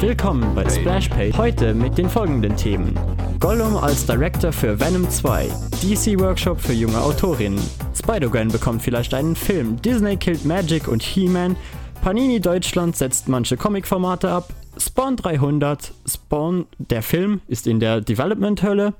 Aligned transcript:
Willkommen 0.00 0.54
bei 0.54 0.66
Splashpage. 0.66 1.36
Heute 1.36 1.74
mit 1.74 1.98
den 1.98 2.08
folgenden 2.08 2.56
Themen. 2.56 2.98
Gollum 3.38 3.76
als 3.76 4.06
Director 4.06 4.50
für 4.50 4.80
Venom 4.80 5.06
2, 5.06 5.48
DC 5.82 6.18
Workshop 6.18 6.58
für 6.58 6.72
junge 6.72 6.98
Autorinnen, 6.98 7.60
Spider-Gwen 7.94 8.48
bekommt 8.48 8.80
vielleicht 8.80 9.12
einen 9.12 9.36
Film, 9.36 9.76
Disney 9.82 10.16
killt 10.16 10.46
Magic 10.46 10.88
und 10.88 11.02
He-Man, 11.02 11.54
Panini 12.00 12.40
Deutschland 12.40 12.96
setzt 12.96 13.28
manche 13.28 13.58
Comicformate 13.58 14.30
ab, 14.30 14.54
Spawn 14.78 15.16
300, 15.16 15.92
Spawn, 16.06 16.66
der 16.78 17.02
Film, 17.02 17.42
ist 17.46 17.66
in 17.66 17.78
der 17.78 18.00
Development-Hölle. 18.00 18.94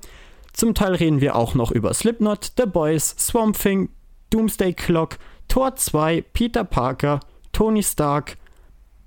Zum 0.52 0.74
Teil 0.74 0.96
reden 0.96 1.23
wir 1.23 1.34
auch 1.34 1.55
noch 1.55 1.70
über 1.70 1.95
Slipknot, 1.95 2.52
The 2.59 2.66
Boys, 2.66 3.16
Swamp 3.19 3.59
Thing, 3.59 3.88
Doomsday 4.28 4.74
Clock, 4.74 5.16
Tor 5.48 5.77
2, 5.77 6.24
Peter 6.34 6.64
Parker, 6.64 7.20
Tony 7.52 7.82
Stark, 7.82 8.37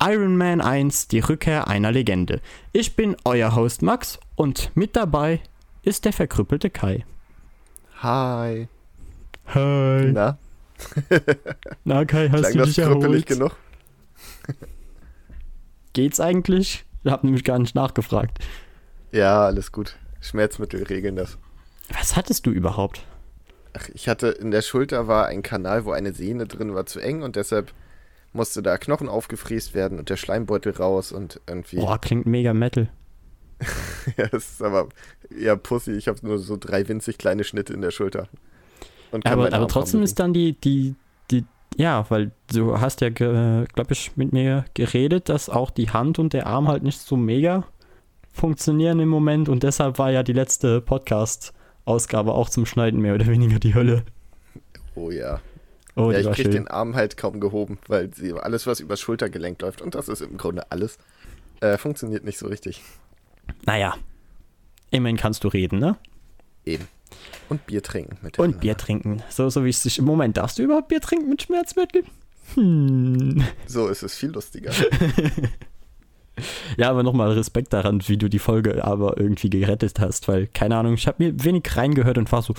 Iron 0.06 0.36
Man 0.36 0.60
1, 0.60 1.08
die 1.08 1.20
Rückkehr 1.20 1.70
einer 1.70 1.90
Legende. 1.94 2.42
Ich 2.74 2.98
bin 2.98 3.16
euer 3.24 3.56
Host 3.56 3.82
Max 3.82 4.20
und 4.36 4.70
mit 4.76 4.98
dabei 4.98 5.40
ist 5.82 6.04
der 6.04 6.12
verkrüppelte 6.12 6.70
Kai. 6.70 7.06
Hi. 8.02 8.68
Hi. 9.54 10.12
Na? 10.12 10.38
Na 11.86 12.04
Kai, 12.04 12.28
hast 12.28 12.42
Klang 12.42 12.52
du 12.52 12.58
das 12.60 12.68
dich 12.70 12.80
erholt? 12.80 13.00
krüppelig 13.00 13.26
genug? 13.26 13.56
Geht's 15.94 16.20
eigentlich? 16.20 16.84
Ich 17.06 17.12
hab 17.12 17.24
nämlich 17.24 17.46
gar 17.46 17.60
nicht 17.60 17.74
nachgefragt. 17.74 18.40
Ja, 19.14 19.46
alles 19.46 19.72
gut. 19.72 19.96
Schmerzmittel 20.20 20.84
regeln 20.84 21.16
das. 21.16 21.38
Was 21.98 22.18
hattest 22.18 22.46
du 22.46 22.52
überhaupt? 22.52 23.06
Ach, 23.72 23.88
ich 23.94 24.10
hatte 24.10 24.28
in 24.28 24.52
der 24.52 24.64
Schulter 24.64 25.08
war 25.08 25.28
ein 25.28 25.44
Kanal, 25.44 25.86
wo 25.86 25.94
eine 25.94 26.12
Sehne 26.14 26.46
drin 26.46 26.76
war, 26.76 26.86
zu 26.88 27.00
eng 27.00 27.22
und 27.24 27.38
deshalb 27.38 27.74
musste 28.34 28.62
da 28.62 28.78
Knochen 28.78 29.08
aufgefräst 29.08 29.74
werden 29.74 30.00
und 30.00 30.10
der 30.10 30.18
Schleimbeutel 30.18 30.74
raus 30.74 31.12
und 31.12 31.40
irgendwie. 31.48 31.78
Boah, 31.78 32.00
klingt 32.00 32.26
mega 32.26 32.54
Metal. 32.54 32.90
ja, 34.18 34.28
das 34.28 34.52
ist 34.54 34.62
aber 34.62 34.90
eher 35.30 35.56
Pussy. 35.56 35.92
Ich 35.92 36.08
habe 36.08 36.20
nur 36.26 36.40
so 36.40 36.58
drei 36.58 36.88
winzig 36.88 37.18
kleine 37.18 37.44
Schnitte 37.44 37.74
in 37.74 37.82
der 37.82 37.92
Schulter. 37.92 38.28
Aber, 39.24 39.54
aber 39.54 39.68
trotzdem 39.68 40.02
ist 40.02 40.20
dann 40.20 40.34
die, 40.34 40.54
die, 40.60 40.96
die, 41.30 41.46
ja, 41.78 42.06
weil 42.10 42.32
du 42.52 42.80
hast 42.80 43.02
ja, 43.02 43.10
glaube 43.10 43.68
ich, 43.90 44.18
mit 44.18 44.34
mir 44.34 44.66
geredet, 44.74 45.30
dass 45.30 45.50
auch 45.50 45.70
die 45.70 45.92
Hand 45.92 46.18
und 46.18 46.34
der 46.34 46.48
Arm 46.48 46.68
halt 46.68 46.82
nicht 46.82 47.00
so 47.00 47.16
mega 47.16 47.64
funktionieren 48.32 49.00
im 49.00 49.10
Moment 49.10 49.48
und 49.50 49.62
deshalb 49.62 50.00
war 50.00 50.12
ja 50.12 50.24
die 50.24 50.34
letzte 50.34 50.82
Podcast-Ausgabe 50.82 52.34
auch 52.34 52.50
zum 52.50 52.66
Schneiden 52.66 53.00
mehr 53.00 53.14
oder 53.14 53.28
weniger 53.28 53.60
die 53.60 53.76
Hölle. 53.76 54.04
Oh 54.96 55.12
ja. 55.12 55.40
Oh, 55.96 56.12
ja, 56.12 56.20
ich 56.20 56.26
war 56.26 56.34
krieg 56.34 56.46
schön. 56.46 56.52
den 56.52 56.68
Arm 56.68 56.96
halt 56.96 57.18
kaum 57.18 57.40
gehoben, 57.40 57.78
weil 57.88 58.14
sie, 58.14 58.34
alles, 58.34 58.66
was 58.66 58.80
übers 58.80 59.00
Schultergelenk 59.00 59.62
läuft, 59.62 59.82
und 59.82 59.96
das 59.96 60.08
ist 60.08 60.22
im 60.22 60.38
Grunde 60.38 60.72
alles, 60.72 60.98
äh, 61.62 61.78
funktioniert 61.78 62.24
nicht 62.24 62.38
so 62.40 62.48
richtig. 62.48 62.82
Naja, 63.66 63.96
immerhin 64.90 65.18
kannst 65.18 65.44
du 65.44 65.48
reden, 65.50 65.80
ne? 65.80 65.98
Eben. 66.66 66.88
Und 67.50 67.66
Bier 67.68 67.84
trinken. 67.84 68.18
Mit 68.22 68.40
Und 68.40 68.62
Bier 68.62 68.76
trinken. 68.76 69.22
So, 69.30 69.50
so 69.50 69.64
wie 69.66 69.70
es 69.70 69.84
sich 69.84 70.00
im 70.00 70.06
Moment. 70.06 70.38
Darfst 70.38 70.58
du 70.58 70.64
überhaupt 70.64 70.88
Bier 70.88 71.02
trinken 71.02 71.30
mit 71.30 71.44
Schmerzmittel? 71.44 72.04
Hm. 72.56 73.44
So 73.68 73.88
ist 73.88 74.02
es 74.04 74.16
viel 74.16 74.32
lustiger. 74.32 74.72
Ja, 76.78 76.90
aber 76.90 77.04
nochmal 77.04 77.32
Respekt 77.34 77.74
daran, 77.74 78.02
wie 78.08 78.18
du 78.18 78.28
die 78.28 78.40
Folge 78.40 78.84
aber 78.84 79.20
irgendwie 79.20 79.50
gerettet 79.50 80.00
hast, 80.00 80.28
weil, 80.28 80.48
keine 80.48 80.78
Ahnung, 80.78 80.96
ich 80.96 81.08
habe 81.08 81.24
mir 81.24 81.44
wenig 81.44 81.64
reingehört 81.76 82.18
und 82.18 82.32
war 82.32 82.42
so, 82.42 82.56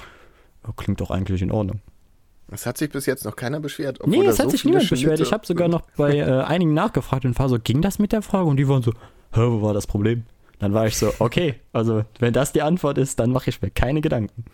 oh, 0.67 0.73
klingt 0.77 1.01
doch 1.01 1.11
eigentlich 1.11 1.43
in 1.43 1.51
Ordnung. 1.51 1.81
Es 2.51 2.67
hat 2.67 2.77
sich 2.79 2.91
bis 2.91 3.07
jetzt 3.07 3.25
noch 3.25 3.37
keiner 3.37 3.59
beschwert. 3.61 3.99
Nee, 4.07 4.25
es 4.27 4.39
hat 4.39 4.47
so 4.47 4.51
sich 4.51 4.65
niemand 4.65 4.89
beschwert. 4.89 5.19
Ich 5.21 5.33
habe 5.33 5.47
sogar 5.47 5.69
noch 5.69 5.83
bei 5.97 6.17
äh, 6.19 6.43
einigen 6.43 6.75
nachgefragt 6.75 7.25
und 7.25 7.39
war 7.39 7.49
so, 7.49 7.59
ging 7.59 7.81
das 7.83 7.99
mit 7.99 8.13
der 8.13 8.23
Frage? 8.23 8.45
Und 8.49 8.57
die 8.59 8.69
waren 8.69 8.83
so, 8.83 8.93
hä, 9.33 9.41
wo 9.41 9.63
war 9.63 9.75
das 9.75 9.87
Problem? 9.87 10.25
Dann 10.59 10.73
war 10.75 10.87
ich 10.87 10.97
so, 10.97 11.13
okay, 11.19 11.57
also 11.73 12.05
wenn 12.21 12.33
das 12.33 12.53
die 12.53 12.63
Antwort 12.63 12.99
ist, 12.99 13.19
dann 13.19 13.31
mache 13.33 13.51
ich 13.51 13.61
mir 13.61 13.71
keine 13.71 14.01
Gedanken. 14.01 14.45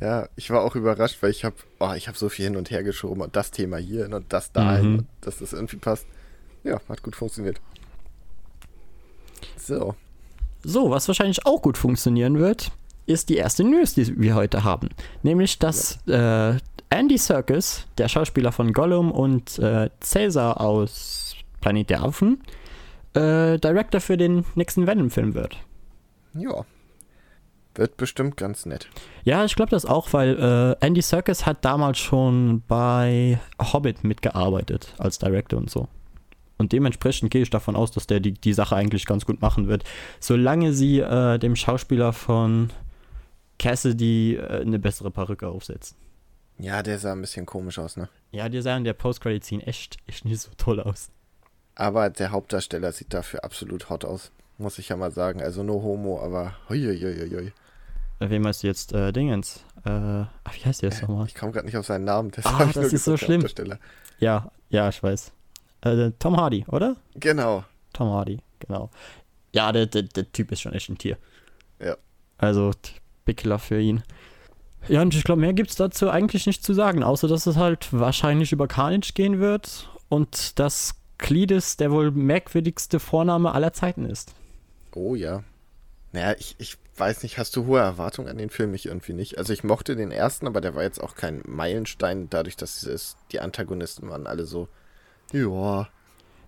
Ja, 0.00 0.28
ich 0.34 0.50
war 0.50 0.62
auch 0.62 0.74
überrascht, 0.74 1.18
weil 1.22 1.30
ich 1.30 1.44
habe 1.44 1.54
oh, 1.78 1.92
ich 1.96 2.08
hab 2.08 2.16
so 2.16 2.28
viel 2.28 2.46
hin 2.46 2.56
und 2.56 2.70
her 2.72 2.82
geschoben 2.82 3.22
und 3.22 3.36
das 3.36 3.52
Thema 3.52 3.76
hier 3.76 4.12
und 4.12 4.32
das 4.32 4.50
dahin, 4.50 4.90
Mhm. 4.92 4.98
und 5.00 5.06
dass 5.20 5.38
das 5.38 5.52
irgendwie 5.52 5.76
passt. 5.76 6.06
Ja, 6.64 6.80
hat 6.88 7.02
gut 7.04 7.14
funktioniert. 7.14 7.60
So, 9.56 9.94
So, 10.64 10.90
was 10.90 11.06
wahrscheinlich 11.08 11.44
auch 11.46 11.62
gut 11.62 11.78
funktionieren 11.78 12.38
wird, 12.38 12.72
ist 13.06 13.28
die 13.28 13.36
erste 13.36 13.64
News, 13.64 13.94
die 13.94 14.20
wir 14.20 14.34
heute 14.34 14.64
haben. 14.64 14.88
Nämlich, 15.22 15.58
dass 15.58 15.98
äh, 16.06 16.56
Andy 16.92 17.16
Serkis, 17.16 17.86
der 17.96 18.06
Schauspieler 18.08 18.52
von 18.52 18.74
Gollum 18.74 19.10
und 19.10 19.58
äh, 19.58 19.88
Caesar 20.00 20.60
aus 20.60 21.34
Planet 21.62 21.88
der 21.88 22.02
Affen, 22.02 22.42
äh, 23.14 23.58
Director 23.58 23.98
für 23.98 24.18
den 24.18 24.44
nächsten 24.56 24.86
Venom-Film 24.86 25.34
wird. 25.34 25.56
ja. 26.34 26.64
Wird 27.74 27.96
bestimmt 27.96 28.36
ganz 28.36 28.66
nett. 28.66 28.90
Ja, 29.24 29.46
ich 29.46 29.56
glaube 29.56 29.70
das 29.70 29.86
auch, 29.86 30.12
weil 30.12 30.38
äh, 30.38 30.84
Andy 30.84 31.00
Serkis 31.00 31.46
hat 31.46 31.64
damals 31.64 31.96
schon 31.96 32.62
bei 32.68 33.40
Hobbit 33.58 34.04
mitgearbeitet 34.04 34.94
als 34.98 35.18
Director 35.18 35.58
und 35.58 35.70
so. 35.70 35.88
Und 36.58 36.72
dementsprechend 36.72 37.30
gehe 37.30 37.40
ich 37.40 37.48
davon 37.48 37.74
aus, 37.74 37.90
dass 37.90 38.06
der 38.06 38.20
die, 38.20 38.32
die 38.32 38.52
Sache 38.52 38.76
eigentlich 38.76 39.06
ganz 39.06 39.24
gut 39.24 39.40
machen 39.40 39.68
wird. 39.68 39.84
Solange 40.20 40.74
sie 40.74 41.00
äh, 41.00 41.38
dem 41.38 41.56
Schauspieler 41.56 42.12
von 42.12 42.68
Cassidy 43.58 44.36
äh, 44.36 44.60
eine 44.60 44.78
bessere 44.78 45.10
Perücke 45.10 45.48
aufsetzen. 45.48 45.96
Ja, 46.62 46.80
der 46.84 47.00
sah 47.00 47.10
ein 47.10 47.20
bisschen 47.20 47.44
komisch 47.44 47.80
aus, 47.80 47.96
ne? 47.96 48.08
Ja, 48.30 48.48
die 48.48 48.62
sahen 48.62 48.84
der 48.84 48.92
Post-Credit-Scene 48.92 49.66
echt, 49.66 49.96
echt 50.06 50.24
nicht 50.24 50.40
so 50.40 50.50
toll 50.56 50.78
aus. 50.78 51.10
Aber 51.74 52.08
der 52.08 52.30
Hauptdarsteller 52.30 52.92
sieht 52.92 53.12
dafür 53.12 53.42
absolut 53.42 53.90
hot 53.90 54.04
aus. 54.04 54.30
Muss 54.58 54.78
ich 54.78 54.88
ja 54.88 54.96
mal 54.96 55.10
sagen. 55.10 55.42
Also 55.42 55.64
no 55.64 55.82
homo, 55.82 56.22
aber 56.22 56.54
huiuiuiui. 56.68 57.52
Äh, 58.20 58.30
Wem 58.30 58.42
meinst 58.42 58.62
du 58.62 58.68
jetzt? 58.68 58.92
Äh, 58.92 59.12
Dingens. 59.12 59.64
Äh, 59.84 59.90
ach, 59.90 60.54
wie 60.54 60.64
heißt 60.64 60.82
der 60.82 60.90
jetzt 60.90 61.02
nochmal? 61.02 61.26
Ich 61.26 61.34
komme 61.34 61.50
gerade 61.50 61.66
nicht 61.66 61.76
auf 61.76 61.86
seinen 61.86 62.04
Namen. 62.04 62.30
Ah, 62.44 62.60
hab 62.60 62.68
ich 62.68 62.74
das 62.74 62.84
nur 62.84 62.92
ist 62.92 63.04
so 63.04 63.12
gesagt, 63.12 63.58
schlimm. 63.58 63.78
Ja, 64.20 64.52
ja, 64.68 64.88
ich 64.88 65.02
weiß. 65.02 65.32
Äh, 65.80 66.12
Tom 66.20 66.36
Hardy, 66.36 66.64
oder? 66.68 66.94
Genau. 67.16 67.64
Tom 67.92 68.08
Hardy, 68.10 68.38
genau. 68.60 68.88
Ja, 69.52 69.72
der, 69.72 69.86
der, 69.86 70.02
der 70.04 70.30
Typ 70.30 70.52
ist 70.52 70.60
schon 70.60 70.74
echt 70.74 70.88
ein 70.88 70.96
Tier. 70.96 71.18
Ja. 71.80 71.96
Also, 72.38 72.70
Love 73.26 73.58
für 73.58 73.80
ihn. 73.80 74.04
Ja, 74.88 75.02
und 75.02 75.14
ich 75.14 75.24
glaube, 75.24 75.40
mehr 75.40 75.52
gibt 75.52 75.70
es 75.70 75.76
dazu 75.76 76.10
eigentlich 76.10 76.46
nicht 76.46 76.64
zu 76.64 76.74
sagen, 76.74 77.02
außer 77.02 77.28
dass 77.28 77.46
es 77.46 77.56
halt 77.56 77.92
wahrscheinlich 77.92 78.52
über 78.52 78.66
Carnage 78.66 79.12
gehen 79.14 79.38
wird 79.40 79.88
und 80.08 80.58
dass 80.58 80.94
Cletus 81.18 81.76
der 81.76 81.90
wohl 81.92 82.10
merkwürdigste 82.10 82.98
Vorname 83.00 83.52
aller 83.52 83.72
Zeiten 83.72 84.04
ist. 84.04 84.34
Oh 84.94 85.14
ja. 85.14 85.44
Naja, 86.12 86.36
ich, 86.38 86.56
ich 86.58 86.78
weiß 86.96 87.22
nicht, 87.22 87.38
hast 87.38 87.56
du 87.56 87.66
hohe 87.66 87.80
Erwartungen 87.80 88.28
an 88.28 88.38
den 88.38 88.50
Film? 88.50 88.74
Ich 88.74 88.86
irgendwie 88.86 89.14
nicht. 89.14 89.38
Also 89.38 89.52
ich 89.52 89.64
mochte 89.64 89.96
den 89.96 90.10
ersten, 90.12 90.46
aber 90.46 90.60
der 90.60 90.74
war 90.74 90.82
jetzt 90.82 91.00
auch 91.02 91.14
kein 91.14 91.42
Meilenstein, 91.46 92.28
dadurch, 92.30 92.56
dass 92.56 92.82
es, 92.84 93.16
die 93.32 93.40
Antagonisten 93.40 94.08
waren 94.10 94.26
alle 94.26 94.44
so, 94.46 94.68
ja, 95.32 95.88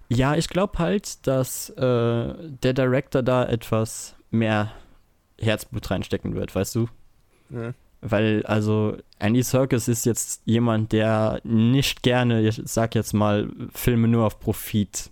Ja, 0.09 0.35
ich 0.37 0.49
glaube 0.49 0.79
halt, 0.79 1.27
dass 1.27 1.71
äh, 1.71 1.75
der 1.83 2.73
Director 2.75 3.23
da 3.23 3.45
etwas 3.47 4.17
mehr 4.31 4.73
Herzblut 5.41 5.91
reinstecken 5.91 6.35
wird, 6.35 6.55
weißt 6.55 6.75
du? 6.75 6.89
hm, 7.51 7.75
Weil, 8.07 8.45
also, 8.45 8.99
Andy 9.19 9.43
Serkis 9.43 9.89
ist 9.89 10.05
jetzt 10.05 10.43
jemand, 10.45 10.93
der 10.93 11.41
nicht 11.43 12.03
gerne, 12.03 12.47
ich 12.47 12.61
sag 12.67 12.95
jetzt 12.95 13.15
mal, 13.15 13.49
Filme 13.73 14.09
nur 14.09 14.27
auf 14.27 14.41
Profit 14.41 15.11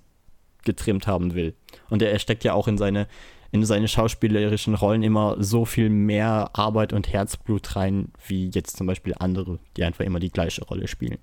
getrimmt 0.65 1.07
haben 1.07 1.35
will. 1.35 1.55
Und 1.89 2.03
er 2.03 2.19
steckt 2.19 2.45
ja 2.45 2.53
auch 2.53 2.69
in 2.69 2.77
seine, 2.77 3.09
in 3.51 3.65
seine 3.65 3.89
schauspielerischen 3.89 4.75
Rollen 4.75 5.03
immer 5.03 5.37
so 5.43 5.65
viel 5.65 5.89
mehr 5.89 6.51
Arbeit 6.53 6.93
und 6.93 7.11
Herzblut 7.11 7.77
rein, 7.77 8.13
wie 8.27 8.51
jetzt 8.51 8.77
zum 8.77 8.87
Beispiel 8.87 9.15
andere, 9.19 9.59
die 9.79 9.85
einfach 9.85 10.05
immer 10.05 10.21
die 10.21 10.31
gleiche 10.31 10.63
Rolle 10.63 10.87
spielen. 10.87 11.19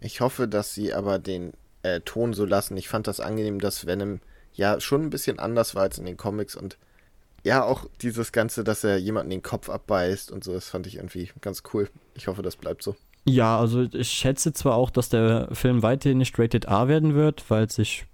Ich 0.00 0.20
hoffe, 0.20 0.48
dass 0.48 0.74
sie 0.74 0.92
aber 0.92 1.20
den 1.20 1.52
äh, 1.82 2.00
Ton 2.00 2.34
so 2.34 2.44
lassen. 2.44 2.76
Ich 2.76 2.88
fand 2.88 3.06
das 3.06 3.20
angenehm, 3.20 3.60
dass 3.60 3.86
Venom 3.86 4.18
ja 4.54 4.80
schon 4.80 5.02
ein 5.02 5.10
bisschen 5.10 5.38
anders 5.38 5.76
war 5.76 5.82
als 5.82 5.98
in 5.98 6.04
den 6.04 6.16
Comics 6.16 6.56
und 6.56 6.78
ja, 7.46 7.62
auch 7.64 7.86
dieses 8.02 8.32
Ganze, 8.32 8.64
dass 8.64 8.82
er 8.84 8.98
jemanden 8.98 9.30
den 9.30 9.42
Kopf 9.42 9.70
abbeißt 9.70 10.32
und 10.32 10.42
so, 10.42 10.52
das 10.52 10.68
fand 10.68 10.86
ich 10.86 10.96
irgendwie 10.96 11.30
ganz 11.40 11.62
cool. 11.72 11.88
Ich 12.14 12.26
hoffe, 12.26 12.42
das 12.42 12.56
bleibt 12.56 12.82
so. 12.82 12.96
Ja, 13.24 13.58
also 13.58 13.82
ich 13.82 14.08
schätze 14.10 14.52
zwar 14.52 14.74
auch, 14.74 14.90
dass 14.90 15.08
der 15.08 15.48
Film 15.52 15.82
weiterhin 15.82 16.18
nicht 16.18 16.38
Rated 16.38 16.64
R 16.66 16.88
werden 16.88 17.14
wird, 17.14 17.48
weil 17.50 17.64
es 17.64 17.74
sich 17.76 18.06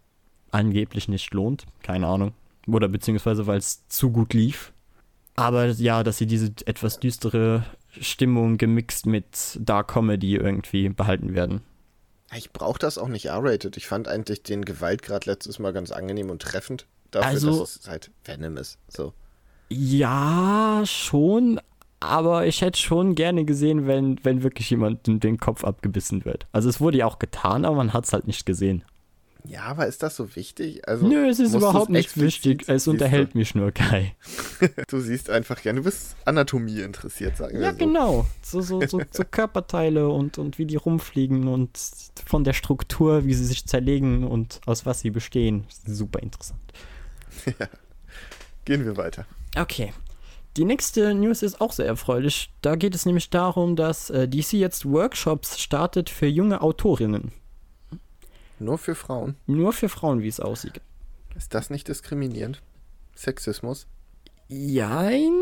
angeblich 0.50 1.08
nicht 1.08 1.32
lohnt. 1.34 1.64
Keine 1.82 2.06
Ahnung. 2.06 2.32
Oder 2.66 2.88
beziehungsweise 2.88 3.46
weil 3.46 3.58
es 3.58 3.86
zu 3.88 4.10
gut 4.10 4.34
lief. 4.34 4.72
Aber 5.34 5.66
ja, 5.66 6.02
dass 6.02 6.18
sie 6.18 6.26
diese 6.26 6.52
etwas 6.66 7.00
düstere 7.00 7.64
Stimmung 8.00 8.58
gemixt 8.58 9.06
mit 9.06 9.58
Dark 9.60 9.88
Comedy 9.92 10.36
irgendwie 10.36 10.88
behalten 10.90 11.34
werden. 11.34 11.62
Ich 12.34 12.52
brauche 12.52 12.78
das 12.78 12.96
auch 12.98 13.08
nicht 13.08 13.26
R-rated. 13.26 13.76
Ich 13.76 13.86
fand 13.86 14.08
eigentlich 14.08 14.42
den 14.42 14.64
Gewaltgrad 14.64 15.26
letztes 15.26 15.58
Mal 15.58 15.72
ganz 15.72 15.90
angenehm 15.90 16.30
und 16.30 16.40
treffend. 16.42 16.86
Dafür, 17.10 17.28
Also- 17.28 17.60
dass 17.60 17.76
es 17.76 17.88
halt 17.88 18.10
Venom 18.24 18.56
ist. 18.56 18.78
So. 18.88 19.12
Ja, 19.72 20.82
schon. 20.84 21.60
Aber 22.00 22.46
ich 22.46 22.62
hätte 22.62 22.80
schon 22.80 23.14
gerne 23.14 23.44
gesehen, 23.44 23.86
wenn, 23.86 24.18
wenn 24.24 24.42
wirklich 24.42 24.68
jemand 24.70 25.06
den 25.06 25.38
Kopf 25.38 25.62
abgebissen 25.64 26.24
wird. 26.24 26.46
Also 26.50 26.68
es 26.68 26.80
wurde 26.80 26.98
ja 26.98 27.06
auch 27.06 27.20
getan, 27.20 27.64
aber 27.64 27.76
man 27.76 27.92
hat 27.92 28.04
es 28.04 28.12
halt 28.12 28.26
nicht 28.26 28.44
gesehen. 28.44 28.84
Ja, 29.44 29.62
aber 29.62 29.86
ist 29.86 30.02
das 30.02 30.14
so 30.16 30.36
wichtig? 30.36 30.86
Also, 30.88 31.06
Nö, 31.06 31.26
es 31.28 31.40
ist 31.40 31.54
überhaupt 31.54 31.90
nicht 31.90 32.16
wichtig. 32.20 32.64
Es 32.68 32.86
unterhält 32.86 33.34
mich 33.34 33.54
nur, 33.54 33.72
Kai. 33.72 34.14
Du, 34.60 34.68
du 34.88 35.00
siehst 35.00 35.30
einfach, 35.30 35.60
ja, 35.64 35.72
du 35.72 35.82
bist 35.82 36.14
Anatomie 36.24 36.80
interessiert, 36.80 37.36
sagen 37.36 37.54
wir 37.54 37.62
Ja, 37.62 37.72
so. 37.72 37.78
genau. 37.78 38.26
So, 38.42 38.60
so, 38.60 38.80
so, 38.86 39.00
so 39.10 39.24
Körperteile 39.28 40.08
und, 40.08 40.38
und 40.38 40.58
wie 40.58 40.66
die 40.66 40.76
rumfliegen 40.76 41.48
und 41.48 41.70
von 42.24 42.44
der 42.44 42.52
Struktur, 42.52 43.24
wie 43.24 43.34
sie 43.34 43.44
sich 43.46 43.66
zerlegen 43.66 44.24
und 44.24 44.60
aus 44.66 44.86
was 44.86 45.00
sie 45.00 45.10
bestehen. 45.10 45.64
Super 45.86 46.20
interessant. 46.20 46.60
Gehen 48.64 48.84
wir 48.84 48.96
weiter. 48.96 49.26
Okay. 49.56 49.92
Die 50.56 50.64
nächste 50.64 51.14
News 51.14 51.42
ist 51.42 51.60
auch 51.60 51.72
sehr 51.72 51.86
erfreulich. 51.86 52.50
Da 52.60 52.76
geht 52.76 52.94
es 52.94 53.06
nämlich 53.06 53.30
darum, 53.30 53.74
dass 53.74 54.10
äh, 54.10 54.28
DC 54.28 54.52
jetzt 54.54 54.84
Workshops 54.84 55.58
startet 55.58 56.10
für 56.10 56.26
junge 56.26 56.60
Autorinnen. 56.60 57.32
Nur 58.58 58.76
für 58.78 58.94
Frauen. 58.94 59.36
Nur 59.46 59.72
für 59.72 59.88
Frauen, 59.88 60.22
wie 60.22 60.28
es 60.28 60.40
aussieht. 60.40 60.80
Ist 61.36 61.54
das 61.54 61.70
nicht 61.70 61.88
diskriminierend? 61.88 62.60
Sexismus? 63.16 63.86
Jein. 64.48 65.32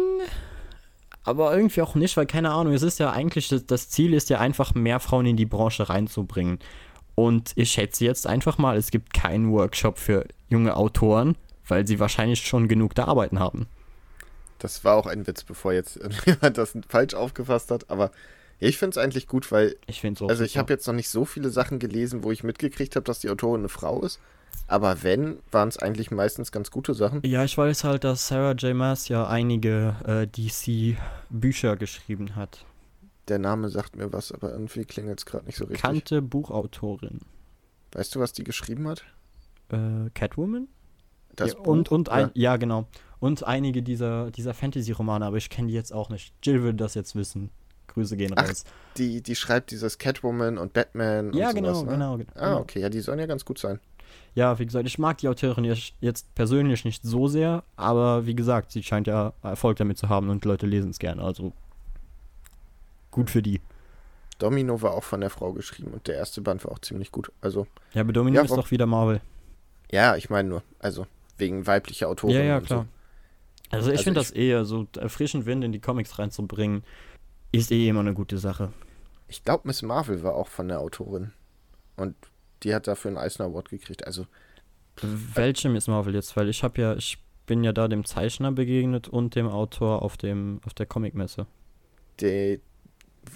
Aber 1.24 1.54
irgendwie 1.54 1.82
auch 1.82 1.94
nicht, 1.96 2.16
weil 2.16 2.26
keine 2.26 2.50
Ahnung, 2.52 2.72
es 2.72 2.82
ist 2.82 2.98
ja 3.00 3.10
eigentlich, 3.10 3.48
das- 3.48 3.66
das 3.66 3.90
Ziel 3.90 4.14
ist 4.14 4.30
ja 4.30 4.38
einfach, 4.38 4.74
mehr 4.74 5.00
Frauen 5.00 5.26
in 5.26 5.36
die 5.36 5.44
Branche 5.46 5.88
reinzubringen. 5.88 6.60
Und 7.16 7.52
ich 7.56 7.70
schätze 7.72 8.04
jetzt 8.04 8.26
einfach 8.26 8.56
mal, 8.58 8.76
es 8.76 8.90
gibt 8.90 9.12
keinen 9.12 9.50
Workshop 9.52 9.98
für 9.98 10.26
junge 10.48 10.76
Autoren, 10.76 11.36
weil 11.66 11.86
sie 11.86 11.98
wahrscheinlich 12.00 12.40
schon 12.46 12.68
genug 12.68 12.94
da 12.94 13.06
arbeiten 13.06 13.38
haben. 13.40 13.66
Das 14.60 14.84
war 14.84 14.94
auch 14.94 15.06
ein 15.06 15.26
Witz, 15.26 15.42
bevor 15.42 15.72
jetzt 15.72 15.98
jemand 16.26 16.56
das 16.56 16.76
falsch 16.88 17.14
aufgefasst 17.14 17.70
hat. 17.70 17.90
Aber 17.90 18.12
ich 18.60 18.78
finde 18.78 18.90
es 18.90 18.98
eigentlich 18.98 19.26
gut, 19.26 19.50
weil, 19.50 19.76
Ich 19.86 20.00
finde 20.00 20.18
so. 20.18 20.28
also 20.28 20.44
ich 20.44 20.56
habe 20.58 20.72
jetzt 20.72 20.86
noch 20.86 20.94
nicht 20.94 21.08
so 21.08 21.24
viele 21.24 21.50
Sachen 21.50 21.78
gelesen, 21.78 22.22
wo 22.22 22.30
ich 22.30 22.44
mitgekriegt 22.44 22.94
habe, 22.94 23.04
dass 23.04 23.18
die 23.18 23.30
Autorin 23.30 23.62
eine 23.62 23.68
Frau 23.68 24.02
ist. 24.02 24.20
Aber 24.66 25.02
wenn, 25.02 25.38
waren 25.50 25.68
es 25.68 25.78
eigentlich 25.78 26.10
meistens 26.10 26.52
ganz 26.52 26.70
gute 26.70 26.94
Sachen. 26.94 27.22
Ja, 27.24 27.44
ich 27.44 27.56
weiß 27.56 27.84
halt, 27.84 28.04
dass 28.04 28.28
Sarah 28.28 28.52
J. 28.52 28.74
Maas 28.74 29.08
ja 29.08 29.26
einige 29.26 29.96
äh, 30.04 30.26
DC-Bücher 30.26 31.76
geschrieben 31.76 32.36
hat. 32.36 32.64
Der 33.28 33.38
Name 33.38 33.68
sagt 33.68 33.96
mir 33.96 34.12
was, 34.12 34.32
aber 34.32 34.52
irgendwie 34.52 34.84
klingelt 34.84 35.20
es 35.20 35.26
gerade 35.26 35.46
nicht 35.46 35.56
so 35.56 35.64
richtig. 35.64 35.82
Bekannte 35.82 36.20
Buchautorin. 36.20 37.20
Weißt 37.92 38.14
du, 38.14 38.20
was 38.20 38.32
die 38.32 38.44
geschrieben 38.44 38.88
hat? 38.88 39.04
Äh, 39.70 40.10
Catwoman? 40.14 40.68
Das 41.36 41.52
ja, 41.52 41.58
und 41.60 41.88
Buch? 41.88 41.94
und 41.94 42.08
ein, 42.08 42.30
Ja. 42.34 42.52
ja, 42.52 42.56
genau. 42.56 42.86
Und 43.20 43.46
einige 43.46 43.82
dieser, 43.82 44.30
dieser 44.30 44.54
Fantasy-Romane, 44.54 45.24
aber 45.26 45.36
ich 45.36 45.50
kenne 45.50 45.68
die 45.68 45.74
jetzt 45.74 45.92
auch 45.92 46.08
nicht. 46.08 46.32
Jill 46.42 46.62
würde 46.62 46.76
das 46.78 46.94
jetzt 46.94 47.14
wissen. 47.14 47.50
Grüße 47.88 48.16
gehen 48.16 48.32
Ach, 48.36 48.48
raus. 48.48 48.64
Die, 48.96 49.20
die 49.22 49.34
schreibt 49.36 49.70
dieses 49.72 49.98
Catwoman 49.98 50.56
und 50.58 50.72
Batman 50.72 51.32
Ja, 51.34 51.50
und 51.50 51.54
genau, 51.56 51.74
sowas, 51.74 51.84
ne? 51.84 51.90
genau, 51.92 52.16
genau. 52.18 52.30
Ah, 52.34 52.56
okay, 52.56 52.80
ja, 52.80 52.88
die 52.88 53.00
sollen 53.00 53.18
ja 53.18 53.26
ganz 53.26 53.44
gut 53.44 53.58
sein. 53.58 53.78
Ja, 54.34 54.58
wie 54.58 54.64
gesagt, 54.66 54.86
ich 54.86 54.98
mag 54.98 55.18
die 55.18 55.28
Autorin 55.28 55.64
jetzt- 55.64 56.34
persönlich 56.34 56.84
nicht 56.84 57.02
so 57.02 57.26
sehr, 57.28 57.62
aber 57.76 58.26
wie 58.26 58.34
gesagt, 58.34 58.72
sie 58.72 58.82
scheint 58.82 59.06
ja 59.06 59.32
Erfolg 59.42 59.76
damit 59.76 59.98
zu 59.98 60.08
haben 60.08 60.30
und 60.30 60.44
Leute 60.44 60.66
lesen 60.66 60.90
es 60.90 60.98
gerne. 60.98 61.22
Also 61.22 61.52
gut 63.10 63.30
für 63.30 63.42
die. 63.42 63.60
Domino 64.38 64.80
war 64.82 64.92
auch 64.92 65.04
von 65.04 65.20
der 65.20 65.30
Frau 65.30 65.52
geschrieben 65.52 65.90
und 65.92 66.06
der 66.06 66.14
erste 66.16 66.40
Band 66.40 66.64
war 66.64 66.72
auch 66.72 66.78
ziemlich 66.78 67.12
gut. 67.12 67.30
Also, 67.40 67.66
Ja, 67.92 68.00
aber 68.02 68.12
Domino 68.12 68.36
Ja, 68.36 68.42
ist 68.44 68.56
doch 68.56 68.70
wieder 68.70 68.86
Marvel. 68.86 69.20
ja, 69.90 70.16
ich 70.16 70.30
meine 70.30 70.48
nur, 70.48 70.62
also 70.78 71.06
wegen 71.38 71.66
weiblicher 71.66 72.08
Autoren. 72.08 72.32
Ja, 72.34 72.42
ja, 72.42 72.56
und 72.58 72.66
klar. 72.66 72.86
Also 73.70 73.90
ich 73.90 73.98
Also 73.98 74.04
finde 74.04 74.20
das 74.20 74.30
eher 74.30 74.64
so 74.64 74.86
frischen 75.08 75.46
Wind 75.46 75.64
in 75.64 75.72
die 75.72 75.80
Comics 75.80 76.18
reinzubringen, 76.18 76.84
ist 77.52 77.72
eh 77.72 77.88
immer 77.88 78.00
eine 78.00 78.14
gute 78.14 78.38
Sache. 78.38 78.72
Ich 79.28 79.44
glaube, 79.44 79.66
Miss 79.66 79.80
Marvel 79.82 80.22
war 80.22 80.34
auch 80.34 80.48
von 80.48 80.68
der 80.68 80.80
Autorin. 80.80 81.32
Und 81.96 82.16
die 82.62 82.74
hat 82.74 82.86
dafür 82.86 83.10
einen 83.10 83.18
Eisner 83.18 83.46
Award 83.46 83.70
gekriegt. 83.70 84.06
Also, 84.06 84.26
Welche 85.02 85.68
Miss 85.68 85.88
Marvel 85.88 86.14
jetzt? 86.14 86.36
Weil 86.36 86.48
ich 86.48 86.62
habe 86.62 86.80
ja, 86.80 86.94
ich 86.94 87.18
bin 87.46 87.64
ja 87.64 87.72
da 87.72 87.88
dem 87.88 88.04
Zeichner 88.04 88.52
begegnet 88.52 89.08
und 89.08 89.34
dem 89.34 89.48
Autor 89.48 90.02
auf 90.02 90.16
dem 90.16 90.60
auf 90.64 90.74
der 90.74 90.86
Comicmesse. 90.86 91.46
die 92.20 92.60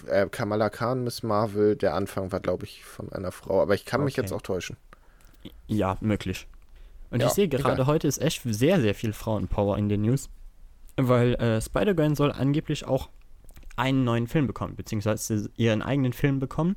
äh, 0.09 0.29
Kamala 0.31 0.71
Khan, 0.71 1.05
Miss 1.05 1.23
Marvel, 1.23 1.77
der 1.77 1.95
Anfang 1.95 2.33
war, 2.33 2.41
glaube 2.41 2.65
ich, 2.67 2.85
von 2.85 3.13
einer 3.13 3.33
Frau. 3.33 3.63
Aber 3.63 3.75
ich 3.75 3.85
kann 3.85 4.05
mich 4.05 4.15
Okay. 4.15 4.21
jetzt 4.21 4.33
auch 4.33 4.43
täuschen. 4.43 4.77
Ja, 5.67 5.97
möglich. 6.01 6.47
Und 7.14 7.20
Ja, 7.20 7.28
ich 7.28 7.32
sehe 7.34 7.46
gerade 7.49 7.75
egal. 7.75 7.87
heute 7.87 8.08
ist 8.08 8.20
echt 8.20 8.43
sehr, 8.44 8.81
sehr 8.81 8.93
viel 8.93 9.12
Frauenpower 9.12 9.78
in 9.78 9.88
den 9.88 10.02
News. 10.02 10.28
Weil 10.96 11.34
äh, 11.34 11.61
Spider-Gwen 11.61 12.16
soll 12.16 12.32
angeblich 12.32 12.87
auch 12.87 13.08
einen 13.76 14.02
neuen 14.02 14.26
Film 14.26 14.49
bekommen, 14.49 14.75
beziehungsweise 14.75 15.49
ihren 15.55 15.81
eigenen 15.81 16.12
Film 16.12 16.40
bekommen. 16.40 16.75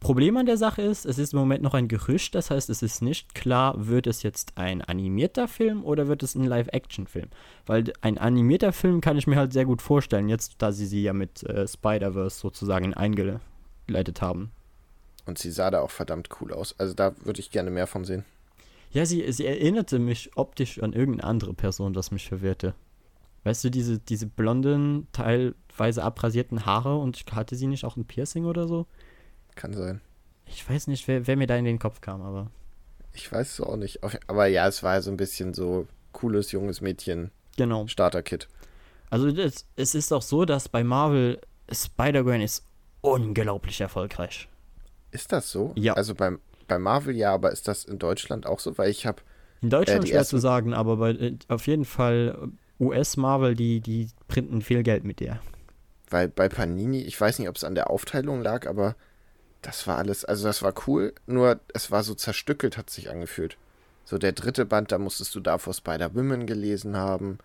Problem 0.00 0.38
an 0.38 0.46
der 0.46 0.56
Sache 0.56 0.80
ist, 0.80 1.04
es 1.04 1.18
ist 1.18 1.34
im 1.34 1.38
Moment 1.40 1.62
noch 1.62 1.74
ein 1.74 1.86
Gerücht, 1.86 2.34
das 2.34 2.50
heißt, 2.50 2.70
es 2.70 2.80
ist 2.80 3.02
nicht 3.02 3.34
klar, 3.34 3.74
wird 3.88 4.06
es 4.06 4.22
jetzt 4.22 4.56
ein 4.56 4.80
animierter 4.80 5.48
Film 5.48 5.84
oder 5.84 6.08
wird 6.08 6.22
es 6.22 6.34
ein 6.34 6.44
Live-Action-Film? 6.44 7.28
Weil 7.66 7.92
ein 8.00 8.16
animierter 8.16 8.72
Film 8.72 9.02
kann 9.02 9.18
ich 9.18 9.26
mir 9.26 9.36
halt 9.36 9.52
sehr 9.52 9.66
gut 9.66 9.82
vorstellen, 9.82 10.30
jetzt 10.30 10.54
da 10.62 10.72
sie 10.72 10.86
sie 10.86 11.02
ja 11.02 11.12
mit 11.12 11.42
äh, 11.42 11.68
Spider-Verse 11.68 12.40
sozusagen 12.40 12.94
eingeleitet 12.94 14.22
haben. 14.22 14.50
Und 15.26 15.36
sie 15.36 15.50
sah 15.50 15.70
da 15.70 15.82
auch 15.82 15.90
verdammt 15.90 16.30
cool 16.40 16.54
aus. 16.54 16.74
Also 16.78 16.94
da 16.94 17.12
würde 17.22 17.40
ich 17.40 17.50
gerne 17.50 17.70
mehr 17.70 17.86
von 17.86 18.06
sehen. 18.06 18.24
Ja, 18.90 19.04
sie, 19.06 19.30
sie 19.32 19.46
erinnerte 19.46 19.98
mich 19.98 20.30
optisch 20.36 20.82
an 20.82 20.92
irgendeine 20.92 21.28
andere 21.28 21.54
Person, 21.54 21.92
das 21.92 22.10
mich 22.10 22.26
verwirrte. 22.28 22.74
Weißt 23.44 23.64
du, 23.64 23.70
diese, 23.70 23.98
diese 23.98 24.26
blonden, 24.26 25.06
teilweise 25.12 26.02
abrasierten 26.02 26.66
Haare 26.66 26.96
und 26.98 27.24
hatte 27.32 27.56
sie 27.56 27.66
nicht 27.66 27.84
auch 27.84 27.96
ein 27.96 28.04
Piercing 28.04 28.44
oder 28.44 28.66
so? 28.66 28.86
Kann 29.54 29.72
sein. 29.74 30.00
Ich 30.46 30.68
weiß 30.68 30.86
nicht, 30.86 31.06
wer, 31.08 31.26
wer 31.26 31.36
mir 31.36 31.46
da 31.46 31.56
in 31.56 31.64
den 31.64 31.78
Kopf 31.78 32.00
kam, 32.00 32.22
aber. 32.22 32.50
Ich 33.12 33.30
weiß 33.30 33.52
es 33.52 33.60
auch 33.60 33.76
nicht. 33.76 34.00
Aber 34.26 34.46
ja, 34.46 34.66
es 34.66 34.82
war 34.82 35.00
so 35.02 35.10
ein 35.10 35.16
bisschen 35.16 35.54
so 35.54 35.86
cooles, 36.12 36.52
junges 36.52 36.80
Mädchen, 36.80 37.30
Genau. 37.58 37.86
Starter-Kit. 37.88 38.48
Also 39.10 39.32
das, 39.32 39.66
es 39.76 39.94
ist 39.94 40.12
auch 40.12 40.22
so, 40.22 40.44
dass 40.44 40.68
bei 40.68 40.84
Marvel 40.84 41.40
Spider-Gwen 41.70 42.40
ist 42.40 42.64
unglaublich 43.00 43.80
erfolgreich. 43.80 44.48
Ist 45.10 45.32
das 45.32 45.50
so? 45.50 45.72
Ja. 45.74 45.94
Also 45.94 46.14
beim, 46.14 46.38
bei 46.68 46.78
Marvel 46.78 47.16
ja, 47.16 47.32
aber 47.34 47.52
ist 47.52 47.68
das 47.68 47.84
in 47.84 47.98
Deutschland 47.98 48.46
auch 48.46 48.60
so? 48.60 48.78
Weil 48.78 48.90
ich 48.90 49.06
habe, 49.06 49.22
In 49.60 49.70
Deutschland 49.70 50.04
Äh, 50.04 50.08
schwer 50.08 50.24
zu 50.24 50.38
sagen, 50.38 50.74
aber 50.74 50.96
bei, 50.96 51.10
äh, 51.10 51.36
auf 51.48 51.66
jeden 51.66 51.84
Fall 51.84 52.36
äh, 52.80 52.84
US-Marvel, 52.84 53.54
die, 53.54 53.80
die 53.80 54.08
printen 54.28 54.62
viel 54.62 54.82
Geld 54.82 55.04
mit 55.04 55.20
dir. 55.20 55.40
weil 56.10 56.28
bei 56.28 56.48
Panini, 56.48 57.02
ich 57.02 57.20
weiß 57.20 57.38
nicht, 57.38 57.48
ob 57.48 57.56
es 57.56 57.64
an 57.64 57.74
der 57.74 57.90
Aufteilung 57.90 58.42
lag, 58.42 58.66
aber 58.66 58.96
das 59.62 59.86
war 59.86 59.98
alles, 59.98 60.24
also 60.24 60.46
das 60.46 60.62
war 60.62 60.74
cool, 60.86 61.14
nur 61.26 61.60
es 61.74 61.90
war 61.90 62.02
so 62.04 62.14
zerstückelt, 62.14 62.78
hat 62.78 62.90
sich 62.90 63.10
angefühlt. 63.10 63.58
So 64.04 64.18
der 64.18 64.32
dritte 64.32 64.64
Band, 64.66 64.92
da 64.92 64.98
musstest 64.98 65.34
du 65.34 65.40
davor 65.40 65.74
Spider-Women 65.74 66.46
gelesen 66.46 66.96
haben 66.96 67.38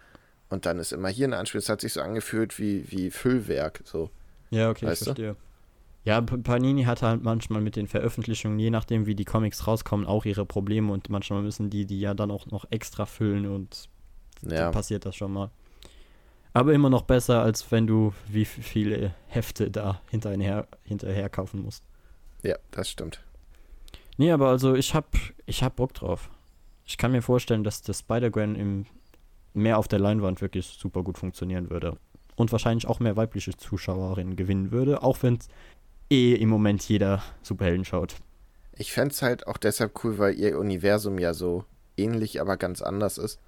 und 0.49 0.65
dann 0.65 0.79
ist 0.79 0.93
immer 0.93 1.09
hier 1.09 1.27
eine 1.27 1.37
Anspielung, 1.37 1.63
es 1.63 1.69
hat 1.69 1.81
sich 1.81 1.93
so 1.93 2.01
angefühlt 2.01 2.59
wie, 2.59 2.85
wie 2.91 3.11
Füllwerk, 3.11 3.81
so. 3.85 4.11
Ja, 4.51 4.69
okay, 4.69 4.85
Weißt 4.85 5.01
ich 5.01 5.13
du? 5.13 5.17
Ja, 6.05 6.19
Panini 6.21 6.83
hat 6.83 7.01
halt 7.01 7.23
manchmal 7.23 7.61
mit 7.61 7.75
den 7.77 7.87
Veröffentlichungen, 7.87 8.59
je 8.59 8.69
nachdem 8.69 9.05
wie 9.05 9.15
die 9.15 9.23
Comics 9.25 9.67
rauskommen, 9.67 10.05
auch 10.05 10.25
ihre 10.25 10.45
Probleme 10.45 10.91
und 10.91 11.09
manchmal 11.09 11.41
müssen 11.41 11.69
die 11.69 11.85
die 11.85 11.99
ja 11.99 12.13
dann 12.13 12.29
auch 12.29 12.45
noch 12.47 12.65
extra 12.71 13.05
füllen 13.05 13.45
und 13.45 13.89
Ja, 14.41 14.49
dann 14.63 14.71
passiert 14.71 15.05
das 15.05 15.15
schon 15.15 15.31
mal. 15.31 15.49
Aber 16.53 16.73
immer 16.73 16.89
noch 16.89 17.03
besser, 17.03 17.41
als 17.41 17.71
wenn 17.71 17.87
du 17.87 18.13
wie 18.27 18.45
viele 18.45 19.15
Hefte 19.27 19.71
da 19.71 20.01
hinterher, 20.09 20.67
hinterher 20.83 21.29
kaufen 21.29 21.61
musst. 21.63 21.83
ja, 22.43 22.57
das 22.71 22.89
stimmt. 22.89 23.21
Nee, 24.17 24.31
aber 24.31 24.49
also 24.49 24.75
ich 24.75 24.93
hab, 24.93 25.07
ich 25.45 25.63
hab 25.63 25.77
Bock 25.77 25.93
drauf. 25.93 26.29
Ich 26.85 26.97
kann 26.97 27.11
mir 27.13 27.21
vorstellen, 27.21 27.63
dass 27.63 27.81
das 27.81 27.99
Spider-Gwen 27.99 28.55
im 28.55 28.85
mehr 29.53 29.77
auf 29.77 29.87
der 29.87 29.99
Leinwand 29.99 30.41
wirklich 30.41 30.65
super 30.67 31.03
gut 31.03 31.17
funktionieren 31.17 31.69
würde. 31.69 31.97
Und 32.35 32.51
wahrscheinlich 32.51 32.87
auch 32.87 32.99
mehr 32.99 33.15
weibliche 33.15 33.55
Zuschauerinnen 33.55 34.35
gewinnen 34.35 34.71
würde, 34.71 35.03
auch 35.03 35.21
wenn 35.21 35.37
eh 36.09 36.33
im 36.35 36.49
Moment 36.49 36.87
jeder 36.87 37.23
Superhelden 37.41 37.85
schaut. 37.85 38.15
Ich 38.75 38.91
fände 38.91 39.13
es 39.13 39.21
halt 39.21 39.47
auch 39.47 39.57
deshalb 39.57 40.03
cool, 40.03 40.17
weil 40.17 40.35
ihr 40.35 40.57
Universum 40.57 41.19
ja 41.19 41.33
so 41.33 41.65
ähnlich, 41.97 42.41
aber 42.41 42.57
ganz 42.57 42.81
anders 42.81 43.17
ist. 43.17 43.39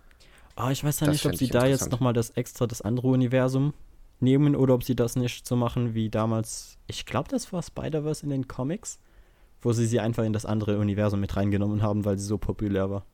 Aber 0.56 0.72
ich 0.72 0.84
weiß 0.84 1.02
ja 1.02 1.08
Das 1.08 1.14
nicht, 1.16 1.26
ob 1.26 1.36
sie 1.36 1.50
da 1.50 1.66
jetzt 1.66 1.92
nochmal 1.92 2.14
das 2.14 2.30
extra, 2.32 2.68
das 2.68 2.82
andere 2.82 3.08
Universum 3.08 3.74
nehmen 4.20 4.56
oder 4.56 4.74
ob 4.74 4.84
sie 4.84 4.96
das 4.96 5.16
nicht 5.16 5.48
so 5.48 5.56
machen 5.56 5.94
wie 5.94 6.10
damals. 6.10 6.78
Ich 6.88 7.06
glaube, 7.06 7.30
das 7.30 7.52
war 7.52 7.62
Spider-Verse 7.62 8.24
in 8.24 8.30
den 8.30 8.48
Comics, 8.48 9.00
wo 9.62 9.74
sie 9.74 9.86
sie 9.86 10.00
einfach 10.00 10.24
in 10.24 10.34
das 10.34 10.46
andere 10.46 10.78
Universum 10.80 11.20
mit 11.20 11.36
reingenommen 11.36 11.82
haben, 11.82 12.06
weil 12.06 12.18
sie 12.18 12.26
so 12.26 12.38
populär 12.38 12.90
war. 12.90 13.06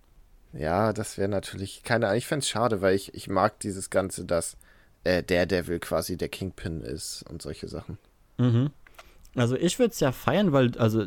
Ja, 0.54 0.92
das 0.94 1.18
wäre 1.18 1.30
natürlich, 1.30 1.84
keine 1.84 2.08
Ahnung, 2.08 2.18
ich 2.18 2.28
fände 2.28 2.44
es 2.44 2.50
schade, 2.50 2.82
weil 2.82 2.94
ich, 2.94 3.14
ich 3.14 3.30
mag 3.30 3.60
dieses 3.62 3.90
Ganze, 3.90 4.26
dass 4.26 4.58
äh, 5.04 5.24
Daredevil 5.24 5.80
quasi 5.80 6.18
der 6.18 6.30
Kingpin 6.30 6.82
ist 6.82 7.24
und 7.30 7.42
solche 7.42 7.68
Sachen. 7.70 7.98
Mhm. 8.38 8.72
Also 9.36 9.56
ich 9.56 9.80
würde 9.80 9.92
es 9.92 10.00
ja 10.00 10.12
feiern, 10.12 10.52
weil, 10.52 10.78
also 10.78 11.06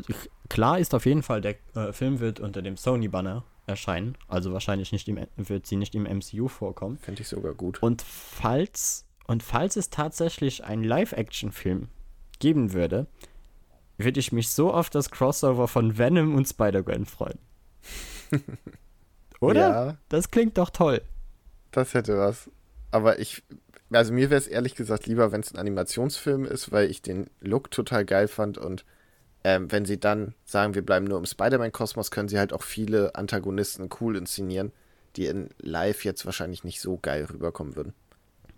klar 0.49 0.79
ist 0.79 0.95
auf 0.95 1.05
jeden 1.05 1.23
Fall, 1.23 1.41
der 1.41 1.55
äh, 1.75 1.93
Film 1.93 2.19
wird 2.19 2.39
unter 2.39 2.61
dem 2.61 2.77
Sony-Banner 2.77 3.43
erscheinen. 3.67 4.17
Also 4.27 4.51
wahrscheinlich 4.53 4.91
nicht 4.91 5.07
im, 5.07 5.19
wird 5.35 5.67
sie 5.67 5.75
nicht 5.75 5.95
im 5.95 6.03
MCU 6.03 6.47
vorkommen. 6.47 6.97
Finde 6.97 7.21
ich 7.21 7.27
sogar 7.27 7.53
gut. 7.53 7.81
Und 7.81 8.01
falls, 8.01 9.05
und 9.27 9.43
falls 9.43 9.75
es 9.75 9.89
tatsächlich 9.89 10.63
einen 10.63 10.83
Live-Action-Film 10.83 11.89
geben 12.39 12.73
würde, 12.73 13.07
würde 13.97 14.19
ich 14.19 14.31
mich 14.31 14.49
so 14.49 14.73
auf 14.73 14.89
das 14.89 15.09
Crossover 15.09 15.67
von 15.67 15.97
Venom 15.97 16.35
und 16.35 16.47
Spider-Gwen 16.47 17.05
freuen. 17.05 17.39
Oder? 19.39 19.59
Ja. 19.59 19.97
Das 20.09 20.31
klingt 20.31 20.57
doch 20.57 20.69
toll. 20.69 21.01
Das 21.71 21.93
hätte 21.93 22.17
was. 22.17 22.49
Aber 22.91 23.19
ich, 23.19 23.43
also 23.91 24.13
mir 24.13 24.29
wäre 24.29 24.39
es 24.39 24.47
ehrlich 24.47 24.75
gesagt 24.75 25.07
lieber, 25.07 25.31
wenn 25.31 25.41
es 25.41 25.53
ein 25.53 25.59
Animationsfilm 25.59 26.45
ist, 26.45 26.71
weil 26.71 26.89
ich 26.89 27.01
den 27.01 27.29
Look 27.41 27.71
total 27.71 28.05
geil 28.05 28.27
fand 28.27 28.57
und 28.57 28.85
ähm, 29.43 29.71
wenn 29.71 29.85
sie 29.85 29.99
dann 29.99 30.33
sagen, 30.43 30.73
wir 30.73 30.83
bleiben 30.83 31.05
nur 31.05 31.19
im 31.19 31.25
Spider-Man-Kosmos, 31.25 32.09
können 32.09 32.27
sie 32.27 32.39
halt 32.39 32.51
auch 32.51 32.63
viele 32.63 33.13
Antagonisten 33.13 33.89
cool 34.01 34.15
inszenieren, 34.17 34.71
die 35.15 35.27
in 35.27 35.49
Live 35.59 36.03
jetzt 36.03 36.25
wahrscheinlich 36.25 36.63
nicht 36.63 36.81
so 36.81 36.97
geil 36.97 37.25
rüberkommen 37.25 37.75
würden. 37.75 37.93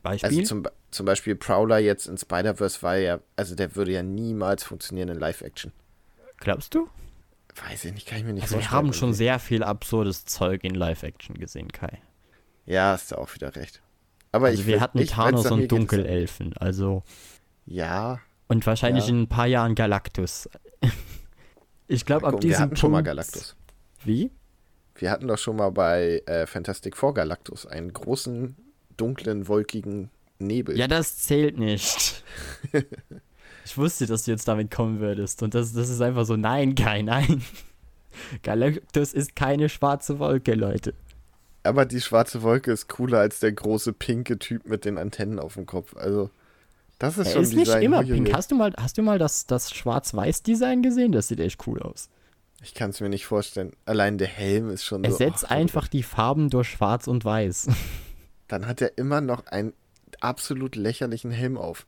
Beispiel? 0.02 0.30
Also 0.30 0.42
zum, 0.44 0.64
zum 0.92 1.06
Beispiel 1.06 1.36
Prowler 1.36 1.80
jetzt 1.80 2.08
in 2.08 2.18
Spider-Verse 2.18 2.82
war 2.84 2.96
ja, 2.96 3.20
also 3.36 3.54
der 3.56 3.76
würde 3.76 3.92
ja 3.92 4.04
niemals 4.04 4.64
funktionieren 4.64 5.10
in 5.10 5.20
Live-Action. 5.20 5.74
Glaubst 6.38 6.74
du? 6.74 6.88
Weiß 7.68 7.84
ich 7.86 7.94
nicht, 7.94 8.08
kann 8.08 8.20
ich 8.20 8.24
mir 8.24 8.34
nicht 8.34 8.44
Also 8.44 8.56
wir 8.56 8.62
vorstellen. 8.62 8.78
haben 8.78 8.94
schon 8.94 9.10
irgendwie. 9.10 9.18
sehr 9.18 9.40
viel 9.40 9.64
absurdes 9.64 10.24
Zeug 10.26 10.64
in 10.64 10.76
Live-Action 10.76 11.38
gesehen, 11.38 11.70
Kai. 11.72 12.02
Ja, 12.66 12.92
hast 12.94 13.12
du 13.12 13.18
auch 13.18 13.34
wieder 13.34 13.56
recht. 13.56 13.82
Aber 14.38 14.48
Also 14.48 14.62
ich 14.62 14.67
wir 14.67 14.79
hatten 14.79 14.98
ich, 15.00 15.10
wenn's 15.10 15.15
Thanos 15.15 15.51
und 15.51 15.72
Dunkelelfen, 15.72 16.56
also 16.58 17.03
Ja, 17.65 18.20
und 18.48 18.65
wahrscheinlich 18.65 19.06
Ja. 19.06 19.10
in 19.12 19.22
ein 19.24 19.27
paar 19.27 19.48
Jahren 19.48 19.75
Galactus. 19.75 20.50
Ich 21.89 22.06
glaube, 22.06 22.27
ab 22.27 22.41
diesem 22.41 22.50
wir 22.50 22.58
hatten 22.60 22.70
Punkt. 22.72 22.79
schon 22.79 22.91
mal 22.91 23.01
Galactus. 23.01 23.56
Wie? 24.03 24.29
Wir 24.96 25.10
hatten 25.10 25.27
doch 25.29 25.38
schon 25.38 25.56
mal 25.56 25.70
bei 25.70 26.22
äh, 26.25 26.46
Fantastic 26.46 26.98
Four 26.98 27.13
Galactus 27.13 27.65
einen 27.65 27.94
großen, 27.94 28.58
dunklen, 28.98 29.48
wolkigen 29.48 30.10
Nebel. 30.38 30.77
Ja, 30.77 30.88
das 30.89 31.17
zählt 31.20 31.58
nicht. 31.58 32.25
ich 33.65 33.77
wusste, 33.77 34.06
dass 34.06 34.24
du 34.25 34.32
jetzt 34.32 34.50
damit 34.50 34.70
kommen 34.70 35.00
würdest. 35.00 35.44
Und 35.44 35.53
das, 35.56 35.72
das 35.72 35.88
ist 35.88 36.01
einfach 36.01 36.25
so, 36.25 36.36
nein, 36.36 36.75
Kai, 36.75 37.03
nein. 37.03 37.41
Galactus 38.44 39.13
ist 39.13 39.36
keine 39.38 39.70
schwarze 39.70 40.20
Wolke, 40.20 40.56
Leute. 40.56 40.94
Aber 41.68 41.86
die 41.86 42.02
schwarze 42.02 42.42
Wolke 42.44 42.72
ist 42.72 42.88
cooler 42.88 43.20
als 43.20 43.40
der 43.40 43.52
große 43.52 43.94
pinke 43.94 44.40
Typ 44.40 44.66
mit 44.68 44.86
den 44.86 44.98
Antennen 44.98 45.40
auf 45.40 45.56
dem 45.56 45.66
Kopf. 45.66 45.96
Also, 45.96 46.30
das 47.00 47.18
ist 47.18 47.28
Er 47.28 47.34
schon 47.34 47.44
ist 47.44 47.54
nicht 47.54 47.68
Design. 47.68 47.84
immer 47.84 47.98
Huiuiui. 48.00 48.16
pink. 48.24 48.34
Hast 48.34 48.52
du 48.52 48.56
mal, 48.56 48.74
hast 48.78 48.98
du 48.98 49.02
mal 49.04 49.20
das, 49.20 49.46
das 49.46 49.72
Schwarz-Weiß-Design 49.74 50.82
gesehen? 50.82 51.12
Das 51.12 51.28
sieht 51.28 51.40
echt 51.40 51.66
cool 51.68 51.82
aus. 51.82 52.10
Ich 52.64 52.74
kann 52.74 52.90
es 52.90 53.00
mir 53.02 53.10
nicht 53.10 53.26
vorstellen. 53.26 53.74
Allein 53.86 54.18
der 54.18 54.28
Helm 54.28 54.70
ist 54.72 54.84
schon 54.84 55.04
so. 55.04 55.10
Ersetzt 55.12 55.46
ach, 55.48 55.52
einfach 55.52 55.88
die 55.88 56.02
Farben 56.04 56.50
durch 56.50 56.70
Schwarz 56.70 57.08
und 57.08 57.24
Weiß. 57.24 57.68
Dann 58.48 58.66
hat 58.66 58.82
er 58.82 58.98
immer 58.98 59.22
noch 59.22 59.46
einen 59.48 59.74
absolut 60.22 60.76
lächerlichen 60.76 61.32
Helm 61.32 61.58
auf. 61.58 61.86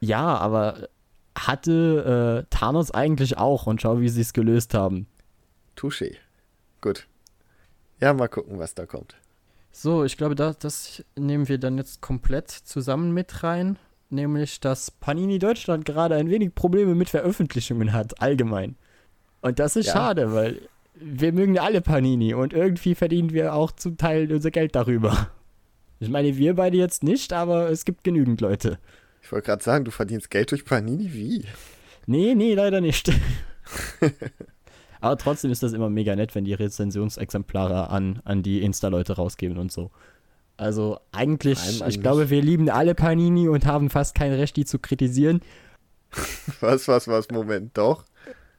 ja, 0.00 0.36
aber 0.36 0.88
hatte 1.38 2.44
äh, 2.44 2.54
Thanos 2.54 2.90
eigentlich 2.90 3.38
auch 3.38 3.66
und 3.66 3.80
schau, 3.80 4.00
wie 4.00 4.10
sie 4.10 4.20
es 4.20 4.34
gelöst 4.34 4.74
haben. 4.74 5.06
Touché. 5.78 6.16
Gut. 6.82 7.06
Ja, 8.02 8.12
mal 8.12 8.28
gucken, 8.28 8.58
was 8.58 8.74
da 8.74 8.84
kommt. 8.84 9.14
So, 9.70 10.04
ich 10.04 10.16
glaube, 10.16 10.34
das, 10.34 10.58
das 10.58 11.04
nehmen 11.16 11.48
wir 11.48 11.56
dann 11.58 11.78
jetzt 11.78 12.00
komplett 12.02 12.50
zusammen 12.50 13.12
mit 13.12 13.42
rein. 13.44 13.78
Nämlich, 14.10 14.60
dass 14.60 14.90
Panini 14.90 15.38
Deutschland 15.38 15.84
gerade 15.86 16.16
ein 16.16 16.28
wenig 16.28 16.54
Probleme 16.54 16.94
mit 16.94 17.08
Veröffentlichungen 17.08 17.92
hat, 17.94 18.20
allgemein. 18.20 18.76
Und 19.40 19.58
das 19.58 19.76
ist 19.76 19.86
Ja. 19.86 19.92
schade, 19.94 20.34
weil 20.34 20.60
wir 20.94 21.32
mögen 21.32 21.58
alle 21.58 21.80
Panini 21.80 22.34
und 22.34 22.52
irgendwie 22.52 22.94
verdienen 22.94 23.32
wir 23.32 23.54
auch 23.54 23.72
zum 23.72 23.96
Teil 23.96 24.30
unser 24.30 24.50
Geld 24.50 24.74
darüber. 24.74 25.30
Ich 26.00 26.10
meine, 26.10 26.36
wir 26.36 26.54
beide 26.56 26.76
jetzt 26.76 27.04
nicht, 27.04 27.32
aber 27.32 27.70
es 27.70 27.84
gibt 27.84 28.04
genügend 28.04 28.40
Leute. 28.40 28.78
Ich 29.22 29.30
wollte 29.32 29.46
gerade 29.46 29.62
sagen, 29.62 29.84
du 29.84 29.90
verdienst 29.92 30.28
Geld 30.30 30.50
durch 30.50 30.64
Panini? 30.64 31.12
Wie? 31.12 31.44
Nee, 32.06 32.34
nee, 32.34 32.54
leider 32.54 32.80
nicht. 32.80 33.10
Aber 35.02 35.18
trotzdem 35.18 35.50
ist 35.50 35.62
das 35.62 35.72
immer 35.74 35.90
mega 35.90 36.16
nett, 36.16 36.34
wenn 36.34 36.44
die 36.44 36.54
Rezensionsexemplare 36.54 37.90
an, 37.90 38.22
an 38.24 38.42
die 38.42 38.62
Insta-Leute 38.62 39.14
rausgeben 39.16 39.58
und 39.58 39.70
so. 39.70 39.90
Also 40.56 40.98
eigentlich, 41.12 41.58
allem 41.60 41.74
ich 41.74 41.82
eigentlich- 41.82 42.00
glaube, 42.00 42.30
wir 42.30 42.40
lieben 42.40 42.70
alle 42.70 42.94
Panini 42.94 43.48
und 43.48 43.66
haben 43.66 43.90
fast 43.90 44.14
kein 44.14 44.32
Recht, 44.32 44.56
die 44.56 44.64
zu 44.64 44.78
kritisieren. 44.78 45.40
Was, 46.60 46.88
was, 46.88 47.08
was? 47.08 47.30
Moment, 47.30 47.76
doch. 47.78 48.04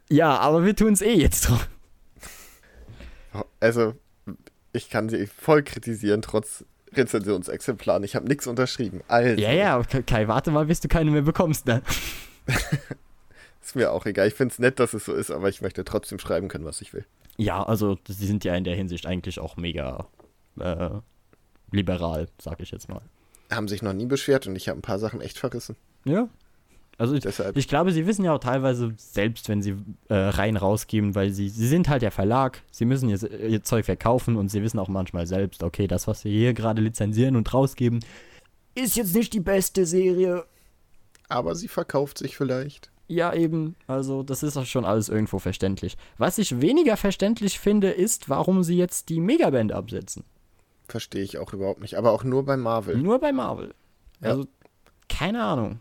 Ja, 0.09 0.37
aber 0.39 0.65
wir 0.65 0.75
tun 0.75 0.93
es 0.93 1.01
eh 1.01 1.13
jetzt 1.13 1.47
drauf. 1.49 1.69
Also, 3.59 3.93
ich 4.73 4.89
kann 4.89 5.07
sie 5.09 5.27
voll 5.27 5.63
kritisieren, 5.63 6.21
trotz 6.21 6.65
Rezensionsexemplaren. 6.93 8.03
Ich 8.03 8.15
habe 8.15 8.27
nichts 8.27 8.47
unterschrieben. 8.47 9.01
Also, 9.07 9.39
Ja, 9.41 9.51
ja, 9.51 9.81
Kai, 9.83 10.27
warte 10.27 10.51
mal, 10.51 10.65
bis 10.65 10.79
du 10.81 10.87
keine 10.87 11.11
mehr 11.11 11.21
bekommst 11.21 11.67
dann. 11.67 11.81
ist 13.63 13.75
mir 13.75 13.91
auch 13.91 14.05
egal. 14.05 14.27
Ich 14.27 14.33
finde 14.33 14.51
es 14.53 14.59
nett, 14.59 14.79
dass 14.79 14.93
es 14.93 15.05
so 15.05 15.13
ist, 15.13 15.31
aber 15.31 15.49
ich 15.49 15.61
möchte 15.61 15.83
trotzdem 15.83 16.19
schreiben 16.19 16.47
können, 16.47 16.65
was 16.65 16.81
ich 16.81 16.93
will. 16.93 17.05
Ja, 17.37 17.63
also 17.63 17.97
sie 18.07 18.27
sind 18.27 18.43
ja 18.43 18.55
in 18.55 18.63
der 18.63 18.75
Hinsicht 18.75 19.05
eigentlich 19.05 19.39
auch 19.39 19.57
mega 19.57 20.07
äh, 20.59 20.89
liberal, 21.71 22.27
sag 22.39 22.59
ich 22.61 22.71
jetzt 22.71 22.89
mal. 22.89 23.01
Haben 23.51 23.67
sich 23.67 23.81
noch 23.81 23.93
nie 23.93 24.05
beschwert 24.05 24.47
und 24.47 24.55
ich 24.55 24.69
habe 24.69 24.79
ein 24.79 24.83
paar 24.83 24.99
Sachen 24.99 25.21
echt 25.21 25.37
verrissen. 25.37 25.75
Ja. 26.05 26.27
Also 26.99 27.15
ich, 27.15 27.25
Ich 27.55 27.67
glaube, 27.67 27.91
sie 27.91 28.05
wissen 28.05 28.23
ja 28.23 28.33
auch 28.33 28.39
teilweise 28.39 28.93
selbst, 28.97 29.49
wenn 29.49 29.63
sie 29.63 29.75
äh, 30.09 30.13
rein 30.13 30.57
rausgeben, 30.57 31.15
weil 31.15 31.31
sie, 31.31 31.49
sie 31.49 31.67
sind 31.67 31.89
halt 31.89 32.03
der 32.03 32.11
Verlag, 32.11 32.61
sie 32.69 32.85
müssen 32.85 33.09
ihr, 33.09 33.19
ihr 33.31 33.63
Zeug 33.63 33.85
verkaufen 33.85 34.35
und 34.35 34.49
sie 34.49 34.61
wissen 34.61 34.77
auch 34.77 34.89
manchmal 34.89 35.25
selbst, 35.25 35.63
okay, 35.63 35.87
das, 35.87 36.05
was 36.07 36.23
wir 36.23 36.31
hier 36.31 36.53
gerade 36.53 36.83
lizenzieren 36.83 37.35
und 37.35 37.51
rausgeben, 37.51 37.99
ist 38.75 38.95
jetzt 38.95 39.15
nicht 39.15 39.33
die 39.33 39.39
beste 39.39 39.87
Serie. 39.87 40.45
aber 41.29 41.55
sie 41.55 41.67
verkauft 41.67 42.19
sich 42.19 42.37
vielleicht. 42.37 42.91
Ja, 43.07 43.33
eben, 43.33 43.75
also 43.85 44.23
das 44.23 44.43
ist 44.43 44.55
auch 44.57 44.65
schon 44.65 44.85
alles 44.85 45.09
irgendwo 45.09 45.39
verständlich. 45.39 45.97
Was 46.17 46.37
ich 46.37 46.61
weniger 46.61 46.97
verständlich 46.97 47.59
finde, 47.59 47.91
ist, 47.91 48.29
warum 48.29 48.63
sie 48.63 48.77
jetzt 48.77 49.09
die 49.09 49.19
Megaband 49.19 49.71
absetzen. 49.71 50.23
Verstehe 50.87 51.23
ich 51.23 51.37
auch 51.37 51.53
überhaupt 51.53 51.81
nicht. 51.81 51.97
Aber 51.97 52.11
auch 52.11 52.23
nur 52.23 52.45
bei 52.45 52.57
Marvel. 52.57 52.97
Nur 52.97 53.19
bei 53.19 53.31
Marvel. 53.31 53.73
Ja. 54.21 54.29
Also, 54.29 54.47
keine 55.09 55.43
Ahnung. 55.43 55.79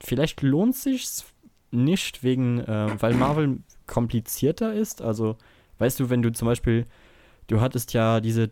Vielleicht 0.00 0.42
lohnt 0.42 0.74
sich's 0.74 1.24
nicht 1.70 2.22
wegen, 2.22 2.60
äh, 2.60 2.96
weil 3.00 3.14
Marvel 3.14 3.60
komplizierter 3.86 4.74
ist. 4.74 5.02
Also, 5.02 5.36
weißt 5.78 6.00
du, 6.00 6.10
wenn 6.10 6.22
du 6.22 6.32
zum 6.32 6.46
Beispiel, 6.46 6.86
du 7.46 7.60
hattest 7.60 7.92
ja 7.92 8.20
diese, 8.20 8.44
äh, 8.44 8.50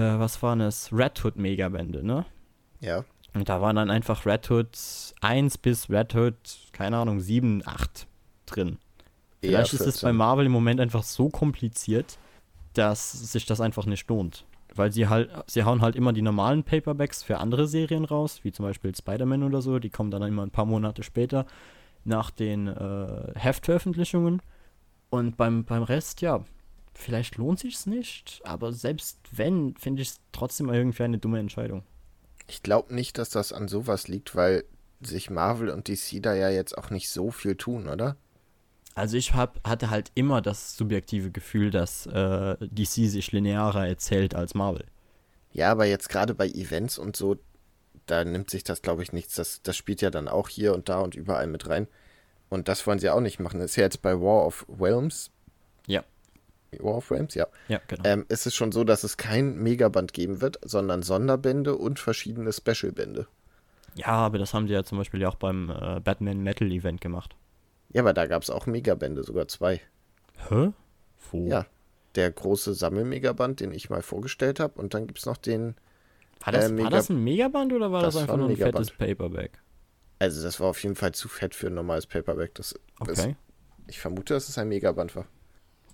was 0.00 0.42
waren 0.42 0.60
es, 0.60 0.92
Red 0.92 1.24
Hood 1.24 1.36
Megabände, 1.36 2.04
ne? 2.04 2.26
Ja. 2.80 3.04
Und 3.34 3.48
da 3.48 3.60
waren 3.60 3.76
dann 3.76 3.90
einfach 3.90 4.26
Red 4.26 4.50
Hood 4.50 4.76
1 5.20 5.58
bis 5.58 5.88
Red 5.88 6.14
Hood, 6.14 6.34
keine 6.72 6.96
Ahnung, 6.96 7.20
7, 7.20 7.62
8 7.64 8.06
drin. 8.46 8.78
Vielleicht 9.40 9.72
ist 9.72 9.80
es 9.80 10.00
14. 10.00 10.08
bei 10.08 10.12
Marvel 10.12 10.46
im 10.46 10.52
Moment 10.52 10.80
einfach 10.80 11.02
so 11.02 11.28
kompliziert, 11.28 12.18
dass 12.74 13.12
sich 13.12 13.46
das 13.46 13.60
einfach 13.60 13.86
nicht 13.86 14.08
lohnt. 14.08 14.44
Weil 14.74 14.92
sie 14.92 15.08
halt, 15.08 15.30
sie 15.46 15.64
hauen 15.64 15.80
halt 15.80 15.96
immer 15.96 16.12
die 16.12 16.22
normalen 16.22 16.62
Paperbacks 16.62 17.22
für 17.22 17.38
andere 17.38 17.66
Serien 17.66 18.04
raus, 18.04 18.40
wie 18.42 18.52
zum 18.52 18.64
Beispiel 18.64 18.94
Spider-Man 18.94 19.42
oder 19.42 19.62
so, 19.62 19.78
die 19.78 19.90
kommen 19.90 20.10
dann 20.10 20.22
immer 20.22 20.42
ein 20.42 20.50
paar 20.50 20.66
Monate 20.66 21.02
später 21.02 21.46
nach 22.04 22.30
den 22.30 22.66
äh, 22.68 23.32
Heftveröffentlichungen. 23.34 24.42
Und 25.08 25.36
beim, 25.36 25.64
beim 25.64 25.82
Rest, 25.82 26.20
ja, 26.20 26.44
vielleicht 26.94 27.36
lohnt 27.36 27.58
sich's 27.58 27.86
nicht, 27.86 28.40
aber 28.44 28.72
selbst 28.72 29.18
wenn, 29.32 29.74
finde 29.76 30.02
ich 30.02 30.08
es 30.08 30.20
trotzdem 30.32 30.68
irgendwie 30.68 31.02
eine 31.02 31.18
dumme 31.18 31.40
Entscheidung. 31.40 31.82
Ich 32.50 32.64
glaube 32.64 32.94
nicht, 32.94 33.16
dass 33.16 33.30
das 33.30 33.52
an 33.52 33.68
sowas 33.68 34.08
liegt, 34.08 34.34
weil 34.34 34.64
sich 35.00 35.30
Marvel 35.30 35.70
und 35.70 35.88
DC 35.88 36.20
da 36.20 36.34
ja 36.34 36.50
jetzt 36.50 36.76
auch 36.76 36.90
nicht 36.90 37.08
so 37.08 37.30
viel 37.30 37.54
tun, 37.54 37.88
oder? 37.88 38.16
Also 38.96 39.16
ich 39.16 39.34
hab, 39.34 39.66
hatte 39.66 39.88
halt 39.90 40.10
immer 40.16 40.42
das 40.42 40.76
subjektive 40.76 41.30
Gefühl, 41.30 41.70
dass 41.70 42.06
äh, 42.06 42.56
DC 42.60 43.08
sich 43.08 43.30
linearer 43.30 43.86
erzählt 43.86 44.34
als 44.34 44.54
Marvel. 44.54 44.84
Ja, 45.52 45.70
aber 45.70 45.86
jetzt 45.86 46.08
gerade 46.08 46.34
bei 46.34 46.48
Events 46.48 46.98
und 46.98 47.16
so, 47.16 47.36
da 48.06 48.24
nimmt 48.24 48.50
sich 48.50 48.64
das, 48.64 48.82
glaube 48.82 49.04
ich, 49.04 49.12
nichts. 49.12 49.36
Das, 49.36 49.62
das 49.62 49.76
spielt 49.76 50.02
ja 50.02 50.10
dann 50.10 50.26
auch 50.26 50.48
hier 50.48 50.74
und 50.74 50.88
da 50.88 51.00
und 51.00 51.14
überall 51.14 51.46
mit 51.46 51.68
rein. 51.68 51.86
Und 52.48 52.66
das 52.66 52.84
wollen 52.84 52.98
sie 52.98 53.10
auch 53.10 53.20
nicht 53.20 53.38
machen. 53.38 53.60
Das 53.60 53.70
ist 53.70 53.76
ja 53.76 53.84
jetzt 53.84 54.02
bei 54.02 54.20
War 54.20 54.44
of 54.44 54.66
Realms. 54.80 55.30
Ja. 55.86 56.02
War 56.78 56.96
of 56.96 57.10
Realms, 57.10 57.34
ja. 57.34 57.46
Ja, 57.68 57.80
genau. 57.88 58.02
Ähm, 58.04 58.24
ist 58.28 58.46
es 58.46 58.54
schon 58.54 58.70
so, 58.72 58.84
dass 58.84 59.02
es 59.04 59.16
kein 59.16 59.56
Megaband 59.56 60.12
geben 60.12 60.40
wird, 60.40 60.58
sondern 60.64 61.02
Sonderbände 61.02 61.76
und 61.76 61.98
verschiedene 61.98 62.52
Specialbände. 62.52 63.26
Ja, 63.96 64.06
aber 64.08 64.38
das 64.38 64.54
haben 64.54 64.68
sie 64.68 64.74
ja 64.74 64.84
zum 64.84 64.98
Beispiel 64.98 65.20
ja 65.20 65.28
auch 65.28 65.34
beim 65.34 65.70
äh, 65.70 66.00
Batman 66.00 66.42
Metal 66.42 66.70
Event 66.70 67.00
gemacht. 67.00 67.34
Ja, 67.92 68.02
aber 68.02 68.12
da 68.12 68.26
gab 68.26 68.42
es 68.42 68.50
auch 68.50 68.66
Megabände, 68.66 69.24
sogar 69.24 69.48
zwei. 69.48 69.80
Hä? 70.48 70.70
Wo? 71.32 71.46
Ja. 71.48 71.66
Der 72.14 72.30
große 72.30 72.74
Sammelmegaband, 72.74 73.58
den 73.60 73.72
ich 73.72 73.90
mal 73.90 74.02
vorgestellt 74.02 74.60
habe. 74.60 74.80
Und 74.80 74.94
dann 74.94 75.06
gibt 75.08 75.18
es 75.18 75.26
noch 75.26 75.36
den, 75.36 75.74
War 76.44 76.52
das, 76.52 76.66
Äh, 76.66 76.72
Mega- 76.72 76.84
war 76.84 76.90
das 76.90 77.08
ein 77.10 77.22
Megaband 77.22 77.72
oder 77.72 77.90
war 77.92 78.02
das, 78.02 78.14
Das 78.14 78.22
einfach 78.22 78.34
war 78.34 78.36
ein 78.36 78.40
nur 78.40 78.48
ein 78.48 78.52
Megaband. 78.54 78.86
fettes 78.90 78.96
Paperback? 78.96 79.58
also 80.20 80.42
das 80.42 80.60
war 80.60 80.68
auf 80.68 80.82
jeden 80.82 80.94
Fall 80.96 81.12
zu 81.12 81.28
fett 81.28 81.54
für 81.54 81.66
ein 81.68 81.74
normales 81.74 82.06
Paperback. 82.06 82.54
Das 82.54 82.72
ist, 82.72 82.80
Okay. 83.00 83.36
ich 83.88 83.98
vermute, 83.98 84.34
dass 84.34 84.48
es 84.48 84.56
ein 84.58 84.68
Megaband 84.68 85.16
war. 85.16 85.26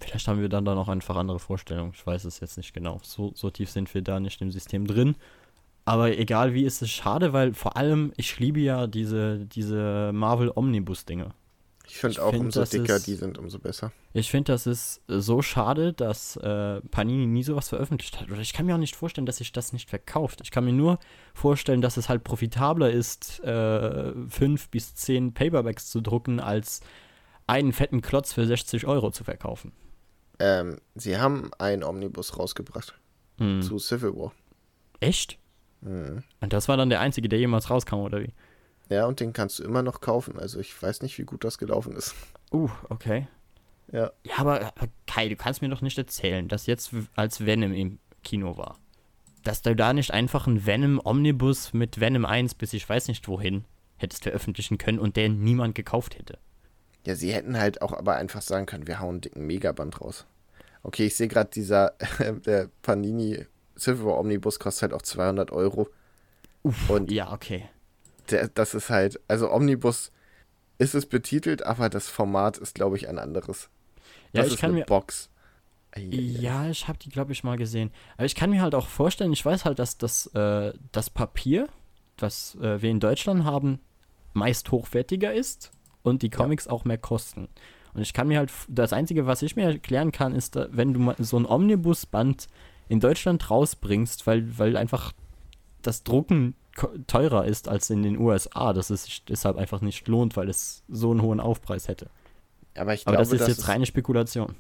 Vielleicht 0.01 0.29
haben 0.29 0.41
wir 0.41 0.49
dann 0.49 0.65
da 0.65 0.75
noch 0.75 0.89
einfach 0.89 1.17
andere 1.17 1.39
Vorstellungen. 1.39 1.93
Ich 1.95 2.07
weiß 2.07 2.25
es 2.25 2.41
jetzt 2.41 2.57
nicht 2.57 2.73
genau. 2.75 3.01
So, 3.03 3.33
so 3.35 3.51
tief 3.51 3.71
sind 3.71 3.93
wir 3.95 4.03
da 4.03 4.21
nicht 4.21 4.41
im 4.43 4.51
System 4.51 4.87
drin. 4.87 5.17
Aber 5.85 6.17
egal 6.19 6.53
wie, 6.53 6.65
ist 6.65 6.83
es 6.83 6.91
schade, 6.91 7.33
weil 7.33 7.55
vor 7.55 7.77
allem, 7.77 8.13
ich 8.17 8.39
liebe 8.39 8.59
ja 8.61 8.87
diese, 8.87 9.47
diese 9.47 10.11
Marvel 10.13 10.51
Omnibus-Dinge. 10.55 11.31
Ich 11.89 11.99
finde 11.99 12.21
auch, 12.25 12.31
find, 12.31 12.43
umso 12.47 12.65
dicker 12.65 12.97
ist- 12.97 13.07
die 13.07 13.15
sind, 13.15 13.39
umso 13.39 13.61
besser. 13.61 13.93
Ich 14.13 14.29
finde, 14.31 14.51
das 14.53 14.67
ist 14.67 15.03
so 15.07 15.41
schade, 15.43 15.93
dass 15.93 16.37
äh, 16.39 16.81
Panini 16.91 17.27
nie 17.27 17.45
sowas 17.45 17.69
veröffentlicht 17.69 18.21
hat. 18.21 18.29
Oder 18.31 18.41
ich 18.41 18.53
kann 18.53 18.67
mir 18.67 18.75
auch 18.75 18.79
nicht 18.81 18.97
vorstellen, 18.97 19.27
dass 19.27 19.37
sich 19.37 19.53
das 19.53 19.73
nicht 19.73 19.89
verkauft. 19.89 20.41
Ich 20.43 20.51
kann 20.51 20.65
mir 20.65 20.73
nur 20.73 20.99
vorstellen, 21.35 21.83
dass 21.83 21.97
es 21.97 22.09
halt 22.09 22.25
profitabler 22.25 22.91
ist, 22.91 23.39
äh, 23.45 24.13
fünf 24.29 24.69
bis 24.71 24.97
zehn 24.97 25.33
Paperbacks 25.35 25.89
zu 25.89 26.01
drucken, 26.01 26.41
als 26.41 26.81
einen 27.47 27.73
fetten 27.73 28.01
Klotz 28.01 28.33
für 28.33 28.45
60 28.45 28.89
Euro 28.89 29.13
zu 29.13 29.23
verkaufen. 29.23 29.71
Ähm, 30.39 30.79
sie 30.95 31.19
haben 31.19 31.51
einen 31.59 31.83
Omnibus 31.83 32.39
rausgebracht 32.39 32.99
Hm. 33.39 33.63
zu 33.63 33.79
Civil 33.79 34.15
War. 34.17 34.33
Echt? 35.01 35.39
Mhm. 35.83 36.23
Und 36.41 36.53
das 36.53 36.69
war 36.69 36.77
dann 36.77 36.91
der 36.91 37.01
einzige, 37.01 37.29
der 37.29 37.39
jemals 37.39 37.71
rauskam, 37.71 37.97
oder 37.97 38.21
wie? 38.23 38.33
Ja, 38.89 39.07
und 39.07 39.21
den 39.21 39.33
kannst 39.33 39.59
du 39.59 39.65
immer 39.65 39.83
noch 39.83 40.01
kaufen. 40.01 40.39
Also 40.39 40.59
ich 40.61 40.81
weiß 40.81 41.03
nicht, 41.03 41.19
wie 41.19 41.25
gut 41.25 41.45
das 41.45 41.59
gelaufen 41.59 41.95
ist. 41.97 42.15
Uh, 42.53 42.71
okay. 42.91 43.27
Ja. 43.91 44.13
Ja, 44.25 44.35
aber, 44.37 44.73
Kai, 45.09 45.29
du 45.29 45.35
kannst 45.35 45.63
mir 45.63 45.69
doch 45.69 45.81
nicht 45.81 45.99
erzählen, 45.99 46.47
dass 46.47 46.67
jetzt, 46.67 46.93
als 47.17 47.45
Venom 47.45 47.73
im 47.73 47.99
Kino 48.23 48.57
war, 48.57 48.79
dass 49.43 49.63
du 49.63 49.75
da 49.75 49.93
nicht 49.93 50.13
einfach 50.13 50.47
einen 50.47 50.65
Venom-Omnibus 50.65 51.73
mit 51.73 51.99
Venom 51.99 52.25
1 52.25 52.55
bis 52.55 52.73
ich 52.73 52.89
weiß 52.89 53.09
nicht 53.09 53.27
wohin 53.27 53.65
hättest 53.97 54.23
veröffentlichen 54.23 54.79
können 54.79 55.01
und 55.01 55.17
der 55.17 55.29
niemand 55.29 55.75
gekauft 55.75 56.17
hätte. 56.17 56.39
Ja, 57.07 57.15
sie 57.15 57.33
hätten 57.33 57.57
halt 57.57 57.83
auch 57.83 57.93
aber 57.93 58.17
einfach 58.17 58.43
sagen 58.43 58.67
können, 58.67 58.89
wir 58.89 58.99
hauen 58.99 59.11
einen 59.11 59.21
dicken 59.21 59.47
Megaband 59.47 60.01
raus. 60.01 60.27
Okay, 60.83 61.07
ich 61.07 61.17
sehe 61.17 61.29
gerade, 61.29 61.51
dieser 61.51 61.95
der 62.47 62.69
Panini 62.83 63.47
Civil 63.79 64.05
War 64.07 64.19
Omnibus 64.19 64.59
kostet 64.59 64.83
halt 64.83 64.93
auch 64.93 65.03
200 65.03 65.53
Euro. 65.53 65.89
Und 66.89 67.11
Ja, 67.13 67.33
okay. 67.33 67.69
der, 68.31 68.49
das 68.49 68.75
ist 68.75 68.91
halt, 68.91 69.21
also 69.29 69.53
Omnibus 69.53 70.11
ist 70.79 70.95
es 70.97 71.07
betitelt, 71.07 71.65
aber 71.65 71.89
das 71.89 72.09
Format 72.09 72.59
ist, 72.59 72.75
glaube 72.75 72.97
ich, 72.97 73.09
ein 73.09 73.21
anderes. 73.21 73.69
Ja, 74.33 74.41
das 74.43 74.49
ich 74.49 74.55
ist 74.55 74.61
kann 74.61 74.71
eine 74.71 74.81
mir. 74.81 74.87
Box. 74.87 75.31
Ja, 75.97 76.69
ich 76.69 76.89
habe 76.89 76.99
die, 76.99 77.09
glaube 77.09 77.33
ich, 77.33 77.45
mal 77.45 77.57
gesehen. 77.57 77.91
Aber 78.17 78.27
ich 78.27 78.35
kann 78.35 78.51
mir 78.51 78.61
halt 78.61 78.75
auch 78.75 78.89
vorstellen, 78.89 79.33
ich 79.33 79.45
weiß 79.45 79.65
halt, 79.65 79.79
dass 79.79 79.97
das, 79.97 80.27
äh, 80.35 80.73
das 80.93 81.09
Papier, 81.09 81.69
das 82.17 82.57
äh, 82.57 82.83
wir 82.83 82.91
in 82.91 83.01
Deutschland 83.01 83.45
haben, 83.45 83.79
meist 84.35 84.73
hochwertiger 84.73 85.33
ist 85.33 85.71
und 86.07 86.23
die 86.23 86.31
Comics 86.31 86.69
auch 86.69 86.85
mehr 86.85 86.99
kosten. 86.99 87.49
Und 87.95 88.03
ich 88.03 88.13
kann 88.13 88.29
mir 88.29 88.39
halt, 88.39 88.53
das 88.69 88.93
Einzige, 88.93 89.27
was 89.27 89.43
ich 89.43 89.57
mir 89.57 89.65
erklären 89.65 90.13
kann, 90.13 90.35
ist, 90.35 90.57
da, 90.57 90.69
wenn 90.71 90.95
du 90.95 91.15
so 91.19 91.39
ein 91.39 91.47
Omnibus-Band 91.47 92.47
in 92.89 93.01
Deutschland 93.01 93.51
rausbringst, 93.51 94.27
weil, 94.27 94.59
weil 94.59 94.77
einfach 94.77 95.13
das 95.83 96.05
Drucken 96.05 96.55
teurer 97.07 97.47
ist 97.47 97.69
als 97.69 97.89
in 97.91 98.03
den 98.03 98.19
USA, 98.19 98.73
dass 98.73 98.91
es 98.91 99.05
sich 99.05 99.25
deshalb 99.25 99.57
einfach 99.57 99.81
nicht 99.81 100.07
lohnt, 100.09 100.37
weil 100.37 100.49
es 100.49 100.85
so 100.89 101.11
einen 101.11 101.23
hohen 101.23 101.41
Aufpreis 101.41 101.89
hätte. 101.89 102.11
Aber 102.77 102.93
ich 102.95 103.07
Aber 103.07 103.17
glaube, 103.17 103.31
das 103.31 103.33
ist 103.33 103.49
jetzt 103.49 103.59
ist, 103.61 103.69
reine 103.69 103.87
Spekulation. 103.87 104.55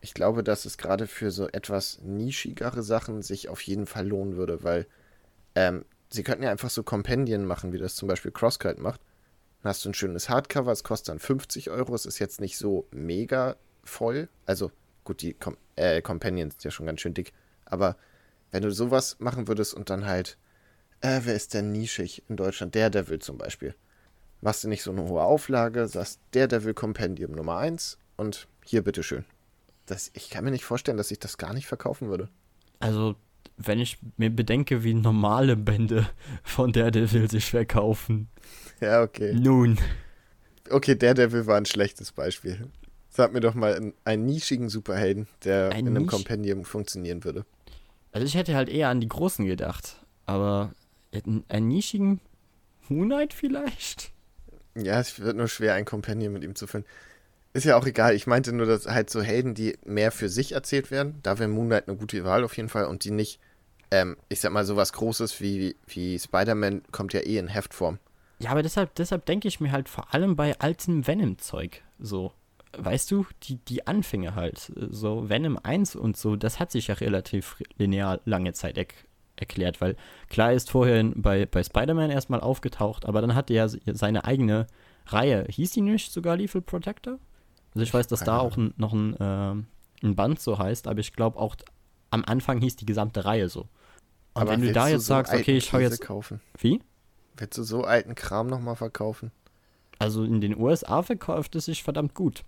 ich 0.00 0.14
glaube, 0.14 0.44
dass 0.44 0.64
es 0.64 0.78
gerade 0.78 1.06
für 1.08 1.30
so 1.32 1.48
etwas 1.48 2.00
nischigere 2.02 2.82
Sachen 2.82 3.22
sich 3.22 3.48
auf 3.48 3.60
jeden 3.62 3.86
Fall 3.86 4.06
lohnen 4.06 4.36
würde, 4.36 4.62
weil 4.62 4.86
ähm, 5.56 5.84
sie 6.08 6.22
könnten 6.22 6.44
ja 6.44 6.50
einfach 6.50 6.70
so 6.70 6.82
Kompendien 6.84 7.44
machen, 7.44 7.72
wie 7.72 7.78
das 7.78 7.96
zum 7.96 8.08
Beispiel 8.08 8.30
Crosscut 8.30 8.78
macht. 8.78 9.00
Dann 9.62 9.70
hast 9.70 9.84
du 9.84 9.90
ein 9.90 9.94
schönes 9.94 10.28
Hardcover, 10.28 10.72
es 10.72 10.84
kostet 10.84 11.08
dann 11.08 11.18
50 11.18 11.70
Euro, 11.70 11.94
es 11.94 12.06
ist 12.06 12.18
jetzt 12.18 12.40
nicht 12.40 12.58
so 12.58 12.86
mega 12.90 13.56
voll. 13.84 14.28
Also 14.46 14.70
gut, 15.04 15.22
die 15.22 15.34
Kom 15.34 15.56
äh, 15.76 16.02
Companions 16.02 16.54
sind 16.54 16.64
ja 16.64 16.70
schon 16.70 16.86
ganz 16.86 17.00
schön 17.00 17.14
dick. 17.14 17.32
Aber 17.64 17.96
wenn 18.50 18.62
du 18.62 18.70
sowas 18.70 19.16
machen 19.18 19.48
würdest 19.48 19.74
und 19.74 19.90
dann 19.90 20.06
halt, 20.06 20.38
äh, 21.00 21.20
wer 21.24 21.34
ist 21.34 21.54
denn 21.54 21.72
nischig 21.72 22.22
in 22.28 22.36
Deutschland? 22.36 22.74
Daredevil 22.74 23.18
zum 23.18 23.38
Beispiel. 23.38 23.74
Machst 24.40 24.64
du 24.64 24.68
nicht 24.68 24.82
so 24.82 24.92
eine 24.92 25.04
hohe 25.04 25.22
Auflage, 25.22 25.88
sagst 25.88 26.20
Daredevil 26.30 26.74
Compendium 26.74 27.32
Nummer 27.32 27.58
1 27.58 27.98
und 28.16 28.48
hier 28.64 28.82
bitteschön. 28.82 29.24
Das, 29.86 30.10
ich 30.14 30.30
kann 30.30 30.44
mir 30.44 30.50
nicht 30.50 30.64
vorstellen, 30.64 30.98
dass 30.98 31.10
ich 31.10 31.18
das 31.18 31.38
gar 31.38 31.54
nicht 31.54 31.66
verkaufen 31.66 32.08
würde. 32.08 32.28
Also, 32.78 33.16
wenn 33.58 33.80
ich 33.80 33.98
mir 34.16 34.30
bedenke, 34.30 34.84
wie 34.84 34.94
normale 34.94 35.56
Bände 35.56 36.08
von 36.42 36.72
Daredevil 36.72 37.28
sich 37.30 37.46
verkaufen. 37.46 38.28
Ja, 38.80 39.02
okay. 39.02 39.34
Nun. 39.34 39.78
Okay, 40.70 40.94
Daredevil 40.96 41.46
war 41.46 41.56
ein 41.56 41.66
schlechtes 41.66 42.12
Beispiel. 42.12 42.68
Sag 43.10 43.32
mir 43.32 43.40
doch 43.40 43.54
mal 43.54 43.74
einen, 43.74 43.94
einen 44.04 44.26
nischigen 44.26 44.68
Superhelden, 44.68 45.26
der 45.44 45.70
Ein 45.72 45.86
in 45.86 45.96
einem 45.96 46.02
Nisch- 46.04 46.10
Kompendium 46.10 46.64
funktionieren 46.64 47.24
würde. 47.24 47.44
Also, 48.12 48.26
ich 48.26 48.34
hätte 48.36 48.54
halt 48.54 48.68
eher 48.68 48.88
an 48.88 49.00
die 49.00 49.08
Großen 49.08 49.44
gedacht. 49.44 49.96
Aber 50.24 50.72
einen, 51.48 51.68
nischigen 51.68 52.20
Moon 52.88 53.08
Knight 53.08 53.34
vielleicht? 53.34 54.12
Ja, 54.76 55.00
es 55.00 55.18
wird 55.18 55.36
nur 55.36 55.48
schwer, 55.48 55.74
ein 55.74 55.84
Kompendium 55.84 56.32
mit 56.34 56.44
ihm 56.44 56.54
zu 56.54 56.66
finden. 56.66 56.86
Ist 57.54 57.64
ja 57.64 57.76
auch 57.76 57.86
egal. 57.86 58.14
Ich 58.14 58.26
meinte 58.26 58.52
nur, 58.52 58.66
dass 58.66 58.86
halt 58.86 59.10
so 59.10 59.22
Helden, 59.22 59.54
die 59.54 59.78
mehr 59.84 60.12
für 60.12 60.28
sich 60.28 60.52
erzählt 60.52 60.90
werden, 60.90 61.18
da 61.22 61.38
wäre 61.38 61.48
Moon 61.48 61.66
Knight 61.66 61.88
eine 61.88 61.96
gute 61.96 62.22
Wahl 62.24 62.44
auf 62.44 62.56
jeden 62.56 62.68
Fall 62.68 62.84
und 62.84 63.04
die 63.04 63.10
nicht, 63.10 63.40
ähm, 63.90 64.16
ich 64.28 64.40
sag 64.40 64.52
mal, 64.52 64.64
sowas 64.64 64.92
Großes 64.92 65.40
wie, 65.40 65.76
wie 65.86 66.18
Spider-Man 66.18 66.82
kommt 66.90 67.12
ja 67.12 67.20
eh 67.20 67.38
in 67.38 67.48
Heftform. 67.48 67.98
Ja, 68.38 68.50
aber 68.50 68.62
deshalb, 68.62 68.94
deshalb 68.94 69.26
denke 69.26 69.48
ich 69.48 69.60
mir 69.60 69.72
halt 69.72 69.88
vor 69.88 70.14
allem 70.14 70.36
bei 70.36 70.58
altem 70.58 71.06
Venom-Zeug 71.06 71.82
so. 71.98 72.32
Weißt 72.76 73.10
du, 73.10 73.26
die, 73.44 73.56
die 73.56 73.86
Anfänge 73.86 74.34
halt, 74.34 74.72
so 74.90 75.28
Venom 75.28 75.58
1 75.60 75.96
und 75.96 76.16
so, 76.16 76.36
das 76.36 76.60
hat 76.60 76.70
sich 76.70 76.88
ja 76.88 76.94
relativ 76.94 77.56
linear 77.78 78.20
lange 78.24 78.52
Zeit 78.52 78.76
er 78.76 78.86
erklärt, 79.36 79.80
weil 79.80 79.96
klar 80.28 80.52
ist 80.52 80.70
vorher 80.70 81.02
bei, 81.14 81.46
bei 81.46 81.62
Spider-Man 81.62 82.10
erstmal 82.10 82.40
aufgetaucht, 82.40 83.06
aber 83.06 83.20
dann 83.20 83.34
hatte 83.34 83.54
er 83.54 83.68
seine 83.68 84.24
eigene 84.24 84.66
Reihe. 85.06 85.46
Hieß 85.48 85.72
die 85.72 85.80
nicht 85.80 86.12
sogar 86.12 86.36
Lethal 86.36 86.60
Protector? 86.60 87.18
Also 87.74 87.82
ich 87.82 87.94
weiß, 87.94 88.06
dass 88.08 88.24
da 88.24 88.38
auch 88.38 88.56
ein, 88.56 88.74
noch 88.76 88.92
ein, 88.92 89.16
ähm, 89.18 89.66
ein 90.02 90.16
Band 90.16 90.40
so 90.40 90.58
heißt, 90.58 90.88
aber 90.88 91.00
ich 91.00 91.12
glaube 91.12 91.38
auch 91.38 91.56
am 92.10 92.24
Anfang 92.24 92.60
hieß 92.60 92.76
die 92.76 92.86
gesamte 92.86 93.24
Reihe 93.24 93.48
so. 93.48 93.68
Und 94.40 94.48
wenn 94.48 94.60
du 94.62 94.72
da 94.72 94.88
jetzt 94.88 95.02
so 95.02 95.08
sagst, 95.08 95.32
okay, 95.32 95.56
ich 95.56 95.72
hau 95.72 95.78
Käse 95.78 95.90
jetzt. 95.90 96.00
kaufen? 96.00 96.40
Wie? 96.58 96.80
Willst 97.36 97.56
du 97.58 97.62
so 97.62 97.84
alten 97.84 98.14
Kram 98.14 98.48
nochmal 98.48 98.76
verkaufen? 98.76 99.30
Also 99.98 100.24
in 100.24 100.40
den 100.40 100.56
USA 100.56 101.02
verkauft 101.02 101.56
es 101.56 101.66
sich 101.66 101.82
verdammt 101.82 102.14
gut. 102.14 102.44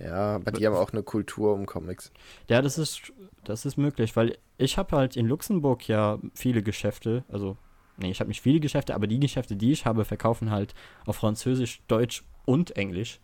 Ja, 0.00 0.36
aber 0.36 0.52
die 0.52 0.66
haben 0.66 0.74
auch 0.74 0.92
eine 0.92 1.02
Kultur 1.02 1.54
um 1.54 1.66
Comics. 1.66 2.10
Ja, 2.48 2.60
das 2.62 2.78
ist, 2.78 3.12
das 3.44 3.64
ist 3.64 3.76
möglich, 3.76 4.16
weil 4.16 4.36
ich 4.58 4.78
habe 4.78 4.96
halt 4.96 5.16
in 5.16 5.26
Luxemburg 5.26 5.86
ja 5.88 6.18
viele 6.34 6.62
Geschäfte, 6.62 7.24
also, 7.28 7.56
nee, 7.96 8.10
ich 8.10 8.20
habe 8.20 8.28
nicht 8.28 8.40
viele 8.40 8.60
Geschäfte, 8.60 8.94
aber 8.94 9.06
die 9.06 9.20
Geschäfte, 9.20 9.56
die 9.56 9.72
ich 9.72 9.86
habe, 9.86 10.04
verkaufen 10.04 10.50
halt 10.50 10.74
auf 11.04 11.16
Französisch, 11.16 11.82
Deutsch 11.86 12.24
und 12.44 12.76
Englisch. 12.76 13.20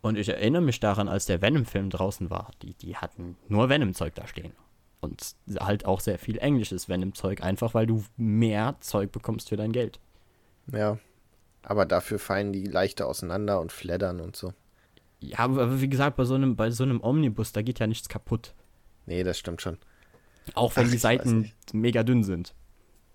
Und 0.00 0.16
ich 0.16 0.28
erinnere 0.28 0.62
mich 0.62 0.80
daran, 0.80 1.08
als 1.08 1.26
der 1.26 1.42
Venom-Film 1.42 1.90
draußen 1.90 2.30
war, 2.30 2.52
die, 2.62 2.74
die 2.74 2.96
hatten 2.96 3.36
nur 3.48 3.68
Venom-Zeug 3.68 4.14
da 4.14 4.26
stehen. 4.26 4.52
Und 5.00 5.36
halt 5.60 5.84
auch 5.84 6.00
sehr 6.00 6.18
viel 6.18 6.38
englisches 6.38 6.88
Venom-Zeug, 6.88 7.42
einfach 7.42 7.74
weil 7.74 7.86
du 7.86 8.04
mehr 8.16 8.76
Zeug 8.80 9.12
bekommst 9.12 9.48
für 9.48 9.56
dein 9.56 9.72
Geld. 9.72 10.00
Ja. 10.72 10.98
Aber 11.62 11.86
dafür 11.86 12.18
fallen 12.18 12.52
die 12.52 12.64
leichter 12.64 13.06
auseinander 13.06 13.60
und 13.60 13.72
fleddern 13.72 14.20
und 14.20 14.34
so. 14.34 14.52
Ja, 15.20 15.38
aber 15.38 15.80
wie 15.80 15.88
gesagt, 15.88 16.16
bei 16.16 16.24
so 16.24 16.34
einem, 16.34 16.56
bei 16.56 16.70
so 16.70 16.84
einem 16.84 17.00
Omnibus, 17.02 17.52
da 17.52 17.62
geht 17.62 17.78
ja 17.78 17.86
nichts 17.86 18.08
kaputt. 18.08 18.54
Nee, 19.06 19.24
das 19.24 19.38
stimmt 19.38 19.62
schon. 19.62 19.78
Auch 20.54 20.76
wenn 20.76 20.86
Ach, 20.86 20.90
die 20.90 20.98
Seiten 20.98 21.52
mega 21.72 22.02
dünn 22.02 22.22
sind. 22.24 22.54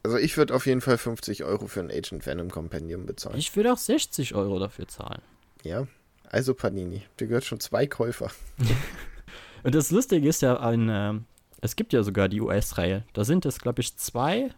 Also 0.04 0.18
ich 0.18 0.36
würde 0.38 0.54
auf 0.54 0.66
jeden 0.66 0.82
Fall 0.82 0.98
50 0.98 1.44
Euro 1.46 1.68
für 1.68 1.80
ein 1.80 1.90
Agent 1.90 2.26
Venom 2.26 2.52
Compendium 2.52 3.06
bezahlen. 3.06 3.38
Ich 3.38 3.56
würde 3.56 3.72
auch 3.72 3.78
60 3.78 4.36
Euro 4.36 4.60
dafür 4.60 4.88
zahlen. 4.88 5.22
Ja. 5.64 5.88
Also 6.26 6.54
Panini. 6.54 7.04
Dir 7.20 7.28
gehört 7.28 7.46
schon 7.46 7.60
zwei 7.60 7.88
Käufer. 7.88 8.30
Und 9.64 9.76
das 9.76 9.92
Lustige 9.92 10.28
ist 10.28 10.42
ja, 10.42 10.60
ein, 10.60 11.26
es 11.64 11.78
gibt 11.78 11.94
ja 11.94 12.04
sogar 12.04 12.28
die 12.28 12.42
US-Reihe. 12.42 13.06
Da 13.14 13.24
sind 13.24 13.46
es, 13.46 13.58
glaube 13.58 13.82
ich, 13.82 13.96
zwei, 13.96 14.50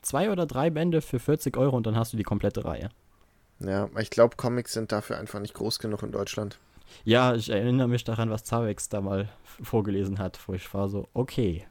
zwei 0.00 0.30
oder 0.30 0.46
drei 0.46 0.70
Bände 0.70 1.02
für 1.02 1.18
40 1.18 1.56
Euro 1.56 1.76
und 1.76 1.86
dann 1.86 1.96
hast 1.96 2.12
du 2.12 2.16
die 2.16 2.22
komplette 2.22 2.64
Reihe. 2.64 2.88
Ja, 3.58 3.90
ich 3.98 4.10
glaube, 4.10 4.36
Comics 4.36 4.72
sind 4.72 4.92
dafür 4.92 5.18
einfach 5.18 5.40
nicht 5.40 5.54
groß 5.54 5.80
genug 5.80 6.04
in 6.04 6.12
Deutschland. 6.12 6.58
Ja, 7.04 7.34
ich 7.34 7.50
erinnere 7.50 7.88
mich 7.88 8.04
daran, 8.04 8.30
was 8.30 8.44
Zavex 8.44 8.88
da 8.88 9.00
mal 9.00 9.28
vorgelesen 9.60 10.20
hat, 10.20 10.38
wo 10.46 10.54
ich 10.54 10.72
war 10.72 10.88
so, 10.88 11.08
okay, 11.14 11.66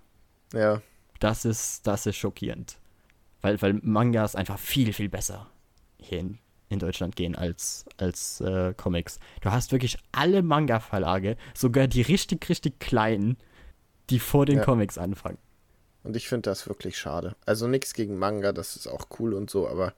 Ja, 0.54 0.82
das 1.20 1.46
ist, 1.46 1.88
das 1.88 2.06
ist 2.06 2.18
schockierend. 2.18 2.78
Weil, 3.42 3.62
weil 3.62 3.80
Mangas 3.82 4.36
einfach 4.36 4.60
viel, 4.60 4.92
viel 4.92 5.08
besser 5.08 5.48
hier 5.98 6.20
in, 6.20 6.38
in 6.68 6.80
Deutschland 6.80 7.16
gehen 7.16 7.36
als, 7.36 7.86
als 7.98 8.42
äh, 8.42 8.74
Comics. 8.76 9.20
Du 9.40 9.52
hast 9.52 9.72
wirklich 9.72 9.98
alle 10.12 10.44
Manga-Verlage, 10.44 11.38
sogar 11.54 11.88
die 11.88 12.02
richtig, 12.02 12.50
richtig 12.50 12.80
kleinen, 12.80 13.38
die 14.12 14.20
vor 14.20 14.46
den 14.46 14.58
Ja. 14.58 14.64
Comics 14.66 14.98
anfangen. 14.98 15.38
und 16.04 16.16
ich 16.16 16.28
finde 16.30 16.50
das 16.50 16.68
wirklich 16.68 16.98
schade. 16.98 17.36
Also 17.46 17.68
nichts 17.68 17.94
gegen 17.94 18.18
Manga, 18.18 18.52
das 18.52 18.76
ist 18.76 18.88
auch 18.88 19.08
cool 19.20 19.34
und 19.34 19.50
so, 19.50 19.68
aber 19.68 19.94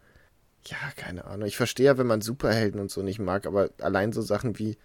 ja, 0.65 0.77
keine 0.95 1.25
Ahnung. 1.25 1.47
Ich 1.47 1.57
verstehe 1.57 1.87
ja, 1.87 1.97
wenn 1.97 2.07
man 2.07 2.21
Superhelden 2.21 2.79
und 2.79 2.89
so 2.91 3.01
nicht 3.01 3.19
mag, 3.19 3.45
aber 3.45 3.69
allein 3.81 4.11
so 4.13 4.21
Sachen 4.21 4.57
wie 4.59 4.77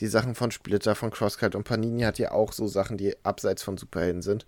die 0.00 0.06
Sachen 0.06 0.34
von 0.34 0.50
Splitter, 0.50 0.94
von 0.94 1.10
Crosscut 1.10 1.54
und 1.54 1.64
Panini 1.64 2.02
hat 2.02 2.18
ja 2.18 2.32
auch 2.32 2.52
so 2.52 2.66
Sachen, 2.66 2.96
die 2.96 3.14
abseits 3.24 3.62
von 3.62 3.76
Superhelden 3.76 4.22
sind. 4.22 4.46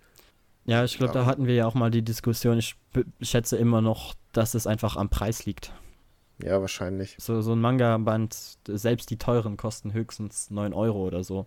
Ja, 0.65 0.83
ich 0.83 0.97
glaube, 0.97 1.13
da 1.13 1.25
hatten 1.27 1.45
wir 1.45 1.53
ja 1.53 1.67
auch 1.67 1.75
mal 1.75 1.91
die 1.91 2.01
Diskussion. 2.01 2.57
Ich 2.57 2.75
schätze 3.21 3.55
immer 3.57 3.81
noch, 3.81 4.15
dass 4.33 4.53
es 4.55 4.65
einfach 4.67 4.95
am 4.95 5.09
Preis 5.09 5.45
liegt. 5.45 5.71
Ja, 6.43 6.59
wahrscheinlich. 6.59 7.15
So, 7.19 7.41
so 7.41 7.53
ein 7.53 7.61
Manga-Band, 7.61 8.35
selbst 8.67 9.09
die 9.11 9.17
teuren 9.17 9.57
kosten 9.57 9.93
höchstens 9.93 10.49
9 10.49 10.73
Euro 10.73 11.05
oder 11.05 11.23
so. 11.23 11.45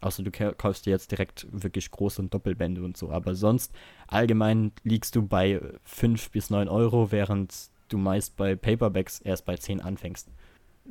Außer 0.00 0.22
du 0.22 0.30
kaufst 0.30 0.86
dir 0.86 0.90
jetzt 0.90 1.10
direkt 1.10 1.46
wirklich 1.50 1.90
große 1.90 2.22
Doppelbände 2.24 2.82
und 2.82 2.96
so. 2.96 3.10
Aber 3.10 3.34
sonst 3.34 3.72
allgemein 4.06 4.72
liegst 4.84 5.16
du 5.16 5.22
bei 5.22 5.60
5 5.84 6.30
bis 6.30 6.50
9 6.50 6.68
Euro, 6.68 7.10
während 7.10 7.54
du 7.88 7.98
meist 7.98 8.36
bei 8.36 8.54
Paperbacks 8.54 9.20
erst 9.20 9.44
bei 9.44 9.56
10 9.56 9.80
anfängst. 9.80 10.28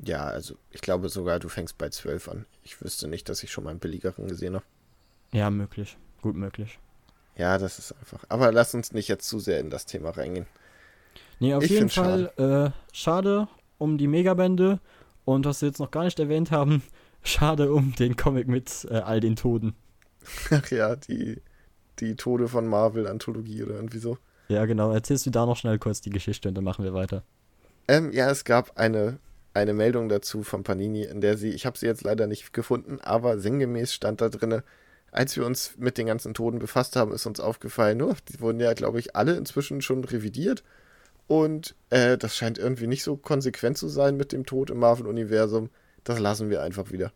Ja, 0.04 0.26
also 0.26 0.56
ich 0.72 0.82
glaube 0.82 1.10
sogar, 1.10 1.39
du 1.39 1.50
fängst 1.50 1.78
bei 1.78 1.89
12 1.89 2.28
an. 2.28 2.46
Ich 2.63 2.82
wüsste 2.82 3.08
nicht, 3.08 3.30
dass 3.30 3.43
ich 3.43 3.52
schon 3.52 3.63
mal 3.63 3.72
einen 3.72 3.80
billigeren 3.80 4.28
gesehen 4.28 4.56
habe. 4.56 4.65
Ja, 5.32 5.50
möglich. 5.50 5.98
Gut 6.22 6.36
möglich. 6.36 6.80
Ja, 7.38 7.58
das 7.58 7.80
ist 7.80 7.93
einfach. 7.93 8.24
Aber 8.30 8.52
lass 8.52 8.74
uns 8.74 8.93
nicht 8.93 9.08
jetzt 9.08 9.28
zu 9.28 9.39
sehr 9.39 9.60
in 9.60 9.70
das 9.70 9.86
Thema 9.86 10.10
reingehen. 10.10 10.48
Nee, 11.39 11.54
auf 11.54 11.63
ich 11.63 11.72
jeden 11.72 11.89
Fall 11.89 12.32
schade. 12.36 12.74
Äh, 12.74 12.96
schade 12.96 13.48
um 13.78 13.98
die 13.98 14.08
Megabände 14.08 14.80
und 15.26 15.46
was 15.46 15.62
wir 15.62 15.67
jetzt 15.67 15.80
noch 15.80 15.91
gar 15.91 16.04
nicht 16.04 16.20
erwähnt 16.20 16.52
haben, 16.52 16.84
schade 17.23 17.71
um 17.71 17.93
den 17.95 18.15
Comic 18.15 18.47
mit 18.47 18.88
äh, 18.89 18.95
all 18.95 19.19
den 19.19 19.36
Toten. 19.36 19.75
Ach 20.51 20.69
ja, 20.71 20.95
die, 20.95 21.41
die 21.99 22.15
Tode 22.15 22.47
von 22.47 22.67
Marvel-Anthologie 22.67 23.63
oder 23.63 23.75
irgendwie 23.75 23.99
so. 23.99 24.17
Ja, 24.49 24.65
genau. 24.65 24.91
Erzählst 24.91 25.25
du 25.25 25.30
da 25.30 25.45
noch 25.45 25.58
schnell 25.58 25.80
kurz 25.80 26.01
die 26.01 26.10
Geschichte 26.10 26.47
und 26.47 26.56
dann 26.56 26.63
machen 26.63 26.86
wir 26.86 26.93
weiter. 26.93 27.23
Ähm, 27.88 28.12
ja, 28.12 28.30
es 28.30 28.45
gab 28.45 28.77
eine, 28.77 29.19
eine 29.53 29.73
Meldung 29.73 30.10
dazu 30.10 30.43
von 30.43 30.63
Panini, 30.63 31.03
in 31.03 31.21
der 31.21 31.38
sie, 31.38 31.49
ich 31.49 31.65
habe 31.65 31.77
sie 31.77 31.86
jetzt 31.86 32.03
leider 32.03 32.27
nicht 32.27 32.53
gefunden, 32.53 32.99
aber 33.01 33.39
sinngemäß 33.39 33.93
stand 33.93 34.21
da 34.21 34.30
drinne, 34.30 34.63
als 35.12 35.36
wir 35.36 35.45
uns 35.45 35.75
mit 35.77 35.97
den 35.97 36.08
ganzen 36.08 36.34
Toten 36.34 36.60
befasst 36.60 36.95
haben, 36.95 37.13
ist 37.13 37.25
uns 37.25 37.39
aufgefallen, 37.39 37.97
nur, 37.97 38.15
die 38.30 38.39
wurden 38.39 38.60
ja, 38.60 38.73
glaube 38.73 38.99
ich, 38.99 39.15
alle 39.15 39.36
inzwischen 39.36 39.82
schon 39.82 40.03
revidiert. 40.03 40.63
Und 41.27 41.75
äh, 41.89 42.17
das 42.17 42.36
scheint 42.36 42.58
irgendwie 42.58 42.88
nicht 42.88 43.03
so 43.03 43.17
konsequent 43.17 43.77
zu 43.77 43.88
sein 43.88 44.15
mit 44.15 44.32
dem 44.32 44.45
Tod 44.45 44.69
im 44.69 44.80
Marvel-Universum. 44.80 45.69
Das 46.08 46.20
lassen 46.20 46.50
wir 46.50 46.62
einfach 46.62 46.89
wieder. 46.93 47.12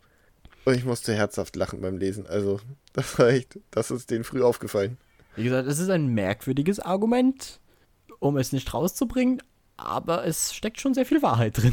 Und 0.66 0.74
ich 0.74 0.84
musste 0.84 1.14
herzhaft 1.14 1.56
lachen 1.56 1.80
beim 1.80 1.96
Lesen. 1.96 2.26
Also, 2.26 2.60
das 2.92 3.18
war 3.18 3.28
echt, 3.28 3.58
das 3.70 3.90
ist 3.90 4.10
denen 4.10 4.22
früh 4.22 4.42
aufgefallen. 4.42 4.98
Wie 5.34 5.44
gesagt, 5.44 5.66
es 5.66 5.78
ist 5.78 5.88
ein 5.88 6.08
merkwürdiges 6.08 6.78
Argument, 6.78 7.58
um 8.18 8.36
es 8.36 8.52
nicht 8.52 8.74
rauszubringen, 8.74 9.42
aber 9.78 10.26
es 10.26 10.52
steckt 10.52 10.78
schon 10.78 10.92
sehr 10.92 11.06
viel 11.06 11.22
Wahrheit 11.22 11.56
drin. 11.56 11.72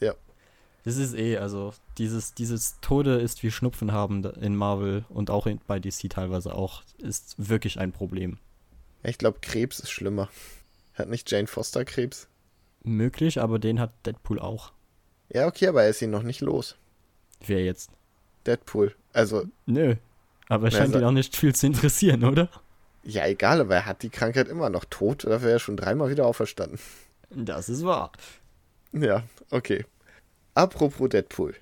Ja. 0.00 0.14
Es 0.84 0.96
ist 0.96 1.14
eh, 1.14 1.36
also 1.36 1.72
dieses, 1.98 2.34
dieses 2.34 2.80
Tode 2.80 3.20
ist 3.20 3.44
wie 3.44 3.52
Schnupfen 3.52 3.92
haben 3.92 4.24
in 4.24 4.56
Marvel 4.56 5.04
und 5.08 5.30
auch 5.30 5.46
in, 5.46 5.60
bei 5.68 5.78
DC 5.78 6.10
teilweise 6.10 6.52
auch, 6.52 6.82
ist 6.98 7.36
wirklich 7.38 7.78
ein 7.78 7.92
Problem. 7.92 8.38
Ich 9.04 9.18
glaube, 9.18 9.38
Krebs 9.40 9.78
ist 9.78 9.90
schlimmer. 9.90 10.28
Hat 10.94 11.08
nicht 11.08 11.30
Jane 11.30 11.46
Foster 11.46 11.84
Krebs? 11.84 12.26
Möglich, 12.82 13.40
aber 13.40 13.60
den 13.60 13.78
hat 13.78 13.92
Deadpool 14.04 14.40
auch. 14.40 14.72
Ja, 15.32 15.46
okay, 15.46 15.68
aber 15.68 15.84
er 15.84 15.90
ist 15.90 16.02
ihn 16.02 16.10
noch 16.10 16.22
nicht 16.22 16.40
los. 16.40 16.76
Wer 17.44 17.64
jetzt? 17.64 17.90
Deadpool. 18.46 18.94
Also. 19.12 19.44
Nö. 19.66 19.96
Aber 20.48 20.68
es 20.68 20.74
scheint 20.74 20.94
ihn 20.94 21.04
auch 21.04 21.12
nicht 21.12 21.36
viel 21.36 21.54
zu 21.54 21.66
interessieren, 21.66 22.24
oder? 22.24 22.48
Ja, 23.04 23.26
egal, 23.26 23.60
aber 23.60 23.76
er 23.76 23.86
hat 23.86 24.02
die 24.02 24.10
Krankheit 24.10 24.48
immer 24.48 24.68
noch 24.68 24.84
tot. 24.84 25.24
Dafür 25.24 25.42
wäre 25.42 25.52
er 25.52 25.58
schon 25.58 25.76
dreimal 25.76 26.10
wieder 26.10 26.26
auferstanden. 26.26 26.78
Das 27.30 27.68
ist 27.68 27.84
wahr. 27.84 28.12
Ja, 28.92 29.22
okay. 29.50 29.86
Apropos 30.54 31.08
Deadpool. 31.08 31.54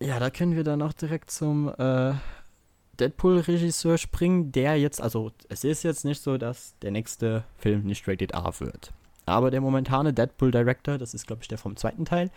Ja, 0.00 0.18
da 0.18 0.30
können 0.30 0.56
wir 0.56 0.64
dann 0.64 0.82
auch 0.82 0.92
direkt 0.92 1.30
zum 1.30 1.72
äh, 1.78 2.12
Deadpool-Regisseur 2.98 3.96
springen, 3.98 4.52
der 4.52 4.76
jetzt, 4.76 5.00
also 5.00 5.32
es 5.48 5.64
ist 5.64 5.84
jetzt 5.84 6.04
nicht 6.04 6.22
so, 6.22 6.36
dass 6.36 6.74
der 6.82 6.90
nächste 6.90 7.44
Film 7.56 7.84
nicht 7.84 8.06
Rated 8.06 8.32
R 8.32 8.52
wird. 8.60 8.92
Aber 9.24 9.50
der 9.50 9.60
momentane 9.60 10.12
Deadpool-Director, 10.12 10.98
das 10.98 11.14
ist 11.14 11.26
glaube 11.26 11.42
ich 11.42 11.48
der 11.48 11.58
vom 11.58 11.76
zweiten 11.76 12.04
Teil, 12.04 12.30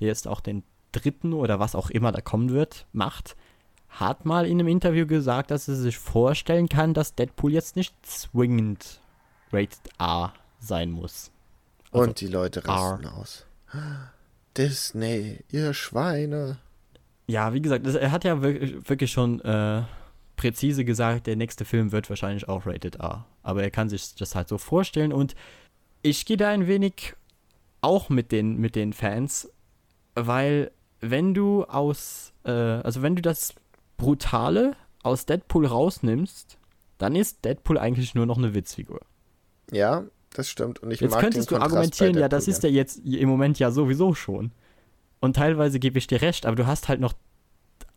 der 0.00 0.08
jetzt 0.08 0.28
auch 0.28 0.40
den 0.40 0.62
dritten 0.92 1.32
oder 1.32 1.58
was 1.58 1.74
auch 1.74 1.90
immer 1.90 2.12
da 2.12 2.20
kommen 2.20 2.50
wird, 2.50 2.86
macht, 2.92 3.36
hat 3.88 4.24
mal 4.24 4.46
in 4.46 4.58
einem 4.58 4.68
Interview 4.68 5.06
gesagt, 5.06 5.50
dass 5.50 5.68
er 5.68 5.76
sich 5.76 5.98
vorstellen 5.98 6.68
kann, 6.68 6.94
dass 6.94 7.14
Deadpool 7.14 7.52
jetzt 7.52 7.76
nicht 7.76 7.94
zwingend 8.04 9.00
Rated 9.52 9.78
R 9.98 10.32
sein 10.58 10.90
muss. 10.90 11.30
Also 11.92 12.08
Und 12.08 12.20
die 12.20 12.26
Leute 12.26 12.66
rasten 12.66 13.04
R. 13.04 13.14
aus. 13.14 13.46
Disney, 14.56 15.40
ihr 15.50 15.74
Schweine. 15.74 16.58
Ja, 17.26 17.52
wie 17.54 17.62
gesagt, 17.62 17.86
er 17.86 18.12
hat 18.12 18.24
ja 18.24 18.42
wirklich 18.42 19.10
schon 19.10 19.40
äh, 19.40 19.82
präzise 20.36 20.84
gesagt, 20.84 21.26
der 21.26 21.36
nächste 21.36 21.64
Film 21.64 21.92
wird 21.92 22.10
wahrscheinlich 22.10 22.48
auch 22.48 22.66
Rated 22.66 22.96
R. 22.96 23.24
Aber 23.42 23.62
er 23.62 23.70
kann 23.70 23.88
sich 23.88 24.14
das 24.14 24.34
halt 24.34 24.48
so 24.48 24.58
vorstellen 24.58 25.12
und 25.12 25.34
ich 26.02 26.26
gehe 26.26 26.36
da 26.36 26.50
ein 26.50 26.66
wenig 26.66 27.14
auch 27.80 28.08
mit 28.08 28.32
den, 28.32 28.58
mit 28.58 28.76
den 28.76 28.92
Fans, 28.92 29.50
weil 30.14 30.70
wenn 31.00 31.34
du 31.34 31.64
aus, 31.64 32.32
äh, 32.44 32.50
also 32.50 33.02
wenn 33.02 33.16
du 33.16 33.22
das 33.22 33.54
Brutale 33.96 34.76
aus 35.02 35.26
Deadpool 35.26 35.66
rausnimmst, 35.66 36.58
dann 36.98 37.16
ist 37.16 37.44
Deadpool 37.44 37.78
eigentlich 37.78 38.14
nur 38.14 38.26
noch 38.26 38.38
eine 38.38 38.54
Witzfigur. 38.54 39.00
Ja, 39.70 40.04
das 40.32 40.48
stimmt. 40.48 40.80
Und 40.82 40.90
ich 40.90 41.00
jetzt 41.00 41.18
könntest 41.18 41.50
du 41.50 41.56
argumentieren, 41.56 42.16
ja, 42.16 42.28
das 42.28 42.48
ist 42.48 42.64
er 42.64 42.70
jetzt 42.70 43.04
im 43.04 43.28
Moment 43.28 43.58
ja 43.58 43.70
sowieso 43.70 44.14
schon. 44.14 44.52
Und 45.20 45.36
teilweise 45.36 45.78
gebe 45.78 45.98
ich 45.98 46.06
dir 46.06 46.22
recht, 46.22 46.46
aber 46.46 46.56
du 46.56 46.66
hast 46.66 46.88
halt 46.88 47.00
noch 47.00 47.14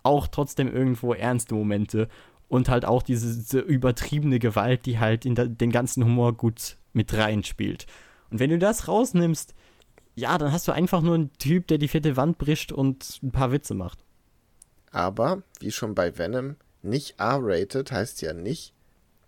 auch 0.04 0.28
trotzdem 0.28 0.74
irgendwo 0.74 1.14
ernste 1.14 1.56
Momente 1.56 2.08
und 2.48 2.70
halt 2.70 2.86
auch 2.86 3.04
diese, 3.04 3.36
diese 3.36 3.60
übertriebene 3.60 4.40
Gewalt, 4.40 4.86
die 4.86 5.00
halt 5.00 5.26
in 5.26 5.36
den 5.36 5.72
ganzen 5.72 6.06
Humor 6.06 6.34
gut 6.34 6.78
mit 6.94 7.14
reinspielt. 7.14 7.86
Und 8.30 8.40
wenn 8.40 8.50
du 8.50 8.58
das 8.58 8.88
rausnimmst, 8.88 9.54
ja, 10.18 10.38
dann 10.40 10.52
hast 10.52 10.68
du 10.68 10.72
einfach 10.72 11.02
nur 11.02 11.14
einen 11.14 11.34
Typ, 11.34 11.68
der 11.68 11.78
die 11.78 11.88
vierte 11.88 12.18
Wand 12.18 12.40
bricht 12.40 12.72
und 12.72 13.20
ein 13.22 13.32
paar 13.32 13.52
Witze 13.52 13.76
macht. 13.76 14.00
Aber, 14.92 15.44
wie 15.60 15.72
schon 15.72 15.94
bei 15.94 16.18
Venom, 16.18 16.56
nicht 16.82 17.20
R-rated 17.20 17.92
heißt 17.92 18.22
ja 18.24 18.34
nicht, 18.34 18.74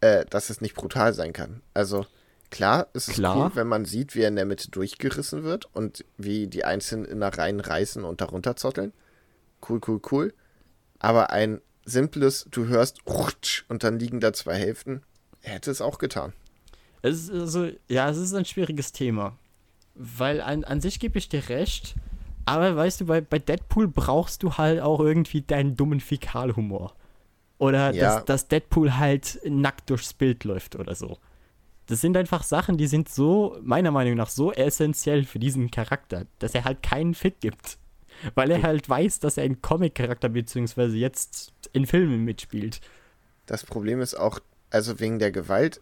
äh, 0.01 0.25
dass 0.25 0.49
es 0.49 0.61
nicht 0.61 0.73
brutal 0.73 1.13
sein 1.13 1.31
kann. 1.31 1.61
Also, 1.75 2.07
klar, 2.49 2.87
es 2.93 3.07
ist 3.07 3.15
klar. 3.15 3.37
cool, 3.37 3.51
wenn 3.53 3.67
man 3.67 3.85
sieht, 3.85 4.15
wie 4.15 4.21
er 4.21 4.29
in 4.29 4.35
der 4.35 4.45
Mitte 4.45 4.71
durchgerissen 4.71 5.43
wird 5.43 5.69
und 5.75 6.05
wie 6.17 6.47
die 6.47 6.65
einzelnen 6.65 7.05
Innereien 7.05 7.59
reißen 7.59 8.03
und 8.03 8.21
darunter 8.21 8.55
zotteln. 8.55 8.91
Cool, 9.67 9.79
cool, 9.87 10.01
cool. 10.11 10.33
Aber 10.97 11.29
ein 11.29 11.61
simples, 11.85 12.47
du 12.49 12.65
hörst 12.65 13.01
und 13.67 13.83
dann 13.83 13.99
liegen 13.99 14.19
da 14.19 14.33
zwei 14.33 14.55
Hälften, 14.55 15.03
hätte 15.41 15.69
es 15.69 15.81
auch 15.81 15.99
getan. 15.99 16.33
Es 17.03 17.25
ist 17.25 17.31
also, 17.31 17.69
ja, 17.87 18.09
es 18.09 18.17
ist 18.17 18.33
ein 18.33 18.45
schwieriges 18.45 18.91
Thema. 18.91 19.37
Weil 20.01 20.39
an, 20.39 20.63
an 20.63 20.79
sich 20.79 20.99
gebe 20.99 21.17
ich 21.17 21.27
dir 21.27 21.49
recht, 21.49 21.95
aber 22.45 22.75
weißt 22.75 23.01
du, 23.01 23.05
bei, 23.05 23.21
bei 23.21 23.37
Deadpool 23.37 23.89
brauchst 23.89 24.43
du 24.43 24.53
halt 24.53 24.79
auch 24.79 25.01
irgendwie 25.01 25.41
deinen 25.41 25.75
dummen 25.75 25.99
Fäkalhumor. 25.99 26.95
Oder 27.57 27.93
ja. 27.93 28.15
dass, 28.15 28.25
dass 28.25 28.47
Deadpool 28.47 28.97
halt 28.97 29.39
nackt 29.43 29.89
durchs 29.89 30.13
Bild 30.13 30.45
läuft 30.45 30.77
oder 30.77 30.95
so. 30.95 31.17
Das 31.87 32.01
sind 32.01 32.15
einfach 32.15 32.43
Sachen, 32.43 32.77
die 32.77 32.87
sind 32.87 33.09
so, 33.09 33.57
meiner 33.61 33.91
Meinung 33.91 34.15
nach, 34.15 34.29
so 34.29 34.53
essentiell 34.53 35.25
für 35.25 35.39
diesen 35.39 35.69
Charakter, 35.69 36.25
dass 36.39 36.55
er 36.55 36.63
halt 36.63 36.81
keinen 36.81 37.13
Fit 37.13 37.41
gibt. 37.41 37.77
Weil 38.35 38.51
er 38.51 38.63
halt 38.63 38.87
weiß, 38.87 39.19
dass 39.19 39.37
er 39.37 39.43
ein 39.43 39.61
Comic-Charakter 39.61 40.29
beziehungsweise 40.29 40.97
jetzt 40.97 41.51
in 41.73 41.85
Filmen 41.85 42.23
mitspielt. 42.23 42.79
Das 43.45 43.63
Problem 43.63 44.01
ist 44.01 44.15
auch, 44.15 44.39
also 44.69 44.99
wegen 44.99 45.19
der 45.19 45.31
Gewalt, 45.31 45.81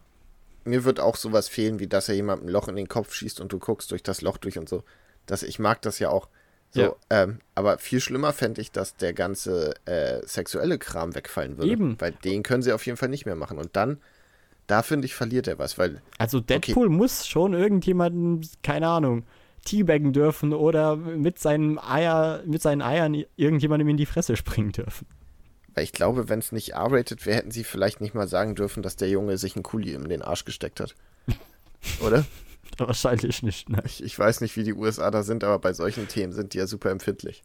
mir 0.68 0.84
wird 0.84 1.00
auch 1.00 1.16
sowas 1.16 1.48
fehlen, 1.48 1.80
wie 1.80 1.88
dass 1.88 2.10
er 2.10 2.16
jemandem 2.16 2.48
ein 2.48 2.52
Loch 2.52 2.68
in 2.68 2.76
den 2.76 2.88
Kopf 2.88 3.14
schießt 3.14 3.40
und 3.40 3.52
du 3.52 3.60
guckst 3.60 3.92
durch 3.92 4.04
das 4.04 4.22
Loch 4.22 4.38
durch 4.38 4.58
und 4.58 4.70
so. 4.70 4.84
Das, 5.26 5.44
ich 5.44 5.60
mag 5.60 5.82
das 5.82 6.00
ja 6.00 6.10
auch. 6.10 6.28
So, 6.72 6.82
ja. 6.82 6.96
ähm, 7.10 7.40
aber 7.56 7.78
viel 7.78 8.02
schlimmer 8.02 8.34
fände 8.34 8.62
ich, 8.62 8.72
dass 8.72 8.96
der 8.96 9.14
ganze 9.14 9.74
äh, 9.86 10.26
sexuelle 10.26 10.78
Kram 10.78 11.16
wegfallen 11.16 11.58
würde. 11.58 11.72
Eben. 11.72 11.96
Weil 12.00 12.12
den 12.12 12.44
können 12.44 12.62
sie 12.62 12.74
auf 12.74 12.86
jeden 12.86 12.98
Fall 12.98 13.10
nicht 13.10 13.26
mehr 13.26 13.36
machen. 13.36 13.58
Und 13.58 13.76
dann, 13.76 14.00
da 14.68 14.84
finde 14.84 15.06
ich, 15.06 15.16
verliert 15.16 15.48
er 15.48 15.60
was, 15.60 15.78
weil. 15.78 16.02
Also 16.18 16.40
Deadpool 16.40 16.88
okay. 16.88 16.96
muss 16.96 17.26
schon 17.26 17.54
irgendjemanden, 17.54 18.48
keine 18.64 18.88
Ahnung, 18.88 19.24
teabaggen 19.66 20.14
dürfen 20.14 20.54
oder 20.54 20.96
mit 20.96 21.40
seinen, 21.40 21.80
Eier, 21.80 22.44
mit 22.46 22.62
seinen 22.62 22.82
Eiern 22.82 23.24
irgendjemandem 23.36 23.90
in 23.90 23.98
die 23.98 24.06
Fresse 24.06 24.36
springen 24.36 24.72
dürfen. 24.72 25.08
Ich 25.82 25.92
glaube, 25.92 26.30
wenn 26.30 26.40
es 26.40 26.52
nicht 26.52 26.74
R-rated 26.74 27.26
wäre, 27.26 27.38
hätten 27.38 27.52
sie 27.52 27.64
vielleicht 27.64 28.02
nicht 28.02 28.14
mal 28.14 28.28
sagen 28.28 28.56
dürfen, 28.56 28.84
dass 28.84 28.96
der 28.96 29.10
Junge 29.10 29.38
sich 29.38 29.56
einen 29.56 29.64
Kuli 29.64 29.94
in 29.94 30.10
den 30.10 30.22
Arsch 30.22 30.46
gesteckt 30.46 30.80
hat. 30.80 30.96
Oder? 32.02 32.26
Wahrscheinlich 32.78 33.44
nicht, 33.44 33.70
ne? 33.70 33.82
Ich, 33.86 34.04
ich, 34.04 34.18
weiß 34.18 34.42
nicht, 34.42 34.56
wie 34.58 34.64
die 34.64 34.74
USA 34.74 35.10
da 35.10 35.24
sind, 35.24 35.44
aber 35.44 35.60
bei 35.60 35.74
solchen 35.74 36.08
Themen 36.08 36.34
sind 36.34 36.54
die 36.54 36.58
ja 36.58 36.68
super 36.68 36.92
empfindlich. 36.92 37.44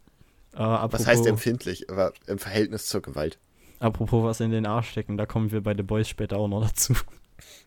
Uh, 0.54 0.58
apropos, 0.58 1.00
was 1.00 1.06
heißt 1.06 1.26
empfindlich? 1.26 1.88
Aber 1.90 2.12
im 2.26 2.38
Verhältnis 2.38 2.86
zur 2.86 3.00
Gewalt. 3.00 3.38
Apropos 3.78 4.22
was 4.22 4.40
in 4.40 4.50
den 4.50 4.66
Arsch 4.66 4.90
stecken, 4.90 5.16
da 5.16 5.26
kommen 5.26 5.50
wir 5.50 5.62
bei 5.62 5.74
The 5.74 5.82
Boys 5.82 6.08
später 6.08 6.36
auch 6.36 6.48
noch 6.48 6.66
dazu. 6.66 6.94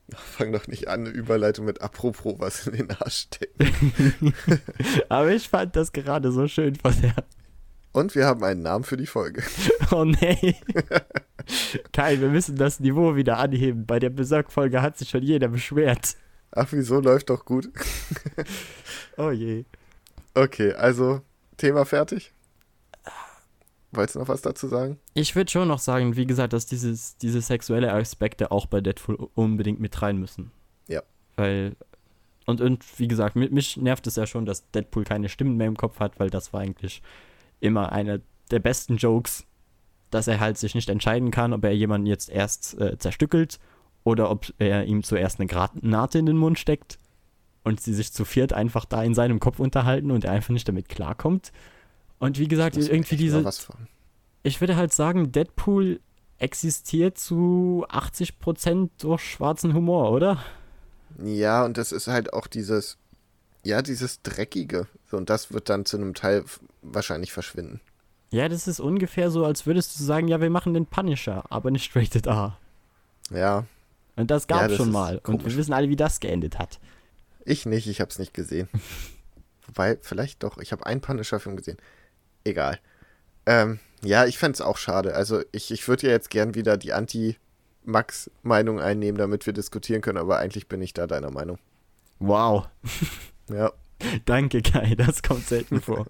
Fang 0.09 0.51
doch 0.51 0.67
nicht 0.67 0.87
an, 0.87 1.01
eine 1.01 1.09
Überleitung 1.09 1.65
mit 1.65 1.81
apropos 1.81 2.35
was 2.37 2.67
in 2.67 2.73
den 2.73 2.91
Arsch 2.91 3.27
stecken. 3.27 4.33
Aber 5.09 5.31
ich 5.31 5.49
fand 5.49 5.75
das 5.75 5.91
gerade 5.91 6.31
so 6.31 6.47
schön 6.47 6.75
von 6.75 6.93
der. 7.01 7.15
Und 7.95 8.13
wir 8.13 8.25
haben 8.25 8.43
einen 8.43 8.61
Namen 8.61 8.83
für 8.83 8.97
die 8.97 9.07
Folge. 9.07 9.41
Oh 9.91 10.03
nee. 10.03 10.55
Kai, 11.93 12.19
wir 12.19 12.27
müssen 12.27 12.57
das 12.57 12.79
Niveau 12.81 13.15
wieder 13.15 13.37
anheben. 13.37 13.85
Bei 13.85 13.99
der 13.99 14.09
Besorgfolge 14.09 14.81
hat 14.81 14.97
sich 14.97 15.11
schon 15.11 15.21
jeder 15.23 15.47
beschwert. 15.47 16.17
Ach, 16.51 16.67
wieso 16.71 16.99
läuft 16.99 17.29
doch 17.29 17.45
gut? 17.45 17.69
oh 19.17 19.29
je. 19.29 19.63
Okay, 20.33 20.73
also 20.73 21.21
Thema 21.55 21.85
fertig. 21.85 22.33
Wolltest 23.91 24.15
du 24.15 24.19
noch 24.19 24.27
was 24.27 24.41
dazu 24.41 24.67
sagen? 24.67 24.99
Ich 25.13 25.35
würde 25.35 25.51
schon 25.51 25.69
noch 25.69 25.79
sagen, 25.79 26.17
wie 26.17 26.25
gesagt, 26.25 26.51
dass 26.51 26.65
dieses, 26.65 27.15
diese 27.17 27.39
sexuelle 27.39 27.93
Aspekte 27.93 28.51
auch 28.51 28.65
bei 28.65 28.81
Deadpool 28.81 29.29
unbedingt 29.35 29.79
mit 29.79 30.01
rein 30.01 30.17
müssen. 30.17 30.51
Ja. 30.87 31.03
Weil, 31.37 31.77
und, 32.45 32.59
und 32.59 32.83
wie 32.99 33.07
gesagt, 33.07 33.37
mich, 33.37 33.51
mich 33.51 33.77
nervt 33.77 34.05
es 34.07 34.17
ja 34.17 34.27
schon, 34.27 34.45
dass 34.45 34.69
Deadpool 34.71 35.05
keine 35.05 35.29
Stimmen 35.29 35.55
mehr 35.55 35.67
im 35.67 35.77
Kopf 35.77 35.99
hat, 35.99 36.19
weil 36.19 36.29
das 36.29 36.51
war 36.51 36.59
eigentlich 36.59 37.01
immer 37.59 37.91
einer 37.91 38.19
der 38.51 38.59
besten 38.59 38.97
Jokes, 38.97 39.45
dass 40.11 40.27
er 40.27 40.39
halt 40.39 40.57
sich 40.57 40.75
nicht 40.75 40.89
entscheiden 40.89 41.31
kann, 41.31 41.53
ob 41.53 41.63
er 41.63 41.75
jemanden 41.75 42.07
jetzt 42.07 42.29
erst 42.29 42.79
äh, 42.79 42.97
zerstückelt 42.97 43.59
oder 44.03 44.29
ob 44.29 44.53
er 44.59 44.85
ihm 44.85 45.03
zuerst 45.03 45.39
eine 45.39 45.47
Granate 45.47 46.19
in 46.19 46.25
den 46.25 46.37
Mund 46.37 46.59
steckt 46.59 46.97
und 47.63 47.81
sie 47.81 47.93
sich 47.93 48.13
zu 48.13 48.23
viert 48.23 48.53
einfach 48.53 48.85
da 48.85 49.03
in 49.03 49.15
seinem 49.15 49.39
Kopf 49.39 49.59
unterhalten 49.59 50.11
und 50.11 50.23
er 50.23 50.31
einfach 50.31 50.51
nicht 50.51 50.67
damit 50.67 50.87
klarkommt. 50.87 51.51
Und 52.19 52.39
wie 52.39 52.47
gesagt, 52.47 52.77
irgendwie 52.77 53.17
diese. 53.17 53.43
Ich 54.43 54.61
würde 54.61 54.75
halt 54.75 54.93
sagen, 54.93 55.31
Deadpool 55.31 55.99
existiert 56.37 57.17
zu 57.17 57.85
80% 57.89 58.89
durch 58.99 59.21
schwarzen 59.21 59.73
Humor, 59.73 60.11
oder? 60.11 60.43
Ja, 61.23 61.65
und 61.65 61.77
das 61.77 61.91
ist 61.91 62.07
halt 62.07 62.33
auch 62.33 62.45
dieses, 62.45 62.97
ja, 63.63 63.81
dieses 63.81 64.21
Dreckige. 64.21 64.87
Und 65.15 65.29
das 65.29 65.51
wird 65.53 65.69
dann 65.69 65.85
zu 65.85 65.97
einem 65.97 66.13
Teil 66.13 66.43
wahrscheinlich 66.81 67.31
verschwinden. 67.33 67.81
Ja, 68.31 68.49
das 68.49 68.67
ist 68.67 68.79
ungefähr 68.79 69.29
so, 69.31 69.45
als 69.45 69.65
würdest 69.65 69.97
du 69.99 70.03
sagen, 70.03 70.27
ja, 70.27 70.41
wir 70.41 70.49
machen 70.49 70.73
den 70.73 70.85
Punisher, 70.85 71.43
aber 71.49 71.71
nicht 71.71 71.95
Rated 71.95 72.27
R. 72.27 72.57
Ja, 73.31 73.65
Und 74.15 74.29
das 74.31 74.43
Ja, 74.49 74.57
gab's 74.57 74.69
das 74.69 74.77
schon 74.77 74.91
mal. 74.91 75.15
Und 75.17 75.23
komisch. 75.23 75.45
wir 75.45 75.57
wissen 75.57 75.73
alle, 75.73 75.89
wie 75.89 75.95
das 75.95 76.19
geendet 76.19 76.59
hat. 76.59 76.79
ich 77.45 77.65
nicht, 77.65 77.87
ich 77.87 78.01
hab's 78.01 78.19
nicht 78.19 78.33
gesehen. 78.33 78.67
Wobei, 79.67 79.97
vielleicht 80.01 80.43
doch, 80.43 80.57
ich 80.57 80.71
habe 80.71 80.85
einen 80.85 81.01
Punisher-Film 81.01 81.55
gesehen. 81.55 81.77
Egal. 82.43 82.79
Ähm, 83.47 83.79
ja, 84.03 84.25
ich 84.25 84.37
fänd's 84.37 84.61
auch 84.61 84.77
schade. 84.77 85.15
Also, 85.15 85.41
ich, 85.51 85.71
ich 85.71 85.87
würde 85.87 86.07
ja 86.07 86.13
jetzt 86.13 86.29
gern 86.29 86.53
wieder 86.55 86.77
die 86.77 86.93
Anti-Max-Meinung 86.93 88.79
einnehmen, 88.79 89.17
damit 89.17 89.45
wir 89.45 89.53
diskutieren 89.53 90.01
können, 90.01 90.17
aber 90.17 90.37
eigentlich 90.39 90.67
bin 90.67 90.81
ich 90.81 90.93
da 90.93 91.07
deiner 91.07 91.31
Meinung. 91.31 91.57
Wow. 92.19 92.67
Ja, 93.49 93.71
Danke, 94.25 94.61
Kai, 94.61 94.95
das 94.95 95.23
kommt 95.23 95.47
selten 95.47 95.81
vor. 95.81 96.05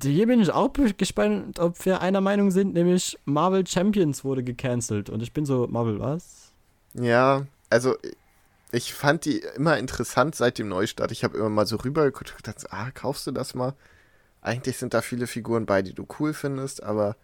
Hier 0.00 0.26
bin 0.26 0.40
ich 0.40 0.50
auch 0.52 0.72
gespannt, 0.96 1.58
ob 1.58 1.84
wir 1.84 2.00
einer 2.00 2.20
Meinung 2.20 2.50
sind, 2.50 2.74
nämlich 2.74 3.18
Marvel 3.24 3.66
Champions 3.66 4.24
wurde 4.24 4.44
gecancelt. 4.44 5.10
Und 5.10 5.22
ich 5.22 5.32
bin 5.32 5.44
so, 5.44 5.66
Marvel, 5.68 5.98
was? 5.98 6.52
Ja, 6.94 7.46
also 7.68 7.96
ich 8.70 8.94
fand 8.94 9.24
die 9.24 9.38
immer 9.56 9.78
interessant 9.78 10.34
seit 10.34 10.58
dem 10.58 10.68
Neustart. 10.68 11.10
Ich 11.10 11.24
habe 11.24 11.38
immer 11.38 11.48
mal 11.48 11.66
so 11.66 11.76
rübergeguckt 11.76 12.30
und 12.30 12.36
gedacht, 12.36 12.66
ah, 12.70 12.90
kaufst 12.92 13.26
du 13.26 13.32
das 13.32 13.54
mal? 13.54 13.74
Eigentlich 14.40 14.76
sind 14.76 14.94
da 14.94 15.02
viele 15.02 15.26
Figuren 15.26 15.66
bei, 15.66 15.82
die 15.82 15.94
du 15.94 16.06
cool 16.20 16.32
findest, 16.32 16.82
aber 16.82 17.16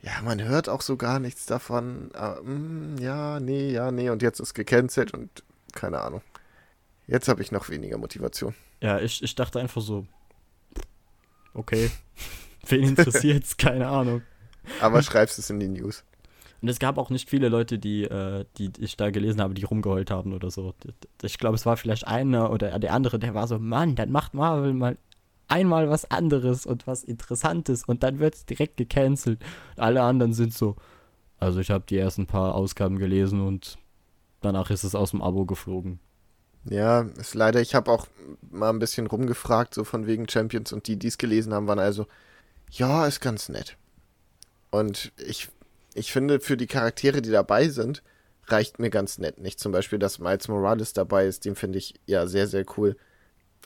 ja, 0.00 0.12
man 0.24 0.42
hört 0.42 0.68
auch 0.68 0.80
so 0.80 0.96
gar 0.96 1.18
nichts 1.20 1.46
davon. 1.46 2.10
Ah, 2.14 2.36
mm, 2.42 2.98
ja, 3.00 3.40
nee, 3.40 3.70
ja, 3.70 3.90
nee, 3.90 4.10
und 4.10 4.22
jetzt 4.22 4.40
ist 4.40 4.54
gecancelt 4.54 5.12
und 5.14 5.44
keine 5.72 6.00
Ahnung. 6.00 6.22
Jetzt 7.08 7.26
habe 7.28 7.42
ich 7.42 7.50
noch 7.50 7.68
weniger 7.70 7.96
Motivation. 7.96 8.54
Ja, 8.82 9.00
ich, 9.00 9.22
ich 9.22 9.34
dachte 9.34 9.58
einfach 9.58 9.80
so, 9.80 10.06
okay, 11.54 11.90
wen 12.68 12.84
interessiert's? 12.84 13.56
Keine 13.56 13.88
Ahnung. 13.88 14.22
Aber 14.80 15.02
schreibst 15.02 15.38
es 15.38 15.48
in 15.48 15.58
die 15.58 15.68
News. 15.68 16.04
Und 16.60 16.68
es 16.68 16.78
gab 16.78 16.98
auch 16.98 17.08
nicht 17.08 17.30
viele 17.30 17.48
Leute, 17.48 17.78
die, 17.78 18.04
äh, 18.04 18.44
die 18.58 18.70
ich 18.78 18.96
da 18.96 19.10
gelesen 19.10 19.40
habe, 19.40 19.54
die 19.54 19.64
rumgeheult 19.64 20.10
haben 20.10 20.34
oder 20.34 20.50
so. 20.50 20.74
Ich 21.22 21.38
glaube, 21.38 21.54
es 21.54 21.64
war 21.64 21.76
vielleicht 21.78 22.06
einer 22.06 22.50
oder 22.50 22.78
der 22.78 22.92
andere, 22.92 23.18
der 23.18 23.32
war 23.34 23.46
so, 23.46 23.58
Mann, 23.58 23.94
dann 23.94 24.10
macht 24.10 24.34
Marvel 24.34 24.74
mal 24.74 24.98
einmal 25.46 25.88
was 25.88 26.10
anderes 26.10 26.66
und 26.66 26.86
was 26.86 27.04
Interessantes 27.04 27.84
und 27.84 28.02
dann 28.02 28.18
wird 28.18 28.34
es 28.34 28.44
direkt 28.44 28.76
gecancelt. 28.76 29.40
Und 29.76 29.82
alle 29.82 30.02
anderen 30.02 30.34
sind 30.34 30.52
so, 30.52 30.76
also 31.38 31.60
ich 31.60 31.70
habe 31.70 31.84
die 31.88 31.96
ersten 31.96 32.26
paar 32.26 32.54
Ausgaben 32.54 32.98
gelesen 32.98 33.40
und 33.40 33.78
danach 34.42 34.70
ist 34.70 34.84
es 34.84 34.94
aus 34.94 35.12
dem 35.12 35.22
Abo 35.22 35.46
geflogen. 35.46 36.00
Ja, 36.70 37.02
ist 37.18 37.34
leider, 37.34 37.60
ich 37.60 37.74
habe 37.74 37.90
auch 37.90 38.06
mal 38.50 38.70
ein 38.70 38.78
bisschen 38.78 39.06
rumgefragt, 39.06 39.74
so 39.74 39.84
von 39.84 40.06
wegen 40.06 40.28
Champions 40.28 40.72
und 40.72 40.86
die, 40.86 40.96
die 40.96 41.08
es 41.08 41.18
gelesen 41.18 41.54
haben, 41.54 41.66
waren 41.66 41.78
also, 41.78 42.06
ja, 42.70 43.06
ist 43.06 43.20
ganz 43.20 43.48
nett. 43.48 43.76
Und 44.70 45.12
ich, 45.16 45.48
ich 45.94 46.12
finde, 46.12 46.40
für 46.40 46.56
die 46.56 46.66
Charaktere, 46.66 47.22
die 47.22 47.30
dabei 47.30 47.68
sind, 47.68 48.02
reicht 48.46 48.78
mir 48.78 48.90
ganz 48.90 49.18
nett. 49.18 49.38
Nicht 49.38 49.60
zum 49.60 49.72
Beispiel, 49.72 49.98
dass 49.98 50.18
Miles 50.18 50.48
Morales 50.48 50.92
dabei 50.92 51.26
ist, 51.26 51.44
den 51.44 51.56
finde 51.56 51.78
ich 51.78 51.94
ja 52.06 52.26
sehr, 52.26 52.46
sehr 52.46 52.64
cool. 52.76 52.96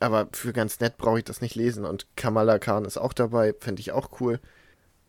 Aber 0.01 0.29
für 0.33 0.53
ganz 0.53 0.81
nett 0.81 0.97
brauche 0.97 1.19
ich 1.19 1.25
das 1.25 1.41
nicht 1.41 1.55
lesen. 1.57 1.85
Und 1.85 2.07
Kamala 2.17 2.59
Khan 2.59 2.85
ist 2.85 2.99
auch 2.99 3.13
dabei, 3.13 3.55
finde 3.61 3.81
ich 3.81 3.93
auch 3.93 4.21
cool. 4.21 4.41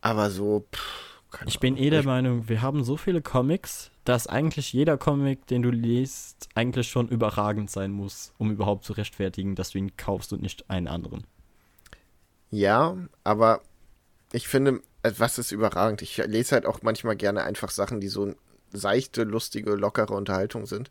Aber 0.00 0.30
so, 0.30 0.66
pff, 0.74 1.20
Ich 1.46 1.60
bin 1.60 1.76
eh 1.76 1.90
der 1.90 2.04
Meinung, 2.04 2.48
wir 2.48 2.62
haben 2.62 2.84
so 2.84 2.96
viele 2.96 3.22
Comics, 3.22 3.90
dass 4.04 4.26
eigentlich 4.26 4.72
jeder 4.72 4.98
Comic, 4.98 5.46
den 5.46 5.62
du 5.62 5.70
liest, 5.70 6.48
eigentlich 6.54 6.88
schon 6.88 7.08
überragend 7.08 7.70
sein 7.70 7.90
muss, 7.90 8.32
um 8.38 8.50
überhaupt 8.50 8.84
zu 8.84 8.92
rechtfertigen, 8.92 9.54
dass 9.54 9.70
du 9.70 9.78
ihn 9.78 9.96
kaufst 9.96 10.32
und 10.32 10.42
nicht 10.42 10.68
einen 10.68 10.88
anderen. 10.88 11.26
Ja, 12.50 12.96
aber 13.24 13.62
ich 14.32 14.46
finde, 14.46 14.82
äh, 15.02 15.12
was 15.16 15.38
ist 15.38 15.52
überragend? 15.52 16.02
Ich 16.02 16.18
lese 16.18 16.54
halt 16.54 16.66
auch 16.66 16.82
manchmal 16.82 17.16
gerne 17.16 17.44
einfach 17.44 17.70
Sachen, 17.70 18.00
die 18.00 18.08
so 18.08 18.34
seichte, 18.72 19.24
lustige, 19.24 19.74
lockere 19.74 20.12
Unterhaltung 20.12 20.66
sind. 20.66 20.90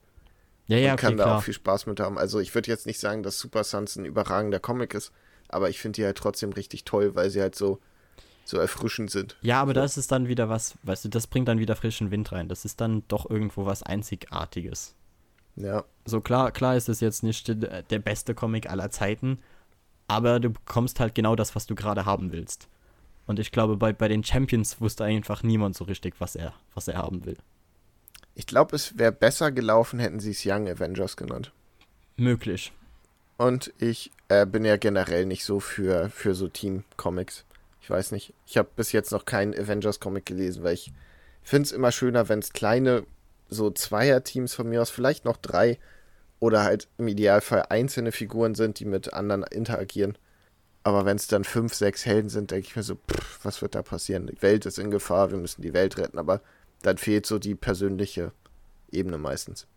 Ja, 0.68 0.78
ja, 0.78 0.92
und 0.92 1.00
kann 1.00 1.14
okay, 1.14 1.18
da 1.18 1.24
klar. 1.24 1.38
auch 1.38 1.44
viel 1.44 1.54
Spaß 1.54 1.86
mit 1.88 2.00
haben. 2.00 2.18
Also 2.18 2.40
ich 2.40 2.56
würde 2.56 2.72
jetzt 2.72 2.86
nicht 2.88 3.00
sagen, 3.00 3.22
dass 3.22 3.38
Super 3.38 3.64
Sons 3.64 3.96
ein 3.96 4.06
überragender 4.06 4.60
Comic 4.60 4.94
ist, 4.94 5.12
aber 5.50 5.70
ich 5.70 5.80
finde 5.80 5.98
die 5.98 6.06
halt 6.06 6.18
trotzdem 6.18 6.54
richtig 6.54 6.86
toll, 6.86 7.16
weil 7.16 7.30
sie 7.30 7.42
halt 7.42 7.56
so, 7.56 7.80
so 8.46 8.58
erfrischend 8.58 9.12
sind. 9.12 9.38
Ja, 9.42 9.62
aber 9.62 9.74
das 9.74 9.98
ist 9.98 10.12
dann 10.12 10.28
wieder 10.28 10.50
was, 10.50 10.76
weißt 10.84 11.06
du, 11.06 11.10
das 11.10 11.28
bringt 11.28 11.48
dann 11.48 11.60
wieder 11.60 11.76
frischen 11.76 12.12
Wind 12.12 12.32
rein. 12.32 12.50
Das 12.50 12.66
ist 12.66 12.82
dann 12.82 13.04
doch 13.08 13.30
irgendwo 13.30 13.66
was 13.66 13.84
Einzigartiges. 13.84 14.96
Ja, 15.56 15.84
So 16.06 16.20
klar, 16.22 16.52
klar 16.52 16.76
ist 16.76 16.90
es 16.90 17.00
jetzt 17.00 17.24
nicht 17.24 17.48
der, 17.48 17.84
der 17.84 18.00
beste 18.00 18.34
Comic 18.34 18.70
aller 18.70 18.90
Zeiten, 18.90 19.40
aber 20.08 20.40
du 20.40 20.50
bekommst 20.50 21.00
halt 21.00 21.14
genau 21.16 21.36
das, 21.36 21.56
was 21.56 21.68
du 21.68 21.76
gerade 21.76 22.06
haben 22.06 22.32
willst. 22.32 22.68
Und 23.28 23.40
ich 23.40 23.52
glaube, 23.52 23.78
bei, 23.78 23.94
bei 23.94 24.08
den 24.08 24.24
Champions 24.24 24.82
wusste 24.82 25.04
einfach 25.06 25.44
niemand 25.44 25.76
so 25.76 25.86
richtig, 25.86 26.16
was 26.20 26.36
er, 26.36 26.54
was 26.74 26.88
er 26.88 26.98
haben 26.98 27.26
will. 27.26 27.38
ich 28.36 28.48
glaube, 28.48 28.76
es 28.76 28.98
wäre 28.98 29.12
besser 29.12 29.52
gelaufen, 29.52 30.00
hätten 30.00 30.20
sie 30.20 30.32
es 30.32 30.44
Young 30.46 30.68
Avengers 30.68 31.16
genannt. 31.18 31.52
Möglich. 32.18 32.74
Und 33.38 33.72
ich 33.80 34.12
äh, 34.28 34.46
bin 34.46 34.66
ja 34.66 34.78
generell 34.78 35.26
nicht 35.26 35.46
so 35.46 35.60
für, 35.60 36.10
für 36.10 36.34
so 36.36 36.48
Team-Comics. 36.48 37.46
Ich 37.84 37.90
weiß 37.90 38.14
nicht. 38.14 38.34
Ich 38.46 38.58
habe 38.58 38.70
bis 38.78 38.94
jetzt 38.94 39.12
noch 39.12 39.26
keinen 39.26 39.54
Avengers-Comic 39.54 40.26
gelesen, 40.26 40.64
weil 40.64 40.76
ich 40.76 40.94
finde 41.42 41.68
es 41.68 41.74
immer 41.74 41.92
schöner, 41.92 42.30
wenn 42.30 42.40
es 42.40 42.54
kleine, 42.54 43.06
so 43.50 43.70
Zweier-Teams 43.70 44.54
von 44.54 44.70
mir 44.70 44.82
aus, 44.82 44.90
vielleicht 44.90 45.26
noch 45.26 45.36
drei, 45.36 45.78
oder 46.40 46.64
halt 46.64 46.88
im 46.98 47.10
Idealfall 47.10 47.66
einzelne 47.70 48.14
Figuren 48.14 48.56
sind, 48.56 48.80
die 48.80 48.86
mit 48.86 49.14
anderen 49.14 49.44
interagieren. 49.44 50.18
Aber 50.84 51.04
wenn 51.04 51.18
es 51.18 51.28
dann 51.28 51.44
fünf, 51.44 51.74
sechs 51.74 52.06
Helden 52.06 52.30
sind, 52.30 52.52
denke 52.52 52.68
ich 52.68 52.76
mir 52.78 52.84
so, 52.84 52.96
pff, 52.96 53.44
was 53.44 53.62
wird 53.62 53.76
da 53.76 53.84
passieren? 53.84 54.28
Die 54.28 54.42
Welt 54.42 54.66
ist 54.66 54.80
in 54.80 54.90
Gefahr, 54.90 55.32
wir 55.32 55.38
müssen 55.38 55.62
die 55.62 55.74
Welt 55.74 55.98
retten, 55.98 56.18
aber 56.18 56.40
dann 56.84 56.98
fehlt 56.98 57.26
so 57.26 57.38
die 57.38 57.56
persönliche 57.56 58.32
Ebene 58.92 59.18
meistens. 59.18 59.68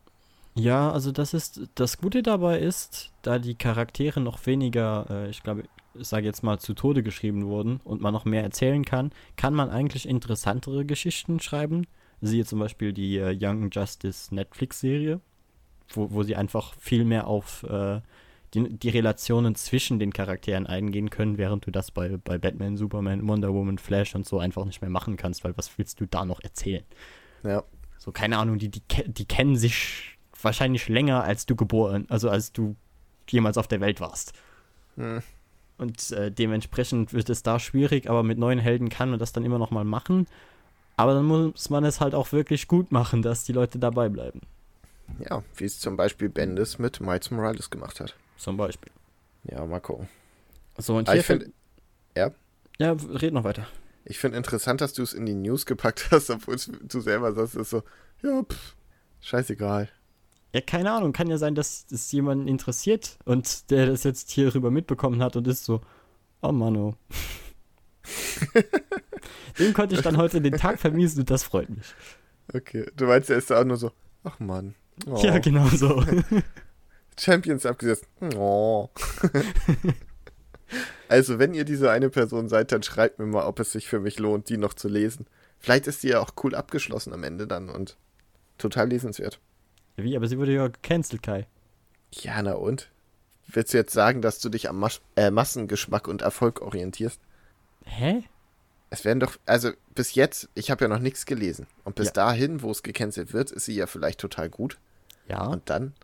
Ja, 0.54 0.92
also 0.92 1.10
das 1.10 1.34
ist, 1.34 1.60
das 1.74 1.98
Gute 1.98 2.22
dabei 2.22 2.60
ist, 2.60 3.10
da 3.22 3.40
die 3.40 3.56
Charaktere 3.56 4.20
noch 4.20 4.46
weniger, 4.46 5.06
äh, 5.10 5.28
ich 5.28 5.42
glaube, 5.42 5.64
sage 6.00 6.26
jetzt 6.26 6.42
mal, 6.42 6.58
zu 6.58 6.74
Tode 6.74 7.02
geschrieben 7.02 7.46
wurden 7.46 7.80
und 7.84 8.00
man 8.00 8.12
noch 8.12 8.24
mehr 8.24 8.42
erzählen 8.42 8.84
kann, 8.84 9.10
kann 9.36 9.54
man 9.54 9.70
eigentlich 9.70 10.08
interessantere 10.08 10.84
Geschichten 10.84 11.40
schreiben. 11.40 11.86
Siehe 12.20 12.44
zum 12.44 12.58
Beispiel 12.58 12.92
die 12.92 13.18
äh, 13.18 13.36
Young 13.38 13.70
Justice 13.70 14.34
Netflix-Serie, 14.34 15.20
wo, 15.90 16.10
wo 16.10 16.22
sie 16.22 16.36
einfach 16.36 16.74
viel 16.78 17.04
mehr 17.04 17.26
auf 17.26 17.62
äh, 17.64 18.00
die, 18.54 18.78
die 18.78 18.88
Relationen 18.88 19.54
zwischen 19.54 19.98
den 19.98 20.12
Charakteren 20.12 20.66
eingehen 20.66 21.10
können, 21.10 21.38
während 21.38 21.66
du 21.66 21.70
das 21.70 21.90
bei, 21.90 22.16
bei 22.16 22.38
Batman, 22.38 22.76
Superman, 22.76 23.26
Wonder 23.28 23.52
Woman, 23.52 23.78
Flash 23.78 24.14
und 24.14 24.26
so 24.26 24.38
einfach 24.38 24.64
nicht 24.64 24.80
mehr 24.80 24.90
machen 24.90 25.16
kannst, 25.16 25.44
weil 25.44 25.56
was 25.56 25.76
willst 25.78 26.00
du 26.00 26.06
da 26.06 26.24
noch 26.24 26.40
erzählen? 26.42 26.84
Ja. 27.42 27.64
So, 27.98 28.12
keine 28.12 28.38
Ahnung, 28.38 28.58
die, 28.58 28.68
die, 28.70 28.82
die 29.06 29.24
kennen 29.24 29.56
sich 29.56 30.16
wahrscheinlich 30.40 30.88
länger, 30.88 31.24
als 31.24 31.46
du 31.46 31.56
geboren, 31.56 32.06
also 32.08 32.30
als 32.30 32.52
du 32.52 32.76
jemals 33.28 33.58
auf 33.58 33.68
der 33.68 33.80
Welt 33.80 34.00
warst. 34.00 34.32
Hm. 34.96 35.22
Und 35.78 36.10
äh, 36.12 36.30
dementsprechend 36.30 37.12
wird 37.12 37.28
es 37.28 37.42
da 37.42 37.58
schwierig, 37.58 38.08
aber 38.08 38.22
mit 38.22 38.38
neuen 38.38 38.58
Helden 38.58 38.88
kann 38.88 39.10
man 39.10 39.18
das 39.18 39.32
dann 39.32 39.44
immer 39.44 39.58
noch 39.58 39.70
mal 39.70 39.84
machen. 39.84 40.26
Aber 40.96 41.12
dann 41.12 41.26
muss 41.26 41.68
man 41.68 41.84
es 41.84 42.00
halt 42.00 42.14
auch 42.14 42.32
wirklich 42.32 42.68
gut 42.68 42.90
machen, 42.92 43.20
dass 43.20 43.44
die 43.44 43.52
Leute 43.52 43.78
dabei 43.78 44.08
bleiben. 44.08 44.40
Ja, 45.18 45.42
wie 45.56 45.64
es 45.64 45.78
zum 45.78 45.96
Beispiel 45.96 46.28
Bendis 46.28 46.78
mit 46.78 47.00
Miles 47.00 47.30
Morales 47.30 47.68
gemacht 47.70 48.00
hat. 48.00 48.16
Zum 48.38 48.56
Beispiel. 48.56 48.90
Ja, 49.44 49.64
mal 49.66 49.80
gucken. 49.80 50.08
So, 50.78 50.96
und 50.96 51.08
hier 51.10 51.20
ich 51.20 51.26
finde 51.26 51.52
ja? 52.16 52.30
Ja, 52.78 52.92
red 52.92 53.32
noch 53.32 53.44
weiter. 53.44 53.66
ich 54.04 54.18
find 54.18 54.34
interessant, 54.34 54.80
dass 54.80 54.92
du 54.94 55.02
es 55.02 55.12
in 55.12 55.26
die 55.26 55.34
News 55.34 55.66
gepackt 55.66 56.08
hast, 56.10 56.30
obwohl 56.30 56.56
du 56.56 57.00
selber 57.00 57.32
sagst, 57.32 57.54
es 57.54 57.62
ist 57.62 57.70
so, 57.70 57.82
ja, 58.22 58.42
pff, 58.42 58.74
scheißegal. 59.20 59.88
Ja, 60.56 60.62
keine 60.62 60.90
Ahnung. 60.90 61.12
Kann 61.12 61.28
ja 61.28 61.36
sein, 61.36 61.54
dass 61.54 61.84
es 61.90 62.10
jemanden 62.12 62.48
interessiert 62.48 63.18
und 63.26 63.70
der 63.70 63.84
das 63.84 64.04
jetzt 64.04 64.30
hierüber 64.30 64.70
mitbekommen 64.70 65.22
hat 65.22 65.36
und 65.36 65.46
ist 65.46 65.66
so, 65.66 65.82
oh 66.40 66.50
Mano. 66.50 66.96
Dem 69.58 69.74
konnte 69.74 69.96
ich 69.96 70.00
dann 70.00 70.16
heute 70.16 70.40
den 70.40 70.56
Tag 70.56 70.78
vermiesen 70.80 71.20
und 71.20 71.30
das 71.30 71.42
freut 71.42 71.68
mich. 71.68 71.94
Okay, 72.54 72.86
du 72.96 73.04
meinst, 73.04 73.28
er 73.28 73.36
ist 73.36 73.50
da 73.50 73.60
auch 73.60 73.66
nur 73.66 73.76
so, 73.76 73.92
ach 74.24 74.40
Mann. 74.40 74.74
Oh. 75.06 75.20
Ja, 75.22 75.38
genau 75.40 75.68
so. 75.68 76.02
Champions 77.20 77.66
abgesetzt. 77.66 78.06
Oh. 78.34 78.88
also, 81.08 81.38
wenn 81.38 81.52
ihr 81.52 81.66
diese 81.66 81.90
eine 81.90 82.08
Person 82.08 82.48
seid, 82.48 82.72
dann 82.72 82.82
schreibt 82.82 83.18
mir 83.18 83.26
mal, 83.26 83.44
ob 83.44 83.60
es 83.60 83.72
sich 83.72 83.88
für 83.88 84.00
mich 84.00 84.18
lohnt, 84.18 84.48
die 84.48 84.56
noch 84.56 84.72
zu 84.72 84.88
lesen. 84.88 85.26
Vielleicht 85.58 85.86
ist 85.86 86.02
die 86.02 86.08
ja 86.08 86.20
auch 86.20 86.30
cool 86.42 86.54
abgeschlossen 86.54 87.12
am 87.12 87.24
Ende 87.24 87.46
dann 87.46 87.68
und 87.68 87.98
total 88.56 88.88
lesenswert. 88.88 89.38
Wie? 89.96 90.16
Aber 90.16 90.28
sie 90.28 90.38
wurde 90.38 90.54
ja 90.54 90.68
gecancelt, 90.68 91.22
Kai. 91.22 91.46
Ja, 92.12 92.40
na 92.42 92.52
und? 92.52 92.90
Willst 93.48 93.72
du 93.72 93.78
jetzt 93.78 93.92
sagen, 93.92 94.22
dass 94.22 94.40
du 94.40 94.48
dich 94.48 94.68
am 94.68 94.78
Mas 94.78 95.00
äh, 95.14 95.30
Massengeschmack 95.30 96.08
und 96.08 96.22
Erfolg 96.22 96.60
orientierst? 96.60 97.20
Hä? 97.84 98.24
Es 98.90 99.04
werden 99.04 99.20
doch, 99.20 99.36
also 99.46 99.70
bis 99.94 100.14
jetzt, 100.14 100.48
ich 100.54 100.70
habe 100.70 100.84
ja 100.84 100.88
noch 100.88 100.98
nichts 100.98 101.26
gelesen. 101.26 101.66
Und 101.84 101.96
bis 101.96 102.08
ja. 102.08 102.12
dahin, 102.12 102.62
wo 102.62 102.70
es 102.70 102.82
gecancelt 102.82 103.32
wird, 103.32 103.50
ist 103.50 103.64
sie 103.64 103.74
ja 103.74 103.86
vielleicht 103.86 104.20
total 104.20 104.48
gut. 104.48 104.78
Ja. 105.28 105.46
Und 105.46 105.68
dann, 105.70 105.94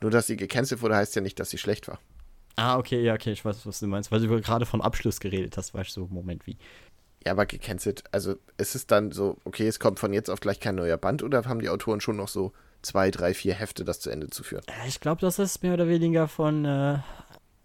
nur 0.00 0.10
dass 0.10 0.26
sie 0.26 0.36
gecancelt 0.36 0.82
wurde, 0.82 0.96
heißt 0.96 1.14
ja 1.16 1.22
nicht, 1.22 1.38
dass 1.38 1.50
sie 1.50 1.58
schlecht 1.58 1.88
war. 1.88 2.00
Ah, 2.56 2.78
okay, 2.78 3.02
ja, 3.02 3.14
okay, 3.14 3.32
ich 3.32 3.44
weiß, 3.44 3.66
was 3.66 3.80
du 3.80 3.86
meinst. 3.86 4.10
Weil 4.10 4.20
du 4.20 4.40
gerade 4.40 4.66
vom 4.66 4.80
Abschluss 4.80 5.20
geredet 5.20 5.56
hast, 5.56 5.74
weißt 5.74 5.96
du, 5.96 6.02
so, 6.02 6.06
Moment, 6.06 6.46
wie. 6.46 6.56
Ja, 7.24 7.32
aber 7.32 7.46
gecancelt, 7.46 8.04
also 8.12 8.36
ist 8.56 8.74
es 8.74 8.86
dann 8.86 9.12
so, 9.12 9.36
okay, 9.44 9.66
es 9.66 9.80
kommt 9.80 9.98
von 9.98 10.12
jetzt 10.12 10.30
auf 10.30 10.40
gleich 10.40 10.60
kein 10.60 10.76
neuer 10.76 10.96
Band 10.96 11.22
oder 11.22 11.44
haben 11.44 11.60
die 11.60 11.68
Autoren 11.68 12.00
schon 12.00 12.16
noch 12.16 12.28
so 12.28 12.52
zwei, 12.82 13.10
drei, 13.10 13.34
vier 13.34 13.54
Hefte, 13.54 13.84
das 13.84 14.00
zu 14.00 14.10
Ende 14.10 14.28
zu 14.28 14.42
führen? 14.42 14.64
Ich 14.86 15.00
glaube, 15.00 15.20
das 15.20 15.38
ist 15.38 15.62
mehr 15.62 15.74
oder 15.74 15.88
weniger 15.88 16.28
von, 16.28 16.64
äh, 16.64 16.98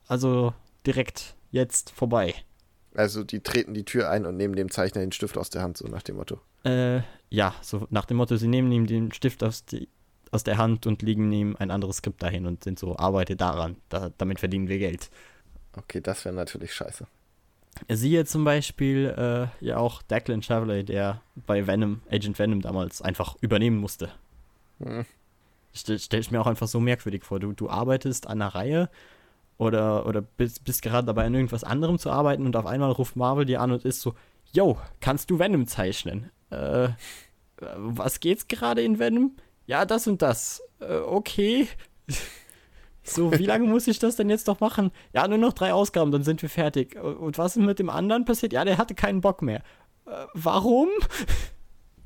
also 0.07 0.53
direkt 0.85 1.35
jetzt 1.51 1.91
vorbei. 1.91 2.35
Also 2.95 3.23
die 3.23 3.41
treten 3.41 3.73
die 3.73 3.85
Tür 3.85 4.09
ein 4.09 4.25
und 4.25 4.35
nehmen 4.37 4.55
dem 4.55 4.69
Zeichner 4.69 5.01
den 5.01 5.11
Stift 5.11 5.37
aus 5.37 5.49
der 5.49 5.61
Hand, 5.61 5.77
so 5.77 5.87
nach 5.87 6.03
dem 6.03 6.17
Motto. 6.17 6.39
Äh, 6.63 7.01
ja, 7.29 7.55
so 7.61 7.87
nach 7.89 8.05
dem 8.05 8.17
Motto, 8.17 8.35
sie 8.35 8.47
nehmen 8.47 8.71
ihm 8.71 8.87
den 8.87 9.11
Stift 9.13 9.43
aus, 9.43 9.65
die, 9.65 9.87
aus 10.31 10.43
der 10.43 10.57
Hand 10.57 10.85
und 10.87 11.01
legen 11.01 11.31
ihm 11.31 11.55
ein 11.57 11.71
anderes 11.71 11.97
Skript 11.97 12.21
dahin 12.21 12.45
und 12.45 12.63
sind 12.63 12.79
so, 12.79 12.97
arbeite 12.97 13.35
daran, 13.35 13.77
da, 13.89 14.11
damit 14.17 14.39
verdienen 14.39 14.67
wir 14.67 14.79
Geld. 14.79 15.09
Okay, 15.77 16.01
das 16.01 16.25
wäre 16.25 16.35
natürlich 16.35 16.73
scheiße. 16.73 17.07
Siehe 17.89 18.25
zum 18.25 18.43
Beispiel 18.43 19.15
äh, 19.17 19.65
ja 19.65 19.77
auch 19.77 20.01
Declan 20.01 20.41
Chevrolet, 20.41 20.83
der 20.83 21.21
bei 21.47 21.65
Venom, 21.67 22.01
Agent 22.11 22.37
Venom 22.37 22.61
damals 22.61 23.01
einfach 23.01 23.37
übernehmen 23.41 23.77
musste. 23.77 24.11
Hm. 24.83 25.05
Stell, 25.73 25.99
stell 25.99 26.19
ich 26.19 26.31
mir 26.31 26.41
auch 26.41 26.47
einfach 26.47 26.67
so 26.67 26.79
merkwürdig 26.79 27.23
vor. 27.23 27.39
Du, 27.39 27.53
du 27.53 27.69
arbeitest 27.69 28.27
an 28.27 28.41
einer 28.41 28.53
Reihe 28.53 28.89
oder, 29.57 30.05
oder 30.05 30.21
bist, 30.21 30.63
bist 30.65 30.81
gerade 30.81 31.05
dabei, 31.05 31.25
an 31.25 31.33
irgendwas 31.33 31.63
anderem 31.63 31.97
zu 31.97 32.09
arbeiten 32.09 32.45
und 32.45 32.55
auf 32.55 32.65
einmal 32.65 32.91
ruft 32.91 33.15
Marvel 33.15 33.45
dir 33.45 33.61
an 33.61 33.71
und 33.71 33.85
ist 33.85 34.01
so, 34.01 34.15
yo, 34.51 34.77
kannst 34.99 35.29
du 35.29 35.39
Venom 35.39 35.67
zeichnen? 35.67 36.29
Äh, 36.49 36.89
was 37.77 38.19
geht's 38.19 38.47
gerade 38.47 38.81
in 38.81 38.99
Venom? 38.99 39.35
Ja, 39.67 39.85
das 39.85 40.07
und 40.07 40.21
das. 40.21 40.61
Äh, 40.79 40.97
okay. 40.97 41.67
So, 43.03 43.31
wie 43.31 43.45
lange 43.47 43.67
muss 43.67 43.87
ich 43.87 43.97
das 43.97 44.15
denn 44.15 44.29
jetzt 44.29 44.45
noch 44.45 44.59
machen? 44.59 44.91
Ja, 45.11 45.27
nur 45.27 45.39
noch 45.39 45.53
drei 45.53 45.73
Ausgaben, 45.73 46.11
dann 46.11 46.23
sind 46.23 46.41
wir 46.43 46.49
fertig. 46.49 46.95
Und 47.01 47.39
was 47.39 47.57
ist 47.57 47.63
mit 47.63 47.79
dem 47.79 47.89
anderen 47.89 48.25
passiert? 48.25 48.53
Ja, 48.53 48.63
der 48.63 48.77
hatte 48.77 48.93
keinen 48.93 49.21
Bock 49.21 49.41
mehr. 49.41 49.63
Äh, 50.05 50.27
warum? 50.35 50.89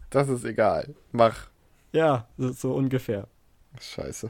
Das 0.10 0.30
ist 0.30 0.46
egal. 0.46 0.96
Mach. 1.12 1.50
Ja, 1.96 2.28
so, 2.38 2.52
so 2.52 2.74
ungefähr. 2.74 3.28
Scheiße. 3.80 4.30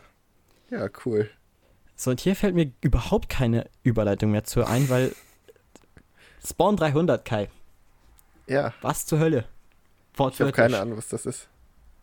Ja, 0.69 0.87
cool. 1.03 1.31
So, 1.95 2.11
und 2.11 2.19
hier 2.19 2.35
fällt 2.35 2.53
mir 2.53 2.71
überhaupt 2.81 3.27
keine 3.27 3.67
Überleitung 3.81 4.29
mehr 4.29 4.43
zu 4.43 4.63
ein, 4.65 4.87
weil 4.87 5.15
Spawn 6.45 6.77
300, 6.77 7.25
Kai. 7.25 7.49
Ja. 8.45 8.71
Was 8.81 9.07
zur 9.07 9.17
Hölle? 9.17 9.45
Ich 10.13 10.39
habe 10.39 10.51
keine 10.51 10.79
Ahnung, 10.79 10.99
was 10.99 11.07
das 11.07 11.25
ist. 11.25 11.47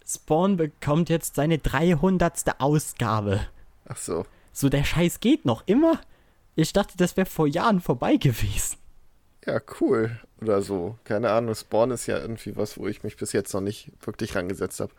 Spawn 0.05 0.57
bekommt 0.57 1.09
jetzt 1.09 1.37
seine 1.37 1.59
300. 1.59 2.61
Ausgabe. 2.61 3.46
Ach 3.87 3.96
so. 3.96 4.27
So, 4.53 4.68
der 4.68 4.83
Scheiß 4.83 5.20
geht 5.20 5.44
noch 5.44 5.62
immer. 5.66 6.01
Ich 6.57 6.72
dachte, 6.72 6.96
das 6.96 7.16
wäre 7.16 7.27
vor 7.27 7.46
Jahren 7.46 7.81
vorbei 7.81 8.16
gewesen. 8.16 8.79
Ja, 9.46 9.61
cool. 9.81 10.18
Oder 10.40 10.61
so. 10.61 10.98
Keine 11.05 11.31
Ahnung. 11.31 11.55
Spawn 11.55 11.92
ist 11.92 12.07
ja 12.07 12.18
irgendwie 12.18 12.57
was, 12.57 12.77
wo 12.79 12.88
ich 12.88 13.05
mich 13.05 13.16
bis 13.16 13.33
jetzt 13.33 13.55
noch 13.55 13.61
nicht 13.61 13.92
wirklich 14.05 14.35
rangesetzt 14.35 14.81
habe. 14.81 14.92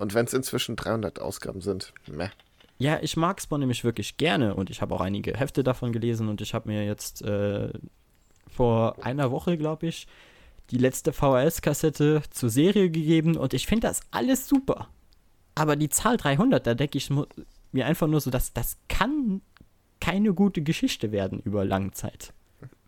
Und 0.00 0.14
wenn 0.14 0.24
es 0.24 0.32
inzwischen 0.32 0.76
300 0.76 1.20
Ausgaben 1.20 1.60
sind, 1.60 1.92
meh. 2.10 2.30
Ja, 2.78 2.98
ich 3.02 3.18
mag 3.18 3.38
Spawn 3.42 3.60
nämlich 3.60 3.84
wirklich 3.84 4.16
gerne 4.16 4.54
und 4.54 4.70
ich 4.70 4.80
habe 4.80 4.94
auch 4.94 5.02
einige 5.02 5.36
Hefte 5.36 5.62
davon 5.62 5.92
gelesen 5.92 6.28
und 6.30 6.40
ich 6.40 6.54
habe 6.54 6.70
mir 6.70 6.86
jetzt 6.86 7.20
äh, 7.20 7.70
vor 8.48 9.04
einer 9.04 9.30
Woche, 9.30 9.58
glaube 9.58 9.88
ich, 9.88 10.06
die 10.70 10.78
letzte 10.78 11.12
VHS-Kassette 11.12 12.22
zur 12.30 12.48
Serie 12.48 12.90
gegeben 12.90 13.36
und 13.36 13.52
ich 13.52 13.66
finde 13.66 13.88
das 13.88 14.00
alles 14.10 14.48
super. 14.48 14.88
Aber 15.54 15.76
die 15.76 15.90
Zahl 15.90 16.16
300, 16.16 16.66
da 16.66 16.74
denke 16.74 16.96
ich 16.96 17.10
mir 17.10 17.84
einfach 17.84 18.06
nur 18.06 18.22
so, 18.22 18.30
dass 18.30 18.54
das 18.54 18.78
kann 18.88 19.42
keine 20.00 20.32
gute 20.32 20.62
Geschichte 20.62 21.12
werden 21.12 21.40
über 21.40 21.66
lange 21.66 21.90
Zeit. 21.90 22.32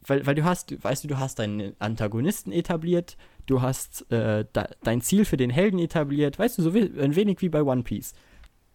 Weil, 0.06 0.26
weil 0.26 0.34
du 0.34 0.44
hast, 0.44 0.82
weißt 0.82 1.04
du, 1.04 1.08
du 1.08 1.18
hast 1.18 1.38
deinen 1.38 1.74
Antagonisten 1.78 2.52
etabliert, 2.52 3.16
du 3.46 3.62
hast 3.62 4.10
äh, 4.10 4.44
da, 4.52 4.68
dein 4.82 5.00
Ziel 5.00 5.24
für 5.24 5.36
den 5.36 5.50
Helden 5.50 5.78
etabliert, 5.78 6.38
weißt 6.38 6.58
du, 6.58 6.62
so 6.62 6.74
wie, 6.74 6.90
ein 7.00 7.14
wenig 7.14 7.40
wie 7.40 7.48
bei 7.48 7.62
One 7.62 7.82
Piece. 7.82 8.14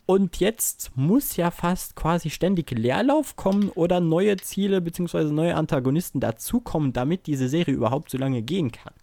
Und 0.05 0.39
jetzt 0.39 0.91
muss 0.95 1.35
ja 1.35 1.51
fast 1.51 1.97
quasi 1.97 2.29
ständig 2.29 2.71
Leerlauf 2.71 3.35
kommen 3.35 3.69
oder 3.69 3.99
neue 3.99 4.37
Ziele 4.37 4.79
bzw. 4.79 5.25
neue 5.25 5.55
Antagonisten 5.55 6.21
dazukommen, 6.21 6.93
damit 6.93 7.27
diese 7.27 7.49
Serie 7.49 7.73
überhaupt 7.73 8.09
so 8.09 8.17
lange 8.17 8.41
gehen 8.41 8.71
kann. 8.71 8.93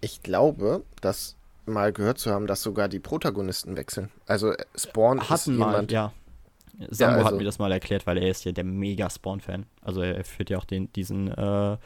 Ich 0.00 0.22
glaube, 0.22 0.84
dass 1.00 1.34
mal 1.66 1.92
gehört 1.92 2.18
zu 2.18 2.30
haben, 2.30 2.46
dass 2.46 2.62
sogar 2.62 2.88
die 2.88 3.00
Protagonisten 3.00 3.76
wechseln. 3.76 4.10
Also 4.26 4.52
äh, 4.52 4.64
Spawn 4.76 5.20
Hatten 5.20 5.32
ist 5.34 5.46
mal, 5.58 5.66
jemand, 5.72 5.92
ja. 5.92 6.12
Sambo 6.78 7.12
ja, 7.12 7.18
also, 7.18 7.24
hat 7.24 7.36
mir 7.36 7.44
das 7.44 7.58
mal 7.58 7.72
erklärt, 7.72 8.06
weil 8.06 8.18
er 8.18 8.28
ist 8.28 8.44
ja 8.44 8.52
der 8.52 8.64
mega 8.64 9.08
Spawn-Fan. 9.08 9.66
Also 9.80 10.02
er 10.02 10.24
führt 10.24 10.50
ja 10.50 10.58
auch 10.58 10.64
den, 10.64 10.92
diesen, 10.92 11.28
äh, 11.28 11.76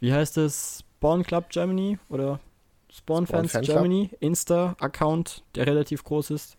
wie 0.00 0.12
heißt 0.12 0.36
es, 0.38 0.84
Spawn 0.98 1.22
Club 1.22 1.48
Germany 1.50 1.98
oder 2.08 2.40
Spawn, 2.90 3.26
Spawn 3.26 3.48
Fans 3.48 3.66
Germany 3.66 4.10
Insta-Account, 4.20 5.44
der 5.54 5.66
relativ 5.66 6.04
groß 6.04 6.30
ist. 6.30 6.56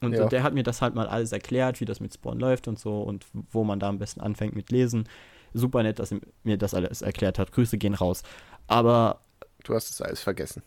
Und 0.00 0.12
ja. 0.12 0.26
der 0.26 0.42
hat 0.42 0.54
mir 0.54 0.62
das 0.62 0.80
halt 0.80 0.94
mal 0.94 1.08
alles 1.08 1.32
erklärt, 1.32 1.80
wie 1.80 1.84
das 1.84 1.98
mit 1.98 2.14
Spawn 2.14 2.38
läuft 2.38 2.68
und 2.68 2.78
so 2.78 3.02
und 3.02 3.26
wo 3.50 3.64
man 3.64 3.80
da 3.80 3.88
am 3.88 3.98
besten 3.98 4.20
anfängt 4.20 4.54
mit 4.54 4.70
Lesen. 4.70 5.08
Super 5.54 5.82
nett, 5.82 5.98
dass 5.98 6.12
er 6.12 6.20
mir 6.44 6.56
das 6.56 6.74
alles 6.74 7.02
erklärt 7.02 7.38
hat. 7.38 7.52
Grüße 7.52 7.78
gehen 7.78 7.94
raus. 7.94 8.22
Aber. 8.66 9.20
Du 9.64 9.74
hast 9.74 9.90
es 9.90 10.00
alles 10.00 10.20
vergessen. 10.20 10.62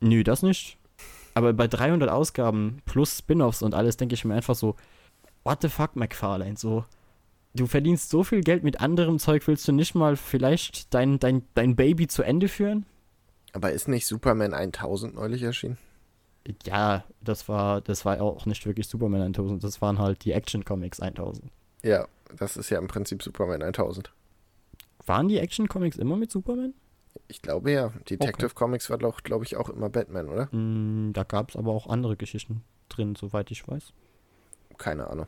Nö, 0.00 0.22
das 0.22 0.42
nicht. 0.42 0.76
Aber 1.34 1.52
bei 1.52 1.68
300 1.68 2.10
Ausgaben 2.10 2.82
plus 2.84 3.18
Spin-offs 3.18 3.62
und 3.62 3.74
alles 3.74 3.96
denke 3.96 4.14
ich 4.14 4.24
mir 4.24 4.34
einfach 4.34 4.54
so, 4.54 4.74
what 5.48 5.62
the 5.62 5.68
fuck, 5.68 5.96
McFarlane? 5.96 6.56
So, 6.56 6.84
du 7.54 7.66
verdienst 7.66 8.10
so 8.10 8.22
viel 8.22 8.42
Geld 8.42 8.64
mit 8.64 8.80
anderem 8.80 9.18
Zeug, 9.18 9.46
willst 9.46 9.66
du 9.66 9.72
nicht 9.72 9.94
mal 9.94 10.16
vielleicht 10.16 10.92
dein, 10.92 11.18
dein, 11.18 11.42
dein 11.54 11.74
Baby 11.74 12.06
zu 12.06 12.22
Ende 12.22 12.48
führen? 12.48 12.84
Aber 13.54 13.72
ist 13.72 13.88
nicht 13.88 14.06
Superman 14.06 14.52
1000 14.52 15.14
neulich 15.14 15.42
erschienen? 15.42 15.78
ja, 16.64 17.04
das 17.20 17.46
war, 17.48 17.82
das 17.82 18.06
war 18.06 18.22
auch 18.22 18.46
nicht 18.46 18.64
wirklich 18.64 18.88
Superman 18.88 19.20
1000, 19.20 19.62
das 19.62 19.82
waren 19.82 19.98
halt 19.98 20.24
die 20.24 20.32
Action 20.32 20.64
Comics 20.64 21.00
1000. 21.00 21.50
Ja, 21.82 22.06
das 22.36 22.56
ist 22.56 22.70
ja 22.70 22.78
im 22.78 22.88
Prinzip 22.88 23.22
Superman 23.22 23.62
1000. 23.62 24.12
Waren 25.04 25.28
die 25.28 25.38
Action 25.38 25.68
Comics 25.68 25.96
immer 25.96 26.16
mit 26.16 26.30
Superman? 26.30 26.74
Ich 27.28 27.42
glaube 27.42 27.72
ja. 27.72 27.88
Detective 28.08 28.46
okay. 28.46 28.54
Comics 28.54 28.88
war 28.88 28.98
doch, 28.98 29.22
glaube 29.22 29.44
ich, 29.44 29.56
auch 29.56 29.68
immer 29.68 29.88
Batman, 29.88 30.28
oder? 30.28 30.46
Mm, 30.54 31.12
da 31.12 31.24
gab 31.24 31.50
es 31.50 31.56
aber 31.56 31.72
auch 31.72 31.86
andere 31.86 32.16
Geschichten 32.16 32.62
drin, 32.88 33.14
soweit 33.14 33.50
ich 33.50 33.66
weiß. 33.66 33.92
Keine 34.78 35.08
Ahnung. 35.08 35.26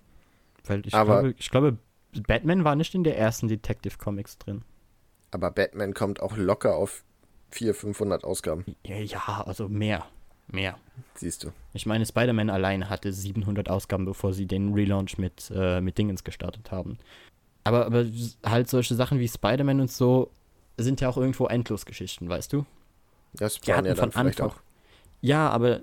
Weil 0.66 0.86
ich, 0.86 0.94
aber, 0.94 1.20
glaube, 1.20 1.34
ich 1.38 1.50
glaube, 1.50 1.78
Batman 2.26 2.64
war 2.64 2.76
nicht 2.76 2.94
in 2.94 3.04
der 3.04 3.18
ersten 3.18 3.48
Detective 3.48 3.98
Comics 3.98 4.38
drin. 4.38 4.62
Aber 5.30 5.50
Batman 5.50 5.94
kommt 5.94 6.20
auch 6.20 6.36
locker 6.36 6.76
auf 6.76 7.04
400, 7.52 7.80
500 7.80 8.24
Ausgaben. 8.24 8.64
Ja, 8.84 9.44
also 9.46 9.68
mehr. 9.68 10.06
Mehr. 10.48 10.76
Siehst 11.14 11.44
du. 11.44 11.52
Ich 11.72 11.86
meine, 11.86 12.04
Spider-Man 12.04 12.50
allein 12.50 12.88
hatte 12.88 13.12
700 13.12 13.68
Ausgaben, 13.70 14.04
bevor 14.04 14.32
sie 14.32 14.46
den 14.46 14.74
Relaunch 14.74 15.18
mit, 15.18 15.50
äh, 15.54 15.80
mit 15.80 15.96
Dingens 15.96 16.24
gestartet 16.24 16.72
haben. 16.72 16.98
Aber, 17.62 17.86
aber 17.86 18.06
halt 18.44 18.68
solche 18.68 18.94
Sachen 18.94 19.20
wie 19.20 19.28
Spider-Man 19.28 19.80
und 19.80 19.90
so 19.92 20.30
sind 20.76 21.00
ja 21.00 21.08
auch 21.08 21.16
irgendwo 21.16 21.46
Endlosgeschichten, 21.46 22.28
weißt 22.28 22.52
du? 22.52 22.64
Das 23.34 23.60
waren 23.68 23.84
ja 23.84 23.94
dann 23.94 24.10
vielleicht 24.10 24.40
Anfang, 24.40 24.56
auch. 24.56 24.62
Ja, 25.20 25.48
aber 25.50 25.80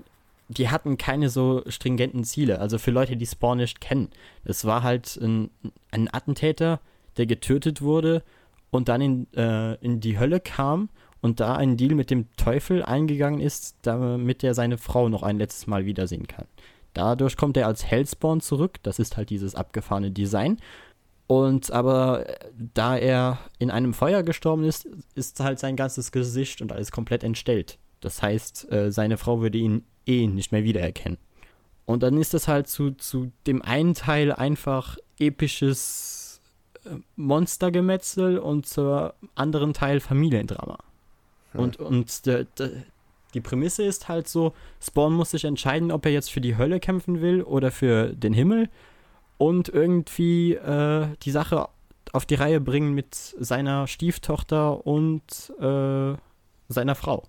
die 0.50 0.70
hatten 0.70 0.98
keine 0.98 1.30
so 1.30 1.64
stringenten 1.68 2.24
Ziele. 2.24 2.60
Also 2.60 2.78
für 2.78 2.92
Leute, 2.92 3.18
die 3.18 3.26
Spawn 3.26 3.58
nicht 3.58 3.82
kennen. 3.82 4.10
Es 4.44 4.66
war 4.66 4.84
halt 4.84 5.18
ein, 5.18 5.50
ein 5.92 6.08
Attentäter, 6.12 6.80
der 7.18 7.26
getötet 7.26 7.82
wurde 7.82 8.24
und 8.70 8.88
dann 8.88 9.02
in, 9.02 9.34
äh, 9.34 9.76
in 9.76 10.00
die 10.00 10.20
Hölle 10.20 10.40
kam 10.40 10.90
und 11.22 11.40
da 11.40 11.56
einen 11.56 11.78
Deal 11.78 11.96
mit 11.96 12.10
dem 12.10 12.28
Teufel 12.38 12.84
eingegangen 12.84 13.42
ist, 13.42 13.78
damit 13.82 14.44
er 14.44 14.54
seine 14.54 14.78
Frau 14.78 15.10
noch 15.10 15.24
ein 15.24 15.38
letztes 15.38 15.68
Mal 15.68 15.86
wiedersehen 15.86 16.28
kann. 16.28 16.46
Dadurch 16.94 17.38
kommt 17.38 17.58
er 17.58 17.68
als 17.68 17.86
Hellspawn 17.86 18.42
zurück. 18.42 18.78
Das 18.84 19.00
ist 19.00 19.18
halt 19.18 19.30
dieses 19.30 19.56
abgefahrene 19.56 20.12
Design. 20.12 20.58
Und 21.28 21.72
aber 21.72 22.28
äh, 22.28 22.36
da 22.74 22.98
er 22.98 23.40
in 23.60 23.70
einem 23.70 23.94
Feuer 23.94 24.24
gestorben 24.24 24.64
ist, 24.64 24.88
ist 25.14 25.40
halt 25.42 25.60
sein 25.60 25.76
ganzes 25.76 26.12
Gesicht 26.12 26.62
und 26.62 26.72
alles 26.72 26.92
komplett 26.92 27.24
entstellt. 27.24 27.78
Das 28.00 28.22
heißt, 28.22 28.72
äh, 28.72 28.92
seine 28.92 29.18
Frau 29.18 29.42
würde 29.42 29.58
ihn 29.58 29.84
eh 30.08 30.28
nicht 30.28 30.52
mehr 30.52 30.64
wiedererkennen. 30.64 31.18
Und 31.86 32.04
dann 32.04 32.18
ist 32.18 32.34
das 32.34 32.48
halt 32.48 32.68
zu, 32.68 32.92
zu 32.92 33.32
dem 33.46 33.62
einen 33.62 33.94
Teil 33.94 34.34
einfach 34.34 34.98
episches 35.20 36.42
äh, 36.86 36.90
Monstergemetzel 37.16 38.40
und 38.40 38.66
zur 38.66 39.14
anderen 39.36 39.74
Teil 39.74 40.00
Familiendrama. 40.00 40.80
Hm. 41.54 41.60
Und, 41.62 41.78
und 41.78 42.26
de, 42.26 42.46
de, 42.60 42.72
die 43.34 43.42
Prämisse 43.42 43.84
ist 43.84 44.10
halt 44.10 44.28
so, 44.28 44.54
Spawn 44.82 45.14
muss 45.14 45.32
sich 45.32 45.46
entscheiden, 45.46 45.92
ob 45.92 46.06
er 46.06 46.12
jetzt 46.12 46.32
für 46.32 46.42
die 46.42 46.58
Hölle 46.58 46.80
kämpfen 46.80 47.22
will 47.22 47.42
oder 47.42 47.72
für 47.72 48.14
den 48.14 48.34
Himmel 48.34 48.70
und 49.38 49.70
irgendwie 49.70 50.54
äh, 50.56 51.08
die 51.24 51.32
Sache 51.32 51.70
auf 52.14 52.26
die 52.26 52.36
Reihe 52.36 52.60
bringen 52.60 52.94
mit 52.94 53.16
seiner 53.16 53.88
Stieftochter 53.88 54.86
und 54.86 55.54
äh, 55.60 56.16
seiner 56.68 56.96
Frau. 56.96 57.24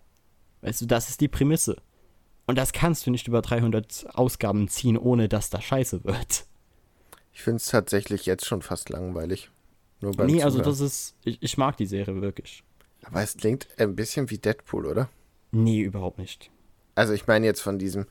Weißt 0.62 0.80
du, 0.80 0.86
das 0.86 1.08
ist 1.10 1.20
die 1.20 1.28
Prämisse. 1.28 1.76
Und 2.48 2.56
das 2.56 2.72
kannst 2.72 3.06
du 3.06 3.10
nicht 3.10 3.28
über 3.28 3.42
300 3.42 4.06
Ausgaben 4.14 4.68
ziehen, 4.68 4.96
ohne 4.96 5.28
dass 5.28 5.50
da 5.50 5.60
scheiße 5.60 6.04
wird. 6.04 6.46
Ich 7.30 7.42
finde 7.42 7.58
es 7.58 7.66
tatsächlich 7.66 8.24
jetzt 8.24 8.46
schon 8.46 8.62
fast 8.62 8.88
langweilig. 8.88 9.50
Nur 10.00 10.12
beim 10.12 10.28
nee, 10.28 10.42
also 10.42 10.62
das 10.62 10.80
ist, 10.80 11.14
ich, 11.24 11.42
ich 11.42 11.58
mag 11.58 11.76
die 11.76 11.84
Serie 11.84 12.22
wirklich. 12.22 12.64
Aber 13.04 13.22
es 13.22 13.36
klingt 13.36 13.68
ein 13.76 13.94
bisschen 13.94 14.30
wie 14.30 14.38
Deadpool, 14.38 14.86
oder? 14.86 15.10
Nee, 15.50 15.82
überhaupt 15.82 16.18
nicht. 16.18 16.50
Also 16.94 17.12
ich 17.12 17.26
meine 17.26 17.44
jetzt 17.44 17.60
von 17.60 17.78
diesem, 17.78 18.06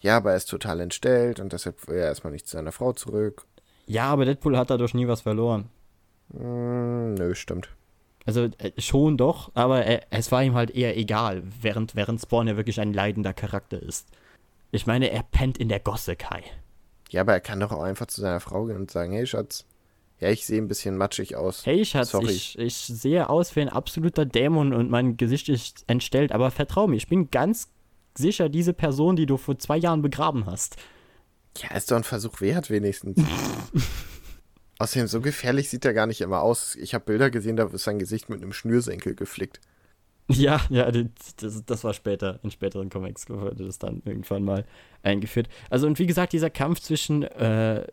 ja, 0.00 0.16
aber 0.16 0.30
er 0.30 0.38
ist 0.38 0.48
total 0.48 0.80
entstellt 0.80 1.38
und 1.38 1.52
deshalb 1.52 1.86
will 1.86 1.98
er 1.98 2.06
erstmal 2.06 2.32
nicht 2.32 2.46
zu 2.46 2.56
seiner 2.56 2.72
Frau 2.72 2.94
zurück. 2.94 3.44
Ja, 3.84 4.06
aber 4.06 4.24
Deadpool 4.24 4.56
hat 4.56 4.70
dadurch 4.70 4.94
nie 4.94 5.06
was 5.06 5.20
verloren. 5.20 5.68
Mm, 6.30 7.12
nö, 7.12 7.34
stimmt. 7.34 7.68
Also 8.24 8.48
äh, 8.58 8.80
schon 8.80 9.16
doch, 9.16 9.50
aber 9.54 9.86
äh, 9.86 10.00
es 10.10 10.30
war 10.30 10.42
ihm 10.42 10.54
halt 10.54 10.70
eher 10.70 10.96
egal, 10.96 11.42
während, 11.60 11.96
während 11.96 12.20
Spawn 12.20 12.48
ja 12.48 12.56
wirklich 12.56 12.80
ein 12.80 12.92
leidender 12.92 13.32
Charakter 13.32 13.82
ist. 13.82 14.08
Ich 14.70 14.86
meine, 14.86 15.10
er 15.10 15.22
pennt 15.22 15.58
in 15.58 15.68
der 15.68 15.80
Gosse, 15.80 16.16
Kai. 16.16 16.42
Ja, 17.10 17.22
aber 17.22 17.32
er 17.32 17.40
kann 17.40 17.60
doch 17.60 17.72
auch 17.72 17.82
einfach 17.82 18.06
zu 18.06 18.20
seiner 18.20 18.40
Frau 18.40 18.64
gehen 18.64 18.76
und 18.76 18.90
sagen, 18.90 19.12
hey 19.12 19.26
Schatz, 19.26 19.66
ja, 20.18 20.30
ich 20.30 20.46
sehe 20.46 20.62
ein 20.62 20.68
bisschen 20.68 20.96
matschig 20.96 21.36
aus. 21.36 21.66
Hey 21.66 21.84
Schatz, 21.84 22.10
Sorry. 22.10 22.30
Ich, 22.30 22.58
ich 22.58 22.76
sehe 22.76 23.28
aus 23.28 23.54
wie 23.56 23.60
ein 23.60 23.68
absoluter 23.68 24.24
Dämon 24.24 24.72
und 24.72 24.88
mein 24.88 25.16
Gesicht 25.16 25.48
ist 25.48 25.84
entstellt, 25.88 26.32
aber 26.32 26.50
vertrau 26.50 26.86
mir, 26.86 26.96
ich 26.96 27.08
bin 27.08 27.30
ganz 27.30 27.68
sicher 28.16 28.48
diese 28.48 28.72
Person, 28.72 29.16
die 29.16 29.26
du 29.26 29.36
vor 29.36 29.58
zwei 29.58 29.76
Jahren 29.76 30.00
begraben 30.00 30.46
hast. 30.46 30.76
Ja, 31.58 31.76
ist 31.76 31.90
doch 31.90 31.96
ein 31.96 32.04
Versuch 32.04 32.40
wert, 32.40 32.70
wenigstens. 32.70 33.20
Außerdem, 34.82 35.06
so 35.06 35.20
gefährlich 35.20 35.70
sieht 35.70 35.84
er 35.84 35.94
gar 35.94 36.08
nicht 36.08 36.20
immer 36.22 36.42
aus. 36.42 36.74
Ich 36.74 36.92
habe 36.92 37.04
Bilder 37.04 37.30
gesehen, 37.30 37.54
da 37.54 37.66
ist 37.66 37.84
sein 37.84 38.00
Gesicht 38.00 38.28
mit 38.28 38.42
einem 38.42 38.52
Schnürsenkel 38.52 39.14
geflickt. 39.14 39.60
Ja, 40.28 40.60
ja, 40.70 40.90
das, 40.90 41.64
das 41.64 41.84
war 41.84 41.94
später, 41.94 42.40
in 42.42 42.50
späteren 42.50 42.90
Comics 42.90 43.30
wurde 43.30 43.64
das 43.64 43.78
dann 43.78 44.02
irgendwann 44.04 44.42
mal 44.42 44.64
eingeführt. 45.04 45.48
Also, 45.70 45.86
und 45.86 46.00
wie 46.00 46.06
gesagt, 46.06 46.32
dieser 46.32 46.50
Kampf 46.50 46.80
zwischen 46.80 47.22
äh, 47.22 47.86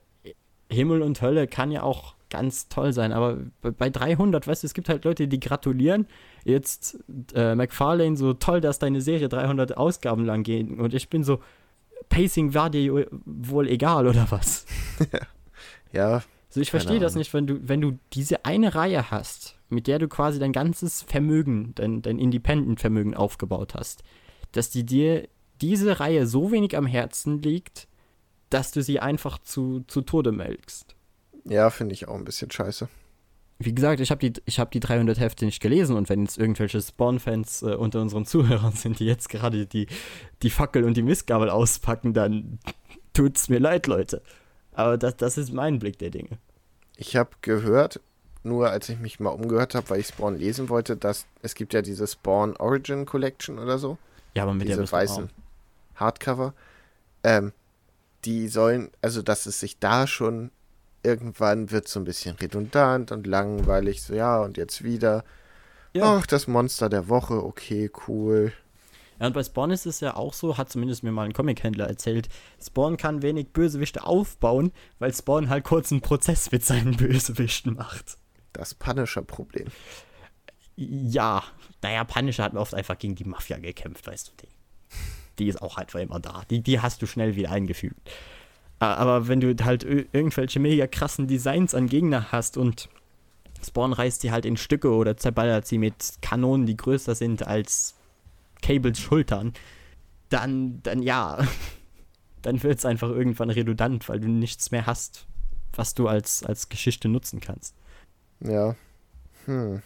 Himmel 0.72 1.04
und 1.04 1.22
Hölle 1.22 1.48
kann 1.48 1.70
ja 1.70 1.84
auch 1.84 2.16
ganz 2.32 2.70
toll 2.70 2.92
sein, 2.92 3.12
aber 3.12 3.38
bei 3.62 3.92
300, 3.92 4.48
weißt 4.48 4.64
du, 4.64 4.66
es 4.66 4.74
gibt 4.74 4.90
halt 4.90 5.06
Leute, 5.06 5.28
die 5.28 5.40
gratulieren. 5.40 6.08
Jetzt 6.44 6.98
äh, 7.36 7.54
McFarlane, 7.54 8.18
so 8.18 8.34
toll, 8.34 8.62
dass 8.62 8.80
deine 8.80 9.02
Serie 9.02 9.30
300 9.30 9.78
Ausgaben 9.78 10.26
lang 10.26 10.42
geht. 10.42 10.72
Und 10.72 10.96
ich 10.96 11.08
bin 11.08 11.24
so, 11.24 11.40
Pacing 12.10 12.56
war 12.56 12.72
dir 12.72 13.06
wohl 13.26 13.68
egal, 13.68 14.08
oder 14.08 14.26
was? 14.32 14.66
ja, 15.92 16.24
also 16.50 16.62
ich 16.62 16.72
verstehe 16.72 17.00
das 17.00 17.16
nicht, 17.16 17.34
wenn 17.34 17.46
du, 17.46 17.60
wenn 17.68 17.80
du 17.80 18.00
diese 18.14 18.44
eine 18.44 18.74
Reihe 18.74 19.12
hast, 19.12 19.56
mit 19.70 19.86
der 19.86 20.00
du 20.00 20.08
quasi 20.08 20.40
dein 20.40 20.52
ganzes 20.52 21.04
Vermögen, 21.04 21.74
dein, 21.76 22.02
dein 22.02 22.18
Independent-Vermögen 22.18 23.14
aufgebaut 23.14 23.76
hast, 23.76 24.04
dass 24.52 24.72
die 24.72 24.84
dir 24.84 25.28
diese 25.62 26.00
Reihe 26.00 26.26
so 26.26 26.52
wenig 26.52 26.76
am 26.76 26.88
Herzen 26.88 27.42
liegt, 27.42 27.88
dass 28.50 28.72
du 28.72 28.82
sie 28.82 29.00
einfach 29.00 29.38
zu, 29.40 29.84
zu 29.88 30.02
Tode 30.02 30.32
melkst. 30.32 30.96
Ja, 31.46 31.70
finde 31.70 31.94
ich 31.94 32.08
auch 32.08 32.16
ein 32.16 32.26
bisschen 32.26 32.50
scheiße. 32.50 32.90
Wie 33.60 33.76
gesagt, 33.76 34.00
ich 34.00 34.10
habe 34.10 34.28
die, 34.28 34.42
hab 34.54 34.72
die 34.72 34.80
300 34.80 35.20
Hefte 35.20 35.46
nicht 35.46 35.62
gelesen 35.62 35.98
und 35.98 36.10
wenn 36.10 36.22
jetzt 36.22 36.38
irgendwelche 36.38 36.82
Spawn-Fans 36.82 37.62
äh, 37.62 37.76
unter 37.76 38.02
unseren 38.02 38.26
Zuhörern 38.26 38.72
sind, 38.72 39.00
die 39.00 39.06
jetzt 39.06 39.30
gerade 39.30 39.68
die, 39.68 39.88
die 40.42 40.50
Fackel 40.50 40.84
und 40.84 40.96
die 40.96 41.04
Mistgabel 41.04 41.50
auspacken, 41.50 42.14
dann 42.14 42.60
tut's 43.14 43.50
mir 43.50 43.60
leid, 43.60 43.86
Leute. 43.86 44.24
Aber 44.74 44.98
das, 44.98 45.18
das 45.18 45.38
ist 45.38 45.52
mein 45.52 45.80
Blick 45.80 45.98
der 46.00 46.10
Dinge. 46.10 46.38
Ich 46.96 47.16
habe 47.16 47.32
gehört, 47.42 48.00
nur 48.44 48.70
als 48.70 48.90
ich 48.90 49.00
mich 49.00 49.20
mal 49.20 49.30
umgehört 49.30 49.76
habe, 49.76 49.90
weil 49.90 50.00
ich 50.00 50.08
Spawn 50.08 50.38
lesen 50.38 50.70
wollte, 50.70 50.96
dass 50.96 51.26
es 51.42 51.56
gibt 51.56 51.74
ja 51.74 51.82
diese 51.82 52.08
Spawn 52.08 52.56
Origin 52.58 53.06
Collection 53.06 53.60
oder 53.60 53.78
so. 53.78 53.98
Ja, 54.34 54.44
aber 54.44 54.54
mit 54.54 54.68
diese 54.68 54.84
der 54.84 54.92
weißen 54.92 55.30
Hardcover. 55.96 56.54
Ähm, 57.24 57.52
die 58.26 58.48
sollen, 58.48 58.92
also 59.02 59.22
dass 59.22 59.46
es 59.46 59.60
sich 59.60 59.80
da 59.80 60.08
schon 60.08 60.52
irgendwann 61.04 61.72
wird 61.72 61.88
so 61.88 62.00
ein 62.00 62.06
bisschen 62.06 62.36
redundant 62.36 63.12
und 63.12 63.26
langweilig, 63.26 64.02
so 64.02 64.14
ja, 64.14 64.40
und 64.42 64.58
jetzt 64.58 64.84
wieder. 64.84 65.24
Ja. 65.94 66.18
Ach, 66.18 66.28
das 66.28 66.48
Monster 66.48 66.90
der 66.90 67.08
Woche, 67.10 67.44
okay, 67.44 67.90
cool. 68.08 68.54
Ja, 69.20 69.28
und 69.28 69.34
bei 69.34 69.44
Spawn 69.44 69.72
ist 69.72 69.86
es 69.86 70.00
ja 70.00 70.16
auch 70.16 70.34
so, 70.34 70.58
hat 70.58 70.70
zumindest 70.70 71.04
mir 71.04 71.12
mal 71.12 71.26
ein 71.26 71.34
Comic-Händler 71.34 71.88
erzählt, 71.88 72.30
Spawn 72.64 72.98
kann 72.98 73.22
wenig 73.22 73.50
Bösewichte 73.50 74.06
aufbauen, 74.06 74.72
weil 75.00 75.14
Spawn 75.14 75.50
halt 75.50 75.66
kurz 75.66 75.92
einen 75.92 76.02
Prozess 76.02 76.52
mit 76.52 76.66
seinen 76.66 76.96
Bösewichten 76.96 77.74
macht. 77.74 78.18
Das 78.54 78.74
Punisher-Problem. 78.74 79.68
Ja, 80.76 81.44
naja, 81.82 82.04
Punisher 82.06 82.46
hat 82.46 82.56
oft 82.56 82.74
einfach 82.74 82.98
gegen 82.98 83.16
die 83.16 83.26
Mafia 83.26 83.58
gekämpft, 83.58 84.08
weißt 84.08 84.30
du. 84.30 84.32
Die, 84.42 84.48
die 85.38 85.48
ist 85.50 85.62
auch 85.62 85.78
einfach 85.78 86.00
immer 86.00 86.20
da. 86.20 86.44
Die, 86.50 86.62
die 86.62 86.80
hast 86.80 87.02
du 87.02 87.06
schnell 87.06 87.36
wieder 87.36 87.52
eingefügt. 87.52 88.10
Aber 88.80 89.28
wenn 89.28 89.42
du 89.42 89.54
halt 89.66 89.84
irgendwelche 89.84 90.60
mega 90.60 90.88
krassen 90.88 91.28
Designs 91.28 91.76
an 91.76 91.88
Gegner 91.88 92.32
hast 92.32 92.56
und 92.56 92.88
Spawn 93.62 93.92
reißt 93.92 94.24
die 94.24 94.32
halt 94.32 94.46
in 94.46 94.56
Stücke 94.56 94.94
oder 94.94 95.18
zerballert 95.18 95.68
sie 95.68 95.78
mit 95.78 96.20
Kanonen, 96.22 96.66
die 96.66 96.78
größer 96.78 97.14
sind 97.14 97.46
als 97.46 97.99
Cables 98.62 99.00
Schultern, 99.00 99.54
dann, 100.30 100.82
dann 100.84 101.02
ja, 101.02 101.46
dann 102.42 102.62
wird 102.64 102.80
es 102.80 102.86
einfach 102.86 103.10
irgendwann 103.10 103.50
redundant, 103.50 104.08
weil 104.10 104.20
du 104.20 104.28
nichts 104.28 104.72
mehr 104.72 104.86
hast, 104.86 105.28
was 105.74 105.94
du 105.94 106.08
als, 106.08 106.44
als 106.44 106.70
Geschichte 106.70 107.08
nutzen 107.08 107.40
kannst. 107.40 107.76
Ja. 108.42 108.76
Hm. 109.46 109.82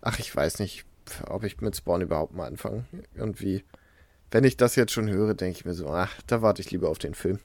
Ach, 0.00 0.18
ich 0.18 0.34
weiß 0.34 0.60
nicht, 0.60 0.84
ob 1.26 1.44
ich 1.44 1.60
mit 1.60 1.76
Spawn 1.76 2.02
überhaupt 2.02 2.34
mal 2.34 2.46
anfange. 2.46 2.84
Irgendwie, 3.14 3.64
wenn 4.30 4.44
ich 4.44 4.56
das 4.56 4.76
jetzt 4.76 4.92
schon 4.92 5.08
höre, 5.08 5.34
denke 5.34 5.58
ich 5.58 5.64
mir 5.64 5.74
so, 5.74 5.88
ach, 5.88 6.20
da 6.26 6.42
warte 6.42 6.62
ich 6.62 6.70
lieber 6.70 6.88
auf 6.88 6.98
den 6.98 7.14
Film. 7.14 7.40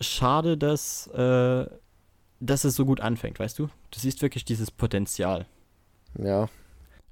Schade, 0.00 0.56
dass, 0.56 1.08
äh, 1.08 1.66
dass 2.40 2.64
es 2.64 2.76
so 2.76 2.84
gut 2.84 3.00
anfängt, 3.00 3.38
weißt 3.38 3.58
du? 3.58 3.68
Du 3.90 3.98
siehst 3.98 4.22
wirklich 4.22 4.44
dieses 4.44 4.70
Potenzial. 4.70 5.46
Ja, 6.16 6.48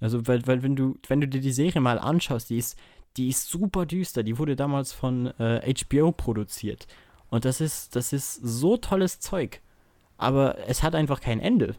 also, 0.01 0.27
weil, 0.27 0.47
weil 0.47 0.63
wenn 0.63 0.77
du, 0.77 0.99
wenn 1.09 1.21
du 1.21 1.29
dir 1.29 1.41
die 1.41 1.53
Serie 1.53 1.81
mal 1.81 1.99
anschaust, 1.99 2.51
die 2.51 2.59
ist, 2.59 2.79
die 3.17 3.29
ist 3.29 3.49
super 3.49 3.87
düster. 3.87 4.23
Die 4.23 4.39
wurde 4.39 4.57
damals 4.57 4.93
von 4.93 5.27
äh, 5.39 5.75
HBO 5.75 6.13
produziert. 6.13 6.87
Und 7.29 7.45
das 7.45 7.61
ist, 7.61 7.97
das 7.97 8.13
ist 8.13 8.35
so 8.35 8.77
tolles 8.77 9.21
Zeug. 9.21 9.61
Aber 10.19 10.57
es 10.69 10.83
hat 10.83 10.95
einfach 10.95 11.21
kein 11.21 11.41
Ende. 11.41 11.75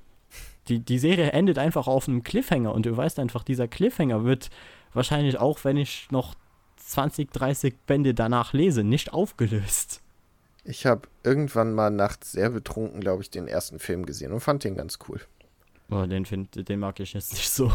Die, 0.67 0.79
die 0.79 0.99
Serie 0.99 1.31
endet 1.31 1.57
einfach 1.57 1.87
auf 1.87 2.07
einem 2.07 2.23
Cliffhanger 2.23 2.73
und 2.73 2.85
du 2.85 2.95
weißt 2.95 3.19
einfach, 3.19 3.43
dieser 3.43 3.67
Cliffhanger 3.67 4.25
wird 4.25 4.49
wahrscheinlich 4.93 5.39
auch, 5.39 5.63
wenn 5.63 5.77
ich 5.77 6.07
noch 6.11 6.35
20, 6.77 7.31
30 7.31 7.75
Bände 7.85 8.13
danach 8.13 8.53
lese, 8.53 8.83
nicht 8.83 9.13
aufgelöst. 9.13 10.01
Ich 10.63 10.85
habe 10.85 11.07
irgendwann 11.23 11.73
mal 11.73 11.89
nachts 11.89 12.33
sehr 12.33 12.49
betrunken, 12.49 12.99
glaube 12.99 13.23
ich, 13.23 13.29
den 13.29 13.47
ersten 13.47 13.79
Film 13.79 14.05
gesehen 14.05 14.33
und 14.33 14.41
fand 14.41 14.65
den 14.65 14.75
ganz 14.75 14.99
cool. 15.07 15.21
Oh, 15.89 16.05
den, 16.05 16.25
find, 16.25 16.67
den 16.67 16.79
mag 16.79 16.99
ich 16.99 17.13
jetzt 17.13 17.33
nicht 17.33 17.49
so. 17.49 17.71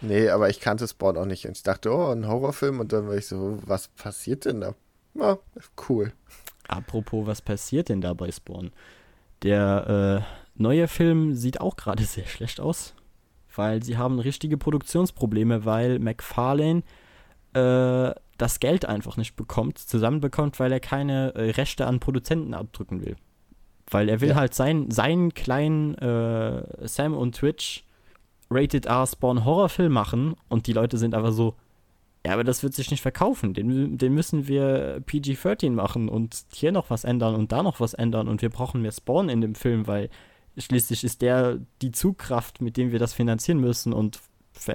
Nee, 0.00 0.28
aber 0.28 0.48
ich 0.48 0.60
kannte 0.60 0.86
Spawn 0.86 1.16
auch 1.16 1.24
nicht. 1.24 1.46
Und 1.46 1.56
ich 1.56 1.62
dachte, 1.62 1.92
oh, 1.92 2.12
ein 2.12 2.28
Horrorfilm. 2.28 2.80
Und 2.80 2.92
dann 2.92 3.08
war 3.08 3.16
ich 3.16 3.26
so, 3.26 3.58
was 3.66 3.88
passiert 3.88 4.44
denn 4.44 4.60
da? 4.60 4.74
Ja, 5.14 5.38
cool. 5.88 6.12
Apropos, 6.68 7.26
was 7.26 7.42
passiert 7.42 7.88
denn 7.88 8.00
da 8.00 8.14
bei 8.14 8.30
Spawn? 8.30 8.70
Der 9.42 10.24
äh, 10.24 10.60
neue 10.60 10.88
Film 10.88 11.34
sieht 11.34 11.60
auch 11.60 11.76
gerade 11.76 12.02
sehr 12.04 12.26
schlecht 12.26 12.60
aus. 12.60 12.94
Weil 13.54 13.82
sie 13.82 13.96
haben 13.96 14.20
richtige 14.20 14.56
Produktionsprobleme, 14.56 15.64
weil 15.64 15.98
McFarlane 15.98 16.82
äh, 17.54 18.12
das 18.36 18.60
Geld 18.60 18.84
einfach 18.84 19.16
nicht 19.16 19.34
bekommt, 19.34 19.78
zusammenbekommt, 19.78 20.60
weil 20.60 20.70
er 20.70 20.80
keine 20.80 21.34
äh, 21.34 21.50
Rechte 21.50 21.86
an 21.86 21.98
Produzenten 21.98 22.54
abdrücken 22.54 23.04
will. 23.04 23.16
Weil 23.90 24.08
er 24.08 24.20
will 24.20 24.30
ja. 24.30 24.34
halt 24.36 24.54
sein, 24.54 24.90
seinen 24.90 25.34
kleinen 25.34 25.94
äh, 25.96 26.86
Sam 26.86 27.14
und 27.14 27.34
Twitch 27.34 27.84
Rated 28.50 28.86
R 28.86 29.06
Spawn 29.06 29.44
Horrorfilm 29.44 29.92
machen 29.92 30.34
und 30.48 30.66
die 30.66 30.72
Leute 30.72 30.98
sind 30.98 31.14
aber 31.14 31.32
so, 31.32 31.54
Ja, 32.26 32.32
aber 32.32 32.44
das 32.44 32.62
wird 32.62 32.74
sich 32.74 32.90
nicht 32.90 33.02
verkaufen. 33.02 33.54
Den, 33.54 33.98
den 33.98 34.14
müssen 34.14 34.48
wir 34.48 35.00
PG-13 35.06 35.70
machen 35.70 36.08
und 36.08 36.44
hier 36.52 36.72
noch 36.72 36.90
was 36.90 37.04
ändern 37.04 37.34
und 37.34 37.52
da 37.52 37.62
noch 37.62 37.80
was 37.80 37.94
ändern 37.94 38.28
und 38.28 38.42
wir 38.42 38.50
brauchen 38.50 38.82
mehr 38.82 38.92
Spawn 38.92 39.28
in 39.28 39.40
dem 39.40 39.54
Film, 39.54 39.86
weil 39.86 40.10
schließlich 40.56 41.04
ist 41.04 41.22
der 41.22 41.58
die 41.82 41.92
Zugkraft, 41.92 42.60
mit 42.60 42.76
dem 42.76 42.90
wir 42.92 42.98
das 42.98 43.14
finanzieren 43.14 43.60
müssen 43.60 43.92
und 43.92 44.20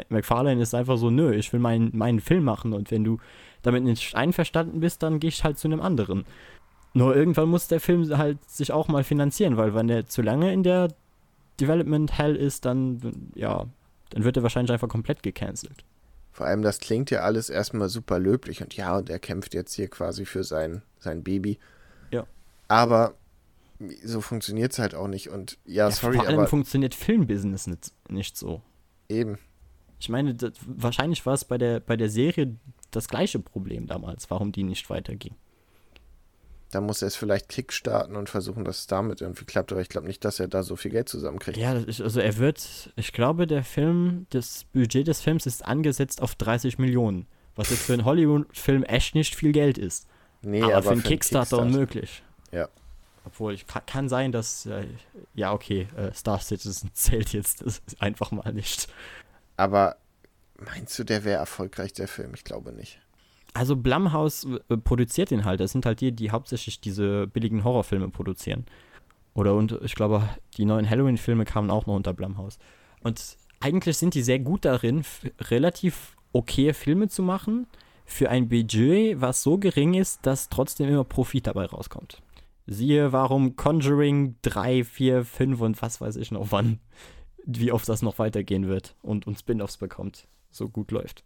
McFarlane 0.09 0.61
ist 0.61 0.73
einfach 0.73 0.97
so, 0.97 1.09
nö, 1.09 1.33
ich 1.33 1.51
will 1.51 1.59
meinen, 1.59 1.91
meinen 1.95 2.21
Film 2.21 2.45
machen 2.45 2.73
und 2.73 2.89
wenn 2.89 3.03
du 3.03 3.17
damit 3.63 3.83
nicht 3.83 4.15
einverstanden 4.15 4.79
bist, 4.79 5.03
dann 5.03 5.19
gehe 5.19 5.27
ich 5.29 5.43
halt 5.43 5.57
zu 5.57 5.67
einem 5.67 5.81
anderen. 5.81 6.25
Nur 6.93 7.15
irgendwann 7.15 7.49
muss 7.49 7.67
der 7.67 7.79
Film 7.79 8.17
halt 8.17 8.37
sich 8.49 8.71
auch 8.71 8.87
mal 8.87 9.03
finanzieren, 9.03 9.57
weil 9.57 9.73
wenn 9.73 9.87
der 9.87 10.05
zu 10.05 10.21
lange 10.21 10.53
in 10.53 10.63
der 10.63 10.89
Development 11.59 12.17
Hell 12.17 12.35
ist, 12.35 12.65
dann, 12.65 13.31
ja, 13.35 13.67
dann 14.09 14.23
wird 14.23 14.37
er 14.37 14.43
wahrscheinlich 14.43 14.71
einfach 14.71 14.89
komplett 14.89 15.23
gecancelt. 15.23 15.83
Vor 16.31 16.47
allem, 16.47 16.63
das 16.63 16.79
klingt 16.79 17.11
ja 17.11 17.21
alles 17.21 17.49
erstmal 17.49 17.89
super 17.89 18.19
löblich 18.19 18.61
und 18.61 18.75
ja, 18.75 18.97
und 18.97 19.09
er 19.09 19.19
kämpft 19.19 19.53
jetzt 19.53 19.73
hier 19.73 19.87
quasi 19.87 20.25
für 20.25 20.43
sein, 20.43 20.81
sein 20.99 21.23
Baby. 21.23 21.59
Ja. 22.11 22.25
Aber 22.67 23.13
so 24.03 24.19
funktioniert 24.21 24.71
es 24.71 24.79
halt 24.79 24.95
auch 24.95 25.07
nicht 25.07 25.29
und 25.29 25.59
ja, 25.65 25.89
ja 25.89 25.91
sorry, 25.91 26.15
vor 26.15 26.25
allem 26.25 26.39
aber 26.39 26.47
funktioniert 26.47 26.95
Filmbusiness 26.95 27.67
nicht, 27.67 27.91
nicht 28.09 28.37
so. 28.37 28.61
eben. 29.09 29.37
Ich 29.99 30.09
meine, 30.09 30.33
das, 30.35 30.53
wahrscheinlich 30.65 31.25
war 31.25 31.33
es 31.33 31.45
bei 31.45 31.57
der, 31.57 31.79
bei 31.79 31.95
der 31.95 32.09
Serie 32.09 32.55
das 32.91 33.07
gleiche 33.07 33.39
Problem 33.39 33.87
damals, 33.87 34.29
warum 34.29 34.51
die 34.51 34.63
nicht 34.63 34.89
weiterging. 34.89 35.35
Da 36.73 36.81
muss 36.81 37.03
er 37.03 37.07
es 37.09 37.15
vielleicht 37.15 37.49
kickstarten 37.49 38.15
und 38.15 38.31
versuchen, 38.31 38.65
dass 38.65 38.79
es 38.79 38.87
damit 38.87 39.21
irgendwie 39.21 39.45
klappt, 39.45 39.71
aber 39.71 39.81
ich 39.81 39.89
glaube 39.89 40.07
nicht, 40.07 40.25
dass 40.25 40.39
er 40.39 40.47
da 40.47 40.63
so 40.63 40.75
viel 40.75 40.89
Geld 40.89 41.07
zusammenkriegt. 41.07 41.55
Ja, 41.55 41.75
das 41.75 41.83
ist, 41.83 42.01
also 42.01 42.19
er 42.19 42.37
wird, 42.37 42.91
ich 42.95 43.13
glaube, 43.13 43.45
der 43.45 43.63
Film, 43.63 44.25
das 44.31 44.63
Budget 44.73 45.07
des 45.07 45.21
Films 45.21 45.45
ist 45.45 45.63
angesetzt 45.63 46.19
auf 46.19 46.33
30 46.33 46.79
Millionen, 46.79 47.27
was 47.55 47.69
jetzt 47.69 47.83
für 47.83 47.93
einen 47.93 48.05
Hollywood-Film 48.05 48.81
echt 48.85 49.13
nicht 49.13 49.35
viel 49.35 49.51
Geld 49.51 49.77
ist. 49.77 50.07
Nee, 50.41 50.63
aber, 50.63 50.73
aber 50.73 50.81
für 50.81 50.89
einen 50.93 51.01
für 51.01 51.09
Kickstarter 51.09 51.57
Kickstarter. 51.57 51.63
unmöglich. 51.63 52.23
Ja. 52.51 52.69
Obwohl, 53.23 53.53
ich, 53.53 53.67
kann, 53.67 53.85
kann 53.85 54.09
sein, 54.09 54.31
dass, 54.31 54.65
äh, 54.65 54.87
ja, 55.35 55.53
okay, 55.53 55.87
äh, 55.95 56.11
Star 56.11 56.39
Citizen 56.39 56.89
zählt 56.95 57.33
jetzt 57.33 57.61
das 57.61 57.83
ist 57.85 58.01
einfach 58.01 58.31
mal 58.31 58.51
nicht. 58.51 58.87
Aber 59.57 59.97
meinst 60.57 60.97
du, 60.97 61.03
der 61.03 61.23
wäre 61.23 61.37
erfolgreich, 61.37 61.93
der 61.93 62.07
Film? 62.07 62.33
Ich 62.33 62.43
glaube 62.43 62.71
nicht. 62.71 62.99
Also 63.53 63.75
Blumhouse 63.75 64.47
äh, 64.69 64.77
produziert 64.77 65.31
den 65.31 65.45
halt. 65.45 65.59
Das 65.59 65.71
sind 65.71 65.85
halt 65.85 66.01
die, 66.01 66.11
die 66.11 66.31
hauptsächlich 66.31 66.81
diese 66.81 67.27
billigen 67.27 67.63
Horrorfilme 67.63 68.09
produzieren. 68.09 68.65
Oder 69.33 69.55
und 69.55 69.79
ich 69.83 69.95
glaube, 69.95 70.27
die 70.57 70.65
neuen 70.65 70.89
Halloween-Filme 70.89 71.45
kamen 71.45 71.71
auch 71.71 71.85
noch 71.85 71.95
unter 71.95 72.13
Blumhouse. 72.13 72.59
Und 73.01 73.37
eigentlich 73.59 73.97
sind 73.97 74.13
die 74.13 74.21
sehr 74.21 74.39
gut 74.39 74.65
darin, 74.65 75.03
relativ 75.39 76.17
okay 76.33 76.73
Filme 76.73 77.07
zu 77.07 77.23
machen 77.23 77.67
für 78.05 78.29
ein 78.29 78.49
Budget, 78.49 79.21
was 79.21 79.43
so 79.43 79.57
gering 79.57 79.93
ist, 79.93 80.25
dass 80.25 80.49
trotzdem 80.49 80.89
immer 80.89 81.03
Profit 81.03 81.47
dabei 81.47 81.65
rauskommt. 81.65 82.21
Siehe, 82.65 83.11
warum 83.11 83.55
Conjuring 83.55 84.35
3, 84.41 84.83
4, 84.83 85.25
5 85.25 85.61
und 85.61 85.81
was 85.81 86.01
weiß 86.01 86.15
ich 86.17 86.31
noch 86.31 86.51
wann, 86.51 86.79
wie 87.45 87.71
oft 87.71 87.87
das 87.89 88.01
noch 88.01 88.19
weitergehen 88.19 88.67
wird 88.67 88.95
und, 89.01 89.27
und 89.27 89.37
Spin-offs 89.37 89.77
bekommt, 89.77 90.27
so 90.51 90.69
gut 90.69 90.91
läuft. 90.91 91.23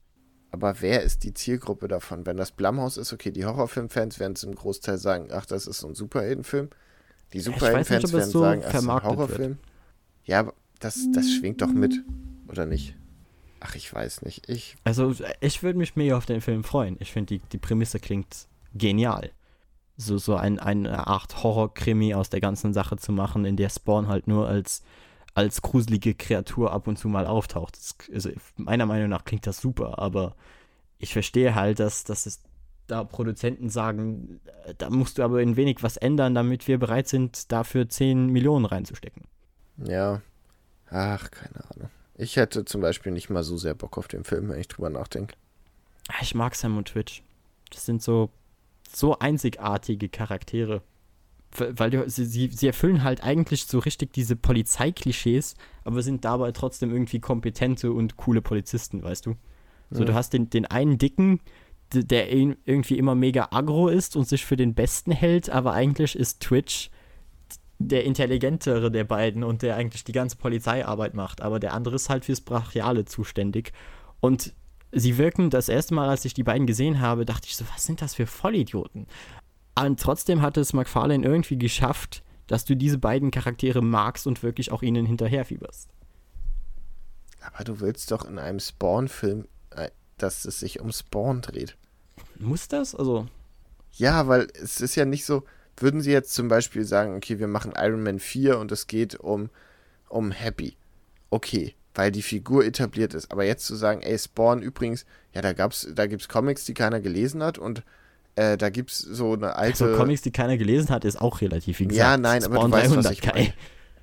Aber 0.51 0.81
wer 0.81 1.03
ist 1.03 1.23
die 1.23 1.33
Zielgruppe 1.33 1.87
davon? 1.87 2.25
Wenn 2.25 2.37
das 2.37 2.51
Blumhouse 2.51 2.97
ist, 2.97 3.13
okay, 3.13 3.31
die 3.31 3.45
Horrorfilmfans 3.45 4.19
werden 4.19 4.35
zum 4.35 4.55
Großteil 4.55 4.97
sagen, 4.97 5.29
ach, 5.31 5.45
das 5.45 5.67
ist 5.67 5.79
so 5.79 5.87
ein 5.87 5.95
Superheldenfilm. 5.95 6.69
Die 7.33 7.39
Superheldenfans 7.41 8.13
werden 8.13 8.31
so 8.31 8.39
sagen, 8.39 8.61
ach, 8.61 8.71
das 8.71 8.73
ist 8.73 8.79
ein 8.79 8.85
vermarktet 8.85 9.09
wird. 9.11 9.29
Horrorfilm. 9.29 9.57
Ja, 10.25 10.51
das, 10.79 11.07
das 11.13 11.31
schwingt 11.31 11.61
doch 11.61 11.71
mit, 11.71 11.93
oder 12.47 12.65
nicht? 12.65 12.95
Ach, 13.59 13.75
ich 13.75 13.93
weiß 13.93 14.21
nicht. 14.21 14.49
Ich, 14.49 14.75
Also, 14.83 15.13
ich 15.41 15.63
würde 15.63 15.79
mich 15.79 15.95
mega 15.95 16.15
auf 16.15 16.25
den 16.25 16.41
Film 16.41 16.63
freuen. 16.63 16.95
Ich 16.99 17.11
finde, 17.11 17.37
die, 17.37 17.39
die 17.51 17.57
Prämisse 17.57 17.99
klingt 17.99 18.47
genial. 18.73 19.31
So, 19.97 20.17
so 20.17 20.35
ein, 20.35 20.59
eine 20.59 21.07
Art 21.07 21.43
Horror-Krimi 21.43 22.13
aus 22.13 22.29
der 22.29 22.39
ganzen 22.39 22.73
Sache 22.73 22.97
zu 22.97 23.11
machen, 23.11 23.45
in 23.45 23.57
der 23.57 23.69
Spawn 23.69 24.07
halt 24.07 24.27
nur 24.27 24.47
als, 24.47 24.83
als 25.33 25.61
gruselige 25.61 26.15
Kreatur 26.15 26.71
ab 26.71 26.87
und 26.87 26.97
zu 26.97 27.07
mal 27.07 27.25
auftaucht. 27.27 27.77
Das, 27.77 27.95
also, 28.13 28.29
meiner 28.55 28.85
Meinung 28.85 29.09
nach 29.09 29.25
klingt 29.25 29.45
das 29.47 29.59
super, 29.61 29.99
aber 29.99 30.35
ich 30.99 31.13
verstehe 31.13 31.53
halt, 31.55 31.79
dass, 31.79 32.03
dass 32.03 32.25
es 32.25 32.41
da 32.87 33.03
Produzenten 33.03 33.69
sagen, 33.69 34.39
äh, 34.65 34.73
da 34.77 34.89
musst 34.89 35.17
du 35.17 35.23
aber 35.23 35.41
in 35.41 35.55
wenig 35.57 35.83
was 35.83 35.97
ändern, 35.97 36.33
damit 36.33 36.67
wir 36.67 36.79
bereit 36.79 37.07
sind, 37.07 37.51
dafür 37.51 37.87
10 37.89 38.27
Millionen 38.27 38.65
reinzustecken. 38.65 39.23
ja, 39.77 40.21
ach, 40.89 41.29
keine 41.31 41.63
Ahnung. 41.69 41.89
Ich 42.15 42.35
hätte 42.37 42.65
zum 42.65 42.81
Beispiel 42.81 43.11
nicht 43.11 43.29
mal 43.29 43.43
so 43.43 43.57
sehr 43.57 43.75
Bock 43.75 43.97
auf 43.97 44.07
den 44.07 44.23
Film, 44.23 44.49
wenn 44.49 44.59
ich 44.59 44.67
drüber 44.67 44.89
nachdenke. 44.89 45.35
Ah, 46.07 46.21
Ich 46.21 46.33
mag 46.33 46.55
Sam 46.55 46.77
und 46.77 46.87
Twitch. 46.87 47.21
Das 47.69 47.85
sind 47.85 48.01
so, 48.01 48.31
so 48.91 49.19
einzigartige 49.19 50.09
Charaktere. 50.09 50.81
Weil 51.57 51.89
die, 51.89 52.01
sie, 52.07 52.47
sie, 52.47 52.67
erfüllen 52.67 53.03
halt 53.03 53.23
eigentlich 53.23 53.65
so 53.65 53.79
richtig 53.79 54.13
diese 54.13 54.35
Polizeiklischees, 54.35 55.55
aber 55.83 56.01
sind 56.01 56.25
dabei 56.25 56.51
trotzdem 56.51 56.91
irgendwie 56.91 57.19
kompetente 57.19 57.91
und 57.91 58.17
coole 58.17 58.41
Polizisten, 58.41 59.03
weißt 59.03 59.25
du? 59.25 59.35
So, 59.89 60.01
Ja. 60.01 60.05
du 60.05 60.13
hast 60.13 60.33
den, 60.33 60.49
den 60.49 60.65
einen 60.65 60.97
Dicken, 60.97 61.39
der 61.93 62.31
irgendwie 62.31 62.97
immer 62.97 63.15
mega 63.15 63.47
aggro 63.51 63.87
ist 63.87 64.15
und 64.15 64.27
sich 64.27 64.45
für 64.45 64.57
den 64.57 64.73
Besten 64.73 65.11
hält, 65.11 65.49
aber 65.49 65.73
eigentlich 65.73 66.15
ist 66.15 66.41
Twitch 66.41 66.89
der 67.79 68.03
intelligentere 68.05 68.91
der 68.91 69.03
beiden 69.03 69.43
und 69.43 69.61
der 69.61 69.75
eigentlich 69.75 70.03
die 70.03 70.11
ganze 70.11 70.35
Polizeiarbeit 70.35 71.13
macht. 71.13 71.41
Aber 71.41 71.59
der 71.59 71.73
andere 71.73 71.95
ist 71.95 72.09
halt 72.09 72.25
fürs 72.25 72.41
Brachiale 72.41 73.05
zuständig. 73.05 73.71
Und 74.19 74.53
sie 74.91 75.17
wirken 75.17 75.49
das 75.49 75.69
erste 75.69 75.93
Mal, 75.93 76.09
als 76.09 76.25
ich 76.25 76.33
die 76.33 76.43
beiden 76.43 76.65
gesehen 76.65 76.99
habe, 76.99 77.25
dachte 77.25 77.47
ich 77.47 77.55
so, 77.55 77.65
was 77.73 77.83
sind 77.83 78.01
das 78.01 78.15
für 78.15 78.25
Vollidioten? 78.25 79.05
Und 79.85 79.99
trotzdem 79.99 80.41
hat 80.41 80.57
es 80.57 80.73
McFarlane 80.73 81.25
irgendwie 81.25 81.57
geschafft, 81.57 82.23
dass 82.47 82.65
du 82.65 82.75
diese 82.75 82.97
beiden 82.97 83.31
Charaktere 83.31 83.81
magst 83.81 84.25
und 84.25 84.41
wirklich 84.43 84.71
auch 84.71 84.81
ihnen 84.81 85.05
hinterherfieberst. 85.05 85.89
Aber 87.41 87.63
du 87.63 87.79
willst 87.79 88.11
doch 88.11 88.25
in 88.25 88.39
einem 88.39 88.59
Spawn-Film, 88.59 89.47
äh, 89.71 89.89
dass 90.17 90.45
es 90.45 90.59
sich 90.59 90.79
um 90.79 90.91
Spawn 90.91 91.41
dreht. 91.41 91.77
Muss 92.39 92.67
das? 92.67 92.95
Also, 92.95 93.27
Ja, 93.93 94.27
weil 94.27 94.47
es 94.53 94.81
ist 94.81 94.95
ja 94.95 95.05
nicht 95.05 95.25
so, 95.25 95.43
würden 95.77 96.01
sie 96.01 96.11
jetzt 96.11 96.33
zum 96.33 96.47
Beispiel 96.47 96.83
sagen, 96.83 97.15
okay, 97.15 97.39
wir 97.39 97.47
machen 97.47 97.73
Iron 97.77 98.03
Man 98.03 98.19
4 98.19 98.57
und 98.59 98.71
es 98.71 98.87
geht 98.87 99.15
um, 99.15 99.49
um 100.09 100.31
Happy. 100.31 100.75
Okay, 101.29 101.75
weil 101.93 102.11
die 102.11 102.21
Figur 102.21 102.65
etabliert 102.65 103.13
ist. 103.13 103.31
Aber 103.31 103.43
jetzt 103.43 103.65
zu 103.65 103.75
sagen, 103.75 104.01
ey, 104.01 104.17
Spawn 104.17 104.61
übrigens, 104.61 105.05
ja, 105.33 105.41
da 105.41 105.53
gab's, 105.53 105.87
da 105.93 106.07
gibt's 106.07 106.29
Comics, 106.29 106.65
die 106.65 106.73
keiner 106.73 106.99
gelesen 106.99 107.43
hat 107.43 107.57
und 107.57 107.83
äh, 108.37 108.57
da 108.57 108.69
gibt's 108.69 108.99
so 108.99 109.33
eine 109.33 109.55
alte. 109.55 109.83
also 109.85 109.97
Comics, 109.97 110.21
die 110.21 110.31
keiner 110.31 110.57
gelesen 110.57 110.89
hat, 110.89 111.03
ist 111.05 111.19
auch 111.19 111.41
relativ, 111.41 111.79
wie 111.79 111.87
gesagt. 111.87 111.99
ja, 111.99 112.17
nein, 112.17 112.43
aber 112.43 112.55
Spawn 112.55 112.71
du 112.71 112.77
weißt, 112.77 112.95
was 112.95 113.05
300, 113.05 113.11
ich 113.13 113.21
Kai. 113.21 113.31
meine. 113.33 113.53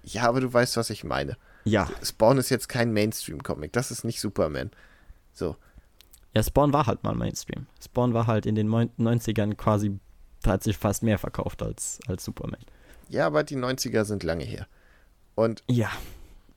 Ja, 0.05 0.28
aber 0.28 0.41
du 0.41 0.53
weißt, 0.53 0.76
was 0.76 0.91
ich 0.91 1.03
meine. 1.05 1.37
Ja. 1.64 1.89
Spawn 2.03 2.37
ist 2.39 2.51
jetzt 2.51 2.68
kein 2.68 2.93
Mainstream-Comic, 2.93 3.72
das 3.72 3.91
ist 3.91 4.05
nicht 4.05 4.20
Superman. 4.20 4.70
So, 5.32 5.57
Ja, 6.35 6.43
Spawn 6.43 6.72
war 6.72 6.87
halt 6.87 7.03
mal 7.05 7.14
Mainstream. 7.14 7.66
Spawn 7.82 8.12
war 8.12 8.26
halt 8.26 8.45
in 8.47 8.55
den 8.55 8.68
neun- 8.68 8.91
90ern 8.99 9.55
quasi, 9.55 9.99
hat 10.47 10.62
sich 10.62 10.76
fast 10.76 11.03
mehr 11.03 11.18
verkauft 11.18 11.62
als, 11.62 12.01
als 12.07 12.24
Superman. 12.24 12.61
ja, 13.09 13.26
aber 13.26 13.45
die 13.45 13.57
90er 13.57 14.05
sind 14.05 14.22
lange 14.24 14.45
her. 14.45 14.66
Und 15.37 15.62
Ja. 15.70 15.91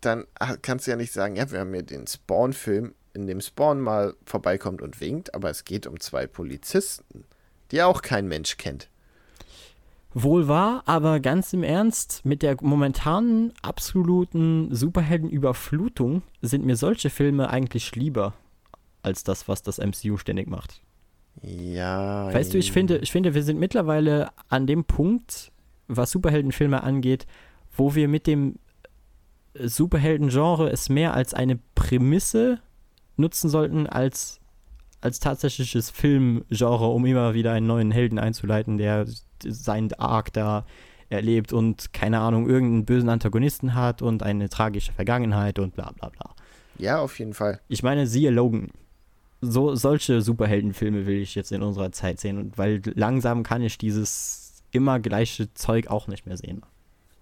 dann 0.02 0.26
ah, 0.40 0.56
kannst 0.62 0.86
du 0.88 0.92
ja 0.92 0.98
nicht 0.98 1.14
sagen, 1.14 1.36
ja, 1.36 1.50
wir 1.52 1.60
haben 1.60 1.74
hier 1.74 1.84
den 1.84 2.06
Spawn-Film, 2.06 2.94
in 3.14 3.28
dem 3.28 3.40
Spawn 3.42 3.80
mal 3.82 4.14
vorbeikommt 4.26 4.82
und 4.82 5.00
winkt, 5.02 5.34
aber 5.34 5.50
es 5.50 5.64
geht 5.64 5.88
um 5.88 6.00
zwei 6.00 6.28
Polizisten, 6.28 7.24
die 7.72 7.82
auch 7.82 8.02
kein 8.02 8.28
Mensch 8.28 8.58
kennt. 8.58 8.90
Wohl 10.14 10.48
wahr, 10.48 10.84
aber 10.86 11.20
ganz 11.20 11.54
im 11.54 11.64
Ernst, 11.64 12.26
mit 12.26 12.42
der 12.42 12.58
momentanen 12.62 13.54
absoluten 13.62 14.74
Superheldenüberflutung 14.74 16.24
sind 16.42 16.66
mir 16.66 16.76
solche 16.76 17.10
Filme 17.10 17.50
eigentlich 17.50 17.96
lieber 17.96 18.34
als 19.04 19.24
das, 19.24 19.48
was 19.48 19.62
das 19.62 19.78
MCU 19.78 20.18
ständig 20.18 20.48
macht. 20.48 20.82
Ja. 21.44 22.34
Weißt 22.34 22.54
du, 22.54 22.58
ich 22.58 22.72
finde, 22.72 22.98
ich 22.98 23.12
finde, 23.12 23.36
wir 23.36 23.44
sind 23.44 23.60
mittlerweile 23.60 24.30
an 24.50 24.66
dem 24.66 24.86
Punkt, 24.86 25.52
was 25.88 26.12
Superheldenfilme 26.12 26.82
angeht, 26.84 27.28
wo 27.76 27.96
wir 27.96 28.08
mit 28.08 28.28
dem 28.28 28.56
Superhelden-Genre 29.54 30.70
es 30.70 30.90
mehr 30.90 31.14
als 31.14 31.34
eine 31.34 31.60
Prämisse 31.76 32.60
nutzen 33.18 33.50
sollten, 33.50 33.88
als, 33.88 34.40
als 35.02 35.20
tatsächliches 35.20 35.90
Filmgenre, 35.90 36.88
um 36.88 37.06
immer 37.06 37.34
wieder 37.34 37.54
einen 37.54 37.68
neuen 37.68 37.92
Helden 37.92 38.20
einzuleiten, 38.20 38.78
der 38.78 39.06
seinen 39.44 39.94
Arc 39.94 40.34
da 40.34 40.66
erlebt 41.10 41.54
und 41.54 41.94
keine 41.94 42.20
Ahnung, 42.20 42.50
irgendeinen 42.50 42.86
bösen 42.86 43.10
Antagonisten 43.10 43.76
hat 43.76 44.02
und 44.02 44.24
eine 44.24 44.50
tragische 44.50 44.92
Vergangenheit 44.92 45.60
und 45.60 45.74
bla 45.76 45.92
bla 45.92 46.10
bla. 46.10 46.36
Ja, 46.78 47.00
auf 47.00 47.18
jeden 47.20 47.34
Fall. 47.34 47.60
Ich 47.68 47.84
meine, 47.84 48.08
siehe 48.08 48.30
Logan. 48.30 48.70
So, 49.40 49.76
solche 49.76 50.22
Superheldenfilme 50.22 51.06
will 51.06 51.18
ich 51.18 51.36
jetzt 51.36 51.52
in 51.52 51.62
unserer 51.62 51.92
Zeit 51.92 52.20
sehen. 52.20 52.38
Und 52.38 52.58
weil 52.58 52.82
langsam 52.96 53.44
kann 53.44 53.62
ich 53.62 53.78
dieses 53.78 54.64
immer 54.72 55.00
gleiche 55.00 55.54
Zeug 55.54 55.88
auch 55.88 56.08
nicht 56.08 56.26
mehr 56.26 56.38
sehen. 56.38 56.64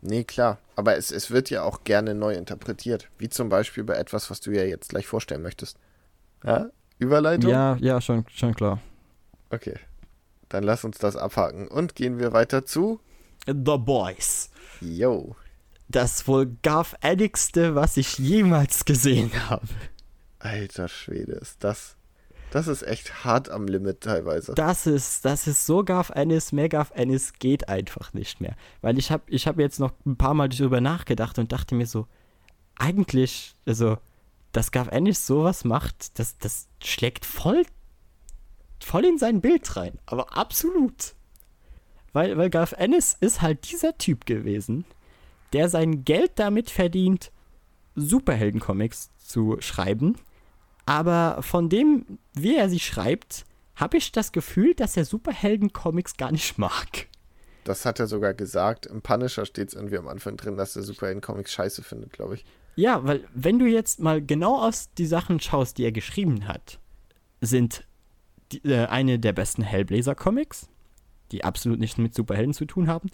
Nee, 0.02 0.24
klar. 0.24 0.60
Aber 0.76 0.96
es, 0.98 1.12
es 1.12 1.32
wird 1.32 1.50
ja 1.50 1.64
auch 1.64 1.84
gerne 1.84 2.16
neu 2.16 2.34
interpretiert. 2.34 3.10
Wie 3.18 3.30
zum 3.30 3.50
Beispiel 3.50 3.84
bei 3.84 3.96
etwas, 3.96 4.30
was 4.30 4.40
du 4.40 4.52
ja 4.52 4.64
jetzt 4.64 4.90
gleich 4.90 5.08
vorstellen 5.08 5.42
möchtest. 5.42 5.78
Ja? 6.44 6.70
Überleitung? 7.00 7.52
Ja, 7.52 7.76
ja, 7.78 8.02
schon, 8.02 8.26
schon 8.34 8.54
klar. 8.54 8.80
Okay. 9.50 9.78
Dann 10.50 10.64
lass 10.64 10.84
uns 10.84 10.98
das 10.98 11.16
abhaken. 11.16 11.68
Und 11.68 11.96
gehen 11.96 12.20
wir 12.20 12.34
weiter 12.34 12.66
zu 12.66 13.00
The 13.46 13.78
Boys. 13.78 14.50
Yo. 14.82 15.36
Das 15.88 16.28
wohl 16.28 16.48
garf-addictste, 16.64 17.76
was 17.76 17.98
ich 17.98 18.18
jemals 18.18 18.86
gesehen 18.86 19.32
habe. 19.50 19.68
Alter 20.40 20.88
Schwede, 20.88 21.34
ist 21.34 21.64
das. 21.64 21.96
Das 22.52 22.68
ist 22.68 22.84
echt 22.84 23.26
hart 23.26 23.50
am 23.50 23.68
Limit 23.68 24.02
teilweise. 24.02 24.54
Das 24.54 24.88
ist, 24.88 25.26
das 25.26 25.46
ist 25.46 25.66
so 25.66 25.84
garf-Ennis, 25.84 26.54
mehr 26.54 26.70
garf-Ennis 26.70 27.34
geht 27.34 27.68
einfach 27.68 28.14
nicht 28.14 28.40
mehr. 28.40 28.56
Weil 28.82 28.98
ich 28.98 29.12
habe 29.12 29.24
ich 29.28 29.48
hab 29.48 29.60
jetzt 29.60 29.80
noch 29.80 29.92
ein 30.06 30.16
paar 30.16 30.34
Mal 30.34 30.50
darüber 30.50 30.80
nachgedacht 30.80 31.38
und 31.38 31.52
dachte 31.52 31.76
mir 31.76 31.86
so, 31.86 32.08
eigentlich, 32.78 33.56
also, 33.66 33.98
dass 34.56 34.72
garf-Ennis 34.72 35.28
sowas 35.28 35.66
macht, 35.66 36.18
das, 36.18 36.38
das 36.38 36.68
schlägt 36.82 37.26
voll, 37.26 37.64
voll 38.80 39.06
in 39.06 39.18
sein 39.18 39.42
Bild 39.42 39.76
rein. 39.76 40.00
Aber 40.06 40.38
absolut. 40.38 41.16
Weil, 42.14 42.38
weil 42.38 42.50
Garth 42.50 42.72
Ennis 42.72 43.18
ist 43.20 43.42
halt 43.42 43.70
dieser 43.70 43.98
Typ 43.98 44.26
gewesen, 44.26 44.86
der 45.52 45.68
sein 45.68 46.06
Geld 46.06 46.32
damit 46.36 46.70
verdient, 46.70 47.34
Superhelden-Comics 47.96 49.10
zu 49.18 49.58
schreiben. 49.60 50.16
Aber 50.86 51.42
von 51.42 51.68
dem, 51.68 52.20
wie 52.34 52.56
er 52.56 52.70
sie 52.70 52.80
schreibt, 52.80 53.44
habe 53.76 53.98
ich 53.98 54.14
das 54.14 54.32
Gefühl, 54.32 54.74
dass 54.74 54.96
er 54.96 55.04
Superhelden-Comics 55.04 56.16
gar 56.16 56.32
nicht 56.32 56.58
mag. 56.58 57.08
Das 57.66 57.86
hat 57.86 58.00
er 58.00 58.08
sogar 58.08 58.34
gesagt. 58.34 58.86
Im 58.86 59.02
Punisher 59.02 59.46
steht 59.46 59.70
es 59.70 59.74
irgendwie 59.74 59.98
am 59.98 60.08
Anfang 60.08 60.38
drin, 60.38 60.56
dass 60.56 60.78
er 60.78 60.84
Superhelden-Comics 60.84 61.52
scheiße 61.52 61.84
findet, 61.84 62.14
glaube 62.14 62.36
ich. 62.36 62.46
Ja, 62.76 63.04
weil 63.06 63.26
wenn 63.34 63.60
du 63.60 63.66
jetzt 63.66 64.00
mal 64.00 64.22
genau 64.22 64.62
aus 64.62 64.90
die 64.98 65.06
Sachen 65.06 65.40
schaust, 65.40 65.78
die 65.78 65.84
er 65.84 65.92
geschrieben 65.92 66.48
hat, 66.48 66.80
sind 67.42 67.86
die, 68.52 68.64
äh, 68.66 68.88
eine 68.88 69.20
der 69.20 69.34
besten 69.34 69.62
Hellblazer-Comics, 69.62 70.68
die 71.32 71.44
absolut 71.44 71.80
nichts 71.80 71.98
mit 71.98 72.14
Superhelden 72.14 72.54
zu 72.54 72.66
tun 72.66 72.88
haben. 72.88 73.10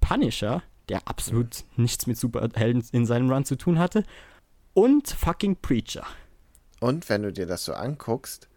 Punisher, 0.00 0.62
der 0.88 1.08
absolut 1.08 1.64
nichts 1.76 2.06
mit 2.06 2.18
Superhelden 2.18 2.84
in 2.92 3.06
seinem 3.06 3.30
Run 3.30 3.44
zu 3.44 3.56
tun 3.56 3.78
hatte. 3.78 4.04
Und 4.74 5.08
fucking 5.08 5.56
Preacher. 5.56 6.06
Und 6.80 7.08
wenn 7.08 7.22
du 7.22 7.32
dir 7.32 7.46
das 7.46 7.64
so 7.64 7.72
anguckst 7.72 8.48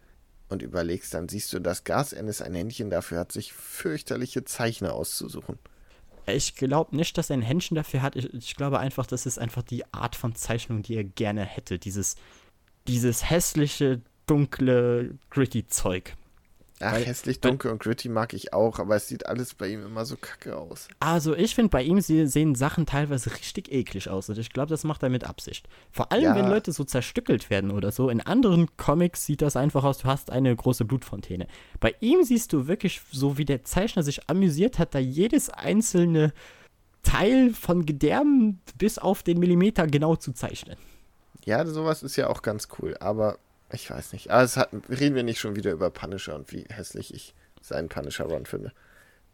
und 0.48 0.62
überlegst, 0.62 1.14
dann 1.14 1.28
siehst 1.28 1.52
du, 1.52 1.58
dass 1.58 1.84
Gas 1.84 2.12
Ennis 2.12 2.40
ein 2.40 2.54
Händchen 2.54 2.90
dafür 2.90 3.20
hat, 3.20 3.32
sich 3.32 3.52
fürchterliche 3.52 4.44
Zeichner 4.44 4.92
auszusuchen. 4.92 5.58
Ich 6.26 6.54
glaube 6.54 6.94
nicht, 6.96 7.18
dass 7.18 7.30
er 7.30 7.36
ein 7.36 7.42
Händchen 7.42 7.74
dafür 7.74 8.02
hat. 8.02 8.16
Ich, 8.16 8.32
ich, 8.32 8.56
glaube 8.56 8.78
einfach, 8.78 9.06
das 9.06 9.26
ist 9.26 9.38
einfach 9.38 9.62
die 9.62 9.84
Art 9.92 10.16
von 10.16 10.34
Zeichnung, 10.34 10.82
die 10.82 10.94
er 10.94 11.04
gerne 11.04 11.44
hätte. 11.44 11.78
Dieses, 11.78 12.16
dieses 12.86 13.28
hässliche, 13.28 14.00
dunkle, 14.26 15.16
gritty 15.30 15.66
Zeug. 15.66 16.14
Ach, 16.82 16.92
Weil, 16.92 17.04
hässlich, 17.04 17.40
dunkel 17.40 17.70
und 17.70 17.80
gritty 17.80 18.08
mag 18.08 18.32
ich 18.32 18.52
auch, 18.52 18.78
aber 18.80 18.96
es 18.96 19.06
sieht 19.06 19.26
alles 19.26 19.54
bei 19.54 19.68
ihm 19.68 19.86
immer 19.86 20.04
so 20.04 20.16
kacke 20.16 20.56
aus. 20.56 20.88
Also 20.98 21.34
ich 21.34 21.54
finde, 21.54 21.70
bei 21.70 21.82
ihm 21.82 22.00
sehen 22.00 22.54
Sachen 22.54 22.86
teilweise 22.86 23.30
richtig 23.30 23.70
eklig 23.70 24.08
aus 24.08 24.28
und 24.28 24.38
ich 24.38 24.50
glaube, 24.50 24.70
das 24.70 24.82
macht 24.82 25.02
er 25.02 25.08
mit 25.08 25.24
Absicht. 25.24 25.68
Vor 25.92 26.10
allem, 26.10 26.24
ja. 26.24 26.34
wenn 26.34 26.48
Leute 26.48 26.72
so 26.72 26.82
zerstückelt 26.82 27.50
werden 27.50 27.70
oder 27.70 27.92
so. 27.92 28.10
In 28.10 28.20
anderen 28.20 28.76
Comics 28.76 29.24
sieht 29.26 29.42
das 29.42 29.54
einfach 29.56 29.84
aus, 29.84 29.98
du 29.98 30.08
hast 30.08 30.30
eine 30.30 30.54
große 30.54 30.84
Blutfontäne. 30.84 31.46
Bei 31.78 31.94
ihm 32.00 32.24
siehst 32.24 32.52
du 32.52 32.66
wirklich 32.66 33.00
so, 33.12 33.38
wie 33.38 33.44
der 33.44 33.62
Zeichner 33.62 34.02
sich 34.02 34.28
amüsiert 34.28 34.78
hat, 34.78 34.94
da 34.94 34.98
jedes 34.98 35.50
einzelne 35.50 36.32
Teil 37.02 37.52
von 37.54 37.86
Gedärmen 37.86 38.60
bis 38.76 38.98
auf 38.98 39.22
den 39.22 39.38
Millimeter 39.38 39.86
genau 39.86 40.16
zu 40.16 40.32
zeichnen. 40.32 40.76
Ja, 41.44 41.64
sowas 41.66 42.02
ist 42.02 42.16
ja 42.16 42.28
auch 42.28 42.42
ganz 42.42 42.68
cool, 42.78 42.96
aber 42.98 43.38
ich 43.72 43.90
weiß 43.90 44.12
nicht. 44.12 44.30
Aber 44.30 44.42
es 44.42 44.56
hat, 44.56 44.70
reden 44.88 45.14
wir 45.14 45.22
nicht 45.22 45.40
schon 45.40 45.56
wieder 45.56 45.72
über 45.72 45.90
Punisher 45.90 46.34
und 46.34 46.52
wie 46.52 46.64
hässlich 46.68 47.14
ich 47.14 47.34
seinen 47.60 47.88
Punisher-Run 47.88 48.46
finde. 48.46 48.72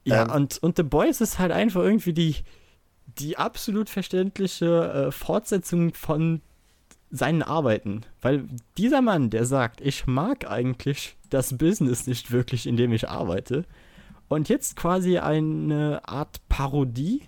Ja, 0.04 0.24
ähm, 0.24 0.30
und, 0.30 0.58
und 0.62 0.76
The 0.76 0.82
Boys 0.82 1.20
ist 1.20 1.38
halt 1.38 1.52
einfach 1.52 1.82
irgendwie 1.82 2.12
die, 2.12 2.36
die 3.06 3.36
absolut 3.36 3.90
verständliche 3.90 5.06
äh, 5.08 5.12
Fortsetzung 5.12 5.94
von 5.94 6.42
seinen 7.10 7.42
Arbeiten. 7.42 8.02
Weil 8.20 8.48
dieser 8.76 9.02
Mann, 9.02 9.30
der 9.30 9.44
sagt, 9.44 9.80
ich 9.80 10.06
mag 10.06 10.48
eigentlich 10.48 11.16
das 11.30 11.56
Business 11.56 12.06
nicht 12.06 12.30
wirklich, 12.30 12.66
in 12.66 12.76
dem 12.76 12.92
ich 12.92 13.08
arbeite, 13.08 13.64
und 14.28 14.50
jetzt 14.50 14.76
quasi 14.76 15.18
eine 15.18 16.02
Art 16.06 16.46
Parodie 16.50 17.22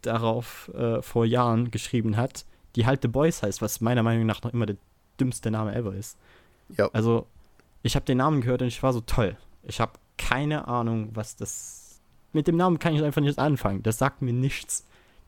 darauf 0.00 0.70
äh, 0.74 1.02
vor 1.02 1.26
Jahren 1.26 1.70
geschrieben 1.70 2.16
hat, 2.16 2.46
die 2.76 2.86
halt 2.86 3.02
The 3.02 3.08
Boys 3.08 3.42
heißt, 3.42 3.60
was 3.60 3.80
meiner 3.80 4.02
Meinung 4.02 4.24
nach 4.24 4.42
noch 4.42 4.52
immer 4.52 4.66
der 4.66 4.76
dümmste 5.20 5.50
Name 5.50 5.74
ever 5.74 5.94
ist. 5.94 6.18
Ja. 6.76 6.88
Also, 6.92 7.26
ich 7.82 7.94
habe 7.94 8.04
den 8.04 8.18
Namen 8.18 8.40
gehört 8.40 8.62
und 8.62 8.68
ich 8.68 8.82
war 8.82 8.92
so 8.92 9.00
toll. 9.00 9.36
Ich 9.62 9.80
habe 9.80 9.92
keine 10.18 10.68
Ahnung, 10.68 11.10
was 11.14 11.36
das. 11.36 12.00
Mit 12.32 12.46
dem 12.48 12.56
Namen 12.56 12.78
kann 12.78 12.94
ich 12.94 13.02
einfach 13.02 13.22
nicht 13.22 13.38
anfangen. 13.38 13.82
Das 13.82 13.98
sagt 13.98 14.22
mir 14.22 14.32
nichts. 14.32 14.84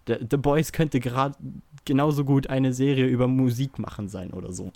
The, 0.07 0.17
The 0.31 0.37
Boys 0.37 0.73
könnte 0.73 1.01
gerade 1.01 1.37
genauso 1.85 2.25
gut 2.25 2.49
eine 2.49 2.73
Serie 2.73 3.07
über 3.07 3.29
Musik 3.29 3.79
machen 3.79 4.09
sein 4.09 4.33
oder 4.33 4.53
so. 4.53 4.73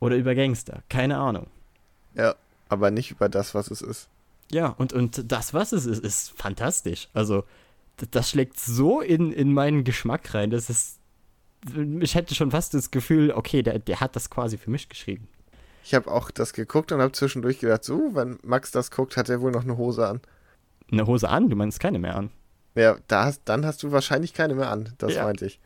Oder 0.00 0.16
über 0.16 0.34
Gangster. 0.34 0.82
Keine 0.88 1.18
Ahnung. 1.18 1.46
Ja, 2.14 2.34
aber 2.68 2.90
nicht 2.90 3.10
über 3.10 3.28
das, 3.28 3.54
was 3.54 3.70
es 3.70 3.82
ist. 3.82 4.08
Ja, 4.52 4.68
und, 4.68 4.92
und 4.92 5.30
das, 5.32 5.54
was 5.54 5.72
es 5.72 5.86
ist, 5.86 6.04
ist 6.04 6.30
fantastisch. 6.30 7.08
Also, 7.14 7.44
das 8.10 8.30
schlägt 8.30 8.58
so 8.58 9.00
in, 9.00 9.32
in 9.32 9.52
meinen 9.52 9.84
Geschmack 9.84 10.34
rein, 10.34 10.50
dass 10.50 10.68
es. 10.68 10.98
Ich 12.00 12.14
hätte 12.14 12.34
schon 12.34 12.50
fast 12.52 12.74
das 12.74 12.90
Gefühl, 12.90 13.32
okay, 13.32 13.62
der, 13.62 13.78
der 13.78 14.00
hat 14.00 14.14
das 14.14 14.30
quasi 14.30 14.56
für 14.56 14.70
mich 14.70 14.88
geschrieben. 14.88 15.26
Ich 15.86 15.94
habe 15.94 16.10
auch 16.10 16.32
das 16.32 16.52
geguckt 16.52 16.90
und 16.90 17.00
habe 17.00 17.12
zwischendurch 17.12 17.60
gedacht, 17.60 17.84
so, 17.84 18.10
wenn 18.14 18.40
Max 18.42 18.72
das 18.72 18.90
guckt, 18.90 19.16
hat 19.16 19.28
er 19.28 19.40
wohl 19.40 19.52
noch 19.52 19.62
eine 19.62 19.76
Hose 19.76 20.04
an. 20.04 20.20
Eine 20.90 21.06
Hose 21.06 21.28
an? 21.28 21.48
Du 21.48 21.54
meinst 21.54 21.78
keine 21.78 22.00
mehr 22.00 22.16
an? 22.16 22.30
Ja, 22.74 22.96
da 23.06 23.26
hast, 23.26 23.42
dann 23.44 23.64
hast 23.64 23.84
du 23.84 23.92
wahrscheinlich 23.92 24.34
keine 24.34 24.56
mehr 24.56 24.68
an. 24.68 24.94
Das 24.98 25.14
ja. 25.14 25.22
meinte 25.22 25.46
ich. 25.46 25.60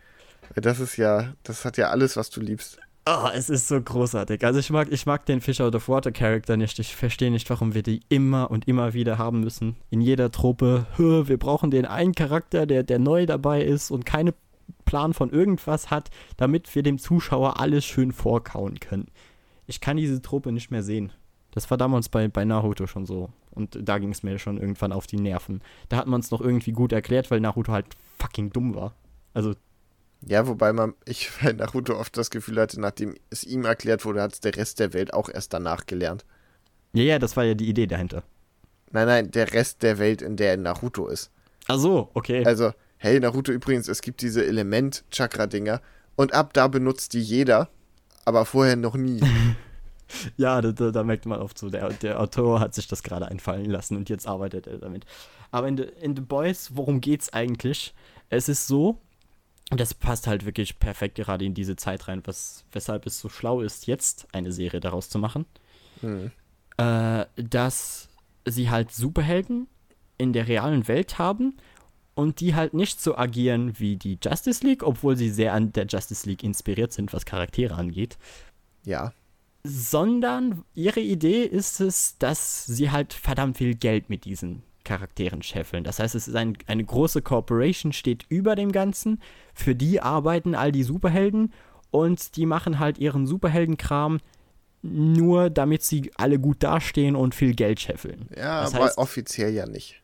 Das 0.57 0.79
ist 0.79 0.99
ja, 0.99 1.33
das 1.43 1.65
hat 1.65 1.79
ja 1.79 1.89
alles, 1.89 2.19
was 2.19 2.29
du 2.29 2.43
liebst. 2.43 2.79
Oh, 3.07 3.31
es 3.33 3.49
ist 3.49 3.67
so 3.67 3.81
großartig. 3.81 4.45
Also 4.45 4.61
ich 4.61 4.69
mag, 4.69 4.89
ich 4.91 5.07
mag 5.07 5.25
den 5.25 5.41
Fish 5.41 5.63
Out 5.63 5.75
of 5.75 5.89
Water 5.89 6.13
Charakter 6.13 6.59
nicht. 6.59 6.79
Ich 6.79 6.95
verstehe 6.95 7.31
nicht, 7.31 7.49
warum 7.49 7.73
wir 7.73 7.83
die 7.83 8.01
immer 8.11 8.51
und 8.51 8.69
immer 8.69 8.93
wieder 8.93 9.17
haben 9.17 9.41
müssen. 9.41 9.77
In 9.89 10.03
jeder 10.03 10.31
Truppe. 10.31 10.85
Wir 10.99 11.39
brauchen 11.39 11.71
den 11.71 11.87
einen 11.87 12.15
Charakter, 12.15 12.67
der, 12.67 12.83
der 12.83 12.99
neu 12.99 13.25
dabei 13.25 13.63
ist 13.63 13.91
und 13.91 14.05
keine 14.05 14.35
Plan 14.85 15.15
von 15.15 15.31
irgendwas 15.31 15.91
hat, 15.91 16.11
damit 16.37 16.75
wir 16.75 16.83
dem 16.83 16.99
Zuschauer 16.99 17.59
alles 17.59 17.87
schön 17.87 18.13
vorkauen 18.13 18.81
können 18.81 19.11
ich 19.71 19.81
kann 19.81 19.97
diese 19.97 20.21
Truppe 20.21 20.51
nicht 20.51 20.71
mehr 20.71 20.83
sehen. 20.83 21.13
Das 21.53 21.71
war 21.71 21.79
damals 21.79 22.09
bei, 22.09 22.27
bei 22.29 22.45
Naruto 22.45 22.87
schon 22.87 23.07
so. 23.07 23.31
Und 23.53 23.79
da 23.81 23.99
ging 23.99 24.11
es 24.11 24.23
mir 24.23 24.39
schon 24.39 24.59
irgendwann 24.59 24.93
auf 24.93 25.07
die 25.07 25.17
Nerven. 25.17 25.63
Da 25.89 25.97
hat 25.97 26.09
man 26.09 26.21
es 26.21 26.31
noch 26.33 26.41
irgendwie 26.41 26.73
gut 26.73 26.93
erklärt, 26.93 27.31
weil 27.31 27.41
Naruto 27.41 27.73
halt 27.73 27.87
fucking 28.19 28.51
dumm 28.51 28.75
war. 28.75 28.95
Also. 29.33 29.55
Ja, 30.27 30.47
wobei 30.49 30.73
man, 30.73 30.95
ich 31.07 31.31
bei 31.43 31.53
Naruto 31.53 31.99
oft 31.99 32.17
das 32.17 32.31
Gefühl 32.31 32.61
hatte, 32.61 32.81
nachdem 32.81 33.15
es 33.31 33.45
ihm 33.45 33.65
erklärt 33.65 34.05
wurde, 34.05 34.23
hat 34.23 34.33
es 34.33 34.41
der 34.41 34.57
Rest 34.57 34.81
der 34.81 34.93
Welt 34.93 35.15
auch 35.15 35.29
erst 35.29 35.55
danach 35.55 35.87
gelernt. 35.87 36.25
Ja, 36.93 37.05
ja, 37.05 37.19
das 37.21 37.37
war 37.37 37.45
ja 37.45 37.55
die 37.55 37.69
Idee 37.69 37.87
dahinter. 37.87 38.25
Nein, 38.91 39.07
nein, 39.07 39.31
der 39.31 39.53
Rest 39.53 39.85
der 39.85 39.99
Welt, 39.99 40.21
in 40.21 40.37
der 40.37 40.57
Naruto 40.57 41.07
ist. 41.07 41.31
Ach 41.69 41.79
so, 41.79 42.11
okay. 42.15 42.45
Also, 42.45 42.73
hey, 42.97 43.21
Naruto 43.21 43.53
übrigens, 43.53 43.87
es 43.87 44.03
gibt 44.03 44.21
diese 44.23 44.45
Element-Chakra-Dinger 44.45 45.81
und 46.17 46.35
ab 46.35 46.53
da 46.55 46.67
benutzt 46.67 47.13
die 47.13 47.23
jeder 47.23 47.69
aber 48.31 48.45
vorher 48.45 48.77
noch 48.77 48.95
nie. 48.95 49.21
ja, 50.37 50.61
da, 50.61 50.71
da, 50.71 50.93
da, 50.93 51.03
merkt 51.03 51.27
man 51.27 51.41
oft 51.41 51.59
so, 51.59 51.69
der, 51.69 51.91
der 51.91 52.21
Autor 52.21 52.61
hat 52.61 52.75
sich 52.75 52.87
das 52.87 53.03
gerade 53.03 53.27
einfallen 53.27 53.69
lassen 53.69 53.97
und 53.97 54.09
jetzt 54.09 54.27
arbeitet 54.27 54.69
er 54.69 54.79
damit. 54.79 55.05
Aber 55.51 55.67
in 55.67 55.77
The, 55.77 55.83
in 56.01 56.15
The 56.15 56.23
Boys, 56.23 56.71
worum 56.75 57.01
geht's 57.01 57.33
eigentlich? 57.33 57.93
Es 58.29 58.49
ist 58.49 58.69
so, 58.69 58.99
und 59.71 59.81
das 59.81 59.95
passt 59.95 60.29
halt 60.29 60.45
wirklich 60.47 60.79
perfekt 60.79 61.17
gerade 61.17 61.45
in 61.45 61.55
diese 61.55 61.75
Zeit 61.75 62.07
rein, 62.07 62.23
was, 62.25 62.65
weshalb 62.71 63.05
es 63.07 63.19
so 63.19 63.29
schlau 63.29 63.61
ist, 63.63 63.89
jetzt 63.89 64.29
eine 64.33 64.53
Serie 64.53 64.79
daraus 64.79 65.09
zu 65.09 65.19
machen, 65.19 65.45
hm. 66.01 66.31
äh, 66.77 67.27
dass 67.37 68.09
sie 68.47 68.71
halt 68.71 68.93
Superhelden 68.93 69.67
in 70.19 70.33
der 70.33 70.47
realen 70.47 70.87
Welt 70.87 71.19
haben 71.19 71.57
und 72.21 72.41
die 72.41 72.55
halt 72.55 72.75
nicht 72.75 73.01
so 73.01 73.17
agieren 73.17 73.73
wie 73.79 73.97
die 73.97 74.19
Justice 74.23 74.65
League, 74.65 74.83
obwohl 74.83 75.17
sie 75.17 75.31
sehr 75.31 75.55
an 75.55 75.73
der 75.73 75.87
Justice 75.87 76.29
League 76.29 76.45
inspiriert 76.45 76.93
sind, 76.93 77.15
was 77.15 77.25
Charaktere 77.25 77.75
angeht. 77.75 78.19
Ja. 78.85 79.15
Sondern 79.65 80.63
ihre 80.75 81.01
Idee 81.01 81.45
ist 81.45 81.81
es, 81.81 82.19
dass 82.19 82.67
sie 82.67 82.91
halt 82.91 83.15
verdammt 83.15 83.57
viel 83.57 83.75
Geld 83.75 84.11
mit 84.11 84.27
diesen 84.27 84.63
Charakteren 84.85 85.43
scheffeln. 85.43 85.83
Das 85.83 85.99
heißt, 85.99 86.15
es 86.15 86.29
ist 86.29 86.35
ein, 86.35 86.59
eine 86.67 86.85
große 86.85 87.23
Corporation, 87.23 87.93
steht 87.93 88.27
über 88.29 88.55
dem 88.55 88.71
Ganzen. 88.71 89.21
Für 89.55 89.75
die 89.75 90.01
arbeiten 90.01 90.55
all 90.55 90.73
die 90.73 90.83
Superhelden 90.83 91.55
und 91.91 92.37
die 92.37 92.45
machen 92.45 92.79
halt 92.79 92.99
ihren 92.99 93.27
Superheldenkram 93.27 94.21
nur, 94.83 95.49
damit 95.49 95.83
sie 95.83 96.11
alle 96.17 96.39
gut 96.39 96.63
dastehen 96.63 97.17
und 97.17 97.35
viel 97.35 97.55
Geld 97.55 97.81
scheffeln. 97.81 98.29
Ja, 98.37 98.63
das 98.63 98.75
aber 98.75 98.85
heißt, 98.85 98.99
offiziell 98.99 99.53
ja 99.53 99.67
nicht. 99.67 100.01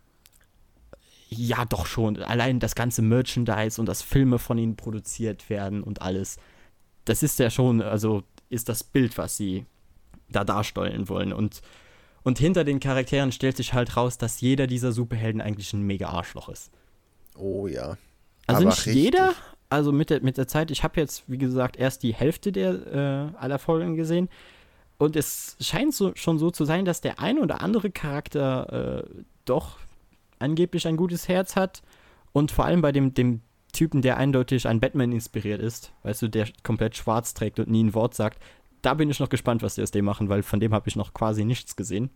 Ja, 1.28 1.64
doch 1.64 1.86
schon. 1.86 2.22
Allein 2.22 2.60
das 2.60 2.74
ganze 2.74 3.02
Merchandise 3.02 3.80
und 3.80 3.86
dass 3.86 4.02
Filme 4.02 4.38
von 4.38 4.58
ihnen 4.58 4.76
produziert 4.76 5.50
werden 5.50 5.82
und 5.82 6.00
alles. 6.02 6.38
Das 7.04 7.22
ist 7.22 7.38
ja 7.38 7.50
schon, 7.50 7.82
also 7.82 8.22
ist 8.48 8.68
das 8.68 8.84
Bild, 8.84 9.18
was 9.18 9.36
sie 9.36 9.66
da 10.28 10.44
darstellen 10.44 11.08
wollen. 11.08 11.32
Und, 11.32 11.62
und 12.22 12.38
hinter 12.38 12.64
den 12.64 12.80
Charakteren 12.80 13.32
stellt 13.32 13.56
sich 13.56 13.74
halt 13.74 13.96
raus, 13.96 14.18
dass 14.18 14.40
jeder 14.40 14.66
dieser 14.66 14.92
Superhelden 14.92 15.40
eigentlich 15.40 15.72
ein 15.72 15.82
mega 15.82 16.08
Arschloch 16.08 16.48
ist. 16.48 16.70
Oh 17.36 17.66
ja. 17.66 17.96
Also 18.46 18.62
Aber 18.62 18.70
nicht 18.70 18.86
richtig. 18.86 18.94
jeder, 18.94 19.34
also 19.68 19.90
mit 19.92 20.10
der, 20.10 20.22
mit 20.22 20.36
der 20.36 20.46
Zeit, 20.46 20.70
ich 20.70 20.84
habe 20.84 21.00
jetzt, 21.00 21.24
wie 21.26 21.38
gesagt, 21.38 21.76
erst 21.76 22.04
die 22.04 22.14
Hälfte 22.14 22.52
der 22.52 23.32
äh, 23.34 23.36
aller 23.38 23.58
Folgen 23.58 23.96
gesehen. 23.96 24.28
Und 24.98 25.16
es 25.16 25.56
scheint 25.60 25.92
so, 25.92 26.12
schon 26.14 26.38
so 26.38 26.50
zu 26.50 26.64
sein, 26.64 26.84
dass 26.84 27.00
der 27.00 27.18
ein 27.18 27.38
oder 27.38 27.60
andere 27.60 27.90
Charakter 27.90 29.02
äh, 29.04 29.22
doch 29.44 29.78
angeblich 30.38 30.86
ein 30.86 30.96
gutes 30.96 31.28
Herz 31.28 31.56
hat. 31.56 31.82
Und 32.32 32.50
vor 32.50 32.64
allem 32.64 32.82
bei 32.82 32.92
dem, 32.92 33.14
dem 33.14 33.40
Typen, 33.72 34.02
der 34.02 34.16
eindeutig 34.16 34.68
an 34.68 34.80
Batman 34.80 35.12
inspiriert 35.12 35.60
ist, 35.60 35.92
weißt 36.02 36.22
du, 36.22 36.28
der 36.28 36.48
komplett 36.62 36.96
schwarz 36.96 37.34
trägt 37.34 37.58
und 37.60 37.68
nie 37.68 37.84
ein 37.84 37.94
Wort 37.94 38.14
sagt, 38.14 38.42
da 38.82 38.94
bin 38.94 39.10
ich 39.10 39.20
noch 39.20 39.28
gespannt, 39.28 39.62
was 39.62 39.74
die 39.74 39.82
aus 39.82 39.90
dem 39.90 40.04
machen, 40.04 40.28
weil 40.28 40.42
von 40.42 40.60
dem 40.60 40.72
habe 40.72 40.88
ich 40.88 40.96
noch 40.96 41.12
quasi 41.12 41.44
nichts 41.44 41.76
gesehen. 41.76 42.10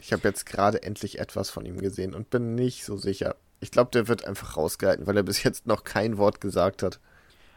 Ich 0.00 0.12
habe 0.12 0.26
jetzt 0.28 0.46
gerade 0.46 0.82
endlich 0.82 1.18
etwas 1.18 1.50
von 1.50 1.64
ihm 1.64 1.78
gesehen 1.78 2.14
und 2.14 2.30
bin 2.30 2.54
nicht 2.54 2.84
so 2.84 2.96
sicher. 2.96 3.36
Ich 3.60 3.70
glaube, 3.70 3.90
der 3.92 4.08
wird 4.08 4.24
einfach 4.24 4.56
rausgehalten, 4.56 5.06
weil 5.06 5.16
er 5.16 5.22
bis 5.22 5.42
jetzt 5.42 5.66
noch 5.66 5.84
kein 5.84 6.18
Wort 6.18 6.40
gesagt 6.40 6.82
hat. 6.82 7.00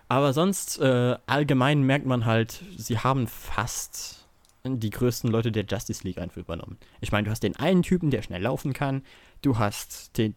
Aber 0.08 0.34
sonst, 0.34 0.80
äh, 0.80 1.18
allgemein 1.28 1.84
merkt 1.84 2.06
man 2.06 2.26
halt, 2.26 2.64
sie 2.78 2.98
haben 3.00 3.28
fast 3.28 4.28
die 4.66 4.90
größten 4.90 5.30
Leute 5.30 5.52
der 5.52 5.66
Justice 5.66 6.04
League 6.04 6.18
einfach 6.18 6.38
übernommen. 6.38 6.78
Ich 7.00 7.12
meine, 7.12 7.26
du 7.26 7.32
hast 7.32 7.44
den 7.44 7.56
einen 7.56 7.84
Typen, 7.84 8.12
der 8.12 8.22
schnell 8.22 8.42
laufen 8.42 8.74
kann. 8.74 9.04
Du 9.42 9.58
hast 9.58 10.18
den, 10.18 10.36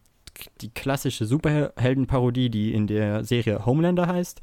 die 0.61 0.69
klassische 0.69 1.25
Superheldenparodie, 1.25 2.49
die 2.49 2.73
in 2.73 2.87
der 2.87 3.23
Serie 3.23 3.65
Homelander 3.65 4.07
heißt. 4.07 4.41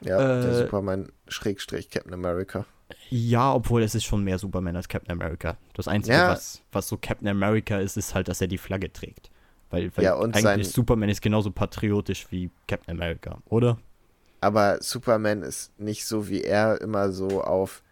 Ja, 0.00 0.18
äh, 0.18 0.42
der 0.42 0.54
Superman 0.54 1.12
Schrägstrich 1.28 1.90
Captain 1.90 2.14
America. 2.14 2.66
Ja, 3.08 3.54
obwohl 3.54 3.82
es 3.82 3.94
ist 3.94 4.04
schon 4.04 4.24
mehr 4.24 4.38
Superman 4.38 4.76
als 4.76 4.88
Captain 4.88 5.12
America. 5.12 5.56
Das 5.74 5.86
Einzige, 5.86 6.16
ja. 6.16 6.30
was, 6.30 6.62
was 6.72 6.88
so 6.88 6.96
Captain 6.96 7.28
America 7.28 7.78
ist, 7.78 7.96
ist 7.96 8.14
halt, 8.14 8.28
dass 8.28 8.40
er 8.40 8.48
die 8.48 8.58
Flagge 8.58 8.92
trägt. 8.92 9.30
Weil, 9.70 9.96
weil 9.96 10.04
ja, 10.04 10.18
eigentlich 10.18 10.42
sein... 10.42 10.64
Superman 10.64 11.08
ist 11.08 11.22
genauso 11.22 11.50
patriotisch 11.50 12.26
wie 12.30 12.50
Captain 12.66 12.96
America, 12.96 13.38
oder? 13.46 13.78
Aber 14.40 14.82
Superman 14.82 15.42
ist 15.42 15.78
nicht 15.78 16.06
so 16.06 16.28
wie 16.28 16.42
er 16.42 16.80
immer 16.80 17.12
so 17.12 17.42
auf 17.42 17.82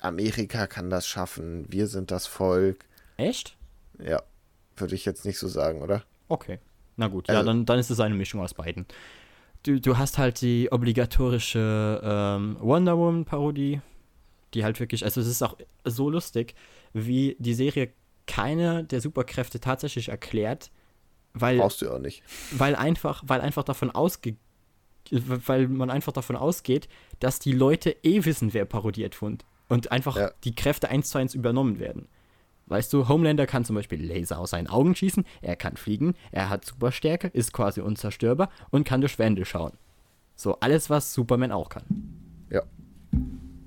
Amerika 0.00 0.66
kann 0.66 0.90
das 0.90 1.08
schaffen, 1.08 1.64
wir 1.70 1.86
sind 1.86 2.10
das 2.10 2.26
Volk. 2.26 2.84
Echt? 3.16 3.56
Ja, 3.98 4.22
würde 4.76 4.94
ich 4.94 5.04
jetzt 5.04 5.24
nicht 5.24 5.38
so 5.38 5.48
sagen, 5.48 5.82
oder? 5.82 6.02
Okay. 6.28 6.58
Na 6.96 7.08
gut, 7.08 7.28
also, 7.28 7.40
ja, 7.40 7.44
dann, 7.44 7.66
dann 7.66 7.78
ist 7.78 7.90
es 7.90 8.00
eine 8.00 8.14
Mischung 8.14 8.40
aus 8.40 8.54
beiden. 8.54 8.86
Du, 9.64 9.80
du 9.80 9.98
hast 9.98 10.18
halt 10.18 10.40
die 10.40 10.70
obligatorische 10.70 12.00
ähm, 12.04 12.56
Wonder 12.60 12.96
Woman-Parodie, 12.96 13.80
die 14.52 14.64
halt 14.64 14.78
wirklich, 14.78 15.04
also 15.04 15.20
es 15.20 15.26
ist 15.26 15.42
auch 15.42 15.56
so 15.84 16.10
lustig, 16.10 16.54
wie 16.92 17.36
die 17.38 17.54
Serie 17.54 17.92
keine 18.26 18.84
der 18.84 19.00
Superkräfte 19.00 19.60
tatsächlich 19.60 20.08
erklärt, 20.08 20.70
weil. 21.32 21.58
Brauchst 21.58 21.82
du 21.82 21.90
auch 21.90 21.98
nicht. 21.98 22.22
Weil 22.52 22.76
einfach, 22.76 23.22
weil 23.26 23.40
einfach 23.40 23.64
davon 23.64 23.90
ausge 23.90 24.36
weil 25.10 25.68
man 25.68 25.90
einfach 25.90 26.12
davon 26.12 26.36
ausgeht, 26.36 26.88
dass 27.20 27.38
die 27.38 27.52
Leute 27.52 27.90
eh 28.02 28.24
wissen, 28.24 28.54
wer 28.54 28.64
parodiert 28.64 29.20
wird 29.20 29.44
und 29.68 29.92
einfach 29.92 30.16
ja. 30.16 30.30
die 30.44 30.54
Kräfte 30.54 30.88
eins 30.88 31.10
zu 31.10 31.18
eins 31.18 31.34
übernommen 31.34 31.78
werden. 31.78 32.08
Weißt 32.66 32.92
du, 32.92 33.08
Homelander 33.08 33.46
kann 33.46 33.64
zum 33.64 33.76
Beispiel 33.76 34.02
Laser 34.02 34.38
aus 34.38 34.50
seinen 34.50 34.68
Augen 34.68 34.94
schießen, 34.94 35.24
er 35.42 35.56
kann 35.56 35.76
fliegen, 35.76 36.14
er 36.32 36.48
hat 36.48 36.64
Superstärke, 36.64 37.28
ist 37.28 37.52
quasi 37.52 37.80
unzerstörbar 37.80 38.48
und 38.70 38.84
kann 38.84 39.00
durch 39.02 39.18
Wände 39.18 39.44
schauen. 39.44 39.72
So, 40.34 40.58
alles, 40.60 40.88
was 40.88 41.12
Superman 41.12 41.52
auch 41.52 41.68
kann. 41.68 41.84
Ja. 42.50 42.62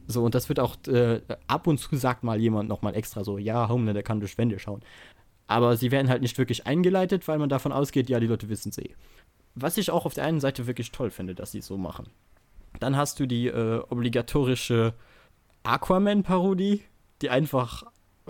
So, 0.07 0.23
und 0.23 0.35
das 0.35 0.49
wird 0.49 0.59
auch 0.59 0.75
äh, 0.87 1.21
ab 1.47 1.67
und 1.67 1.77
zu 1.77 1.95
sagt 1.95 2.23
mal 2.23 2.39
jemand 2.39 2.69
nochmal 2.69 2.95
extra 2.95 3.23
so, 3.23 3.37
ja, 3.37 3.69
Homelander 3.69 4.03
kann 4.03 4.19
durch 4.19 4.37
Wände 4.37 4.57
schauen. 4.57 4.81
Aber 5.47 5.77
sie 5.77 5.91
werden 5.91 6.09
halt 6.09 6.21
nicht 6.21 6.37
wirklich 6.37 6.65
eingeleitet, 6.65 7.27
weil 7.27 7.39
man 7.39 7.49
davon 7.49 7.71
ausgeht, 7.71 8.09
ja, 8.09 8.19
die 8.19 8.27
Leute 8.27 8.49
wissen 8.49 8.71
sie. 8.71 8.95
Was 9.55 9.77
ich 9.77 9.91
auch 9.91 10.05
auf 10.05 10.13
der 10.13 10.25
einen 10.25 10.39
Seite 10.39 10.67
wirklich 10.67 10.91
toll 10.91 11.09
finde, 11.09 11.35
dass 11.35 11.51
sie 11.51 11.59
es 11.59 11.67
so 11.67 11.77
machen. 11.77 12.07
Dann 12.79 12.97
hast 12.97 13.19
du 13.19 13.25
die 13.25 13.47
äh, 13.47 13.81
obligatorische 13.89 14.93
Aquaman-Parodie, 15.63 16.83
die 17.21 17.29
einfach 17.29 17.83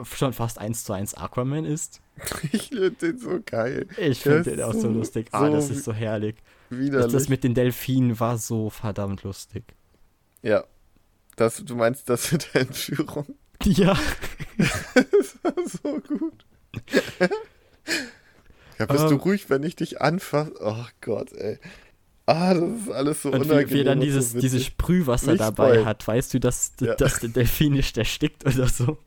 schon 0.04 0.34
fast 0.34 0.60
eins 0.60 0.84
zu 0.84 0.93
eins 0.93 1.14
Aquaman 1.14 1.66
ist. 1.66 2.02
Ich 2.52 2.70
finde 2.70 2.91
den 2.91 3.18
so 3.20 3.39
geil. 3.45 3.88
Ich 3.98 4.22
finde 4.22 4.43
den 4.43 4.62
auch 4.64 4.74
so 4.74 4.89
lustig. 4.89 5.28
Ah, 5.32 5.48
so 5.48 5.54
das 5.54 5.70
ist 5.70 5.84
so 5.84 5.93
herrlich. 5.93 6.36
Widerlich. 6.70 7.12
Das 7.12 7.30
mit 7.30 7.43
den 7.43 7.54
Delfinen 7.54 8.20
war 8.20 8.38
so 8.38 8.70
verdammt 8.70 9.24
lustig. 9.24 9.64
Ja. 10.41 10.64
Das, 11.36 11.64
du 11.64 11.76
meinst 11.76 12.10
das 12.10 12.32
mit 12.32 12.54
der 12.54 12.62
Entführung? 12.62 13.26
Ja. 13.64 13.98
das 14.58 15.38
war 15.41 15.54
so 15.66 16.00
gut. 16.00 16.45
ja, 18.78 18.86
bist 18.86 19.04
um, 19.04 19.10
du 19.10 19.16
ähm. 19.16 19.22
ruhig, 19.22 19.50
wenn 19.50 19.64
ich 19.64 19.76
dich 19.76 20.00
anfasse? 20.00 20.54
Oh 20.60 20.86
Gott, 21.02 21.34
ey. 21.34 21.58
Ah, 22.28 22.54
das 22.54 22.82
ist 22.82 22.91
alles 22.91 23.22
so 23.24 23.30
und 23.30 23.41
unangenehm. 23.41 23.70
Wie, 23.70 23.74
wie 23.74 23.80
er 23.80 23.86
dann 23.86 24.00
dieses, 24.00 24.34
so 24.34 24.39
dieses 24.39 24.64
Sprühwasser 24.66 25.32
nicht 25.32 25.39
dabei 25.39 25.78
bei. 25.78 25.86
hat, 25.86 26.06
weißt 26.06 26.36
du, 26.36 26.39
dass, 26.39 26.74
ja. 26.82 26.93
dass 26.93 27.20
der 27.22 27.30
Delfin 27.30 27.74
nicht 27.74 27.98
erstickt 27.98 28.45
oder 28.45 28.68
so. 28.68 29.00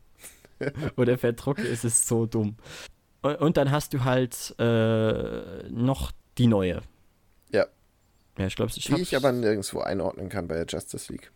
oder 0.97 1.19
vertrocknet 1.19 1.67
ist, 1.67 1.85
ist 1.85 2.07
so 2.07 2.27
dumm. 2.27 2.57
Und, 3.23 3.37
und 3.37 3.57
dann 3.57 3.71
hast 3.71 3.93
du 3.93 4.05
halt 4.05 4.55
äh, 4.59 5.69
noch 5.71 6.13
die 6.39 6.47
neue. 6.47 6.83
Ja. 7.51 7.67
Ja, 8.39 8.47
ich 8.47 8.57
glaube, 8.57 8.73
ich 8.75 8.85
Die 8.85 8.95
ich 9.01 9.17
aber 9.17 9.33
nirgendwo 9.33 9.81
einordnen 9.81 10.29
kann 10.29 10.49
bei 10.49 10.55
der 10.55 10.67
Justice 10.67 11.13
League. 11.13 11.31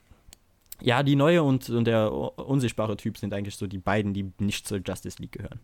Ja, 0.80 1.02
die 1.02 1.16
neue 1.16 1.42
und, 1.42 1.68
und 1.70 1.84
der 1.84 2.12
unsichtbare 2.12 2.96
Typ 2.96 3.18
sind 3.18 3.32
eigentlich 3.32 3.56
so 3.56 3.66
die 3.66 3.78
beiden, 3.78 4.12
die 4.12 4.32
nicht 4.38 4.66
zur 4.66 4.80
Justice 4.84 5.20
League 5.20 5.32
gehören. 5.32 5.60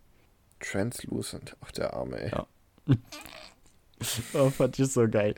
Translucent, 0.61 1.57
ach 1.61 1.73
der 1.73 1.95
Arme, 1.95 2.21
ey. 2.21 2.31
Ja. 2.31 2.47
oh, 4.35 4.51
fand 4.51 4.79
ich 4.79 4.93
so 4.93 5.09
geil. 5.09 5.35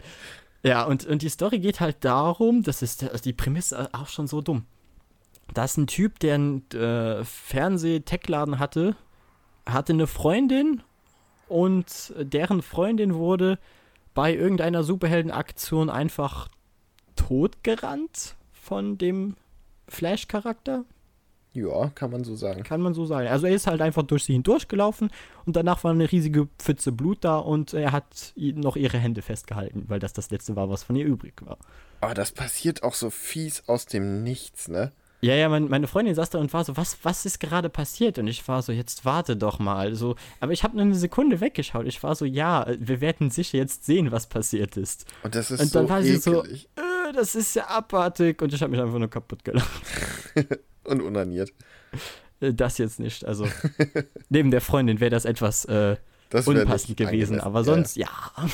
Ja, 0.63 0.85
und, 0.85 1.07
und 1.07 1.23
die 1.23 1.29
Story 1.29 1.59
geht 1.59 1.81
halt 1.81 2.05
darum, 2.05 2.63
das 2.63 2.83
ist 2.83 3.03
also 3.03 3.23
die 3.23 3.33
Prämisse 3.33 3.89
auch 3.93 4.09
schon 4.09 4.27
so 4.27 4.41
dumm. 4.41 4.67
Da 5.55 5.65
ist 5.65 5.77
ein 5.77 5.87
Typ, 5.87 6.19
der 6.21 6.35
einen 6.37 6.71
äh, 6.71 7.25
Fernseh-Tech-Laden 7.25 8.59
hatte, 8.59 8.97
hatte 9.67 9.93
eine 9.93 10.07
Freundin 10.07 10.83
und 11.49 12.15
deren 12.17 12.63
Freundin 12.63 13.15
wurde 13.15 13.59
bei 14.15 14.35
irgendeiner 14.35 14.83
Superheldenaktion 14.83 15.91
einfach 15.91 16.49
totgerannt 17.17 18.37
von 18.53 18.99
dem 18.99 19.37
Flash-Charakter. 19.89 20.85
Ja, 21.55 21.91
kann 21.95 22.11
man 22.11 22.25
so 22.25 22.35
sagen. 22.35 22.63
Kann 22.63 22.81
man 22.81 22.95
so 22.95 23.05
sagen. 23.05 23.29
Also 23.29 23.47
er 23.47 23.55
ist 23.55 23.67
halt 23.67 23.83
einfach 23.83 24.05
durch 24.05 24.25
sie 24.25 24.33
hindurchgelaufen 24.33 25.11
und 25.45 25.55
danach 25.55 25.85
war 25.85 25.91
eine 25.91 26.11
riesige 26.11 26.49
Pfütze 26.59 26.93
Blut 26.93 27.19
da 27.21 27.37
und 27.37 27.75
er 27.75 27.93
hat 27.93 28.33
noch 28.37 28.77
ihre 28.77 28.97
Hände 28.97 29.21
festgehalten, 29.21 29.85
weil 29.89 29.99
das 29.99 30.15
das 30.15 30.31
letzte 30.31 30.57
war, 30.57 30.71
was 30.71 30.83
von 30.83 30.97
ihr 30.97 31.05
übrig 31.05 31.35
war. 31.45 31.59
Aber 32.01 32.15
das 32.15 32.33
passiert 32.33 32.83
auch 32.83 32.95
so 32.95 33.11
fies 33.11 33.69
aus 33.69 33.85
dem 33.85 34.23
Nichts, 34.23 34.69
ne? 34.69 34.93
Ja, 35.25 35.37
ja, 35.37 35.49
mein, 35.49 35.69
meine 35.69 35.87
Freundin 35.87 36.17
saß 36.17 36.31
da 36.31 36.39
und 36.39 36.53
war 36.53 36.65
so, 36.65 36.77
was, 36.77 36.99
was 37.05 37.25
ist 37.25 37.39
gerade 37.39 37.69
passiert? 37.69 38.19
Und 38.19 38.27
ich 38.27 38.47
war 38.49 38.61
so, 38.61 38.73
jetzt 38.73 39.05
warte 39.05 39.37
doch 39.37 39.61
mal. 39.61 39.95
So, 39.95 40.17
aber 40.41 40.51
ich 40.51 40.65
habe 40.65 40.75
nur 40.75 40.85
eine 40.85 40.97
Sekunde 40.97 41.41
weggeschaut. 41.41 41.87
Ich 41.87 42.03
war 42.03 42.17
so, 42.17 42.25
ja, 42.25 42.67
wir 42.77 43.01
werden 43.01 43.31
sicher 43.31 43.57
jetzt 43.57 43.85
sehen, 43.85 44.11
was 44.11 44.27
passiert 44.27 44.77
ist. 44.77 45.07
Und 45.23 45.37
das 45.37 45.53
ist 45.53 45.61
und 45.61 45.75
dann 45.77 45.87
so 45.87 45.91
war 45.91 46.01
ekelig. 46.01 46.23
sie 46.25 46.31
so, 46.31 46.43
äh, 46.43 47.13
das 47.15 47.37
ist 47.37 47.55
ja 47.55 47.69
abartig. 47.69 48.43
Und 48.43 48.53
ich 48.53 48.61
habe 48.61 48.73
mich 48.73 48.81
einfach 48.81 48.99
nur 48.99 49.09
kaputt 49.11 49.45
gelacht. 49.45 49.71
und 50.85 51.01
unaniert. 51.01 51.53
Äh, 52.41 52.53
das 52.53 52.79
jetzt 52.79 52.99
nicht. 52.99 53.25
Also, 53.25 53.47
neben 54.29 54.51
der 54.51 54.61
Freundin 54.61 54.99
wäre 54.99 55.11
das 55.11 55.25
etwas 55.25 55.65
äh, 55.67 55.99
das 56.31 56.49
unpassend 56.49 56.97
gewesen. 56.97 57.39
Aber 57.39 57.63
sonst, 57.63 57.97
ja. 57.97 58.09
ja. 58.37 58.49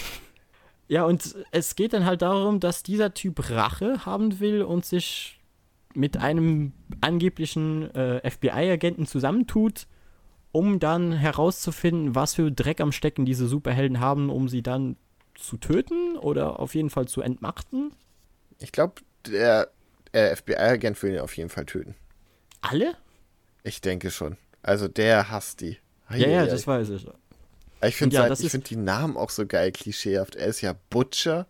Ja, 0.90 1.04
und 1.04 1.34
es 1.50 1.76
geht 1.76 1.92
dann 1.92 2.06
halt 2.06 2.22
darum, 2.22 2.60
dass 2.60 2.82
dieser 2.82 3.12
Typ 3.12 3.50
Rache 3.50 4.06
haben 4.06 4.40
will 4.40 4.62
und 4.62 4.86
sich 4.86 5.37
mit 5.94 6.16
einem 6.16 6.72
angeblichen 7.00 7.94
äh, 7.94 8.28
FBI-Agenten 8.30 9.06
zusammentut, 9.06 9.86
um 10.52 10.78
dann 10.78 11.12
herauszufinden, 11.12 12.14
was 12.14 12.34
für 12.34 12.50
Dreck 12.50 12.80
am 12.80 12.92
Stecken 12.92 13.24
diese 13.24 13.46
Superhelden 13.46 14.00
haben, 14.00 14.30
um 14.30 14.48
sie 14.48 14.62
dann 14.62 14.96
zu 15.34 15.56
töten 15.56 16.16
oder 16.16 16.58
auf 16.60 16.74
jeden 16.74 16.90
Fall 16.90 17.06
zu 17.06 17.20
entmachten. 17.20 17.92
Ich 18.58 18.72
glaube, 18.72 18.94
der, 19.26 19.70
der 20.12 20.36
FBI-Agent 20.36 21.02
will 21.02 21.14
ihn 21.14 21.20
auf 21.20 21.36
jeden 21.36 21.50
Fall 21.50 21.66
töten. 21.66 21.94
Alle? 22.60 22.96
Ich 23.62 23.80
denke 23.80 24.10
schon. 24.10 24.36
Also 24.62 24.88
der 24.88 25.30
hasst 25.30 25.60
die. 25.60 25.78
Hei, 26.08 26.18
ja, 26.18 26.28
ja, 26.28 26.46
das 26.46 26.66
weiß 26.66 26.90
ich. 26.90 27.06
Ich 27.82 27.96
finde 27.96 28.16
ja, 28.16 28.34
find 28.34 28.70
die 28.70 28.76
Namen 28.76 29.16
auch 29.16 29.30
so 29.30 29.46
geil 29.46 29.70
klischeehaft. 29.70 30.34
Er 30.34 30.46
ist 30.46 30.62
ja 30.62 30.74
Butcher. 30.90 31.46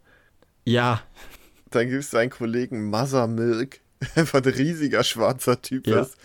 Ja. 0.64 1.02
Dann 1.70 1.88
gibt 1.88 2.02
es 2.02 2.10
seinen 2.10 2.30
Kollegen 2.30 2.90
Mother 2.90 3.26
Milk. 3.26 3.80
einfach 4.14 4.42
ein 4.42 4.52
riesiger 4.52 5.02
schwarzer 5.04 5.60
Typ 5.60 5.86
ja. 5.86 6.00
ist. 6.00 6.16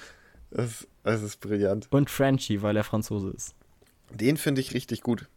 Das, 0.52 0.88
das 1.04 1.22
ist 1.22 1.40
brillant. 1.40 1.88
Und 1.90 2.10
Frenchie, 2.10 2.62
weil 2.62 2.78
er 2.78 2.84
Franzose 2.84 3.32
ist. 3.32 3.56
Den 4.12 4.38
finde 4.38 4.62
ich 4.62 4.74
richtig 4.74 5.02
gut. 5.02 5.28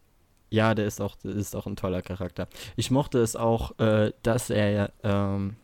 Ja, 0.50 0.74
der 0.74 0.86
ist 0.86 1.00
auch, 1.00 1.16
der 1.16 1.34
ist 1.34 1.56
auch 1.56 1.66
ein 1.66 1.76
toller 1.76 2.02
Charakter. 2.02 2.48
Ich 2.76 2.90
mochte 2.90 3.18
es 3.18 3.34
auch, 3.34 3.78
äh, 3.78 4.12
dass 4.22 4.50
er 4.50 4.92
ähm, 5.02 5.56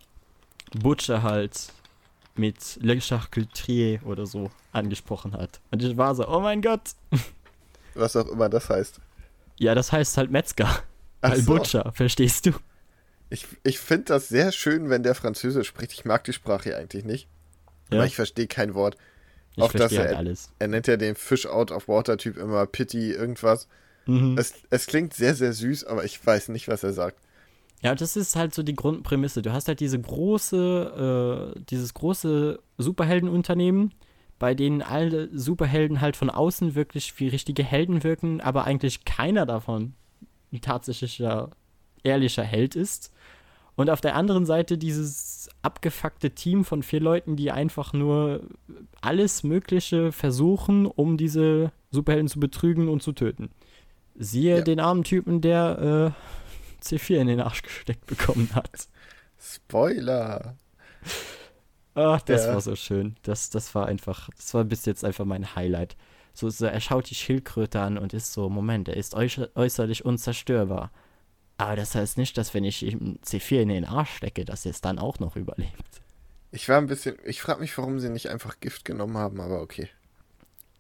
Butcher 0.75 1.23
halt 1.23 1.73
mit 2.35 2.79
Le 2.81 3.01
Charcuterie 3.01 4.01
oder 4.05 4.27
so 4.27 4.51
angesprochen 4.73 5.35
hat. 5.35 5.61
Und 5.71 5.83
ich 5.83 5.97
war 5.97 6.15
so, 6.15 6.27
oh 6.27 6.41
mein 6.41 6.63
Gott. 6.63 6.95
Was 7.95 8.17
auch 8.17 8.29
immer 8.29 8.49
das 8.49 8.71
heißt. 8.71 9.01
Ja, 9.59 9.75
das 9.75 9.93
heißt 9.93 10.17
halt 10.17 10.31
Metzger. 10.31 10.83
Ach 11.21 11.37
so. 11.37 11.45
Butcher, 11.45 11.93
verstehst 11.93 12.47
du? 12.47 12.53
Ich, 13.33 13.47
ich 13.63 13.79
finde 13.79 14.05
das 14.05 14.29
sehr 14.29 14.53
schön, 14.53 14.91
wenn 14.91 15.03
der 15.03 15.15
Französisch 15.15 15.67
spricht. 15.67 15.93
Ich 15.93 16.05
mag 16.05 16.23
die 16.25 16.35
Sprache 16.35 16.77
eigentlich 16.77 17.05
nicht. 17.05 17.29
Ja. 17.91 17.99
Aber 17.99 18.07
ich 18.07 18.15
verstehe 18.15 18.47
kein 18.47 18.75
Wort. 18.75 18.97
Ich 19.57 19.63
auch 19.63 19.73
das 19.73 19.97
halt 19.97 20.11
er, 20.11 20.19
alles. 20.19 20.51
Er 20.59 20.69
nennt 20.69 20.87
ja 20.87 20.97
den 20.97 21.15
Fish 21.15 21.47
Out 21.47 21.71
of 21.71 21.89
Water 21.89 22.19
Typ 22.19 22.37
immer 22.37 22.67
Pity 22.67 23.13
irgendwas. 23.13 23.69
Mhm. 24.07 24.37
Es, 24.39 24.55
es 24.71 24.87
klingt 24.87 25.15
sehr, 25.15 25.35
sehr 25.35 25.53
süß, 25.53 25.85
aber 25.85 26.05
ich 26.05 26.25
weiß 26.25 26.49
nicht, 26.49 26.69
was 26.69 26.83
er 26.83 26.93
sagt. 26.93 27.19
Ja, 27.83 27.95
das 27.95 28.17
ist 28.17 28.37
halt 28.37 28.55
so 28.55 28.63
die 28.63 28.75
Grundprämisse. 28.75 29.43
Du 29.43 29.53
hast 29.53 29.67
halt 29.67 29.81
diese 29.81 29.99
große, 29.99 31.55
äh, 31.57 31.61
dieses 31.71 31.95
große 31.95 32.61
Superheldenunternehmen, 32.79 33.95
bei 34.39 34.55
denen 34.55 34.83
alle 34.83 35.31
Superhelden 35.37 36.01
halt 36.01 36.17
von 36.17 36.31
außen 36.31 36.75
wirklich 36.75 37.19
wie 37.19 37.29
richtige 37.29 37.65
Helden 37.65 38.05
wirken, 38.05 38.41
aber 38.41 38.65
eigentlich 38.65 39.05
keiner 39.05 39.47
davon 39.47 39.95
ein 40.53 40.61
tatsächlicher, 40.61 41.51
ehrlicher 42.05 42.45
Held 42.45 42.77
ist. 42.77 43.13
Und 43.75 43.89
auf 43.89 44.01
der 44.01 44.17
anderen 44.17 44.45
Seite 44.45 44.77
dieses 44.77 45.49
abgefuckte 45.63 46.31
Team 46.31 46.65
von 46.65 46.83
vier 46.83 47.01
Leuten, 47.01 47.37
die 47.37 47.51
einfach 47.51 47.93
nur 47.93 48.43
alles 49.01 49.43
Mögliche 49.45 50.13
versuchen, 50.13 50.87
um 50.87 51.17
diese 51.17 51.73
Superhelden 51.91 52.29
zu 52.29 52.39
betrügen 52.39 52.89
und 52.89 53.03
zu 53.03 53.13
töten. 53.13 53.51
Siehe 54.15 54.59
ja. 54.59 54.63
den 54.63 54.79
armen 54.79 55.05
Typen, 55.05 55.41
der 55.41 56.15
äh, 56.83 56.85
C4 56.85 57.17
in 57.17 57.29
den 57.29 57.41
Arsch 57.41 57.63
gesteckt 57.63 58.07
bekommen 58.07 58.51
hat. 58.55 58.89
Spoiler! 59.39 60.57
Ach, 61.95 62.21
das 62.23 62.47
ja. 62.47 62.55
war 62.55 62.61
so 62.61 62.77
schön. 62.77 63.17
Das, 63.23 63.51
das 63.51 63.75
war 63.75 63.87
einfach, 63.87 64.29
das 64.37 64.53
war 64.55 64.65
bis 64.65 64.85
jetzt 64.85 65.05
einfach 65.05 65.25
mein 65.25 65.55
Highlight. 65.55 65.97
So, 66.35 66.49
so, 66.49 66.67
er 66.67 66.81
schaut 66.81 67.11
die 67.11 67.15
Schildkröte 67.15 67.81
an 67.81 67.99
und 67.99 68.15
ist 68.15 68.33
so, 68.33 68.49
Moment, 68.49 68.89
er 68.89 68.97
ist 68.97 69.15
äußerlich 69.15 70.05
unzerstörbar. 70.05 70.91
Aber 71.63 71.77
das 71.77 71.95
heißt 71.95 72.19
nicht, 72.19 72.37
dass 72.37 72.55
wenn 72.55 72.65
ich 72.65 72.83
ihm 72.83 73.19
C4 73.25 73.63
in 73.63 73.69
den 73.69 73.85
Arsch 73.85 74.17
stecke, 74.17 74.45
dass 74.45 74.67
er 74.67 74.71
es 74.71 74.81
dann 74.81 74.99
auch 74.99 75.21
noch 75.21 75.37
überlebt. 75.37 76.03
Ich 76.51 76.69
war 76.69 76.79
ein 76.79 76.87
bisschen, 76.87 77.17
ich 77.25 77.41
frage 77.41 77.61
mich, 77.61 77.77
warum 77.79 77.99
sie 78.01 78.11
nicht 78.11 78.29
einfach 78.29 78.61
Gift 78.61 78.85
genommen 78.85 79.17
haben, 79.17 79.41
aber 79.41 79.63
okay. 79.63 79.89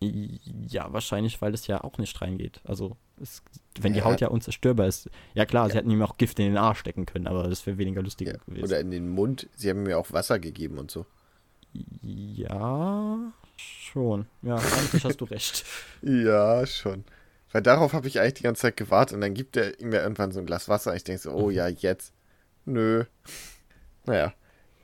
Ja, 0.00 0.92
wahrscheinlich, 0.92 1.40
weil 1.40 1.54
es 1.54 1.68
ja 1.68 1.82
auch 1.82 1.98
nicht 1.98 2.20
reingeht. 2.20 2.60
Also, 2.64 2.96
es, 3.20 3.42
wenn 3.80 3.94
ja. 3.94 4.00
die 4.00 4.04
Haut 4.04 4.20
ja 4.20 4.28
unzerstörbar 4.28 4.88
ist. 4.88 5.08
Ja, 5.34 5.46
klar, 5.46 5.66
ja. 5.66 5.72
sie 5.72 5.78
hätten 5.78 5.90
ihm 5.90 6.02
auch 6.02 6.18
Gift 6.18 6.40
in 6.40 6.46
den 6.46 6.56
Arsch 6.56 6.80
stecken 6.80 7.06
können, 7.06 7.28
aber 7.28 7.48
das 7.48 7.64
wäre 7.66 7.78
weniger 7.78 8.02
lustig 8.02 8.28
ja. 8.28 8.36
gewesen. 8.44 8.64
Oder 8.64 8.80
in 8.80 8.90
den 8.90 9.08
Mund. 9.08 9.48
Sie 9.54 9.70
haben 9.70 9.84
mir 9.84 9.98
auch 9.98 10.12
Wasser 10.12 10.40
gegeben 10.40 10.78
und 10.78 10.90
so. 10.90 11.06
Ja, 12.02 13.32
schon. 13.56 14.26
Ja, 14.42 14.56
eigentlich 14.56 15.04
hast 15.04 15.20
du 15.20 15.24
recht. 15.26 15.64
Ja, 16.02 16.66
schon. 16.66 17.04
Weil 17.52 17.62
darauf 17.62 17.92
habe 17.92 18.08
ich 18.08 18.18
eigentlich 18.18 18.34
die 18.34 18.42
ganze 18.42 18.62
Zeit 18.62 18.76
gewartet 18.76 19.14
und 19.14 19.20
dann 19.20 19.34
gibt 19.34 19.56
er 19.56 19.78
ja 19.80 20.02
irgendwann 20.02 20.32
so 20.32 20.40
ein 20.40 20.46
Glas 20.46 20.68
Wasser. 20.68 20.96
Ich 20.96 21.04
denke 21.04 21.22
so, 21.22 21.32
oh 21.32 21.50
ja, 21.50 21.68
jetzt. 21.68 22.12
Nö. 22.64 23.04
Naja. 24.04 24.32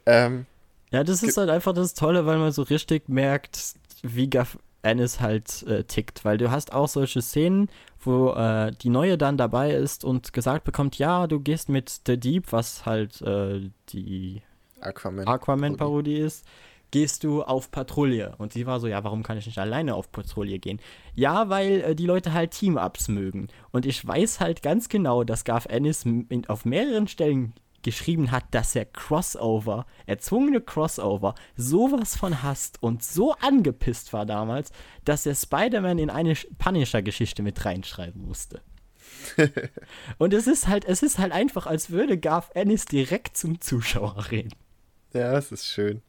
Ähm, 0.07 0.47
ja, 0.91 1.05
das 1.05 1.23
ist 1.23 1.37
halt 1.37 1.51
einfach 1.51 1.73
das 1.73 1.95
Tolle, 1.95 2.27
weil 2.27 2.39
man 2.39 2.53
so 2.53 2.63
richtig 2.63 3.09
merkt, 3.09 3.75
wie 4.03 4.29
Gaff 4.29 4.59
Ennis 4.83 5.21
halt 5.21 5.63
äh, 5.65 5.85
tickt. 5.85 6.25
Weil 6.25 6.39
du 6.39 6.51
hast 6.51 6.73
auch 6.73 6.89
solche 6.89 7.23
Szenen, 7.23 7.69
wo 8.01 8.33
äh, 8.33 8.71
die 8.83 8.91
Neue 8.91 9.19
dann 9.19 9.37
dabei 9.37 9.73
ist 9.73 10.05
und 10.05 10.33
gesagt 10.33 10.65
bekommt, 10.65 10.99
ja, 10.99 11.27
du 11.27 11.41
gehst 11.41 11.69
mit 11.69 12.01
The 12.07 12.19
Deep, 12.19 12.53
was 12.53 12.87
halt 12.87 13.21
äh, 13.23 13.71
die 13.91 14.43
Aquaman-Parodie 14.81 16.17
Aquaman 16.17 16.27
ist, 16.27 16.45
gehst 16.91 17.25
du 17.25 17.43
auf 17.43 17.71
Patrouille. 17.71 18.35
Und 18.39 18.53
sie 18.53 18.67
war 18.67 18.81
so, 18.81 18.87
ja, 18.87 19.05
warum 19.05 19.23
kann 19.23 19.39
ich 19.39 19.47
nicht 19.47 19.59
alleine 19.59 19.95
auf 19.95 20.11
Patrouille 20.11 20.59
gehen? 20.59 20.81
Ja, 21.15 21.49
weil 21.49 21.81
äh, 21.81 21.95
die 21.95 22.07
Leute 22.07 22.33
halt 22.33 22.53
Team-Ups 22.53 23.09
mögen. 23.09 23.49
Und 23.71 23.87
ich 23.87 24.07
weiß 24.07 24.41
halt 24.41 24.63
ganz 24.63 24.89
genau, 24.89 25.25
dass 25.25 25.45
Garth 25.45 25.67
Ennis 25.67 26.05
auf 26.49 26.65
mehreren 26.65 27.09
Stellen 27.09 27.55
geschrieben 27.83 28.31
hat, 28.31 28.45
dass 28.51 28.75
er 28.75 28.85
Crossover, 28.87 29.87
erzwungene 30.07 30.61
Crossover, 30.61 31.35
sowas 31.57 32.17
von 32.17 32.43
hasst 32.43 32.83
und 32.83 33.05
so 33.05 33.33
angepisst 33.35 34.13
war 34.13 34.27
damals, 34.27 34.73
dass 35.05 35.27
er 35.27 35.35
Spider-Man 35.35 35.99
in 35.99 36.11
eine 36.11 36.35
Punisher-Geschichte 36.59 37.43
mit 37.43 37.65
reinschreiben 37.65 38.27
musste. 38.27 38.63
und 40.19 40.35
es 40.35 40.47
ist 40.47 40.69
halt, 40.69 40.85
es 40.85 41.03
ist 41.03 41.19
halt 41.19 41.33
einfach, 41.33 41.67
als 41.67 41.91
würde 41.91 42.19
Garth 42.19 42.55
Ennis 42.55 42.85
direkt 42.85 43.37
zum 43.37 43.61
Zuschauer 43.61 44.31
reden. 44.31 44.55
Ja, 45.13 45.37
es 45.39 45.53
ist 45.53 45.67
schön. 45.67 46.03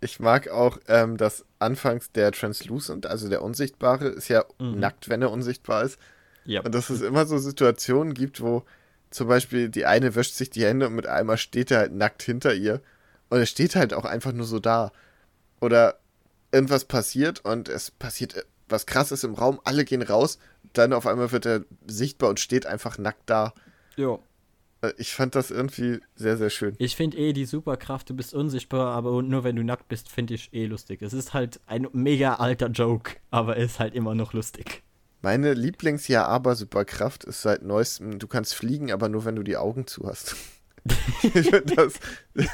Ich 0.00 0.18
mag 0.18 0.48
auch, 0.48 0.78
ähm, 0.88 1.16
dass 1.16 1.44
anfangs 1.58 2.10
der 2.12 2.32
Translucent, 2.32 3.06
also 3.06 3.28
der 3.28 3.42
Unsichtbare, 3.42 4.08
ist 4.08 4.28
ja 4.28 4.44
mhm. 4.58 4.78
nackt, 4.78 5.08
wenn 5.08 5.22
er 5.22 5.30
unsichtbar 5.30 5.84
ist. 5.84 5.98
Ja. 6.44 6.62
Und 6.62 6.74
dass 6.74 6.90
es 6.90 7.02
immer 7.02 7.26
so 7.26 7.38
Situationen 7.38 8.14
gibt, 8.14 8.40
wo 8.40 8.64
zum 9.10 9.28
Beispiel 9.28 9.68
die 9.68 9.86
eine 9.86 10.14
wäscht 10.14 10.34
sich 10.34 10.50
die 10.50 10.64
Hände 10.64 10.86
und 10.86 10.94
mit 10.94 11.06
einmal 11.06 11.36
steht 11.36 11.70
er 11.70 11.78
halt 11.78 11.92
nackt 11.92 12.22
hinter 12.22 12.54
ihr. 12.54 12.80
Und 13.28 13.38
er 13.38 13.46
steht 13.46 13.76
halt 13.76 13.92
auch 13.92 14.04
einfach 14.04 14.32
nur 14.32 14.46
so 14.46 14.58
da. 14.58 14.92
Oder 15.60 15.98
irgendwas 16.52 16.84
passiert 16.84 17.44
und 17.44 17.68
es 17.68 17.90
passiert 17.90 18.46
was 18.68 18.86
krasses 18.86 19.24
im 19.24 19.34
Raum, 19.34 19.60
alle 19.64 19.84
gehen 19.84 20.02
raus, 20.02 20.38
dann 20.72 20.92
auf 20.92 21.06
einmal 21.06 21.32
wird 21.32 21.46
er 21.46 21.64
sichtbar 21.86 22.30
und 22.30 22.40
steht 22.40 22.66
einfach 22.66 22.98
nackt 22.98 23.28
da. 23.28 23.52
Ja. 23.96 24.18
Äh, 24.82 24.92
ich 24.98 25.12
fand 25.12 25.34
das 25.34 25.50
irgendwie 25.50 26.00
sehr, 26.14 26.36
sehr 26.36 26.50
schön. 26.50 26.74
Ich 26.78 26.96
finde 26.96 27.16
eh 27.18 27.32
die 27.32 27.44
Superkraft, 27.44 28.10
du 28.10 28.14
bist 28.14 28.34
unsichtbar, 28.34 28.94
aber 28.94 29.22
nur 29.22 29.44
wenn 29.44 29.56
du 29.56 29.64
nackt 29.64 29.88
bist, 29.88 30.08
finde 30.08 30.34
ich 30.34 30.52
eh 30.52 30.66
lustig. 30.66 31.02
Es 31.02 31.12
ist 31.12 31.34
halt 31.34 31.60
ein 31.66 31.88
mega 31.92 32.34
alter 32.34 32.68
Joke, 32.68 33.16
aber 33.30 33.56
ist 33.56 33.80
halt 33.80 33.94
immer 33.94 34.14
noch 34.14 34.32
lustig. 34.32 34.82
Meine 35.22 35.52
Lieblings-Ja-Aber-Superkraft 35.52 37.24
ist 37.24 37.42
seit 37.42 37.62
neuestem, 37.62 38.18
du 38.18 38.26
kannst 38.26 38.54
fliegen, 38.54 38.90
aber 38.90 39.10
nur 39.10 39.26
wenn 39.26 39.36
du 39.36 39.42
die 39.42 39.58
Augen 39.58 39.86
zu 39.86 40.06
hast. 40.06 40.34
ich 41.22 41.32
finde 41.32 41.62
das, 41.76 42.00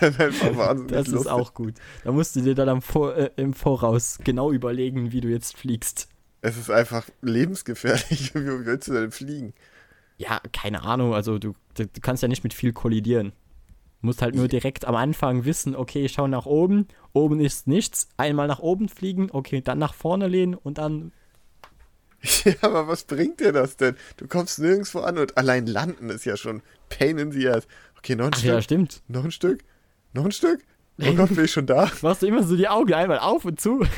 einfach 0.00 0.56
wahnsinnig 0.56 0.92
Das 0.92 1.08
ist 1.08 1.28
auch 1.28 1.54
gut. 1.54 1.74
Da 2.02 2.10
musst 2.10 2.34
du 2.34 2.40
dir 2.40 2.56
dann 2.56 2.82
Vor 2.82 3.14
äh, 3.14 3.30
im 3.36 3.54
Voraus 3.54 4.18
genau 4.24 4.50
überlegen, 4.50 5.12
wie 5.12 5.20
du 5.20 5.28
jetzt 5.28 5.56
fliegst. 5.56 6.08
Es 6.40 6.56
ist 6.56 6.70
einfach 6.70 7.08
lebensgefährlich. 7.22 8.34
wie 8.34 8.66
willst 8.66 8.88
du 8.88 8.94
denn 8.94 9.12
fliegen? 9.12 9.54
Ja, 10.16 10.40
keine 10.52 10.82
Ahnung. 10.82 11.14
Also 11.14 11.38
du, 11.38 11.54
du, 11.74 11.86
du 11.86 12.00
kannst 12.00 12.22
ja 12.22 12.28
nicht 12.28 12.44
mit 12.44 12.54
viel 12.54 12.72
kollidieren. 12.72 13.32
Du 14.00 14.06
musst 14.06 14.22
halt 14.22 14.34
nur 14.34 14.48
direkt 14.48 14.84
am 14.84 14.94
Anfang 14.94 15.44
wissen, 15.44 15.74
okay, 15.74 16.04
ich 16.04 16.12
schaue 16.12 16.28
nach 16.28 16.46
oben, 16.46 16.86
oben 17.12 17.40
ist 17.40 17.66
nichts, 17.66 18.08
einmal 18.16 18.46
nach 18.46 18.60
oben 18.60 18.88
fliegen, 18.88 19.30
okay, 19.32 19.62
dann 19.62 19.78
nach 19.78 19.94
vorne 19.94 20.28
lehnen 20.28 20.54
und 20.54 20.78
dann 20.78 21.12
Ja, 22.44 22.54
aber 22.62 22.88
was 22.88 23.04
bringt 23.04 23.40
dir 23.40 23.52
das 23.52 23.76
denn? 23.76 23.96
Du 24.16 24.26
kommst 24.26 24.58
nirgendwo 24.58 25.00
an 25.00 25.18
und 25.18 25.36
allein 25.36 25.66
landen 25.66 26.10
ist 26.10 26.24
ja 26.24 26.36
schon 26.36 26.62
Pain 26.88 27.18
in 27.18 27.32
the 27.32 27.48
ass. 27.48 27.66
Okay, 27.98 28.16
noch 28.16 28.26
ein 28.26 28.32
Ach, 28.34 28.38
Stück. 28.38 28.50
Ja, 28.50 28.62
stimmt. 28.62 29.02
Noch 29.08 29.24
ein 29.24 29.30
Stück. 29.30 29.64
Noch 30.12 30.24
ein 30.24 30.32
Stück. 30.32 30.60
Oh 31.00 31.12
Gott, 31.16 31.34
bin 31.34 31.44
ich 31.44 31.52
schon 31.52 31.66
da? 31.66 31.90
Machst 32.02 32.22
du 32.22 32.26
immer 32.26 32.42
so 32.42 32.56
die 32.56 32.68
Augen 32.68 32.94
einmal 32.94 33.18
auf 33.18 33.44
und 33.44 33.60
zu? 33.60 33.84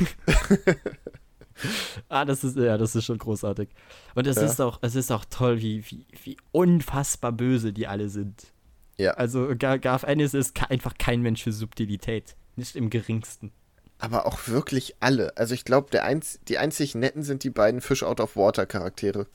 ah, 2.09 2.25
das 2.25 2.45
ist, 2.45 2.57
ja, 2.57 2.79
das 2.79 2.95
ist 2.95 3.05
schon 3.05 3.19
großartig. 3.19 3.69
Und 4.15 4.27
es 4.27 4.37
ja. 4.37 4.43
ist 4.43 4.61
auch, 4.61 4.79
es 4.83 4.95
ist 4.95 5.11
auch 5.11 5.25
toll, 5.25 5.61
wie, 5.61 5.85
wie, 5.91 6.07
wie 6.23 6.37
unfassbar 6.53 7.33
böse 7.33 7.73
die 7.73 7.87
alle 7.87 8.09
sind. 8.09 8.53
Ja. 8.97 9.13
Also 9.13 9.55
Garth 9.57 10.05
Ennis 10.05 10.35
ist 10.35 10.71
einfach 10.71 10.95
kein 10.99 11.23
Mensch 11.23 11.43
für 11.43 11.53
Subtilität. 11.53 12.37
Nicht 12.57 12.75
im 12.75 12.91
geringsten 12.91 13.53
aber 13.99 14.27
auch 14.27 14.47
wirklich 14.47 14.95
alle. 15.01 15.37
Also 15.37 15.55
ich 15.55 15.65
glaube, 15.65 16.03
einz 16.03 16.39
die 16.49 16.59
einzig 16.59 16.95
netten 16.95 17.23
sind 17.23 17.43
die 17.45 17.51
beiden 17.51 17.81
Fish 17.81 18.03
Out 18.03 18.21
of 18.21 18.37
Water 18.37 18.67
Charaktere. 18.67 19.27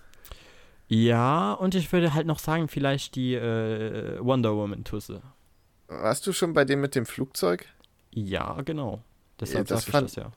Ja, 0.88 1.54
und 1.54 1.76
ich 1.76 1.92
würde 1.92 2.14
halt 2.14 2.28
noch 2.28 2.40
sagen, 2.40 2.68
vielleicht 2.68 3.16
die 3.16 3.36
äh, 3.36 4.20
Wonder 4.20 4.56
Woman-Tusse. 4.56 5.22
Warst 5.88 6.28
du 6.28 6.34
schon 6.34 6.54
bei 6.54 6.66
dem 6.66 6.82
mit 6.82 6.96
dem 6.96 7.06
Flugzeug? 7.06 7.68
Ja, 8.12 8.62
genau. 8.62 9.02
Deshalb 9.40 9.70
ja, 9.70 9.76
das 9.76 9.86
fand, 9.86 10.10
ich 10.10 10.16
das 10.16 10.24
ja. 10.24 10.32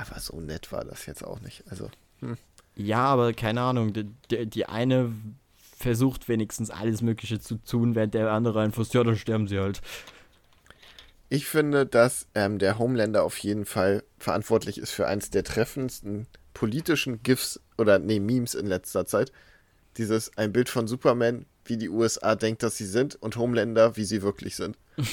Aber 0.00 0.18
so 0.20 0.40
nett 0.40 0.72
war 0.72 0.84
das 0.84 1.06
jetzt 1.06 1.24
auch 1.24 1.40
nicht. 1.40 1.64
Also. 1.68 1.90
Hm. 2.20 2.36
Ja, 2.76 3.04
aber 3.04 3.32
keine 3.32 3.60
Ahnung. 3.60 3.92
Die, 3.92 4.06
die, 4.30 4.46
die, 4.46 4.66
eine 4.66 5.12
versucht 5.78 6.28
wenigstens 6.28 6.70
alles 6.70 7.02
Mögliche 7.02 7.38
zu 7.40 7.56
tun, 7.56 7.94
während 7.94 8.14
der 8.14 8.30
andere 8.30 8.60
einfach, 8.62 8.86
ja, 8.92 9.04
dann 9.04 9.16
sterben 9.16 9.48
sie 9.48 9.58
halt. 9.58 9.80
Ich 11.28 11.46
finde, 11.46 11.86
dass 11.86 12.26
ähm, 12.34 12.58
der 12.58 12.78
Homelander 12.78 13.22
auf 13.22 13.38
jeden 13.38 13.64
Fall 13.64 14.02
verantwortlich 14.18 14.78
ist 14.78 14.90
für 14.90 15.06
eins 15.06 15.30
der 15.30 15.44
treffendsten 15.44 16.26
politischen 16.54 17.22
GIFs 17.22 17.60
oder 17.78 17.98
nee, 17.98 18.20
Memes 18.20 18.54
in 18.54 18.66
letzter 18.66 19.06
Zeit. 19.06 19.32
Dieses 19.96 20.36
ein 20.36 20.52
Bild 20.52 20.68
von 20.68 20.88
Superman, 20.88 21.46
wie 21.64 21.76
die 21.76 21.88
USA 21.88 22.34
denkt, 22.34 22.62
dass 22.62 22.76
sie 22.76 22.86
sind, 22.86 23.16
und 23.16 23.36
Homelander, 23.36 23.96
wie 23.96 24.04
sie 24.04 24.22
wirklich 24.22 24.56
sind. 24.56 24.78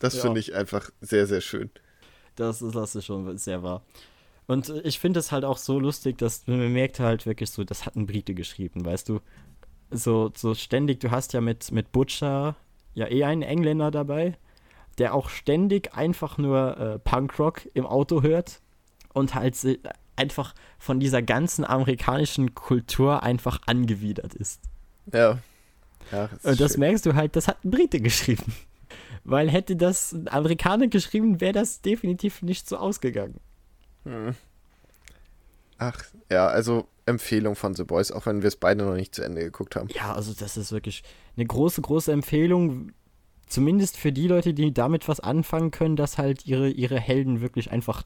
Das 0.00 0.16
ja. 0.16 0.22
finde 0.22 0.40
ich 0.40 0.52
einfach 0.56 0.90
sehr, 1.00 1.28
sehr 1.28 1.40
schön. 1.40 1.70
Das 2.36 2.62
ist, 2.62 2.74
das 2.74 2.94
ist 2.94 3.04
schon 3.04 3.36
sehr 3.38 3.62
wahr. 3.62 3.82
Und 4.46 4.68
ich 4.84 4.98
finde 4.98 5.20
es 5.20 5.32
halt 5.32 5.44
auch 5.44 5.58
so 5.58 5.78
lustig, 5.78 6.18
dass 6.18 6.46
man 6.46 6.72
merkt 6.72 7.00
halt 7.00 7.26
wirklich 7.26 7.50
so, 7.50 7.64
das 7.64 7.86
hat 7.86 7.96
ein 7.96 8.06
Brite 8.06 8.34
geschrieben, 8.34 8.84
weißt 8.84 9.08
du? 9.08 9.20
So, 9.90 10.32
so 10.34 10.54
ständig, 10.54 11.00
du 11.00 11.10
hast 11.10 11.32
ja 11.32 11.40
mit, 11.40 11.70
mit 11.70 11.92
Butcher 11.92 12.56
ja 12.94 13.06
eh 13.08 13.24
einen 13.24 13.42
Engländer 13.42 13.90
dabei 13.90 14.36
der 14.98 15.14
auch 15.14 15.28
ständig 15.28 15.94
einfach 15.94 16.38
nur 16.38 16.76
äh, 16.78 16.98
Punkrock 16.98 17.62
im 17.74 17.86
Auto 17.86 18.22
hört 18.22 18.60
und 19.12 19.34
halt 19.34 19.56
einfach 20.16 20.54
von 20.78 21.00
dieser 21.00 21.22
ganzen 21.22 21.64
amerikanischen 21.64 22.54
Kultur 22.54 23.22
einfach 23.22 23.60
angewidert 23.66 24.34
ist. 24.34 24.60
Ja. 25.12 25.38
ja 26.10 26.28
das 26.28 26.44
und 26.44 26.60
das 26.60 26.72
schön. 26.72 26.80
merkst 26.80 27.06
du 27.06 27.14
halt, 27.14 27.36
das 27.36 27.48
hat 27.48 27.64
ein 27.64 27.70
Brite 27.70 28.00
geschrieben. 28.00 28.54
Weil 29.24 29.50
hätte 29.50 29.76
das 29.76 30.12
ein 30.12 30.28
Amerikaner 30.28 30.88
geschrieben, 30.88 31.40
wäre 31.40 31.52
das 31.52 31.80
definitiv 31.80 32.42
nicht 32.42 32.68
so 32.68 32.76
ausgegangen. 32.76 33.40
Hm. 34.04 34.34
Ach, 35.78 36.04
ja, 36.30 36.46
also 36.46 36.86
Empfehlung 37.06 37.56
von 37.56 37.74
The 37.74 37.84
Boys, 37.84 38.12
auch 38.12 38.26
wenn 38.26 38.42
wir 38.42 38.48
es 38.48 38.56
beide 38.56 38.84
noch 38.84 38.94
nicht 38.94 39.14
zu 39.14 39.22
Ende 39.22 39.42
geguckt 39.42 39.76
haben. 39.76 39.88
Ja, 39.94 40.12
also 40.14 40.32
das 40.32 40.56
ist 40.56 40.72
wirklich 40.72 41.02
eine 41.36 41.46
große, 41.46 41.80
große 41.82 42.12
Empfehlung. 42.12 42.92
Zumindest 43.48 43.96
für 43.96 44.12
die 44.12 44.28
Leute, 44.28 44.54
die 44.54 44.72
damit 44.72 45.08
was 45.08 45.20
anfangen 45.20 45.72
können, 45.72 45.96
dass 45.96 46.18
halt 46.18 46.46
ihre, 46.46 46.70
ihre 46.70 46.98
Helden 46.98 47.40
wirklich 47.40 47.70
einfach 47.70 48.04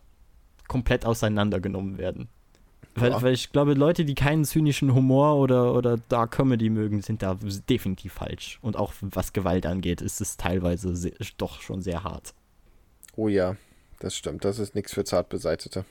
komplett 0.66 1.04
auseinandergenommen 1.04 1.98
werden. 1.98 2.28
Weil, 2.96 3.22
weil, 3.22 3.34
ich 3.34 3.52
glaube, 3.52 3.74
Leute, 3.74 4.04
die 4.04 4.14
keinen 4.14 4.44
zynischen 4.44 4.94
Humor 4.94 5.36
oder, 5.36 5.74
oder 5.74 5.98
Dark 6.08 6.32
Comedy 6.32 6.70
mögen, 6.70 7.02
sind 7.02 7.22
da 7.22 7.36
definitiv 7.68 8.14
falsch. 8.14 8.58
Und 8.62 8.76
auch 8.76 8.94
was 9.00 9.32
Gewalt 9.32 9.66
angeht, 9.66 10.00
ist 10.00 10.20
es 10.20 10.36
teilweise 10.36 10.96
sehr, 10.96 11.12
doch 11.36 11.60
schon 11.60 11.82
sehr 11.82 12.04
hart. 12.04 12.34
Oh 13.14 13.28
ja, 13.28 13.56
das 14.00 14.16
stimmt. 14.16 14.44
Das 14.44 14.58
ist 14.58 14.74
nichts 14.74 14.94
für 14.94 15.04
Zartbeseitete. 15.04 15.84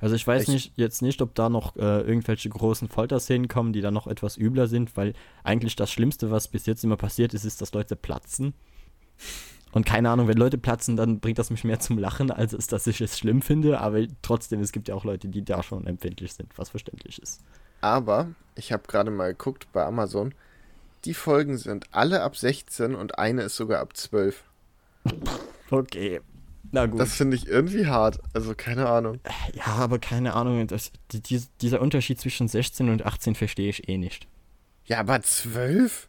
Also 0.00 0.14
ich 0.14 0.26
weiß 0.26 0.44
ich, 0.44 0.48
nicht, 0.48 0.72
jetzt 0.76 1.02
nicht, 1.02 1.20
ob 1.20 1.34
da 1.34 1.48
noch 1.48 1.76
äh, 1.76 2.00
irgendwelche 2.00 2.48
großen 2.48 2.88
Folterszenen 2.88 3.48
kommen, 3.48 3.72
die 3.72 3.82
dann 3.82 3.92
noch 3.92 4.06
etwas 4.06 4.38
übler 4.38 4.66
sind, 4.66 4.96
weil 4.96 5.12
eigentlich 5.44 5.76
das 5.76 5.90
Schlimmste, 5.90 6.30
was 6.30 6.48
bis 6.48 6.66
jetzt 6.66 6.84
immer 6.84 6.96
passiert 6.96 7.34
ist, 7.34 7.44
ist, 7.44 7.60
dass 7.60 7.72
Leute 7.72 7.96
platzen. 7.96 8.54
Und 9.72 9.86
keine 9.86 10.10
Ahnung, 10.10 10.26
wenn 10.26 10.36
Leute 10.36 10.58
platzen, 10.58 10.96
dann 10.96 11.20
bringt 11.20 11.38
das 11.38 11.50
mich 11.50 11.64
mehr 11.64 11.78
zum 11.78 11.98
Lachen, 11.98 12.30
als 12.30 12.52
es, 12.52 12.66
dass 12.66 12.86
ich 12.86 13.00
es 13.00 13.18
schlimm 13.18 13.40
finde. 13.40 13.80
Aber 13.80 14.00
trotzdem, 14.22 14.60
es 14.60 14.72
gibt 14.72 14.88
ja 14.88 14.94
auch 14.94 15.04
Leute, 15.04 15.28
die 15.28 15.44
da 15.44 15.62
schon 15.62 15.86
empfindlich 15.86 16.32
sind, 16.32 16.50
was 16.56 16.70
verständlich 16.70 17.20
ist. 17.22 17.40
Aber 17.80 18.28
ich 18.56 18.72
habe 18.72 18.82
gerade 18.88 19.10
mal 19.10 19.28
geguckt 19.28 19.68
bei 19.72 19.84
Amazon, 19.84 20.34
die 21.04 21.14
Folgen 21.14 21.56
sind 21.56 21.86
alle 21.92 22.22
ab 22.22 22.36
16 22.36 22.94
und 22.94 23.18
eine 23.18 23.42
ist 23.42 23.56
sogar 23.56 23.80
ab 23.80 23.96
12. 23.96 24.44
Okay. 25.72 26.20
Na 26.72 26.86
gut. 26.86 26.98
Das 26.98 27.14
finde 27.14 27.36
ich 27.36 27.46
irgendwie 27.46 27.86
hart. 27.86 28.18
Also 28.32 28.54
keine 28.56 28.88
Ahnung. 28.88 29.20
Ja, 29.54 29.66
aber 29.66 30.00
keine 30.00 30.34
Ahnung. 30.34 30.66
Das, 30.66 30.90
die, 31.12 31.42
dieser 31.60 31.80
Unterschied 31.80 32.20
zwischen 32.20 32.48
16 32.48 32.88
und 32.88 33.06
18 33.06 33.36
verstehe 33.36 33.70
ich 33.70 33.88
eh 33.88 33.96
nicht. 33.96 34.26
Ja, 34.84 34.98
aber 34.98 35.22
12? 35.22 36.08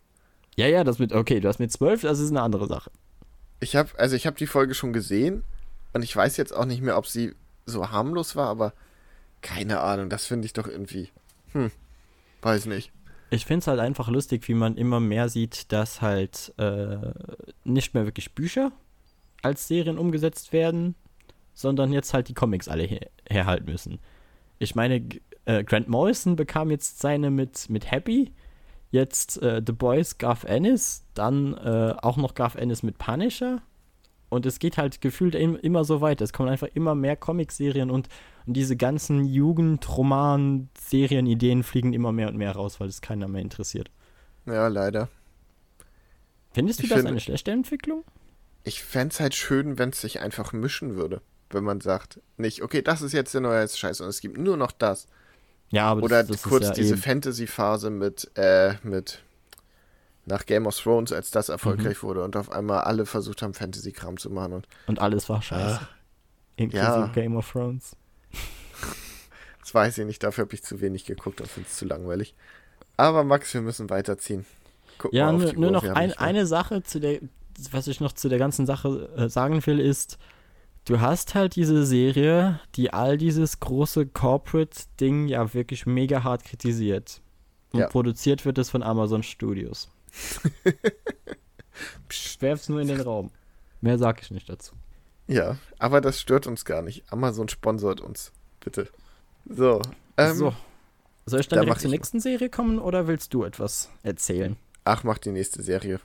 Ja, 0.56 0.68
ja, 0.68 0.84
das 0.84 1.00
mit, 1.00 1.14
okay, 1.14 1.40
du 1.40 1.48
hast 1.48 1.60
mit 1.60 1.72
12, 1.72 2.02
das 2.02 2.20
ist 2.20 2.32
eine 2.32 2.42
andere 2.42 2.68
Sache. 2.68 2.92
Ich 3.62 3.76
habe, 3.76 3.90
also 3.98 4.16
ich 4.16 4.28
habe 4.28 4.38
die 4.38 4.48
Folge 4.48 4.74
schon 4.74 4.92
gesehen 4.92 5.44
und 5.94 6.04
ich 6.04 6.14
weiß 6.14 6.36
jetzt 6.38 6.52
auch 6.52 6.66
nicht 6.66 6.82
mehr, 6.82 6.98
ob 6.98 7.08
sie 7.08 7.34
so 7.66 7.92
harmlos 7.92 8.36
war, 8.36 8.48
aber 8.48 8.74
keine 9.42 9.80
Ahnung, 9.80 10.10
das 10.10 10.26
finde 10.26 10.46
ich 10.46 10.54
doch 10.54 10.68
irgendwie, 10.68 11.10
hm, 11.54 11.72
weiß 12.42 12.66
nicht. 12.66 12.92
Ich 13.30 13.46
finde 13.46 13.60
es 13.60 13.68
halt 13.68 13.80
einfach 13.80 14.10
lustig, 14.10 14.48
wie 14.48 14.54
man 14.54 14.76
immer 14.76 15.00
mehr 15.00 15.30
sieht, 15.30 15.72
dass 15.72 16.02
halt 16.02 16.54
äh, 16.58 16.98
nicht 17.64 17.94
mehr 17.94 18.06
wirklich 18.06 18.34
Bücher 18.34 18.74
als 19.42 19.68
Serien 19.68 19.98
umgesetzt 19.98 20.52
werden, 20.52 20.96
sondern 21.54 21.94
jetzt 21.94 22.14
halt 22.14 22.28
die 22.28 22.34
Comics 22.34 22.68
alle 22.68 22.84
her 22.84 23.08
herhalten 23.30 23.72
müssen. 23.72 24.00
Ich 24.60 24.76
meine, 24.76 25.08
äh, 25.46 25.64
Grant 25.64 25.88
Morrison 25.88 26.36
bekam 26.36 26.72
jetzt 26.72 27.00
seine 27.00 27.32
mit, 27.32 27.70
mit 27.70 27.90
Happy, 27.90 28.34
jetzt 28.92 29.42
äh, 29.42 29.62
The 29.66 29.74
Boys 29.74 30.18
Garth 30.18 30.46
Ennis, 30.46 31.04
dann 31.14 31.54
äh, 31.56 31.94
auch 32.02 32.16
noch 32.18 32.34
Garth 32.34 32.56
Ennis 32.56 32.82
mit 32.84 32.98
Punisher. 32.98 33.62
Und 34.30 34.46
es 34.46 34.60
geht 34.60 34.78
halt 34.78 35.02
gefühlt 35.02 35.36
im, 35.36 35.58
immer 35.58 35.84
so 35.84 36.00
weiter. 36.00 36.24
Es 36.24 36.32
kommen 36.32 36.48
einfach 36.50 36.70
immer 36.74 36.96
mehr 36.96 37.18
Comicserien 37.18 37.92
und, 37.92 38.08
und 38.46 38.56
diese 38.56 38.78
ganzen 38.78 39.26
Jugendroman-Serienideen 39.26 41.64
fliegen 41.64 41.94
immer 41.94 42.12
mehr 42.12 42.28
und 42.30 42.38
mehr 42.38 42.54
raus, 42.54 42.80
weil 42.80 42.88
es 42.88 43.02
keiner 43.02 43.28
mehr 43.28 43.42
interessiert. 43.42 43.90
Ja, 44.46 44.68
leider. 44.68 45.10
Findest 46.54 46.80
du 46.80 46.84
ich 46.84 46.90
das 46.90 47.00
find, 47.00 47.10
eine 47.10 47.20
schlechte 47.20 47.52
Entwicklung? 47.52 48.06
ich 48.64 48.84
fände 48.84 49.14
es 49.14 49.20
halt 49.20 49.36
schön, 49.36 49.78
wenn 49.78 49.90
es 49.90 50.02
sich 50.02 50.20
einfach 50.20 50.54
mischen 50.54 50.96
würde. 50.96 51.22
Wenn 51.50 51.64
man 51.64 51.82
sagt, 51.82 52.20
nicht, 52.38 52.62
okay, 52.62 52.82
das 52.82 53.02
ist 53.02 53.14
jetzt 53.14 53.34
der 53.34 53.42
neue 53.42 53.68
Scheiß 53.68 54.02
und 54.02 54.08
es 54.08 54.22
gibt 54.22 54.38
nur 54.38 54.58
noch 54.58 54.72
das. 54.72 55.08
Ja, 55.72 55.88
aber 55.88 56.04
Oder 56.04 56.24
das, 56.24 56.42
das 56.42 56.44
kurz 56.44 56.68
ja 56.68 56.74
diese 56.74 56.98
Fantasy-Phase 56.98 57.90
mit, 57.90 58.30
äh, 58.36 58.76
mit 58.84 59.22
nach 60.26 60.46
Game 60.46 60.68
of 60.68 60.78
Thrones, 60.78 61.12
als 61.12 61.32
das 61.32 61.50
erfolgreich 61.50 62.04
mhm. 62.04 62.08
wurde 62.08 62.24
und 62.24 62.36
auf 62.36 62.52
einmal 62.52 62.82
alle 62.82 63.06
versucht 63.06 63.42
haben, 63.42 63.54
Fantasy-Kram 63.54 64.18
zu 64.18 64.30
machen. 64.30 64.54
Und, 64.54 64.68
und 64.88 65.00
alles 65.00 65.30
war 65.30 65.42
scheiße. 65.42 65.80
Ah, 65.82 65.90
Inklusive 66.58 66.86
ja. 66.86 67.08
Game 67.08 67.36
of 67.38 67.50
Thrones. 67.50 67.96
das 69.62 69.74
weiß 69.74 69.98
ich 69.98 70.06
nicht, 70.06 70.22
dafür 70.24 70.44
habe 70.44 70.54
ich 70.54 70.64
zu 70.64 70.82
wenig 70.82 71.06
geguckt 71.06 71.42
und 71.42 71.50
finde 71.50 71.68
es 71.70 71.78
zu 71.78 71.86
langweilig. 71.86 72.36
Aber 72.98 73.24
Max, 73.24 73.54
wir 73.54 73.62
müssen 73.62 73.90
weiterziehen. 73.90 74.46
Guck 74.98 75.14
ja, 75.14 75.32
nur, 75.32 75.54
nur 75.54 75.72
noch 75.72 75.84
ein, 75.84 76.14
eine 76.14 76.46
Sache, 76.46 76.84
zu 76.84 77.00
der, 77.00 77.20
was 77.72 77.88
ich 77.88 78.02
noch 78.02 78.12
zu 78.12 78.30
der 78.30 78.38
ganzen 78.38 78.66
Sache 78.66 79.10
äh, 79.16 79.30
sagen 79.30 79.66
will, 79.66 79.80
ist, 79.80 80.20
du 80.86 81.00
hast 81.00 81.36
halt 81.36 81.56
diese 81.56 81.86
Serie, 81.86 82.60
die 82.76 82.94
all 82.94 83.18
dieses 83.18 83.60
große 83.60 84.08
Corporate-Ding 84.08 85.28
ja 85.28 85.54
wirklich 85.54 85.86
mega 85.86 86.24
hart 86.24 86.44
kritisiert. 86.44 87.22
Und 87.72 87.82
ja. 87.82 87.88
produziert 87.88 88.46
wird 88.46 88.58
es 88.58 88.70
von 88.70 88.84
Amazon 88.84 89.24
Studios. 89.24 89.90
werf's 92.42 92.70
nur 92.70 92.82
in 92.82 92.88
den 92.88 93.02
Raum. 93.02 93.32
Mehr 93.80 93.98
sag 93.98 94.22
ich 94.22 94.32
nicht 94.32 94.50
dazu. 94.50 94.76
Ja, 95.28 95.58
aber 95.80 96.02
das 96.02 96.20
stört 96.20 96.48
uns 96.48 96.66
gar 96.66 96.82
nicht. 96.82 97.12
Amazon 97.12 97.48
sponsort 97.48 98.02
uns, 98.02 98.32
bitte. 98.60 98.90
So. 99.46 99.82
Ähm, 100.18 100.36
so. 100.36 100.54
Soll 101.26 101.40
ich 101.40 101.48
dann 101.48 101.60
da 101.60 101.64
direkt 101.64 101.82
zur 101.82 101.92
nächsten 101.92 102.20
Serie 102.20 102.50
kommen 102.50 102.80
oder 102.80 103.08
willst 103.08 103.34
du 103.34 103.44
etwas 103.44 103.90
erzählen? 104.04 104.58
Ach, 104.84 105.04
mach 105.04 105.20
die 105.20 105.32
nächste 105.32 105.62
Serie. 105.62 106.00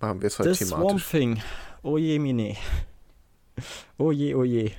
Machen 0.00 0.20
wir 0.20 0.28
es 0.28 0.38
heute 0.38 0.54
The 0.54 0.64
thematisch. 0.64 1.04
Swamp 1.04 1.10
Thing. 1.10 1.42
Oh 1.82 1.98
je, 1.98 2.18
mine. 2.18 2.56
Oh 3.98 4.12
je, 4.12 4.34
oh 4.34 4.44
je. 4.44 4.70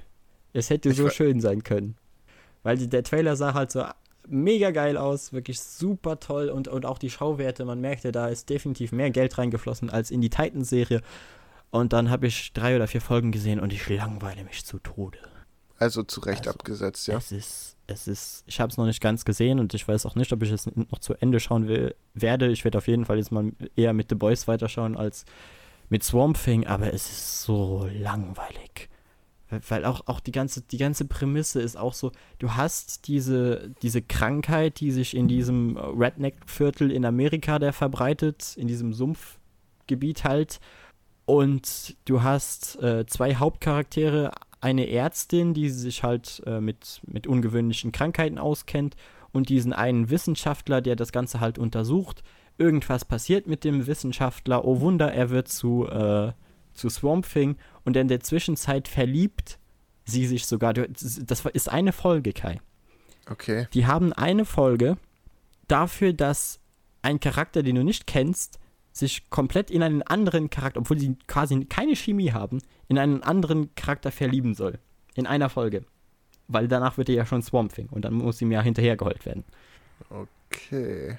Es 0.53 0.69
hätte 0.69 0.89
ich 0.89 0.97
so 0.97 1.09
schön 1.09 1.39
sein 1.41 1.63
können. 1.63 1.95
Weil 2.61 2.77
die, 2.77 2.87
der 2.87 3.03
Trailer 3.03 3.35
sah 3.35 3.53
halt 3.53 3.71
so 3.71 3.83
mega 4.27 4.71
geil 4.71 4.97
aus, 4.97 5.33
wirklich 5.33 5.59
super 5.59 6.19
toll 6.19 6.49
und, 6.49 6.67
und 6.67 6.85
auch 6.85 6.97
die 6.97 7.09
Schauwerte, 7.09 7.65
man 7.65 7.81
merkte, 7.81 8.11
da 8.11 8.27
ist 8.27 8.49
definitiv 8.49 8.91
mehr 8.91 9.09
Geld 9.09 9.37
reingeflossen 9.37 9.89
als 9.89 10.11
in 10.11 10.21
die 10.21 10.29
Titan-Serie. 10.29 11.01
Und 11.71 11.91
dann 11.91 12.09
habe 12.09 12.27
ich 12.27 12.53
drei 12.53 12.75
oder 12.75 12.87
vier 12.87 13.01
Folgen 13.01 13.31
gesehen 13.31 13.59
und 13.59 13.73
ich 13.73 13.89
langweile 13.89 14.43
mich 14.43 14.65
zu 14.65 14.79
Tode. 14.79 15.17
Also 15.77 16.03
zu 16.03 16.21
Recht 16.21 16.47
also, 16.47 16.51
abgesetzt, 16.51 17.07
ja. 17.07 17.17
Es 17.17 17.31
ist, 17.31 17.77
es 17.87 18.07
ist, 18.07 18.43
ich 18.45 18.59
habe 18.59 18.69
es 18.71 18.77
noch 18.77 18.85
nicht 18.85 19.01
ganz 19.01 19.25
gesehen 19.25 19.59
und 19.59 19.73
ich 19.73 19.87
weiß 19.87 20.05
auch 20.05 20.15
nicht, 20.15 20.31
ob 20.31 20.41
ich 20.43 20.51
es 20.51 20.67
noch 20.67 20.99
zu 20.99 21.15
Ende 21.15 21.39
schauen 21.39 21.67
will, 21.67 21.95
werde. 22.13 22.49
Ich 22.51 22.63
werde 22.63 22.77
auf 22.77 22.87
jeden 22.87 23.05
Fall 23.05 23.17
jetzt 23.17 23.31
mal 23.31 23.51
eher 23.75 23.93
mit 23.93 24.09
The 24.09 24.15
Boys 24.15 24.47
weiterschauen 24.47 24.95
als 24.95 25.25
mit 25.89 26.03
Swamp 26.03 26.41
Thing, 26.41 26.65
aber 26.65 26.93
es 26.93 27.09
ist 27.09 27.43
so 27.43 27.87
langweilig. 27.91 28.89
Weil 29.69 29.85
auch, 29.85 30.07
auch 30.07 30.19
die, 30.19 30.31
ganze, 30.31 30.61
die 30.61 30.77
ganze 30.77 31.05
Prämisse 31.05 31.61
ist 31.61 31.77
auch 31.77 31.93
so, 31.93 32.11
du 32.39 32.53
hast 32.55 33.07
diese, 33.07 33.71
diese 33.81 34.01
Krankheit, 34.01 34.79
die 34.79 34.91
sich 34.91 35.15
in 35.15 35.27
diesem 35.27 35.77
Redneck-Viertel 35.77 36.91
in 36.91 37.05
Amerika 37.05 37.59
der 37.59 37.73
verbreitet, 37.73 38.55
in 38.57 38.67
diesem 38.67 38.93
Sumpfgebiet 38.93 40.23
halt. 40.23 40.59
Und 41.25 41.95
du 42.05 42.23
hast 42.23 42.81
äh, 42.81 43.05
zwei 43.05 43.35
Hauptcharaktere, 43.35 44.31
eine 44.59 44.89
Ärztin, 44.89 45.53
die 45.53 45.69
sich 45.69 46.03
halt 46.03 46.41
äh, 46.45 46.61
mit, 46.61 47.01
mit 47.05 47.27
ungewöhnlichen 47.27 47.91
Krankheiten 47.91 48.37
auskennt 48.37 48.95
und 49.33 49.49
diesen 49.49 49.73
einen 49.73 50.09
Wissenschaftler, 50.09 50.81
der 50.81 50.95
das 50.95 51.11
Ganze 51.11 51.41
halt 51.41 51.59
untersucht. 51.59 52.23
Irgendwas 52.57 53.05
passiert 53.05 53.47
mit 53.47 53.63
dem 53.63 53.87
Wissenschaftler. 53.87 54.65
Oh 54.65 54.79
Wunder, 54.79 55.11
er 55.11 55.29
wird 55.29 55.47
zu, 55.47 55.87
äh, 55.87 56.33
zu 56.73 56.89
Swamp 56.89 57.27
Thing 57.27 57.57
und 57.83 57.97
in 57.97 58.07
der 58.07 58.19
Zwischenzeit 58.19 58.87
verliebt 58.87 59.57
sie 60.05 60.27
sich 60.27 60.45
sogar. 60.45 60.73
Das 60.73 61.45
ist 61.45 61.69
eine 61.69 61.91
Folge, 61.91 62.33
Kai. 62.33 62.59
Okay. 63.29 63.67
Die 63.73 63.85
haben 63.85 64.13
eine 64.13 64.45
Folge 64.45 64.97
dafür, 65.67 66.13
dass 66.13 66.59
ein 67.01 67.19
Charakter, 67.19 67.63
den 67.63 67.75
du 67.75 67.83
nicht 67.83 68.07
kennst, 68.07 68.59
sich 68.91 69.29
komplett 69.29 69.71
in 69.71 69.81
einen 69.81 70.03
anderen 70.03 70.49
Charakter, 70.49 70.79
obwohl 70.79 70.99
sie 70.99 71.17
quasi 71.27 71.65
keine 71.65 71.95
Chemie 71.95 72.31
haben, 72.31 72.61
in 72.87 72.99
einen 72.99 73.23
anderen 73.23 73.73
Charakter 73.75 74.11
verlieben 74.11 74.53
soll. 74.53 74.79
In 75.15 75.25
einer 75.25 75.49
Folge. 75.49 75.83
Weil 76.47 76.67
danach 76.67 76.97
wird 76.97 77.09
er 77.09 77.15
ja 77.15 77.25
schon 77.25 77.41
Swamp 77.41 77.73
Thing 77.73 77.87
und 77.89 78.03
dann 78.05 78.13
muss 78.13 78.41
ihm 78.41 78.51
ja 78.51 78.61
hinterhergeholt 78.61 79.25
werden. 79.25 79.43
Okay. 80.09 81.17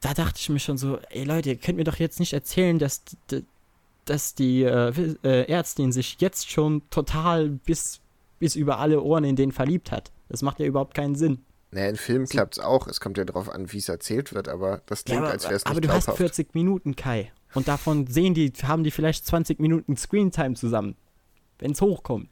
Da 0.00 0.14
dachte 0.14 0.38
ich 0.38 0.48
mir 0.48 0.58
schon 0.58 0.76
so, 0.78 0.98
ey 1.10 1.24
Leute, 1.24 1.50
ihr 1.50 1.56
könnt 1.56 1.78
mir 1.78 1.84
doch 1.84 1.96
jetzt 1.96 2.20
nicht 2.20 2.32
erzählen, 2.32 2.78
dass, 2.78 3.02
dass 4.04 4.34
die 4.34 4.62
äh, 4.62 4.92
äh, 5.24 5.48
Ärztin 5.50 5.92
sich 5.92 6.16
jetzt 6.20 6.50
schon 6.50 6.82
total 6.90 7.48
bis, 7.48 8.00
bis 8.38 8.56
über 8.56 8.78
alle 8.78 9.02
Ohren 9.02 9.24
in 9.24 9.36
den 9.36 9.52
verliebt 9.52 9.90
hat. 9.90 10.12
Das 10.28 10.42
macht 10.42 10.60
ja 10.60 10.66
überhaupt 10.66 10.94
keinen 10.94 11.14
Sinn. 11.14 11.44
Naja, 11.70 11.88
in 11.88 11.96
Filmen 11.96 12.26
klappt 12.26 12.58
es 12.58 12.64
auch. 12.64 12.86
Es 12.86 13.00
kommt 13.00 13.18
ja 13.18 13.24
darauf 13.24 13.50
an, 13.50 13.72
wie 13.72 13.78
es 13.78 13.88
erzählt 13.88 14.32
wird, 14.32 14.48
aber 14.48 14.82
das 14.86 15.04
klingt, 15.04 15.20
ja, 15.20 15.24
aber, 15.24 15.32
als 15.32 15.44
wäre 15.44 15.54
es 15.54 15.64
nicht 15.64 15.70
Aber 15.70 15.80
du 15.80 15.88
glaubhaft. 15.88 16.08
hast 16.08 16.16
40 16.16 16.54
Minuten, 16.54 16.94
Kai. 16.96 17.32
Und 17.54 17.68
davon 17.68 18.06
sehen 18.06 18.34
die, 18.34 18.52
haben 18.62 18.84
die 18.84 18.90
vielleicht 18.90 19.26
20 19.26 19.58
Minuten 19.60 19.96
Screentime 19.96 20.54
zusammen. 20.54 20.94
Wenn 21.58 21.72
es 21.72 21.80
hochkommt. 21.80 22.28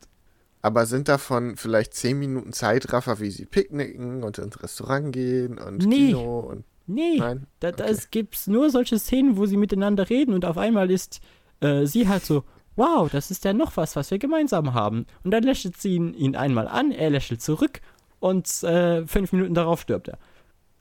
Aber 0.60 0.86
sind 0.86 1.08
davon 1.08 1.56
vielleicht 1.56 1.94
10 1.94 2.18
Minuten 2.18 2.52
Zeitraffer, 2.52 3.20
wie 3.20 3.30
sie 3.30 3.44
picknicken 3.46 4.22
und 4.22 4.38
ins 4.38 4.62
Restaurant 4.62 5.12
gehen 5.12 5.58
und 5.58 5.84
Nee. 5.86 6.08
Kino 6.08 6.40
und. 6.40 6.64
Nee, 6.86 7.16
Nein? 7.18 7.46
da, 7.60 7.72
da 7.72 7.84
Okay. 7.84 7.92
es 7.92 8.10
gibt's 8.10 8.46
nur 8.46 8.70
solche 8.70 8.98
Szenen, 8.98 9.36
wo 9.36 9.46
sie 9.46 9.56
miteinander 9.56 10.08
reden 10.10 10.34
und 10.34 10.44
auf 10.44 10.58
einmal 10.58 10.90
ist 10.90 11.20
äh, 11.60 11.86
sie 11.86 12.08
halt 12.08 12.24
so, 12.24 12.44
wow, 12.76 13.10
das 13.10 13.30
ist 13.30 13.44
ja 13.44 13.52
noch 13.52 13.76
was, 13.76 13.96
was 13.96 14.10
wir 14.10 14.18
gemeinsam 14.18 14.74
haben. 14.74 15.06
Und 15.22 15.30
dann 15.30 15.42
lächelt 15.44 15.76
sie 15.80 15.94
ihn, 15.94 16.12
ihn 16.14 16.36
einmal 16.36 16.68
an, 16.68 16.90
er 16.92 17.10
lächelt 17.10 17.40
zurück 17.40 17.80
und 18.20 18.46
äh, 18.64 19.06
fünf 19.06 19.32
Minuten 19.32 19.54
darauf 19.54 19.80
stirbt 19.82 20.08
er. 20.08 20.18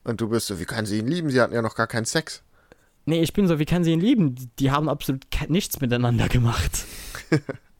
Und 0.03 0.19
du 0.19 0.27
bist 0.27 0.47
so, 0.47 0.59
wie 0.59 0.65
kann 0.65 0.85
sie 0.85 0.99
ihn 0.99 1.07
lieben? 1.07 1.29
Sie 1.29 1.39
hatten 1.39 1.53
ja 1.53 1.61
noch 1.61 1.75
gar 1.75 1.87
keinen 1.87 2.05
Sex. 2.05 2.43
Nee, 3.05 3.21
ich 3.21 3.33
bin 3.33 3.47
so, 3.47 3.59
wie 3.59 3.65
kann 3.65 3.83
sie 3.83 3.91
ihn 3.93 3.99
lieben? 4.01 4.35
Die, 4.35 4.47
die 4.59 4.71
haben 4.71 4.89
absolut 4.89 5.25
nichts 5.49 5.79
miteinander 5.81 6.27
gemacht. 6.29 6.85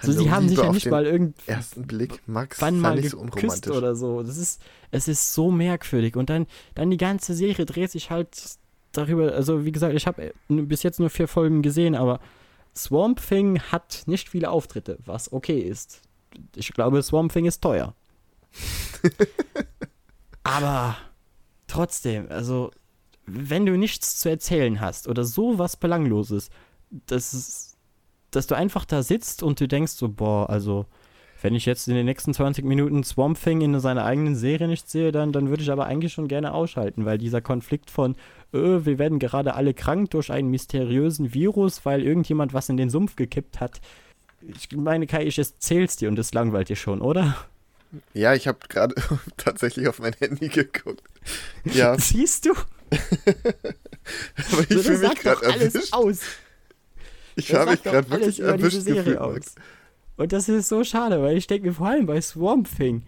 so, 0.00 0.08
Hallo, 0.08 0.22
sie 0.22 0.30
haben 0.30 0.48
sich 0.48 0.56
Liebe 0.56 0.62
ja 0.62 0.68
auf 0.68 0.74
nicht 0.74 0.90
mal 0.90 1.06
irgendwann 1.06 1.34
Ersten 1.46 1.86
Blick, 1.86 2.22
Max, 2.26 2.58
sei 2.58 2.70
mal 2.70 2.96
nicht 2.96 3.10
so 3.10 3.18
geküsst 3.18 3.66
unromantisch. 3.66 3.72
oder 3.76 3.96
so. 3.96 4.22
Das 4.22 4.36
ist, 4.36 4.62
es 4.90 5.08
ist 5.08 5.34
so 5.34 5.50
merkwürdig. 5.50 6.16
Und 6.16 6.30
dann, 6.30 6.46
dann 6.74 6.90
die 6.90 6.96
ganze 6.96 7.34
Serie 7.34 7.66
dreht 7.66 7.90
sich 7.90 8.10
halt 8.10 8.28
darüber, 8.92 9.32
also 9.32 9.64
wie 9.64 9.72
gesagt, 9.72 9.94
ich 9.94 10.06
habe 10.06 10.32
bis 10.48 10.82
jetzt 10.82 11.00
nur 11.00 11.10
vier 11.10 11.28
Folgen 11.28 11.62
gesehen, 11.62 11.94
aber 11.94 12.20
Swamp 12.76 13.20
Thing 13.26 13.60
hat 13.60 14.02
nicht 14.06 14.28
viele 14.28 14.50
Auftritte, 14.50 14.98
was 15.04 15.32
okay 15.32 15.60
ist. 15.60 16.02
Ich 16.56 16.72
glaube, 16.72 17.02
Swamp 17.02 17.32
Thing 17.32 17.44
ist 17.44 17.60
teuer. 17.60 17.94
aber 20.44 20.96
trotzdem, 21.66 22.26
also 22.30 22.70
wenn 23.26 23.66
du 23.66 23.76
nichts 23.76 24.18
zu 24.18 24.28
erzählen 24.28 24.80
hast 24.80 25.08
oder 25.08 25.24
sowas 25.24 25.76
Belangloses, 25.76 26.50
das 26.90 27.34
ist, 27.34 27.73
dass 28.36 28.46
du 28.46 28.54
einfach 28.54 28.84
da 28.84 29.02
sitzt 29.02 29.42
und 29.42 29.60
du 29.60 29.68
denkst 29.68 29.92
so, 29.92 30.08
boah, 30.08 30.48
also 30.50 30.86
wenn 31.42 31.54
ich 31.54 31.66
jetzt 31.66 31.88
in 31.88 31.94
den 31.94 32.06
nächsten 32.06 32.32
20 32.32 32.64
Minuten 32.64 33.04
Swamp 33.04 33.38
Thing 33.42 33.60
in 33.60 33.78
seiner 33.78 34.04
eigenen 34.04 34.34
Serie 34.34 34.66
nicht 34.66 34.88
sehe, 34.88 35.12
dann, 35.12 35.30
dann 35.30 35.50
würde 35.50 35.62
ich 35.62 35.70
aber 35.70 35.84
eigentlich 35.84 36.12
schon 36.14 36.26
gerne 36.28 36.54
ausschalten, 36.54 37.04
weil 37.04 37.18
dieser 37.18 37.42
Konflikt 37.42 37.90
von, 37.90 38.12
äh, 38.54 38.58
wir 38.86 38.98
werden 38.98 39.18
gerade 39.18 39.54
alle 39.54 39.74
krank 39.74 40.10
durch 40.10 40.30
einen 40.32 40.48
mysteriösen 40.50 41.34
Virus, 41.34 41.84
weil 41.84 42.02
irgendjemand 42.02 42.54
was 42.54 42.70
in 42.70 42.78
den 42.78 42.88
Sumpf 42.88 43.16
gekippt 43.16 43.60
hat. 43.60 43.80
Ich 44.46 44.74
meine, 44.76 45.06
Kai, 45.06 45.24
ich 45.26 45.38
erzähl's 45.38 45.96
dir 45.96 46.08
und 46.08 46.16
das 46.16 46.32
langweilt 46.32 46.70
dir 46.70 46.76
schon, 46.76 47.00
oder? 47.02 47.36
Ja, 48.14 48.34
ich 48.34 48.48
habe 48.48 48.58
gerade 48.68 48.94
tatsächlich 49.36 49.86
auf 49.88 49.98
mein 49.98 50.14
Handy 50.14 50.48
geguckt. 50.48 51.02
Ja, 51.64 51.96
Siehst 51.98 52.46
du? 52.46 52.52
aber 52.90 54.46
So, 54.50 54.60
ich 54.60 54.68
das 54.68 54.82
fühle 54.82 55.08
mich 55.08 55.18
gerade 55.20 55.46
alles 55.46 55.74
erwischt. 55.74 55.92
aus. 55.92 56.20
Ich 57.36 57.52
habe 57.54 57.72
mich 57.72 57.82
gerade 57.82 58.08
wirklich 58.10 58.38
über 58.38 58.56
diese 58.56 58.64
erwischt 58.66 58.80
Serie 58.82 59.02
gefühlt, 59.02 59.18
aus. 59.18 59.54
Und 60.16 60.32
das 60.32 60.48
ist 60.48 60.68
so 60.68 60.84
schade, 60.84 61.20
weil 61.22 61.36
ich 61.36 61.46
denke 61.46 61.66
mir 61.68 61.74
vor 61.74 61.88
allem 61.88 62.06
bei 62.06 62.20
Swamp 62.20 62.68
Thing, 62.76 63.02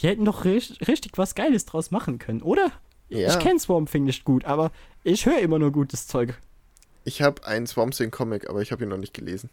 die 0.00 0.08
hätten 0.08 0.24
doch 0.24 0.44
richtig, 0.44 1.12
was 1.16 1.34
Geiles 1.34 1.64
draus 1.66 1.90
machen 1.90 2.18
können, 2.18 2.42
oder? 2.42 2.70
Ja, 3.08 3.28
Ich 3.28 3.38
kenne 3.38 3.60
Swamp 3.60 3.90
Thing 3.90 4.04
nicht 4.04 4.24
gut, 4.24 4.44
aber 4.46 4.72
ich 5.04 5.26
höre 5.26 5.38
immer 5.38 5.58
nur 5.58 5.72
gutes 5.72 6.06
Zeug. 6.06 6.34
ich 7.04 7.22
habe 7.22 7.46
einen 7.46 7.66
Swamp 7.66 7.94
Thing 7.94 8.10
Comic, 8.10 8.48
aber 8.48 8.62
ich 8.62 8.72
habe 8.72 8.82
ihn 8.84 8.88
noch 8.88 8.96
nicht 8.98 9.14
gelesen. 9.14 9.50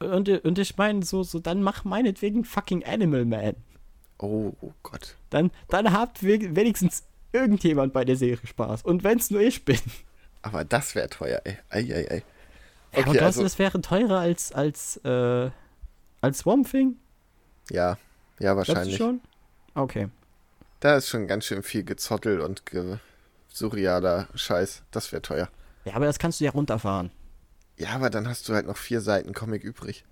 Und, 0.00 0.28
und 0.28 0.58
ich 0.58 0.76
meine, 0.76 1.04
so, 1.04 1.22
so, 1.24 1.40
dann 1.40 1.60
mach 1.62 1.84
meinetwegen 1.84 2.44
fucking 2.44 2.84
Animal 2.84 3.24
Man. 3.24 3.56
Oh, 4.18 4.52
oh 4.60 4.72
Gott. 4.84 5.16
Dann, 5.30 5.50
dann 5.68 5.92
habt 5.92 6.22
we- 6.22 6.54
wenigstens 6.56 7.02
irgendjemand 7.32 7.92
bei 7.92 8.04
der 8.04 8.16
Serie 8.16 8.38
Spaß. 8.46 8.82
Und 8.82 9.02
wenn's 9.04 9.30
nur 9.30 9.40
ich 9.40 9.64
bin. 9.64 9.78
Aber 10.42 10.64
das 10.64 10.94
wäre 10.94 11.08
teuer, 11.10 11.40
ey. 11.44 11.58
Ei, 11.68 11.80
ei, 11.94 12.10
ei. 12.10 12.22
Aber 12.92 13.00
Okay, 13.02 13.10
glaubst 13.12 13.22
also, 13.22 13.40
du, 13.40 13.44
das 13.44 13.58
wäre 13.58 13.80
teurer 13.80 14.18
als, 14.20 14.52
als, 14.52 14.96
äh, 15.04 15.50
als 16.20 16.38
Swamp 16.38 16.70
Thing? 16.70 16.96
ja, 17.70 17.98
ja, 18.40 18.56
wahrscheinlich. 18.56 18.96
schon? 18.96 19.20
Okay. 19.74 20.08
Da 20.80 20.96
ist 20.96 21.08
schon 21.08 21.26
ganz 21.26 21.44
schön 21.44 21.62
viel 21.62 21.84
Gezottel 21.84 22.40
und 22.40 22.64
ge 22.66 22.98
surrealer 23.48 24.28
Scheiß. 24.34 24.82
Das 24.90 25.10
wäre 25.12 25.22
teuer. 25.22 25.48
Ja, 25.84 25.94
aber 25.94 26.06
das 26.06 26.18
kannst 26.18 26.40
du 26.40 26.44
ja 26.44 26.50
runterfahren. 26.52 27.10
Ja, 27.76 27.90
aber 27.90 28.10
dann 28.10 28.28
hast 28.28 28.48
du 28.48 28.54
halt 28.54 28.66
noch 28.66 28.76
vier 28.76 29.00
Seiten 29.00 29.32
Comic 29.34 29.64
übrig. 29.64 30.04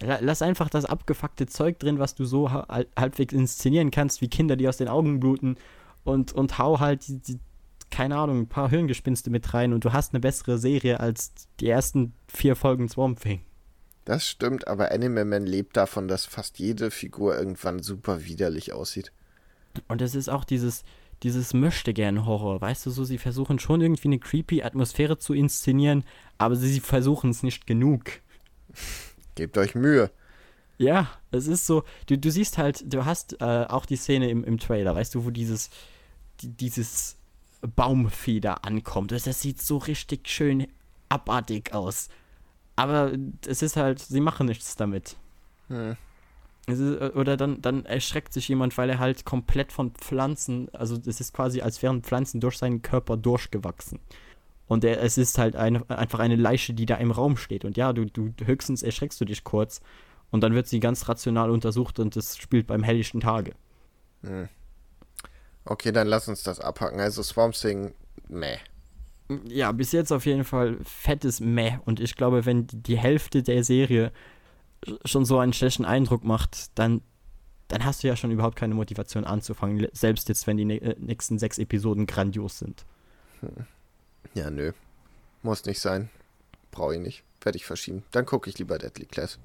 La- 0.00 0.18
Lass 0.20 0.42
einfach 0.42 0.68
das 0.70 0.84
abgefuckte 0.84 1.46
Zeug 1.46 1.78
drin, 1.78 1.98
was 1.98 2.14
du 2.14 2.24
so 2.24 2.50
ha 2.50 2.66
hal- 2.68 2.86
halbwegs 2.98 3.32
inszenieren 3.32 3.90
kannst, 3.90 4.20
wie 4.20 4.28
Kinder, 4.28 4.56
die 4.56 4.68
aus 4.68 4.76
den 4.78 4.88
Augen 4.88 5.20
bluten. 5.20 5.56
Und, 6.04 6.32
und 6.32 6.58
hau 6.58 6.80
halt 6.80 7.06
die, 7.08 7.18
die, 7.18 7.38
keine 7.90 8.16
Ahnung, 8.16 8.40
ein 8.40 8.48
paar 8.48 8.70
Hirngespinste 8.70 9.30
mit 9.30 9.52
rein 9.52 9.72
und 9.72 9.84
du 9.84 9.92
hast 9.92 10.12
eine 10.12 10.20
bessere 10.20 10.58
Serie 10.58 11.00
als 11.00 11.32
die 11.58 11.68
ersten 11.68 12.14
vier 12.28 12.56
Folgen 12.56 12.88
Swamp 12.88 13.20
Thing. 13.20 13.42
Das 14.04 14.26
stimmt, 14.26 14.66
aber 14.66 14.90
Animal 14.92 15.24
Man 15.24 15.46
lebt 15.46 15.76
davon, 15.76 16.08
dass 16.08 16.24
fast 16.24 16.58
jede 16.58 16.90
Figur 16.90 17.36
irgendwann 17.36 17.82
super 17.82 18.24
widerlich 18.24 18.72
aussieht. 18.72 19.12
Und 19.88 20.02
es 20.02 20.14
ist 20.14 20.28
auch 20.28 20.44
dieses, 20.44 20.82
dieses 21.22 21.52
Möchtegern-Horror, 21.52 22.60
weißt 22.60 22.86
du 22.86 22.90
so, 22.90 23.04
sie 23.04 23.18
versuchen 23.18 23.58
schon 23.58 23.80
irgendwie 23.80 24.08
eine 24.08 24.18
creepy 24.18 24.62
Atmosphäre 24.62 25.18
zu 25.18 25.34
inszenieren, 25.34 26.04
aber 26.38 26.56
sie 26.56 26.80
versuchen 26.80 27.30
es 27.30 27.42
nicht 27.42 27.66
genug. 27.66 28.04
Gebt 29.34 29.58
euch 29.58 29.74
Mühe. 29.74 30.10
Ja, 30.78 31.10
es 31.30 31.46
ist 31.46 31.66
so, 31.66 31.84
du, 32.06 32.16
du 32.16 32.30
siehst 32.30 32.56
halt, 32.56 32.82
du 32.92 33.04
hast 33.04 33.40
äh, 33.40 33.66
auch 33.68 33.84
die 33.84 33.96
Szene 33.96 34.30
im, 34.30 34.44
im 34.44 34.58
Trailer, 34.58 34.94
weißt 34.94 35.14
du, 35.14 35.26
wo 35.26 35.30
dieses, 35.30 35.68
die, 36.40 36.48
dieses 36.48 37.19
Baumvieh 37.60 38.40
da 38.40 38.54
ankommt. 38.54 39.12
Das, 39.12 39.24
das 39.24 39.40
sieht 39.40 39.60
so 39.60 39.78
richtig 39.78 40.28
schön 40.28 40.66
abartig 41.08 41.74
aus. 41.74 42.08
Aber 42.76 43.12
es 43.46 43.62
ist 43.62 43.76
halt, 43.76 43.98
sie 43.98 44.20
machen 44.20 44.46
nichts 44.46 44.76
damit. 44.76 45.16
Hm. 45.68 45.96
Ist, 46.66 46.80
äh, 46.80 47.10
oder 47.14 47.36
dann, 47.36 47.60
dann 47.60 47.84
erschreckt 47.84 48.32
sich 48.32 48.48
jemand, 48.48 48.76
weil 48.78 48.90
er 48.90 48.98
halt 48.98 49.24
komplett 49.24 49.72
von 49.72 49.90
Pflanzen, 49.92 50.68
also 50.72 50.98
es 51.06 51.20
ist 51.20 51.34
quasi, 51.34 51.60
als 51.60 51.82
wären 51.82 52.02
Pflanzen 52.02 52.40
durch 52.40 52.58
seinen 52.58 52.82
Körper 52.82 53.16
durchgewachsen. 53.16 53.98
Und 54.66 54.84
er, 54.84 55.02
es 55.02 55.18
ist 55.18 55.36
halt 55.36 55.56
eine, 55.56 55.88
einfach 55.90 56.20
eine 56.20 56.36
Leiche, 56.36 56.72
die 56.72 56.86
da 56.86 56.94
im 56.96 57.10
Raum 57.10 57.36
steht. 57.36 57.64
Und 57.64 57.76
ja, 57.76 57.92
du, 57.92 58.06
du 58.06 58.32
höchstens 58.44 58.82
erschreckst 58.82 59.20
du 59.20 59.24
dich 59.24 59.44
kurz. 59.44 59.80
Und 60.30 60.42
dann 60.42 60.54
wird 60.54 60.68
sie 60.68 60.78
ganz 60.78 61.08
rational 61.08 61.50
untersucht 61.50 61.98
und 61.98 62.16
es 62.16 62.36
spielt 62.36 62.68
beim 62.68 62.84
helllichten 62.84 63.20
Tage. 63.20 63.54
Hm. 64.22 64.48
Okay, 65.64 65.92
dann 65.92 66.06
lass 66.06 66.28
uns 66.28 66.42
das 66.42 66.60
abhaken. 66.60 67.00
Also 67.00 67.22
Swamp 67.22 67.54
Thing, 67.54 67.94
meh. 68.28 68.58
Ja, 69.46 69.70
bis 69.72 69.92
jetzt 69.92 70.12
auf 70.12 70.26
jeden 70.26 70.44
Fall 70.44 70.78
fettes 70.82 71.40
Meh. 71.40 71.78
Und 71.84 72.00
ich 72.00 72.16
glaube, 72.16 72.46
wenn 72.46 72.66
die, 72.66 72.98
Hälfte 72.98 73.42
der 73.42 73.62
Serie 73.62 74.12
schon 75.04 75.24
so 75.24 75.38
einen 75.38 75.52
schlechten 75.52 75.84
Eindruck 75.84 76.24
macht, 76.24 76.76
dann, 76.78 77.02
dann 77.68 77.84
hast 77.84 78.02
du 78.02 78.08
ja 78.08 78.16
schon 78.16 78.32
überhaupt 78.32 78.56
keine 78.56 78.74
Motivation 78.74 79.24
anzufangen. 79.24 79.86
Selbst 79.92 80.28
jetzt, 80.28 80.46
wenn 80.46 80.56
die 80.56 80.64
ne 80.64 80.80
äh, 80.80 80.96
nächsten 80.98 81.38
sechs 81.38 81.58
Episoden 81.58 82.06
grandios 82.06 82.58
sind. 82.58 82.84
Ja, 84.34 84.50
nö. 84.50 84.72
Muss 85.42 85.64
nicht 85.64 85.80
sein. 85.80 86.10
Brauche 86.72 86.94
ich 86.94 87.00
nicht. 87.00 87.22
Werde 87.40 87.56
ich 87.56 87.66
verschieben. 87.66 88.02
Dann 88.10 88.26
gucke 88.26 88.50
ich 88.50 88.58
lieber 88.58 88.78
Deadly 88.78 89.06
Class. 89.06 89.38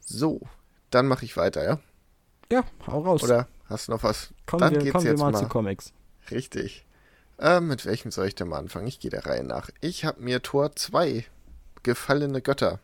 So, 0.00 0.40
dann 0.90 1.06
mache 1.06 1.24
ich 1.24 1.36
weiter, 1.36 1.64
ja? 1.64 1.80
Ja, 2.52 2.64
hau 2.86 3.00
raus. 3.00 3.22
Oder 3.24 3.48
hast 3.66 3.88
du 3.88 3.92
noch 3.92 4.02
was? 4.02 4.30
kommen 4.46 4.60
dann 4.60 4.72
wir, 4.72 4.78
geht's 4.80 4.92
kommen 4.92 5.04
wir 5.04 5.12
jetzt 5.12 5.20
mal, 5.20 5.32
mal. 5.32 5.38
zu 5.38 5.48
Comics. 5.48 5.92
Richtig. 6.30 6.84
Äh, 7.38 7.60
mit 7.60 7.84
welchem 7.84 8.10
soll 8.10 8.26
ich 8.28 8.34
denn 8.34 8.48
mal 8.48 8.58
anfangen? 8.58 8.86
Ich 8.86 9.00
gehe 9.00 9.10
der 9.10 9.26
Reihe 9.26 9.44
nach. 9.44 9.70
Ich 9.80 10.04
habe 10.04 10.22
mir 10.22 10.42
Tor 10.42 10.74
2, 10.76 11.24
Gefallene 11.82 12.40
Götter, 12.40 12.78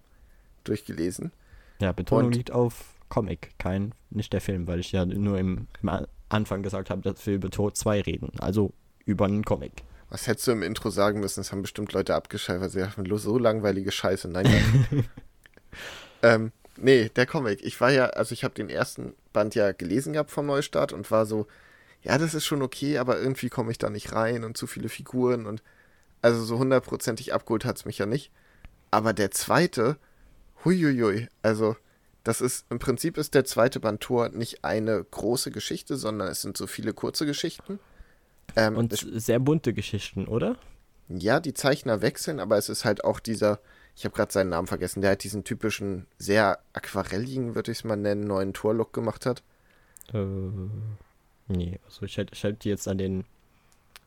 durchgelesen. 0.65 1.33
Ja, 1.81 1.93
Betonung 1.93 2.27
Und- 2.27 2.37
liegt 2.37 2.51
auf 2.51 2.95
Comic, 3.09 3.51
kein, 3.59 3.93
nicht 4.11 4.33
der 4.33 4.41
Film, 4.41 4.67
weil 4.67 4.81
ich 4.81 4.93
ja 4.93 5.05
nur 5.05 5.39
im, 5.39 5.67
im 5.83 5.91
Anfang 6.29 6.63
gesagt 6.63 6.91
habe, 6.91 7.03
dass 7.03 7.27
wir 7.27 7.35
über 7.35 7.51
Tod 7.51 7.77
2 7.77 8.03
reden. 8.03 8.33
Also 8.39 8.73
über 9.05 9.25
einen 9.25 9.45
Comic. 9.45 9.83
Was 10.11 10.27
hättest 10.27 10.47
du 10.49 10.53
im 10.53 10.63
Intro 10.63 10.91
sagen 10.91 11.21
müssen? 11.21 11.41
Das 11.41 11.53
haben 11.53 11.63
bestimmt 11.63 11.93
Leute 11.93 12.15
abgeschaltet, 12.15 12.63
weil 12.63 12.71
sie 12.71 12.85
haben 12.85 13.19
so 13.19 13.39
langweilige 13.39 13.93
Scheiße. 13.93 14.29
Nein, 14.29 14.47
nein. 14.91 15.09
ähm, 16.23 16.53
nee, 16.81 17.11
der 17.15 17.27
Comic. 17.27 17.65
Ich 17.65 17.81
war 17.81 17.91
ja, 17.91 18.07
also 18.07 18.33
ich 18.33 18.45
habe 18.45 18.55
den 18.55 18.69
ersten 18.69 19.15
Band 19.33 19.55
ja 19.55 19.73
gelesen 19.73 20.13
gehabt 20.13 20.31
vom 20.31 20.47
Neustart 20.47 20.93
und 20.93 21.11
war 21.11 21.27
so, 21.27 21.47
ja, 22.03 22.19
das 22.19 22.35
ist 22.35 22.45
schon 22.45 22.63
okay, 22.63 22.99
aber 22.99 23.19
irgendwie 23.19 23.49
komme 23.49 23.71
ich 23.71 23.79
da 23.79 23.91
nicht 23.91 24.13
rein 24.13 24.45
und 24.45 24.57
zu 24.57 24.67
viele 24.67 24.89
Figuren 24.89 25.47
und 25.47 25.63
also 26.23 26.43
so 26.45 26.59
hundertprozentig 26.59 27.33
abgeholt 27.33 27.65
hat 27.65 27.77
es 27.77 27.85
mich 27.85 27.99
ja 27.99 28.07
nicht. 28.07 28.31
Aber 28.91 29.13
der 29.13 29.31
zweite, 29.31 29.97
huiuiui, 30.65 31.29
also 31.43 31.77
das 32.25 32.41
ist, 32.41 32.67
im 32.71 32.79
Prinzip 32.79 33.17
ist 33.17 33.35
der 33.35 33.45
zweite 33.45 33.81
Band 33.81 34.01
Tor 34.01 34.29
nicht 34.31 34.65
eine 34.65 35.05
große 35.11 35.51
Geschichte, 35.51 35.97
sondern 35.97 36.29
es 36.29 36.43
sind 36.43 36.57
so 36.57 36.67
viele 36.67 36.93
kurze 36.93 37.25
Geschichten. 37.25 37.79
Ähm, 38.57 38.77
Und 38.77 38.95
sehr 38.99 39.39
bunte 39.39 39.73
Geschichten, 39.73 40.27
oder? 40.27 40.57
ja, 41.19 41.41
die 41.41 41.55
Zeichner 41.55 42.03
wechseln, 42.03 42.41
aber 42.41 42.57
es 42.57 42.69
ist 42.69 42.85
halt 42.85 43.05
auch 43.05 43.21
dieser, 43.21 43.61
ich 44.01 44.05
habe 44.05 44.17
gerade 44.17 44.33
seinen 44.33 44.51
Namen 44.51 44.67
vergessen, 44.67 45.01
der 45.01 45.11
halt 45.11 45.25
diesen 45.25 45.45
typischen, 45.45 46.07
sehr 46.19 46.59
aquarelligen, 46.73 47.55
würde 47.55 47.71
ich 47.71 47.79
es 47.79 47.85
mal 47.85 47.97
nennen, 47.97 48.27
neuen 48.27 48.53
Torlook 48.53 48.93
gemacht 48.93 49.27
hat. 49.27 49.43
Äh, 50.13 50.19
Nee, 51.51 51.81
also 51.85 52.07
ich 52.07 52.17
hätte, 52.17 52.37
hätte 52.37 52.69
jetzt 52.69 52.87
an 52.87 52.99
den 52.99 53.25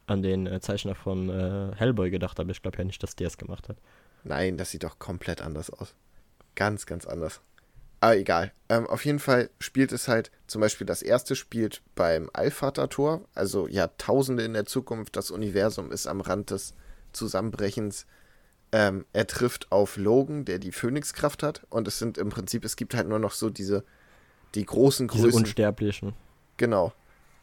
an 0.05 0.21
den 0.21 0.47
äh, 0.47 0.59
Zeichner 0.59 0.95
von 0.95 1.29
äh, 1.29 1.75
Hellboy 1.75 2.09
gedacht, 2.09 2.39
aber 2.39 2.51
ich 2.51 2.61
glaube 2.61 2.77
ja 2.77 2.83
nicht, 2.83 3.01
dass 3.03 3.15
der 3.15 3.27
es 3.27 3.37
gemacht 3.37 3.69
hat. 3.69 3.77
Nein, 4.23 4.57
das 4.57 4.71
sieht 4.71 4.83
doch 4.83 4.99
komplett 4.99 5.41
anders 5.41 5.69
aus. 5.69 5.93
Ganz, 6.55 6.85
ganz 6.85 7.05
anders. 7.05 7.39
Aber 8.01 8.17
egal. 8.17 8.51
Ähm, 8.67 8.85
auf 8.85 9.05
jeden 9.05 9.19
Fall 9.19 9.49
spielt 9.59 9.93
es 9.93 10.09
halt, 10.09 10.29
zum 10.45 10.59
Beispiel 10.59 10.85
das 10.85 11.01
erste 11.01 11.37
spielt 11.37 11.81
beim 11.95 12.29
Allvater-Tor, 12.33 13.21
also 13.33 13.67
Jahrtausende 13.67 14.43
in 14.43 14.53
der 14.53 14.65
Zukunft, 14.65 15.15
das 15.15 15.31
Universum 15.31 15.89
ist 15.91 16.05
am 16.07 16.19
Rand 16.19 16.51
des 16.51 16.73
Zusammenbrechens. 17.13 18.05
Ähm, 18.75 19.05
er 19.13 19.27
trifft 19.27 19.71
auf 19.71 19.97
Logan, 19.97 20.45
der 20.45 20.57
die 20.59 20.71
Phönixkraft 20.71 21.43
hat. 21.43 21.61
Und 21.69 21.87
es 21.87 21.99
sind 21.99 22.17
im 22.17 22.29
Prinzip, 22.29 22.65
es 22.65 22.75
gibt 22.75 22.95
halt 22.95 23.07
nur 23.07 23.19
noch 23.19 23.31
so 23.33 23.49
diese, 23.51 23.83
die 24.55 24.65
großen 24.65 25.07
Diese 25.07 25.23
Größen. 25.23 25.39
Unsterblichen. 25.41 26.13
Genau. 26.57 26.91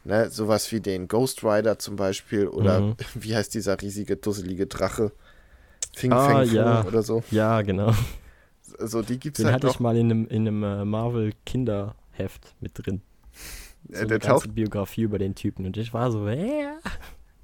Ne, 0.03 0.29
sowas 0.29 0.71
wie 0.71 0.81
den 0.81 1.07
Ghost 1.07 1.43
Rider 1.43 1.77
zum 1.79 1.95
Beispiel 1.95 2.47
oder 2.47 2.81
Mhm. 2.81 2.95
wie 3.15 3.35
heißt 3.35 3.53
dieser 3.53 3.81
riesige, 3.81 4.17
dusselige 4.17 4.67
Drache? 4.67 5.11
Fing 5.93 6.11
Ah, 6.11 6.27
Fang 6.27 6.51
ja. 6.51 6.83
oder 6.85 7.01
so. 7.03 7.23
Ja, 7.31 7.61
genau. 7.61 7.93
So, 8.79 9.01
die 9.01 9.19
gibt's 9.19 9.37
Den 9.37 9.45
halt 9.47 9.55
hatte 9.55 9.67
noch. 9.67 9.73
ich 9.75 9.79
mal 9.79 9.95
in 9.97 10.09
einem, 10.11 10.27
in 10.27 10.47
einem 10.47 10.63
äh, 10.63 10.85
Marvel 10.85 11.33
Kinderheft 11.45 12.55
mit 12.61 12.71
drin. 12.75 13.01
So 13.87 13.93
Äh, 13.93 13.97
eine 13.99 14.07
der 14.07 14.19
ganze 14.19 14.45
taucht, 14.45 14.55
Biografie 14.55 15.01
über 15.03 15.17
den 15.19 15.35
Typen 15.35 15.65
und 15.65 15.77
ich 15.77 15.93
war 15.93 16.11
so, 16.11 16.27
äh, 16.27 16.67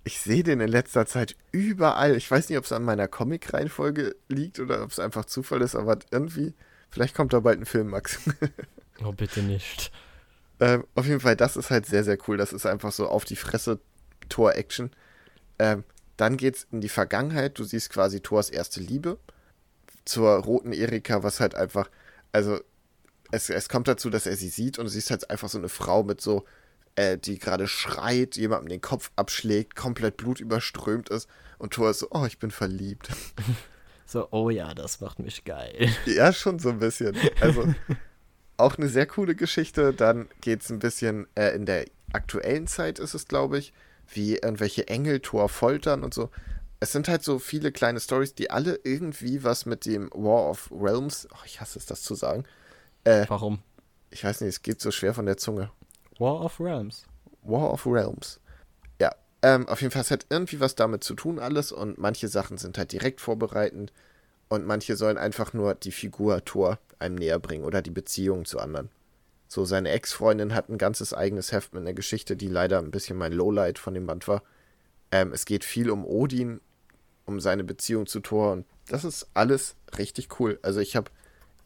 ich 0.07 0.19
sehe 0.19 0.41
den 0.41 0.61
in 0.61 0.69
letzter 0.69 1.05
Zeit 1.05 1.35
überall. 1.51 2.15
Ich 2.15 2.31
weiß 2.31 2.47
nicht, 2.49 2.57
ob 2.57 2.63
es 2.63 2.71
an 2.71 2.84
meiner 2.84 3.09
Comic-Reihenfolge 3.09 4.15
liegt 4.29 4.59
oder 4.59 4.81
ob 4.81 4.91
es 4.91 4.99
einfach 4.99 5.25
Zufall 5.25 5.61
ist, 5.61 5.75
aber 5.75 5.99
irgendwie, 6.11 6.53
vielleicht 6.89 7.13
kommt 7.13 7.34
da 7.34 7.41
bald 7.41 7.59
ein 7.59 7.65
Film, 7.65 7.89
Max. 7.89 8.17
oh 9.03 9.11
bitte 9.11 9.41
nicht. 9.43 9.91
ähm, 10.61 10.85
auf 10.95 11.05
jeden 11.05 11.19
Fall, 11.19 11.35
das 11.35 11.57
ist 11.57 11.69
halt 11.69 11.85
sehr, 11.85 12.05
sehr 12.05 12.17
cool. 12.27 12.38
Das 12.38 12.53
ist 12.53 12.65
einfach 12.65 12.93
so 12.93 13.07
auf 13.09 13.25
die 13.25 13.35
Fresse 13.35 13.79
Tor-Action. 14.29 14.91
Ähm, 15.59 15.84
dann 16.15 16.38
geht's 16.38 16.67
in 16.71 16.79
die 16.79 16.89
Vergangenheit. 16.89 17.59
Du 17.59 17.65
siehst 17.65 17.89
quasi 17.89 18.21
Thors 18.21 18.49
erste 18.49 18.79
Liebe 18.79 19.19
zur 20.05 20.38
roten 20.38 20.71
Erika, 20.71 21.21
was 21.21 21.41
halt 21.41 21.53
einfach, 21.53 21.89
also 22.31 22.59
es, 23.31 23.49
es 23.49 23.67
kommt 23.67 23.89
dazu, 23.89 24.09
dass 24.09 24.25
er 24.25 24.38
sie 24.38 24.47
sieht 24.47 24.79
und 24.79 24.85
du 24.85 24.89
siehst 24.89 25.11
halt 25.11 25.29
einfach 25.29 25.49
so 25.49 25.57
eine 25.57 25.69
Frau 25.69 26.03
mit 26.03 26.21
so, 26.21 26.45
äh, 26.98 27.18
die 27.18 27.40
gerade 27.40 27.68
schreit, 27.68 28.36
jemandem 28.36 28.69
den 28.69 28.82
Kopf 28.82 29.11
abschlägt, 29.15 29.76
komplett 29.76 30.18
blutüberströmt 30.18 31.10
ist 31.10 31.30
und 31.57 31.74
Thor 31.74 31.91
ist 31.91 31.99
so, 31.99 32.07
oh, 32.11 32.26
ich 32.26 32.40
bin 32.40 32.52
verliebt. 32.52 33.10
So, 34.10 34.30
oh 34.32 34.49
ja, 34.49 34.74
das 34.74 35.02
macht 35.02 35.19
mich 35.19 35.44
geil. 35.44 35.90
Ja, 36.06 36.32
schon 36.32 36.60
so 36.60 36.69
ein 36.69 36.80
bisschen. 36.80 37.18
Also 37.41 37.76
auch 38.56 38.78
eine 38.78 38.88
sehr 38.88 39.06
coole 39.06 39.36
Geschichte. 39.36 39.94
Dann 39.94 40.30
geht 40.40 40.61
es 40.61 40.69
ein 40.69 40.80
bisschen 40.80 41.28
äh, 41.36 41.53
in 41.53 41.65
der 41.65 41.88
aktuellen 42.14 42.68
Zeit 42.68 42.99
ist 42.99 43.14
es, 43.14 43.28
glaube 43.28 43.57
ich, 43.57 43.74
wie 44.07 44.36
irgendwelche 44.36 44.88
Engel 44.88 45.19
Thor 45.19 45.49
foltern 45.49 46.06
und 46.06 46.14
so. 46.14 46.30
Es 46.80 46.94
sind 46.94 47.10
halt 47.10 47.22
so 47.22 47.38
viele 47.38 47.74
kleine 47.74 47.99
Stories, 47.99 48.34
die 48.34 48.49
alle 48.49 48.80
irgendwie 48.86 49.44
was 49.44 49.65
mit 49.65 49.86
dem 49.86 50.10
War 50.14 50.52
of 50.52 50.72
Realms, 50.72 51.28
oh, 51.34 51.44
ich 51.45 51.60
hasse 51.60 51.78
es, 51.78 51.86
das 51.86 52.02
zu 52.02 52.15
sagen. 52.15 52.45
Äh, 53.03 53.26
Warum? 53.28 53.61
ich 54.10 54.24
weiß 54.24 54.41
nicht, 54.41 54.49
es 54.49 54.61
geht 54.61 54.82
so 54.82 54.91
schwer 54.91 55.14
von 55.14 55.26
der 55.26 55.38
Zunge. 55.38 55.69
War 56.19 56.44
of 56.44 56.60
Realms. 56.60 57.06
War 57.44 57.72
of 57.72 57.85
Realms. 57.85 58.39
Ja, 58.99 59.11
ähm, 59.41 59.68
auf 59.68 59.81
jeden 59.81 59.91
Fall 59.91 60.02
es 60.02 60.11
hat 60.11 60.26
irgendwie 60.30 60.60
was 60.60 60.76
damit 60.76 61.03
zu 61.03 61.14
tun 61.14 61.39
alles 61.39 61.72
und 61.72 61.98
manche 61.98 62.27
Sachen 62.27 62.57
sind 62.57 62.77
halt 62.77 62.91
direkt 62.91 63.22
vorbereitend 63.22 63.94
und 64.49 64.65
manche 64.65 64.95
sollen 64.95 65.18
einfach 65.18 65.53
nur 65.53 65.76
die 65.76 65.91
Figur 65.91 66.44
Thor 66.45 66.80
einem 66.99 67.15
näher 67.15 67.39
bringen 67.39 67.64
oder 67.64 67.81
die 67.81 67.91
Beziehung 67.91 68.45
zu 68.45 68.60
anderen. 68.60 68.89
So, 69.48 69.64
seine 69.64 69.89
Ex-Freundin 69.91 70.53
hat 70.53 70.69
ein 70.69 70.77
ganzes 70.77 71.14
eigenes 71.14 71.52
Heft 71.52 71.73
mit 71.73 71.81
einer 71.81 71.94
Geschichte, 71.94 72.35
die 72.35 72.48
leider 72.48 72.80
ein 72.80 72.91
bisschen 72.91 73.18
mein 73.18 73.31
Lowlight 73.31 73.80
von 73.80 73.94
dem 73.94 74.06
Band 74.06 74.27
war. 74.27 74.44
Ähm, 75.11 75.31
es 75.31 75.45
geht 75.45 75.64
viel 75.64 75.89
um 75.89 76.06
Odin, 76.06 76.60
um 77.26 77.39
seine 77.39 77.64
Beziehung 77.64 78.07
zu 78.07 78.19
Thor 78.19 78.52
und 78.53 78.65
das 78.88 79.06
ist 79.06 79.27
alles 79.34 79.76
richtig 79.98 80.39
cool. 80.39 80.60
Also 80.64 80.80
ich 80.80 80.95
habe 80.95 81.11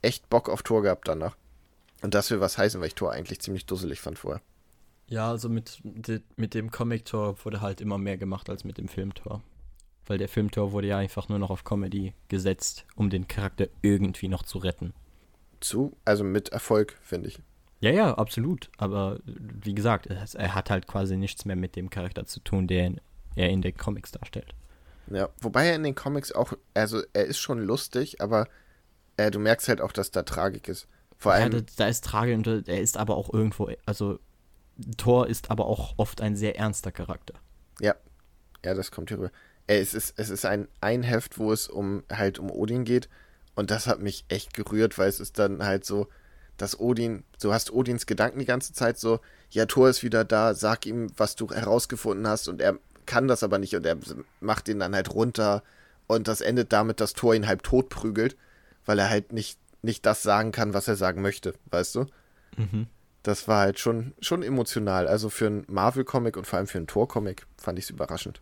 echt 0.02 0.30
Bock 0.30 0.50
auf 0.50 0.64
Thor 0.64 0.82
gehabt 0.82 1.08
danach. 1.08 1.36
Und 2.02 2.14
das 2.14 2.32
will 2.32 2.40
was 2.40 2.58
heißen, 2.58 2.80
weil 2.82 2.88
ich 2.88 2.96
Thor 2.96 3.12
eigentlich 3.12 3.42
ziemlich 3.42 3.66
dusselig 3.66 4.02
fand 4.02 4.20
vorher. 4.20 4.42
Ja, 5.08 5.30
also 5.30 5.50
mit, 5.50 5.82
mit 6.38 6.54
dem 6.54 6.72
Comic-Tor 6.72 7.44
wurde 7.44 7.62
halt 7.62 7.82
immer 7.82 7.98
mehr 7.98 8.18
gemacht 8.18 8.50
als 8.50 8.64
mit 8.64 8.78
dem 8.78 8.88
Film-Tor. 8.88 9.44
Weil 10.06 10.18
der 10.18 10.30
Film-Tor 10.30 10.72
wurde 10.72 10.88
ja 10.88 10.98
einfach 10.98 11.30
nur 11.30 11.38
noch 11.38 11.50
auf 11.50 11.64
Comedy 11.64 12.14
gesetzt, 12.30 12.86
um 12.96 13.10
den 13.10 13.28
Charakter 13.28 13.68
irgendwie 13.82 14.30
noch 14.30 14.44
zu 14.44 14.58
retten. 14.58 14.94
Zu, 15.60 15.98
also 16.06 16.24
mit 16.24 16.50
Erfolg, 16.50 16.98
finde 17.02 17.28
ich. 17.28 17.40
Ja, 17.82 17.92
ja, 17.92 18.14
absolut. 18.14 18.70
Aber 18.78 19.20
wie 19.26 19.74
gesagt, 19.74 20.08
es, 20.08 20.36
er 20.36 20.56
hat 20.56 20.70
halt 20.70 20.88
quasi 20.88 21.18
nichts 21.18 21.46
mehr 21.46 21.56
mit 21.56 21.76
dem 21.76 21.90
Charakter 21.90 22.26
zu 22.26 22.40
tun, 22.40 22.68
den 22.68 23.02
er 23.36 23.50
in 23.50 23.62
den 23.62 23.76
Comics 23.76 24.12
darstellt. 24.12 24.54
Ja, 25.08 25.30
wobei 25.40 25.68
er 25.68 25.76
in 25.76 25.84
den 25.84 25.96
Comics 25.96 26.32
auch, 26.32 26.54
also 26.74 27.02
er 27.14 27.26
ist 27.26 27.40
schon 27.40 27.60
lustig, 27.60 28.22
aber 28.22 28.48
äh, 29.18 29.32
du 29.32 29.40
merkst 29.40 29.68
halt 29.68 29.82
auch, 29.82 29.92
dass 29.92 30.12
da 30.12 30.24
Tragik 30.24 30.68
ist. 30.68 30.88
Vor 31.22 31.34
Ja, 31.34 31.46
allem, 31.46 31.52
da, 31.52 31.62
da 31.78 31.88
ist 31.88 32.04
Tragik 32.04 32.36
und 32.36 32.48
er 32.68 32.82
ist 32.82 32.98
aber 32.98 33.16
auch 33.18 33.32
irgendwo, 33.34 33.70
also 33.86 34.20
Thor 34.98 35.28
ist 35.28 35.52
aber 35.52 35.66
auch 35.68 35.96
oft 35.98 36.22
ein 36.22 36.36
sehr 36.36 36.58
ernster 36.58 36.92
Charakter. 36.92 37.36
ja, 38.66 38.74
das 38.74 38.92
kommt 38.92 39.10
hier 39.10 39.18
rüber. 39.18 39.32
Es 39.68 39.94
ist, 39.94 40.14
es 40.18 40.30
ist 40.30 40.46
ein, 40.46 40.68
ein 40.82 41.04
Heft, 41.04 41.38
wo 41.38 41.52
es 41.54 41.68
um 41.68 42.04
halt 42.12 42.40
um 42.40 42.52
Odin 42.52 42.84
geht 42.84 43.10
und 43.56 43.72
das 43.72 43.88
hat 43.88 44.00
mich 44.02 44.26
echt 44.30 44.54
gerührt, 44.54 44.98
weil 44.98 45.10
es 45.10 45.20
ist 45.20 45.40
dann 45.40 45.64
halt 45.64 45.86
so, 45.86 46.08
dass 46.58 46.80
Odin, 46.80 47.24
du 47.42 47.54
hast 47.54 47.72
Odins 47.72 48.06
Gedanken 48.06 48.40
die 48.40 48.46
ganze 48.46 48.74
Zeit 48.74 49.00
so, 49.00 49.20
ja, 49.52 49.66
Thor 49.66 49.90
ist 49.90 50.04
wieder 50.04 50.26
da, 50.26 50.54
sag 50.54 50.86
ihm, 50.86 51.12
was 51.18 51.36
du 51.36 51.50
herausgefunden 51.50 52.28
hast 52.28 52.48
und 52.48 52.62
er 52.62 52.78
kann 53.06 53.28
das 53.28 53.44
aber 53.44 53.60
nicht 53.60 53.76
und 53.76 53.86
er 53.86 53.98
macht 54.40 54.68
ihn 54.68 54.80
dann 54.80 54.96
halt 54.96 55.14
runter 55.14 55.64
und 56.08 56.28
das 56.28 56.42
endet 56.42 56.74
damit, 56.74 57.00
dass 57.00 57.14
Thor 57.14 57.34
ihn 57.36 57.48
halb 57.48 57.64
tot 57.64 57.90
prügelt, 57.90 58.38
weil 58.86 59.00
er 59.00 59.10
halt 59.10 59.34
nicht, 59.34 59.60
nicht 59.82 60.06
das 60.06 60.24
sagen 60.24 60.52
kann, 60.52 60.74
was 60.74 60.88
er 60.88 60.96
sagen 60.96 61.22
möchte, 61.22 61.54
weißt 61.72 61.96
du? 61.96 62.06
Mhm. 62.58 62.88
Das 63.24 63.48
war 63.48 63.62
halt 63.62 63.80
schon, 63.80 64.14
schon 64.20 64.44
emotional. 64.44 65.08
Also 65.08 65.30
für 65.30 65.48
einen 65.48 65.66
Marvel-Comic 65.68 66.38
und 66.38 66.48
vor 66.48 66.58
allem 66.58 66.68
für 66.68 66.78
einen 66.80 66.88
Thor-Comic 66.88 67.46
fand 67.58 67.78
ich 67.80 67.86
es 67.86 67.92
überraschend. 67.92 68.42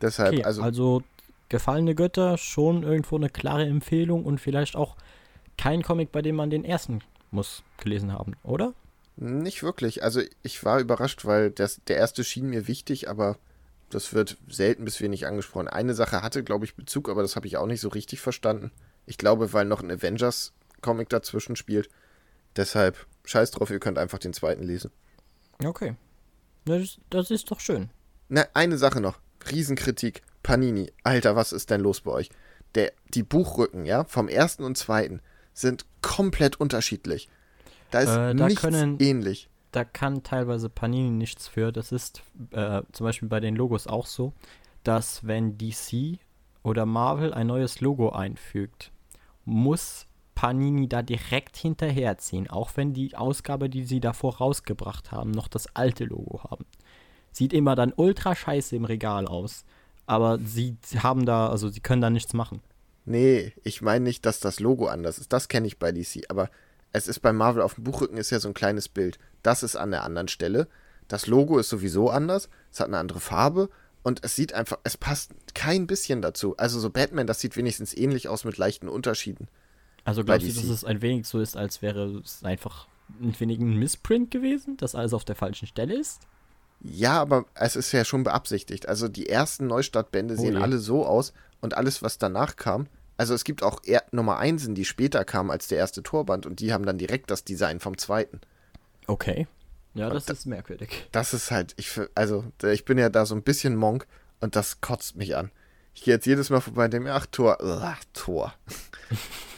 Deshalb, 0.00 0.34
Okay, 0.34 0.44
also, 0.44 0.62
also, 0.62 1.02
gefallene 1.48 1.94
Götter 1.94 2.36
schon 2.38 2.82
irgendwo 2.82 3.16
eine 3.16 3.30
klare 3.30 3.64
Empfehlung 3.64 4.24
und 4.24 4.40
vielleicht 4.40 4.76
auch 4.76 4.96
kein 5.56 5.82
Comic, 5.82 6.12
bei 6.12 6.22
dem 6.22 6.36
man 6.36 6.50
den 6.50 6.64
ersten 6.64 7.00
muss 7.30 7.62
gelesen 7.78 8.12
haben, 8.12 8.34
oder? 8.42 8.74
nicht 9.18 9.62
wirklich. 9.62 10.02
Also 10.02 10.20
ich 10.42 10.64
war 10.64 10.80
überrascht, 10.80 11.24
weil 11.24 11.50
das, 11.50 11.80
der 11.88 11.96
erste 11.96 12.24
schien 12.24 12.48
mir 12.48 12.68
wichtig, 12.68 13.08
aber 13.08 13.36
das 13.90 14.12
wird 14.12 14.36
selten 14.48 14.84
bis 14.84 15.00
wenig 15.00 15.26
angesprochen. 15.26 15.68
Eine 15.68 15.94
Sache 15.94 16.22
hatte, 16.22 16.44
glaube 16.44 16.64
ich, 16.64 16.76
Bezug, 16.76 17.08
aber 17.08 17.22
das 17.22 17.36
habe 17.36 17.46
ich 17.46 17.56
auch 17.56 17.66
nicht 17.66 17.80
so 17.80 17.88
richtig 17.88 18.20
verstanden. 18.20 18.70
Ich 19.06 19.18
glaube, 19.18 19.52
weil 19.52 19.64
noch 19.64 19.82
ein 19.82 19.90
Avengers-Comic 20.78 21.08
dazwischen 21.08 21.56
spielt. 21.56 21.88
Deshalb, 22.56 23.06
scheiß 23.24 23.50
drauf, 23.52 23.70
ihr 23.70 23.78
könnt 23.80 23.98
einfach 23.98 24.18
den 24.18 24.32
zweiten 24.32 24.62
lesen. 24.62 24.90
Okay. 25.64 25.96
Das, 26.64 26.98
das 27.10 27.30
ist 27.30 27.50
doch 27.50 27.60
schön. 27.60 27.90
Na, 28.28 28.46
eine 28.54 28.78
Sache 28.78 29.00
noch. 29.00 29.18
Riesenkritik. 29.50 30.22
Panini. 30.42 30.92
Alter, 31.02 31.36
was 31.36 31.52
ist 31.52 31.70
denn 31.70 31.80
los 31.80 32.00
bei 32.00 32.12
euch? 32.12 32.30
Der, 32.74 32.92
die 33.14 33.22
Buchrücken, 33.22 33.84
ja, 33.86 34.04
vom 34.04 34.28
ersten 34.28 34.62
und 34.64 34.76
zweiten 34.76 35.20
sind 35.52 35.86
komplett 36.02 36.60
unterschiedlich. 36.60 37.28
Da 37.90 38.00
ist 38.00 38.10
Äh, 38.10 38.34
da 38.34 38.46
nichts 38.46 38.60
können- 38.62 38.98
ähnlich. 39.00 39.48
Da 39.72 39.84
kann 39.84 40.22
teilweise 40.22 40.70
Panini 40.70 41.10
nichts 41.10 41.46
für. 41.48 41.72
Das 41.72 41.92
ist 41.92 42.22
äh, 42.52 42.82
zum 42.92 43.04
Beispiel 43.04 43.28
bei 43.28 43.40
den 43.40 43.54
Logos 43.54 43.86
auch 43.86 44.06
so, 44.06 44.32
dass 44.82 45.26
wenn 45.26 45.58
DC 45.58 46.18
oder 46.62 46.86
Marvel 46.86 47.34
ein 47.34 47.46
neues 47.48 47.80
Logo 47.80 48.10
einfügt, 48.10 48.92
muss 49.44 50.06
Panini 50.38 50.88
da 50.88 51.02
direkt 51.02 51.56
hinterherziehen, 51.56 52.48
auch 52.48 52.70
wenn 52.76 52.92
die 52.92 53.16
Ausgabe, 53.16 53.68
die 53.68 53.82
sie 53.82 53.98
davor 53.98 54.36
rausgebracht 54.36 55.10
haben, 55.10 55.32
noch 55.32 55.48
das 55.48 55.74
alte 55.74 56.04
Logo 56.04 56.44
haben. 56.44 56.64
Sieht 57.32 57.52
immer 57.52 57.74
dann 57.74 57.92
ultra 57.96 58.36
scheiße 58.36 58.76
im 58.76 58.84
Regal 58.84 59.26
aus, 59.26 59.64
aber 60.06 60.38
sie 60.38 60.76
haben 61.00 61.26
da, 61.26 61.48
also 61.48 61.68
sie 61.68 61.80
können 61.80 62.02
da 62.02 62.08
nichts 62.08 62.34
machen. 62.34 62.60
Nee, 63.04 63.52
ich 63.64 63.82
meine 63.82 64.04
nicht, 64.04 64.24
dass 64.26 64.38
das 64.38 64.60
Logo 64.60 64.86
anders 64.86 65.18
ist. 65.18 65.32
Das 65.32 65.48
kenne 65.48 65.66
ich 65.66 65.80
bei 65.80 65.90
DC. 65.90 66.26
Aber 66.28 66.50
es 66.92 67.08
ist 67.08 67.18
bei 67.18 67.32
Marvel 67.32 67.60
auf 67.60 67.74
dem 67.74 67.82
Buchrücken 67.82 68.16
ist 68.16 68.30
ja 68.30 68.38
so 68.38 68.46
ein 68.46 68.54
kleines 68.54 68.88
Bild. 68.88 69.18
Das 69.42 69.64
ist 69.64 69.74
an 69.74 69.90
der 69.90 70.04
anderen 70.04 70.28
Stelle. 70.28 70.68
Das 71.08 71.26
Logo 71.26 71.58
ist 71.58 71.68
sowieso 71.68 72.10
anders. 72.10 72.48
Es 72.70 72.78
hat 72.78 72.86
eine 72.86 72.98
andere 72.98 73.18
Farbe. 73.18 73.70
Und 74.04 74.24
es 74.24 74.36
sieht 74.36 74.52
einfach, 74.52 74.78
es 74.84 74.96
passt 74.96 75.32
kein 75.54 75.88
bisschen 75.88 76.22
dazu. 76.22 76.56
Also 76.58 76.78
so 76.78 76.90
Batman, 76.90 77.26
das 77.26 77.40
sieht 77.40 77.56
wenigstens 77.56 77.92
ähnlich 77.92 78.28
aus 78.28 78.44
mit 78.44 78.56
leichten 78.56 78.88
Unterschieden. 78.88 79.48
Also 80.08 80.24
glaubst 80.24 80.46
du, 80.46 80.52
dass 80.54 80.64
es 80.64 80.84
ein 80.84 81.02
wenig 81.02 81.26
so 81.26 81.38
ist, 81.38 81.54
als 81.54 81.82
wäre 81.82 82.22
es 82.24 82.42
einfach 82.42 82.88
ein 83.20 83.38
wenig 83.38 83.58
ein 83.58 83.76
Missprint 83.76 84.30
gewesen, 84.30 84.78
dass 84.78 84.94
alles 84.94 85.12
auf 85.12 85.26
der 85.26 85.36
falschen 85.36 85.66
Stelle 85.68 86.00
ist? 86.00 86.22
Ja, 86.80 87.20
aber 87.20 87.44
es 87.52 87.76
ist 87.76 87.92
ja 87.92 88.06
schon 88.06 88.24
beabsichtigt. 88.24 88.88
Also 88.88 89.08
die 89.08 89.28
ersten 89.28 89.66
Neustartbände 89.66 90.36
Oh 90.38 90.40
sehen 90.40 90.54
je. 90.54 90.62
alle 90.62 90.78
so 90.78 91.04
aus 91.04 91.34
und 91.60 91.76
alles, 91.76 92.00
was 92.00 92.16
danach 92.16 92.56
kam. 92.56 92.86
Also 93.18 93.34
es 93.34 93.44
gibt 93.44 93.62
auch 93.62 93.84
eher 93.84 94.02
Nummer 94.10 94.38
Einsen, 94.38 94.74
die 94.74 94.86
später 94.86 95.26
kamen 95.26 95.50
als 95.50 95.68
der 95.68 95.76
erste 95.76 96.02
Torband 96.02 96.46
und 96.46 96.60
die 96.60 96.72
haben 96.72 96.86
dann 96.86 96.96
direkt 96.96 97.30
das 97.30 97.44
Design 97.44 97.78
vom 97.78 97.98
zweiten. 97.98 98.40
Okay. 99.08 99.46
Ja, 99.92 100.08
das 100.08 100.26
ist 100.30 100.46
merkwürdig. 100.46 101.06
Das 101.12 101.34
ist 101.34 101.50
halt, 101.50 101.74
ich, 101.76 102.00
also, 102.14 102.44
ich 102.64 102.86
bin 102.86 102.96
ja 102.96 103.10
da 103.10 103.26
so 103.26 103.34
ein 103.34 103.42
bisschen 103.42 103.76
Monk 103.76 104.06
und 104.40 104.56
das 104.56 104.80
kotzt 104.80 105.16
mich 105.16 105.36
an. 105.36 105.50
Ich 105.92 106.04
gehe 106.04 106.14
jetzt 106.14 106.24
jedes 106.24 106.48
Mal 106.48 106.62
vorbei 106.62 106.86
und 106.86 106.94
denke 106.94 107.08
mir, 107.08 107.14
ach, 107.14 107.26
Tor, 107.26 107.58
ach, 107.60 108.02
Tor. 108.14 108.54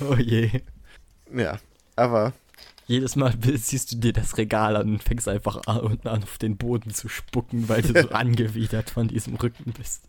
oh 0.00 0.16
je. 0.16 0.62
Ja, 1.32 1.58
aber. 1.96 2.32
Jedes 2.86 3.16
Mal 3.16 3.34
siehst 3.56 3.92
du 3.92 3.96
dir 3.96 4.12
das 4.12 4.38
Regal 4.38 4.76
an 4.76 4.88
und 4.88 5.02
fängst 5.02 5.26
einfach 5.28 5.66
an, 5.66 5.80
unten 5.80 6.06
an, 6.06 6.22
auf 6.22 6.38
den 6.38 6.56
Boden 6.56 6.90
zu 6.90 7.08
spucken, 7.08 7.68
weil 7.68 7.82
du 7.82 8.00
so 8.00 8.08
angewidert 8.10 8.90
von 8.90 9.08
diesem 9.08 9.34
Rücken 9.34 9.72
bist. 9.72 10.04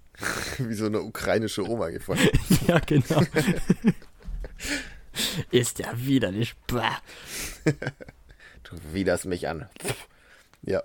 Wie 0.59 0.73
so 0.73 0.85
eine 0.85 1.01
ukrainische 1.01 1.67
Oma 1.67 1.89
gefallen. 1.89 2.29
ja, 2.67 2.79
genau. 2.79 3.21
Ist 5.51 5.79
ja 5.79 5.91
widerlich. 5.95 6.55
Bah. 6.67 6.97
du 7.65 8.93
widerst 8.93 9.25
mich 9.25 9.47
an. 9.47 9.67
Ja. 10.61 10.83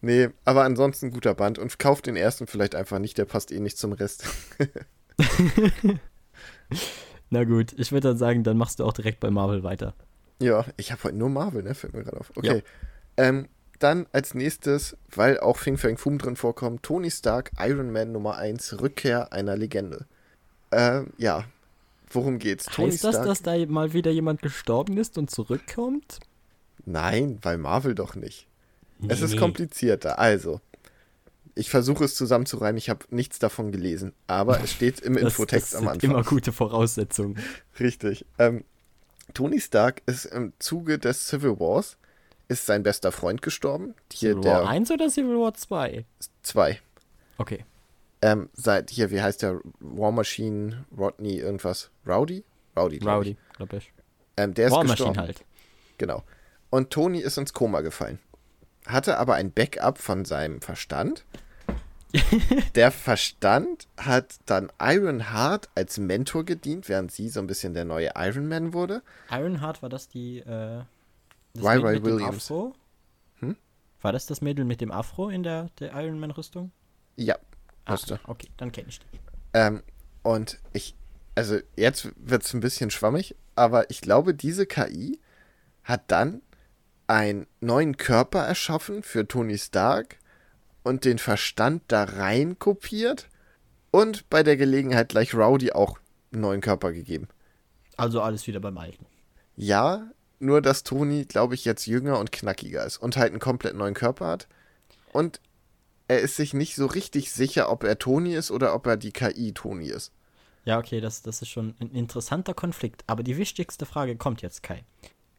Nee, 0.00 0.28
aber 0.44 0.64
ansonsten 0.64 1.10
guter 1.10 1.34
Band 1.34 1.58
und 1.58 1.78
kauft 1.78 2.06
den 2.06 2.14
ersten 2.14 2.46
vielleicht 2.46 2.74
einfach 2.74 2.98
nicht, 2.98 3.16
der 3.16 3.24
passt 3.24 3.50
eh 3.50 3.58
nicht 3.58 3.78
zum 3.78 3.92
Rest. 3.92 4.26
Na 7.34 7.42
gut, 7.42 7.74
ich 7.76 7.90
würde 7.90 8.10
dann 8.10 8.16
sagen, 8.16 8.44
dann 8.44 8.56
machst 8.56 8.78
du 8.78 8.84
auch 8.84 8.92
direkt 8.92 9.18
bei 9.18 9.28
Marvel 9.28 9.64
weiter. 9.64 9.92
Ja, 10.38 10.64
ich 10.76 10.92
habe 10.92 11.02
heute 11.02 11.16
nur 11.16 11.30
Marvel, 11.30 11.64
ne? 11.64 11.74
Fällt 11.74 11.92
mir 11.92 12.04
gerade 12.04 12.20
auf. 12.20 12.30
Okay. 12.36 12.62
Ja. 13.18 13.24
Ähm, 13.24 13.48
dann 13.80 14.06
als 14.12 14.34
nächstes, 14.34 14.96
weil 15.12 15.40
auch 15.40 15.56
Fing 15.56 15.76
Fang 15.76 15.96
Fum 15.96 16.18
drin 16.18 16.36
vorkommt, 16.36 16.84
Tony 16.84 17.10
Stark, 17.10 17.50
Iron 17.58 17.90
Man 17.90 18.12
Nummer 18.12 18.36
1, 18.36 18.80
Rückkehr 18.80 19.32
einer 19.32 19.56
Legende. 19.56 20.06
Ähm, 20.70 21.08
ja, 21.18 21.42
worum 22.08 22.38
geht's? 22.38 22.68
Heißt 22.68 22.76
Tony 22.76 22.90
das, 22.90 22.98
Stark, 23.00 23.24
dass 23.24 23.42
da 23.42 23.56
mal 23.66 23.92
wieder 23.92 24.12
jemand 24.12 24.40
gestorben 24.40 24.96
ist 24.96 25.18
und 25.18 25.28
zurückkommt? 25.28 26.20
Nein, 26.86 27.40
bei 27.42 27.56
Marvel 27.56 27.96
doch 27.96 28.14
nicht. 28.14 28.46
Nee. 29.00 29.12
Es 29.12 29.22
ist 29.22 29.36
komplizierter. 29.36 30.20
Also, 30.20 30.60
ich 31.54 31.70
versuche 31.70 32.04
es 32.04 32.14
zusammenzureimen, 32.14 32.76
ich 32.76 32.90
habe 32.90 33.06
nichts 33.10 33.38
davon 33.38 33.70
gelesen, 33.72 34.12
aber 34.26 34.60
es 34.62 34.72
steht 34.72 35.00
im 35.00 35.14
das, 35.14 35.22
Infotext 35.22 35.74
das 35.74 35.80
am 35.80 35.88
Anfang. 35.88 36.10
Immer 36.10 36.22
gute 36.22 36.52
Voraussetzungen. 36.52 37.38
Richtig. 37.78 38.26
Ähm, 38.38 38.64
Tony 39.32 39.60
Stark 39.60 40.02
ist 40.06 40.26
im 40.26 40.52
Zuge 40.58 40.98
des 40.98 41.28
Civil 41.28 41.58
Wars, 41.60 41.96
ist 42.48 42.66
sein 42.66 42.82
bester 42.82 43.12
Freund 43.12 43.42
gestorben. 43.42 43.94
Hier 44.12 44.34
Civil 44.34 44.44
War 44.44 44.68
1 44.68 44.90
oder 44.90 45.08
Civil 45.08 45.38
War 45.38 45.54
2? 45.54 46.04
2. 46.42 46.80
Okay. 47.38 47.64
Ähm, 48.22 48.48
seit 48.54 48.90
hier, 48.90 49.10
wie 49.10 49.20
heißt 49.20 49.42
der? 49.42 49.60
War 49.80 50.12
Machine, 50.12 50.84
Rodney, 50.96 51.36
irgendwas. 51.38 51.90
Rowdy? 52.06 52.44
Rowdy, 52.76 52.98
glaub 52.98 53.18
Rowdy, 53.18 53.36
glaube 53.56 53.76
ich. 53.76 53.92
Ähm, 54.36 54.54
der 54.54 54.66
ist 54.66 54.72
War 54.72 54.82
gestorben. 54.82 55.16
Machine 55.16 55.26
halt. 55.26 55.44
Genau. 55.98 56.24
Und 56.70 56.90
Tony 56.90 57.18
ist 57.18 57.38
ins 57.38 57.52
Koma 57.52 57.82
gefallen. 57.82 58.18
Hatte 58.86 59.18
aber 59.18 59.34
ein 59.34 59.52
Backup 59.52 59.98
von 59.98 60.24
seinem 60.24 60.60
Verstand. 60.60 61.24
der 62.74 62.90
Verstand 62.90 63.88
hat 63.96 64.36
dann 64.46 64.70
Ironheart 64.80 65.68
als 65.74 65.98
Mentor 65.98 66.44
gedient, 66.44 66.88
während 66.88 67.12
sie 67.12 67.28
so 67.28 67.40
ein 67.40 67.46
bisschen 67.46 67.74
der 67.74 67.84
neue 67.84 68.10
Iron 68.16 68.48
Man 68.48 68.72
wurde. 68.72 69.02
Ironheart 69.30 69.82
war 69.82 69.88
das 69.88 70.08
die 70.08 70.38
äh, 70.38 70.82
das 71.54 71.64
Ry 71.64 71.76
Ry 71.78 72.04
Williams. 72.04 72.44
Afro? 72.44 72.74
Hm? 73.40 73.56
War 74.02 74.12
das 74.12 74.26
das 74.26 74.40
Mädel 74.40 74.64
mit 74.64 74.80
dem 74.80 74.90
Afro 74.90 75.28
in 75.28 75.42
der, 75.42 75.70
der 75.78 75.92
Iron 75.94 76.18
Man 76.18 76.30
Rüstung? 76.30 76.70
Ja. 77.16 77.36
Ah, 77.86 77.98
okay, 78.26 78.48
dann 78.56 78.72
kenne 78.72 78.88
ich 78.88 78.98
die. 78.98 79.06
Ähm, 79.52 79.82
und 80.22 80.58
ich, 80.72 80.94
also 81.34 81.58
jetzt 81.76 82.08
wird 82.16 82.42
es 82.42 82.54
ein 82.54 82.60
bisschen 82.60 82.90
schwammig, 82.90 83.36
aber 83.54 83.90
ich 83.90 84.00
glaube, 84.00 84.34
diese 84.34 84.66
KI 84.66 85.20
hat 85.84 86.02
dann 86.08 86.40
einen 87.06 87.46
neuen 87.60 87.96
Körper 87.96 88.44
erschaffen 88.44 89.02
für 89.02 89.28
Tony 89.28 89.58
Stark 89.58 90.18
und 90.84 91.04
den 91.04 91.18
Verstand 91.18 91.82
da 91.88 92.04
rein 92.04 92.58
kopiert 92.60 93.28
und 93.90 94.30
bei 94.30 94.44
der 94.44 94.56
Gelegenheit 94.56 95.08
gleich 95.08 95.34
Rowdy 95.34 95.72
auch 95.72 95.98
einen 96.32 96.42
neuen 96.42 96.60
Körper 96.60 96.92
gegeben. 96.92 97.26
Also 97.96 98.22
alles 98.22 98.46
wieder 98.46 98.60
beim 98.60 98.78
Alten. 98.78 99.06
Ja, 99.56 100.10
nur 100.38 100.60
dass 100.60 100.84
Tony, 100.84 101.24
glaube 101.24 101.54
ich, 101.54 101.64
jetzt 101.64 101.86
jünger 101.86 102.18
und 102.18 102.32
knackiger 102.32 102.84
ist 102.84 102.98
und 102.98 103.16
halt 103.16 103.30
einen 103.30 103.40
komplett 103.40 103.74
neuen 103.74 103.94
Körper 103.94 104.26
hat. 104.26 104.48
Und 105.12 105.40
er 106.06 106.20
ist 106.20 106.36
sich 106.36 106.54
nicht 106.54 106.76
so 106.76 106.86
richtig 106.86 107.32
sicher, 107.32 107.70
ob 107.70 107.82
er 107.84 107.98
Tony 107.98 108.34
ist 108.34 108.50
oder 108.50 108.74
ob 108.74 108.86
er 108.86 108.96
die 108.96 109.12
KI 109.12 109.52
Tony 109.52 109.86
ist. 109.86 110.12
Ja, 110.64 110.78
okay, 110.78 111.00
das, 111.00 111.22
das 111.22 111.42
ist 111.42 111.48
schon 111.48 111.74
ein 111.78 111.90
interessanter 111.90 112.54
Konflikt. 112.54 113.04
Aber 113.06 113.22
die 113.22 113.36
wichtigste 113.36 113.86
Frage 113.86 114.16
kommt 114.16 114.42
jetzt, 114.42 114.62
Kai. 114.62 114.84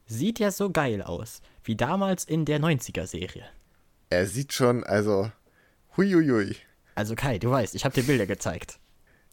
Sieht 0.08 0.40
ja 0.40 0.52
so 0.52 0.70
geil 0.70 1.02
aus, 1.02 1.42
wie 1.64 1.76
damals 1.76 2.26
in 2.26 2.46
der 2.46 2.60
90er-Serie. 2.60 3.44
Er 4.10 4.26
sieht 4.28 4.54
schon, 4.54 4.84
also, 4.84 5.32
huiuiui. 5.98 6.56
Also 6.96 7.16
Kai, 7.16 7.40
du 7.40 7.52
weißt, 7.52 7.76
ich 7.76 7.86
habe 7.86 7.94
dir 7.94 8.04
Bilder 8.04 8.26
gezeigt. 8.26 8.80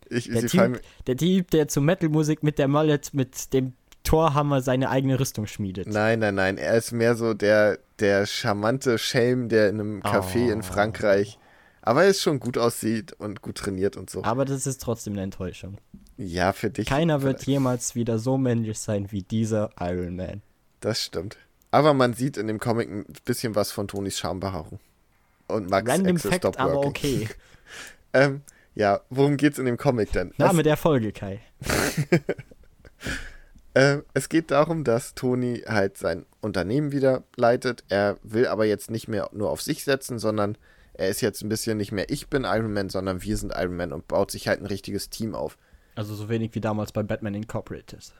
Ich, 0.08 0.28
der, 0.28 0.46
typ, 0.46 0.82
der 1.06 1.16
Typ, 1.16 1.50
der 1.50 1.68
zu 1.68 1.80
Metal-Musik 1.80 2.42
mit 2.42 2.58
der 2.58 2.68
Mallet, 2.68 3.14
mit 3.14 3.52
dem 3.52 3.72
Torhammer 4.02 4.60
seine 4.60 4.90
eigene 4.90 5.18
Rüstung 5.18 5.46
schmiedet. 5.46 5.86
Nein, 5.86 6.18
nein, 6.18 6.34
nein. 6.34 6.58
Er 6.58 6.76
ist 6.76 6.92
mehr 6.92 7.14
so 7.14 7.34
der, 7.34 7.78
der 7.98 8.26
charmante 8.26 8.98
Schelm, 8.98 9.48
der 9.48 9.68
in 9.68 9.80
einem 9.80 10.00
Café 10.02 10.48
oh. 10.48 10.52
in 10.52 10.62
Frankreich. 10.62 11.38
Aber 11.82 12.04
er 12.04 12.10
ist 12.10 12.22
schon 12.22 12.40
gut 12.40 12.58
aussieht 12.58 13.12
und 13.14 13.42
gut 13.42 13.56
trainiert 13.56 13.96
und 13.96 14.10
so. 14.10 14.22
Aber 14.24 14.44
das 14.44 14.66
ist 14.66 14.82
trotzdem 14.82 15.14
eine 15.14 15.22
Enttäuschung. 15.22 15.78
Ja, 16.16 16.52
für 16.52 16.70
dich. 16.70 16.86
Keiner 16.86 17.20
vielleicht. 17.20 17.40
wird 17.40 17.46
jemals 17.46 17.94
wieder 17.94 18.18
so 18.18 18.38
männlich 18.38 18.78
sein 18.78 19.10
wie 19.10 19.22
dieser 19.22 19.70
Iron 19.80 20.16
Man. 20.16 20.42
Das 20.80 21.02
stimmt. 21.02 21.36
Aber 21.72 21.94
man 21.94 22.12
sieht 22.12 22.36
in 22.36 22.46
dem 22.46 22.60
Comic 22.60 22.88
ein 22.88 23.06
bisschen 23.24 23.56
was 23.56 23.72
von 23.72 23.88
Tonys 23.88 24.18
Schambehaarung. 24.18 24.78
Und 25.48 25.70
Max 25.70 25.90
Random 25.90 26.18
Fact, 26.18 26.58
aber 26.58 26.86
okay. 26.86 27.28
ähm, 28.12 28.42
ja, 28.74 29.00
worum 29.10 29.36
geht's 29.36 29.58
in 29.58 29.64
dem 29.64 29.78
Comic 29.78 30.12
denn? 30.12 30.32
Name 30.36 30.58
was? 30.58 30.64
der 30.64 30.76
Folge, 30.76 31.12
Kai. 31.12 31.40
äh, 33.74 33.98
es 34.14 34.28
geht 34.28 34.50
darum, 34.50 34.84
dass 34.84 35.14
Tony 35.14 35.62
halt 35.66 35.96
sein 35.96 36.26
Unternehmen 36.42 36.92
wieder 36.92 37.24
leitet. 37.36 37.84
Er 37.88 38.18
will 38.22 38.46
aber 38.46 38.66
jetzt 38.66 38.90
nicht 38.90 39.08
mehr 39.08 39.30
nur 39.32 39.50
auf 39.50 39.62
sich 39.62 39.84
setzen, 39.84 40.18
sondern 40.18 40.58
er 40.94 41.08
ist 41.08 41.22
jetzt 41.22 41.42
ein 41.42 41.48
bisschen 41.48 41.78
nicht 41.78 41.90
mehr 41.90 42.10
ich 42.10 42.28
bin 42.28 42.44
Iron 42.44 42.74
Man, 42.74 42.90
sondern 42.90 43.22
wir 43.22 43.36
sind 43.38 43.54
Iron 43.56 43.76
Man 43.76 43.92
und 43.92 44.08
baut 44.08 44.30
sich 44.30 44.46
halt 44.46 44.60
ein 44.60 44.66
richtiges 44.66 45.08
Team 45.08 45.34
auf. 45.34 45.56
Also 45.94 46.14
so 46.14 46.28
wenig 46.28 46.54
wie 46.54 46.60
damals 46.60 46.92
bei 46.92 47.02
Batman 47.02 47.34
Incorporated. 47.34 48.12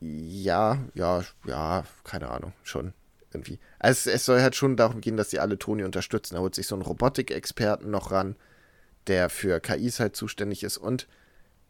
Ja, 0.00 0.78
ja, 0.94 1.22
ja, 1.46 1.84
keine 2.04 2.30
Ahnung, 2.30 2.52
schon 2.62 2.92
irgendwie. 3.32 3.58
Also 3.78 4.10
es, 4.10 4.24
soll 4.24 4.42
halt 4.42 4.54
schon 4.54 4.76
darum 4.76 5.00
gehen, 5.00 5.16
dass 5.16 5.30
sie 5.30 5.40
alle 5.40 5.58
Toni 5.58 5.84
unterstützen. 5.84 6.36
Er 6.36 6.40
holt 6.42 6.54
sich 6.54 6.66
so 6.66 6.74
einen 6.74 6.82
Robotikexperten 6.82 7.90
noch 7.90 8.10
ran, 8.10 8.36
der 9.06 9.30
für 9.30 9.60
KIs 9.60 10.00
halt 10.00 10.16
zuständig 10.16 10.62
ist 10.62 10.78
und 10.78 11.06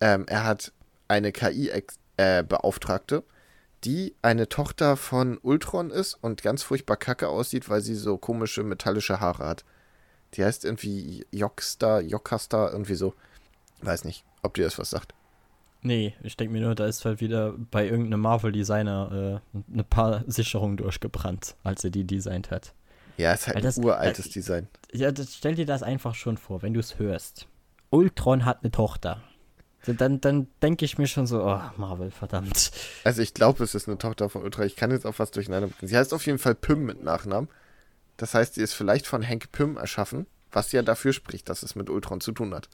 ähm, 0.01 0.25
er 0.29 0.45
hat 0.45 0.73
eine 1.09 1.33
KI-Beauftragte, 1.33 3.17
äh, 3.17 3.23
die 3.85 4.15
eine 4.23 4.49
Tochter 4.49 4.97
von 4.97 5.39
Ultron 5.39 5.91
ist 5.91 6.15
und 6.15 6.43
ganz 6.43 6.63
furchtbar 6.63 6.97
kacke 6.97 7.29
aussieht, 7.29 7.69
weil 7.69 7.81
sie 7.81 7.95
so 7.95 8.19
komische 8.19 8.63
metallische 8.63 9.21
Haare 9.21 9.47
hat. 9.47 9.65
Die 10.35 10.45
heißt 10.45 10.65
irgendwie 10.65 11.27
Jockstar, 11.31 12.01
Jokasta, 12.01 12.71
irgendwie 12.71 12.97
so. 12.97 13.15
Weiß 13.83 14.05
nicht, 14.05 14.25
ob 14.43 14.55
dir 14.55 14.65
das 14.65 14.79
was 14.79 14.91
sagt. 14.91 15.15
Nee, 15.87 16.15
ich 16.25 16.37
denke 16.37 16.53
mir 16.53 16.63
nur, 16.63 16.75
da 16.75 16.87
ist 16.87 17.05
halt 17.05 17.21
wieder 17.21 17.55
bei 17.71 17.87
irgendeinem 17.87 18.21
Marvel-Designer 18.23 19.41
äh, 19.55 19.61
eine 19.73 19.85
paar 19.85 20.25
Sicherungen 20.27 20.77
durchgebrannt, 20.77 21.55
als 21.63 21.85
er 21.85 21.91
die 21.91 22.03
designt 22.03 22.51
hat. 22.51 22.75
Ja, 23.19 23.33
ist 23.33 23.47
halt 23.47 23.65
das, 23.65 23.79
ein 23.79 23.85
uraltes 23.85 24.27
äh, 24.27 24.31
Design. 24.31 24.69
Ja, 24.93 25.13
das, 25.13 25.37
stell 25.37 25.55
dir 25.55 25.65
das 25.65 25.85
einfach 25.85 26.17
schon 26.17 26.39
vor, 26.39 26.63
wenn 26.63 26.75
du 26.75 26.81
es 26.81 26.99
hörst. 26.99 27.47
Ultron 27.91 28.45
hat 28.45 28.65
eine 28.65 28.73
Tochter. 28.73 29.23
Dann, 29.87 30.21
dann 30.21 30.49
denke 30.61 30.85
ich 30.85 30.99
mir 30.99 31.07
schon 31.07 31.29
so, 31.29 31.45
oh, 31.45 31.61
Marvel, 31.77 32.11
verdammt. 32.11 32.73
Also 33.05 33.23
ich 33.23 33.33
glaube, 33.33 33.63
es 33.63 33.77
ist 33.77 33.87
eine 33.87 33.97
Tochter 33.97 34.29
von 34.29 34.43
Ultron. 34.43 34.67
Ich 34.67 34.75
kann 34.75 34.91
jetzt 34.91 35.07
auch 35.07 35.21
was 35.21 35.31
durcheinander 35.31 35.69
bringen. 35.69 35.89
Sie 35.89 35.97
heißt 35.97 36.13
auf 36.13 36.27
jeden 36.27 36.41
Fall 36.41 36.57
Pym 36.57 36.85
mit 36.85 37.05
Nachnamen. 37.05 37.49
Das 38.17 38.35
heißt, 38.35 38.55
sie 38.55 38.63
ist 38.63 38.75
vielleicht 38.75 39.07
von 39.07 39.25
Hank 39.25 39.53
Pym 39.53 39.77
erschaffen, 39.77 40.27
was 40.51 40.73
ja 40.73 40.83
dafür 40.83 41.13
spricht, 41.13 41.49
dass 41.49 41.63
es 41.63 41.77
mit 41.77 41.89
Ultron 41.89 42.21
zu 42.21 42.33
tun 42.33 42.53
hat. 42.53 42.69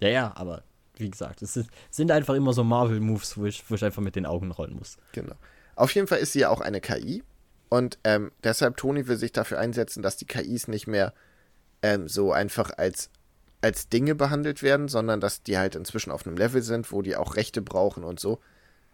Ja, 0.00 0.10
ja, 0.10 0.32
aber 0.36 0.62
wie 1.00 1.10
gesagt, 1.10 1.42
es 1.42 1.56
ist, 1.56 1.68
sind 1.90 2.10
einfach 2.10 2.34
immer 2.34 2.52
so 2.52 2.64
Marvel-Moves, 2.64 3.36
wo 3.38 3.44
ich, 3.44 3.68
wo 3.68 3.74
ich 3.74 3.84
einfach 3.84 4.02
mit 4.02 4.16
den 4.16 4.26
Augen 4.26 4.50
rollen 4.50 4.76
muss. 4.76 4.96
Genau. 5.12 5.34
Auf 5.74 5.94
jeden 5.94 6.06
Fall 6.06 6.18
ist 6.18 6.32
sie 6.32 6.40
ja 6.40 6.48
auch 6.48 6.60
eine 6.60 6.80
KI. 6.80 7.22
Und 7.68 7.98
ähm, 8.04 8.32
deshalb, 8.44 8.76
Toni 8.76 9.08
will 9.08 9.16
sich 9.16 9.32
dafür 9.32 9.58
einsetzen, 9.58 10.02
dass 10.02 10.16
die 10.16 10.24
KIs 10.24 10.68
nicht 10.68 10.86
mehr 10.86 11.12
ähm, 11.82 12.08
so 12.08 12.32
einfach 12.32 12.70
als, 12.76 13.10
als 13.60 13.88
Dinge 13.88 14.14
behandelt 14.14 14.62
werden, 14.62 14.88
sondern 14.88 15.20
dass 15.20 15.42
die 15.42 15.58
halt 15.58 15.74
inzwischen 15.74 16.10
auf 16.10 16.26
einem 16.26 16.36
Level 16.36 16.62
sind, 16.62 16.92
wo 16.92 17.02
die 17.02 17.16
auch 17.16 17.36
Rechte 17.36 17.62
brauchen 17.62 18.04
und 18.04 18.20
so. 18.20 18.40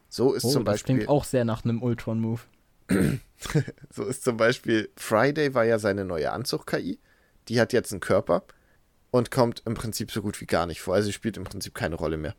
So 0.08 0.32
ist 0.32 0.44
oh, 0.44 0.50
zum 0.50 0.64
Beispiel. 0.64 0.96
Das 0.96 1.04
klingt 1.04 1.08
auch 1.08 1.24
sehr 1.24 1.44
nach 1.44 1.64
einem 1.64 1.82
Ultron-Move. 1.82 2.40
so 3.90 4.04
ist 4.04 4.24
zum 4.24 4.36
Beispiel 4.36 4.90
Friday 4.96 5.54
war 5.54 5.64
ja 5.64 5.78
seine 5.78 6.04
neue 6.04 6.32
Anzug-KI. 6.32 6.98
Die 7.48 7.60
hat 7.60 7.72
jetzt 7.72 7.92
einen 7.92 8.00
Körper 8.00 8.44
und 9.12 9.30
kommt 9.30 9.62
im 9.66 9.74
Prinzip 9.74 10.10
so 10.10 10.22
gut 10.22 10.40
wie 10.40 10.46
gar 10.46 10.66
nicht 10.66 10.80
vor. 10.80 10.94
Also 10.94 11.06
sie 11.06 11.12
spielt 11.12 11.36
im 11.36 11.44
Prinzip 11.44 11.74
keine 11.74 11.94
Rolle 11.94 12.16
mehr. 12.16 12.34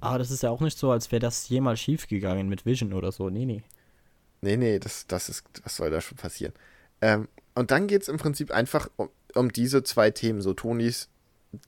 Aber 0.00 0.18
das 0.18 0.30
ist 0.30 0.44
ja 0.44 0.48
auch 0.48 0.60
nicht 0.60 0.78
so, 0.78 0.90
als 0.90 1.10
wäre 1.12 1.20
das 1.20 1.48
jemals 1.48 1.80
schiefgegangen 1.80 2.48
mit 2.48 2.64
Vision 2.64 2.94
oder 2.94 3.12
so. 3.12 3.28
Nee, 3.28 3.44
nee. 3.44 3.62
Nee, 4.40 4.56
nee, 4.56 4.78
das, 4.78 5.08
das 5.08 5.28
ist, 5.28 5.44
was 5.64 5.76
soll 5.76 5.90
da 5.90 6.00
schon 6.00 6.16
passieren? 6.16 6.52
Ähm, 7.00 7.28
und 7.56 7.72
dann 7.72 7.88
geht 7.88 8.02
es 8.02 8.08
im 8.08 8.16
Prinzip 8.16 8.52
einfach 8.52 8.88
um, 8.96 9.10
um 9.34 9.52
diese 9.52 9.82
zwei 9.82 10.12
Themen, 10.12 10.40
so 10.40 10.54
Tonis 10.54 11.08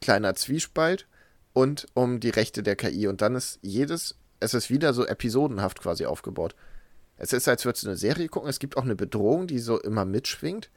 kleiner 0.01 0.37
Zwiespalt 0.37 1.09
und 1.53 1.89
um 1.95 2.21
die 2.21 2.31
Rechte 2.31 2.63
der 2.63 2.77
KI. 2.77 3.09
Und 3.09 3.23
dann 3.23 3.35
ist 3.35 3.59
jedes, 3.63 4.17
es 4.39 4.55
ist 4.55 4.71
wieder 4.71 4.95
so 4.95 5.05
episodenhaft 5.05 5.81
quasi 5.81 6.07
aufgebaut. 6.07 6.55
Es 7.17 7.33
ist, 7.33 7.49
als 7.49 7.65
würdest 7.65 7.83
du 7.83 7.89
eine 7.89 7.97
Serie 7.97 8.29
gucken. 8.29 8.49
Es 8.49 8.61
gibt 8.61 8.77
auch 8.77 8.85
eine 8.85 8.95
Bedrohung, 8.95 9.49
die 9.49 9.59
so 9.59 9.81
immer 9.81 10.05
mitschwingt. 10.05 10.71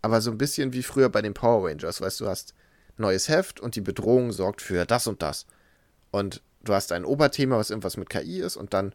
Aber 0.00 0.22
so 0.22 0.30
ein 0.30 0.38
bisschen 0.38 0.72
wie 0.72 0.82
früher 0.82 1.10
bei 1.10 1.20
den 1.20 1.34
Power 1.34 1.68
Rangers. 1.68 2.00
Weißt 2.00 2.20
du, 2.20 2.24
du 2.24 2.30
hast 2.30 2.54
neues 2.98 3.28
Heft 3.28 3.60
und 3.60 3.76
die 3.76 3.80
Bedrohung 3.80 4.32
sorgt 4.32 4.62
für 4.62 4.84
das 4.86 5.06
und 5.06 5.22
das. 5.22 5.46
Und 6.10 6.42
du 6.64 6.74
hast 6.74 6.92
ein 6.92 7.04
Oberthema, 7.04 7.56
was 7.56 7.70
irgendwas 7.70 7.96
mit 7.96 8.10
KI 8.10 8.40
ist. 8.40 8.56
Und 8.56 8.74
dann, 8.74 8.94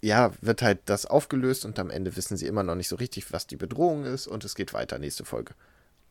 ja, 0.00 0.32
wird 0.40 0.62
halt 0.62 0.80
das 0.86 1.06
aufgelöst. 1.06 1.64
Und 1.64 1.78
am 1.78 1.90
Ende 1.90 2.16
wissen 2.16 2.36
sie 2.36 2.46
immer 2.46 2.62
noch 2.62 2.74
nicht 2.74 2.88
so 2.88 2.96
richtig, 2.96 3.32
was 3.32 3.46
die 3.46 3.56
Bedrohung 3.56 4.04
ist. 4.04 4.26
Und 4.26 4.44
es 4.44 4.54
geht 4.54 4.72
weiter, 4.72 4.98
nächste 4.98 5.24
Folge. 5.24 5.54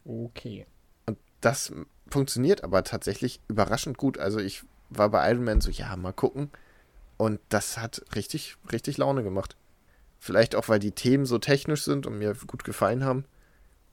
Okay. 0.06 0.66
Und 1.06 1.18
das 1.42 1.72
funktioniert 2.08 2.64
aber 2.64 2.84
tatsächlich 2.84 3.40
überraschend 3.48 3.98
gut. 3.98 4.18
Also 4.18 4.40
ich 4.40 4.64
war 4.90 5.10
bei 5.10 5.30
Iron 5.32 5.44
Man 5.44 5.62
so, 5.62 5.72
ja, 5.72 5.96
mal 5.96 6.14
gucken. 6.14 6.52
Und 7.18 7.40
das 7.50 7.78
hat 7.78 8.04
richtig, 8.16 8.58
richtig 8.72 8.98
Laune 8.98 9.24
gemacht. 9.24 9.56
Vielleicht 10.20 10.56
auch, 10.56 10.70
weil 10.70 10.80
die 10.80 10.92
Themen 10.92 11.26
so 11.26 11.38
technisch 11.38 11.84
sind 11.84 12.06
und 12.06 12.18
mir 12.18 12.36
gut 12.48 12.64
gefallen 12.64 13.04
haben. 13.04 13.26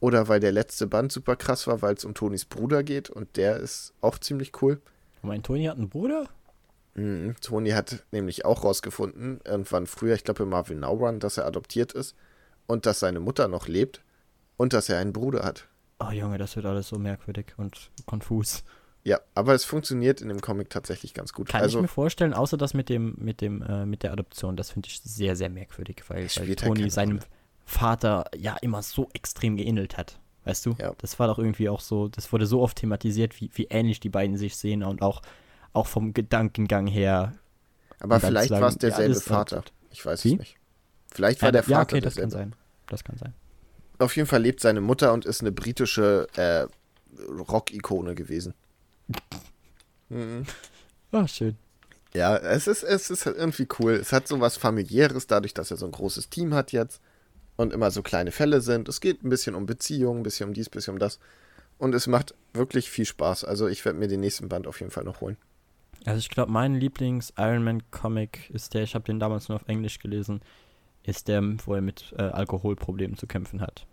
Oder 0.02 0.26
weil 0.26 0.40
der 0.40 0.50
letzte 0.50 0.88
Band 0.88 1.12
super 1.12 1.36
krass 1.36 1.68
war, 1.68 1.80
weil 1.80 1.94
es 1.94 2.04
um 2.04 2.12
Tonys 2.12 2.44
Bruder 2.44 2.82
geht 2.82 3.08
und 3.08 3.36
der 3.36 3.58
ist 3.58 3.94
auch 4.00 4.18
ziemlich 4.18 4.50
cool. 4.60 4.80
Mein 5.22 5.44
Tony 5.44 5.66
hat 5.66 5.76
einen 5.76 5.88
Bruder? 5.88 6.28
Mhm. 6.94 7.36
Tony 7.40 7.70
hat 7.70 8.04
nämlich 8.10 8.44
auch 8.44 8.64
rausgefunden, 8.64 9.38
irgendwann 9.44 9.86
früher, 9.86 10.16
ich 10.16 10.24
glaube 10.24 10.42
im 10.42 10.48
Marvel 10.48 10.76
Now 10.76 10.90
Run, 10.94 11.20
dass 11.20 11.38
er 11.38 11.46
adoptiert 11.46 11.92
ist 11.92 12.16
und 12.66 12.84
dass 12.84 12.98
seine 12.98 13.20
Mutter 13.20 13.46
noch 13.46 13.68
lebt 13.68 14.02
und 14.56 14.72
dass 14.72 14.88
er 14.88 14.98
einen 14.98 15.12
Bruder 15.12 15.44
hat. 15.44 15.68
Oh 16.00 16.10
Junge, 16.10 16.36
das 16.36 16.56
wird 16.56 16.66
alles 16.66 16.88
so 16.88 16.98
merkwürdig 16.98 17.54
und 17.56 17.92
konfus. 18.04 18.64
Ja, 19.04 19.20
aber 19.36 19.54
es 19.54 19.64
funktioniert 19.64 20.20
in 20.20 20.30
dem 20.30 20.40
Comic 20.40 20.68
tatsächlich 20.68 21.14
ganz 21.14 21.32
gut. 21.32 21.48
Kann 21.48 21.62
also, 21.62 21.78
ich 21.78 21.82
mir 21.82 21.88
vorstellen, 21.88 22.34
außer 22.34 22.56
das 22.56 22.74
mit 22.74 22.88
dem, 22.88 23.14
mit 23.18 23.40
dem, 23.40 23.62
äh, 23.62 23.86
mit 23.86 24.02
der 24.02 24.10
Adoption, 24.10 24.56
das 24.56 24.70
finde 24.70 24.88
ich 24.88 25.00
sehr, 25.00 25.36
sehr 25.36 25.48
merkwürdig, 25.48 26.02
weil, 26.08 26.24
weil 26.24 26.46
halt 26.48 26.60
keine 26.60 26.90
seinem 26.90 27.18
Rolle. 27.18 27.26
Vater 27.72 28.26
ja 28.36 28.56
immer 28.60 28.82
so 28.82 29.08
extrem 29.14 29.56
geähnelt 29.56 29.96
hat. 29.96 30.18
Weißt 30.44 30.66
du? 30.66 30.74
Ja. 30.78 30.92
Das 30.98 31.18
war 31.18 31.28
doch 31.28 31.38
irgendwie 31.38 31.68
auch 31.68 31.80
so, 31.80 32.08
das 32.08 32.32
wurde 32.32 32.46
so 32.46 32.60
oft 32.60 32.76
thematisiert, 32.76 33.40
wie, 33.40 33.50
wie 33.54 33.64
ähnlich 33.70 34.00
die 34.00 34.08
beiden 34.08 34.36
sich 34.36 34.56
sehen 34.56 34.82
und 34.82 35.00
auch, 35.00 35.22
auch 35.72 35.86
vom 35.86 36.12
Gedankengang 36.14 36.86
her. 36.86 37.34
aber 38.00 38.20
vielleicht 38.20 38.50
war 38.50 38.68
es 38.68 38.74
ja, 38.74 38.78
derselbe 38.80 39.20
Vater. 39.20 39.64
Ich 39.90 40.04
weiß 40.04 40.24
Wie? 40.24 40.32
es 40.32 40.38
nicht. 40.38 40.56
Vielleicht 41.12 41.42
war 41.42 41.52
der 41.52 41.62
Vater 41.62 41.72
ja, 41.72 41.82
okay, 41.82 42.00
das 42.00 42.16
kann 42.16 42.30
sein. 42.30 42.54
Das 42.88 43.04
kann 43.04 43.16
sein. 43.18 43.34
Auf 43.98 44.16
jeden 44.16 44.28
Fall 44.28 44.42
lebt 44.42 44.60
seine 44.60 44.80
Mutter 44.80 45.12
und 45.12 45.24
ist 45.24 45.40
eine 45.42 45.52
britische 45.52 46.26
äh, 46.34 46.66
Rock-Ikone 47.22 48.14
gewesen. 48.14 48.54
Mhm. 50.08 50.44
Ah, 51.12 51.28
schön. 51.28 51.56
Ja, 52.14 52.36
es 52.36 52.66
ist, 52.66 52.82
es 52.82 53.10
ist 53.10 53.26
halt 53.26 53.36
irgendwie 53.36 53.68
cool. 53.78 53.92
Es 53.92 54.12
hat 54.12 54.26
so 54.26 54.40
was 54.40 54.56
familiäres, 54.56 55.26
dadurch, 55.26 55.54
dass 55.54 55.70
er 55.70 55.76
so 55.76 55.86
ein 55.86 55.92
großes 55.92 56.30
Team 56.30 56.52
hat 56.52 56.72
jetzt 56.72 57.00
und 57.56 57.72
immer 57.72 57.90
so 57.90 58.02
kleine 58.02 58.32
Fälle 58.32 58.60
sind. 58.60 58.88
Es 58.88 59.00
geht 59.00 59.22
ein 59.22 59.28
bisschen 59.28 59.54
um 59.54 59.66
Beziehungen, 59.66 60.20
ein 60.20 60.22
bisschen 60.22 60.48
um 60.48 60.54
dies, 60.54 60.68
ein 60.68 60.70
bisschen 60.72 60.94
um 60.94 60.98
das. 60.98 61.18
Und 61.78 61.94
es 61.94 62.06
macht 62.06 62.34
wirklich 62.52 62.90
viel 62.90 63.04
Spaß. 63.04 63.44
Also 63.44 63.66
ich 63.68 63.84
werde 63.84 63.98
mir 63.98 64.08
den 64.08 64.20
nächsten 64.20 64.48
Band 64.48 64.66
auf 64.66 64.80
jeden 64.80 64.90
Fall 64.92 65.04
noch 65.04 65.20
holen. 65.20 65.36
Also 66.04 66.18
ich 66.18 66.30
glaube, 66.30 66.50
mein 66.50 66.74
Lieblings-Iron 66.74 67.62
Man-Comic 67.64 68.50
ist 68.50 68.74
der, 68.74 68.82
ich 68.82 68.94
habe 68.94 69.04
den 69.04 69.20
damals 69.20 69.48
nur 69.48 69.56
auf 69.56 69.68
Englisch 69.68 69.98
gelesen, 69.98 70.40
ist 71.04 71.28
der, 71.28 71.42
wo 71.66 71.74
er 71.74 71.80
mit 71.80 72.12
äh, 72.18 72.22
Alkoholproblemen 72.22 73.16
zu 73.16 73.26
kämpfen 73.26 73.60
hat. 73.60 73.86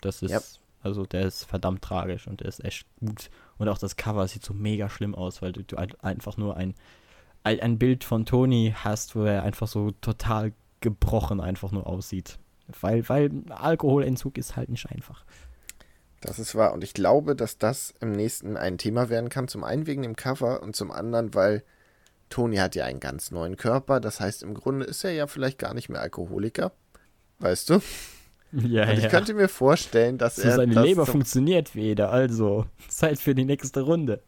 Das 0.00 0.22
ist, 0.22 0.30
Ja. 0.30 0.40
also 0.82 1.04
der 1.06 1.26
ist 1.26 1.44
verdammt 1.44 1.82
tragisch 1.82 2.26
und 2.26 2.40
der 2.40 2.48
ist 2.48 2.64
echt 2.64 2.86
gut. 3.00 3.30
Und 3.58 3.68
auch 3.68 3.78
das 3.78 3.96
Cover 3.96 4.26
sieht 4.28 4.44
so 4.44 4.52
mega 4.54 4.88
schlimm 4.88 5.14
aus, 5.14 5.40
weil 5.42 5.52
du, 5.52 5.62
du 5.62 5.76
ein- 5.76 5.94
einfach 6.00 6.36
nur 6.36 6.56
ein, 6.56 6.74
ein, 7.42 7.60
ein 7.60 7.78
Bild 7.78 8.04
von 8.04 8.26
Tony 8.26 8.74
hast, 8.76 9.14
wo 9.16 9.24
er 9.24 9.42
einfach 9.42 9.68
so 9.68 9.90
total 9.92 10.52
gebrochen 10.80 11.40
einfach 11.40 11.72
nur 11.72 11.86
aussieht. 11.86 12.38
Weil, 12.80 13.08
weil 13.08 13.30
Alkoholentzug 13.50 14.38
ist 14.38 14.56
halt 14.56 14.68
nicht 14.68 14.90
einfach. 14.90 15.24
Das 16.20 16.38
ist 16.38 16.54
wahr. 16.54 16.72
Und 16.72 16.82
ich 16.82 16.94
glaube, 16.94 17.36
dass 17.36 17.58
das 17.58 17.94
im 18.00 18.12
nächsten 18.12 18.56
ein 18.56 18.78
Thema 18.78 19.08
werden 19.08 19.28
kann. 19.28 19.48
Zum 19.48 19.64
einen 19.64 19.86
wegen 19.86 20.02
dem 20.02 20.16
Cover 20.16 20.62
und 20.62 20.74
zum 20.74 20.90
anderen, 20.90 21.34
weil 21.34 21.62
Tony 22.30 22.56
hat 22.56 22.74
ja 22.74 22.84
einen 22.84 23.00
ganz 23.00 23.30
neuen 23.30 23.56
Körper. 23.56 24.00
Das 24.00 24.20
heißt, 24.20 24.42
im 24.42 24.54
Grunde 24.54 24.86
ist 24.86 25.04
er 25.04 25.12
ja 25.12 25.26
vielleicht 25.26 25.58
gar 25.58 25.74
nicht 25.74 25.88
mehr 25.88 26.00
Alkoholiker. 26.00 26.72
Weißt 27.38 27.70
du? 27.70 27.80
Ja, 28.52 28.88
Und 28.88 28.98
ich 28.98 29.08
könnte 29.08 29.34
mir 29.34 29.48
vorstellen, 29.48 30.18
dass 30.18 30.36
so 30.36 30.42
er. 30.42 30.54
seine 30.54 30.80
Leber 30.80 31.04
funktioniert 31.04 31.74
wieder, 31.74 32.10
also 32.10 32.64
Zeit 32.88 33.18
für 33.18 33.34
die 33.34 33.44
nächste 33.44 33.80
Runde. 33.82 34.22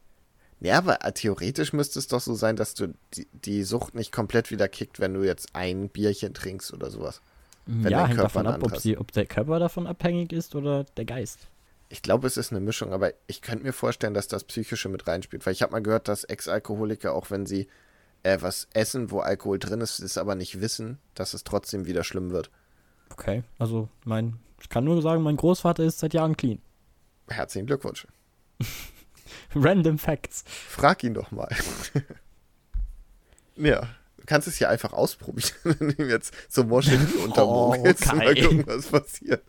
Ja, 0.60 0.78
aber 0.78 1.04
äh, 1.04 1.12
theoretisch 1.12 1.72
müsste 1.72 1.98
es 2.00 2.08
doch 2.08 2.20
so 2.20 2.34
sein, 2.34 2.56
dass 2.56 2.74
du 2.74 2.92
die, 3.14 3.28
die 3.32 3.62
Sucht 3.62 3.94
nicht 3.94 4.10
komplett 4.10 4.50
wieder 4.50 4.68
kickt, 4.68 4.98
wenn 4.98 5.14
du 5.14 5.22
jetzt 5.22 5.54
ein 5.54 5.88
Bierchen 5.88 6.34
trinkst 6.34 6.74
oder 6.74 6.90
sowas. 6.90 7.22
Ja, 7.68 7.90
dein 7.90 8.06
hängt 8.06 8.20
davon 8.20 8.46
ab, 8.46 8.62
ob, 8.62 8.78
sie, 8.78 8.96
ob 8.96 9.12
der 9.12 9.26
Körper 9.26 9.58
davon 9.58 9.86
abhängig 9.86 10.32
ist 10.32 10.54
oder 10.54 10.84
der 10.84 11.04
Geist. 11.04 11.38
Ich 11.90 12.02
glaube, 12.02 12.26
es 12.26 12.36
ist 12.36 12.50
eine 12.50 12.60
Mischung, 12.60 12.92
aber 12.92 13.12
ich 13.26 13.42
könnte 13.42 13.64
mir 13.64 13.72
vorstellen, 13.72 14.14
dass 14.14 14.28
das 14.28 14.44
Psychische 14.44 14.88
mit 14.88 15.06
reinspielt. 15.06 15.44
Weil 15.44 15.52
ich 15.52 15.62
habe 15.62 15.72
mal 15.72 15.82
gehört, 15.82 16.08
dass 16.08 16.24
Ex-Alkoholiker, 16.24 17.14
auch 17.14 17.30
wenn 17.30 17.46
sie 17.46 17.68
äh, 18.22 18.38
was 18.40 18.68
essen, 18.72 19.10
wo 19.10 19.20
Alkohol 19.20 19.58
drin 19.58 19.80
ist, 19.80 19.98
es 19.98 20.18
aber 20.18 20.34
nicht 20.34 20.60
wissen, 20.60 20.98
dass 21.14 21.34
es 21.34 21.44
trotzdem 21.44 21.86
wieder 21.86 22.04
schlimm 22.04 22.30
wird. 22.30 22.50
Okay, 23.10 23.42
also 23.58 23.88
mein, 24.04 24.38
ich 24.60 24.68
kann 24.68 24.84
nur 24.84 25.00
sagen, 25.02 25.22
mein 25.22 25.36
Großvater 25.36 25.84
ist 25.84 25.98
seit 25.98 26.14
Jahren 26.14 26.36
clean. 26.36 26.60
Herzlichen 27.28 27.66
Glückwunsch. 27.66 28.06
Random 29.54 29.98
Facts. 29.98 30.44
Frag 30.46 31.04
ihn 31.04 31.14
doch 31.14 31.30
mal. 31.30 31.48
ja, 33.56 33.88
kannst 34.28 34.46
es 34.46 34.58
ja 34.60 34.68
einfach 34.68 34.92
ausprobieren, 34.92 35.50
wenn 35.64 35.96
du 35.96 36.04
jetzt 36.08 36.32
so 36.48 36.62
Moscheln 36.64 37.04
untermogelst 37.24 38.06
Oh, 38.08 38.12
und 38.12 38.18
mal 38.18 38.34
Kai. 38.34 38.42
gucken, 38.42 38.64
was 38.66 38.86
passiert. 38.86 39.42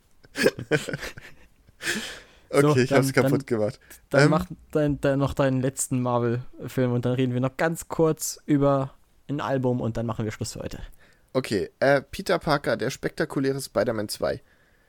okay, 2.50 2.62
So, 2.62 2.76
ich 2.78 2.92
hab's 2.92 3.12
dann- 3.12 3.24
kaputt 3.24 3.42
dann- 3.42 3.46
gemacht. 3.46 3.80
Dann 4.10 4.24
Ähm, 4.24 4.30
mach 4.32 4.46
dein, 4.72 5.00
dein, 5.02 5.20
noch 5.20 5.34
deinen 5.34 5.62
letzten 5.62 6.02
Marvel-Film 6.02 6.94
und 6.94 7.06
dann 7.06 7.14
reden 7.14 7.34
wir 7.34 7.42
noch 7.42 7.58
ganz 7.58 7.88
kurz 7.88 8.40
über 8.46 8.94
ein 9.30 9.42
Album 9.42 9.82
und 9.82 9.98
dann 9.98 10.06
machen 10.06 10.26
wir 10.26 10.32
Schluss 10.32 10.54
für 10.54 10.60
heute. 10.62 10.80
Okay, 11.34 11.70
äh, 11.80 12.02
Peter 12.02 12.40
Parker, 12.40 12.76
der 12.76 12.90
spektakuläre 12.90 13.62
Spider-Man 13.62 14.10
2. 14.10 14.42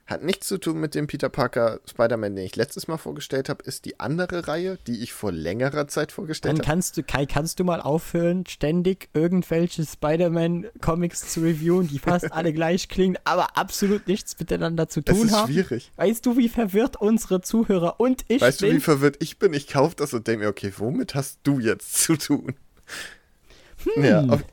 Hat 0.07 0.23
nichts 0.23 0.47
zu 0.47 0.57
tun 0.57 0.79
mit 0.81 0.93
dem 0.93 1.07
Peter 1.07 1.29
Parker 1.29 1.79
Spider-Man, 1.89 2.35
den 2.35 2.45
ich 2.45 2.55
letztes 2.57 2.87
Mal 2.89 2.97
vorgestellt 2.97 3.47
habe, 3.47 3.63
ist 3.63 3.85
die 3.85 3.99
andere 3.99 4.47
Reihe, 4.47 4.77
die 4.87 5.01
ich 5.03 5.13
vor 5.13 5.31
längerer 5.31 5.87
Zeit 5.87 6.11
vorgestellt 6.11 6.51
Dann 6.53 6.59
habe. 6.59 6.65
kannst 6.69 6.97
du, 6.97 7.03
Kai, 7.03 7.25
kannst 7.25 7.59
du 7.59 7.63
mal 7.63 7.79
aufhören, 7.79 8.45
ständig 8.45 9.07
irgendwelche 9.13 9.85
Spider-Man-Comics 9.85 11.33
zu 11.33 11.41
reviewen, 11.41 11.87
die 11.87 11.99
fast 11.99 12.31
alle 12.33 12.51
gleich 12.51 12.89
klingen, 12.89 13.17
aber 13.23 13.57
absolut 13.57 14.07
nichts 14.07 14.37
miteinander 14.37 14.89
zu 14.89 15.01
tun 15.01 15.27
ist 15.27 15.33
haben? 15.33 15.51
schwierig. 15.51 15.91
Weißt 15.95 16.25
du, 16.25 16.35
wie 16.35 16.49
verwirrt 16.49 16.97
unsere 16.99 17.41
Zuhörer 17.41 17.99
und 17.99 18.25
ich 18.27 18.41
Weißt 18.41 18.61
du, 18.61 18.65
wie 18.67 18.71
bin? 18.71 18.81
verwirrt 18.81 19.17
ich 19.19 19.39
bin? 19.39 19.53
Ich 19.53 19.67
kaufe 19.67 19.95
das 19.95 20.13
und 20.13 20.27
denke 20.27 20.43
mir, 20.45 20.49
okay, 20.49 20.73
womit 20.77 21.15
hast 21.15 21.39
du 21.43 21.59
jetzt 21.59 22.01
zu 22.03 22.17
tun? 22.17 22.55
Hm. 23.95 24.03
Ja, 24.03 24.25
auf, 24.25 24.43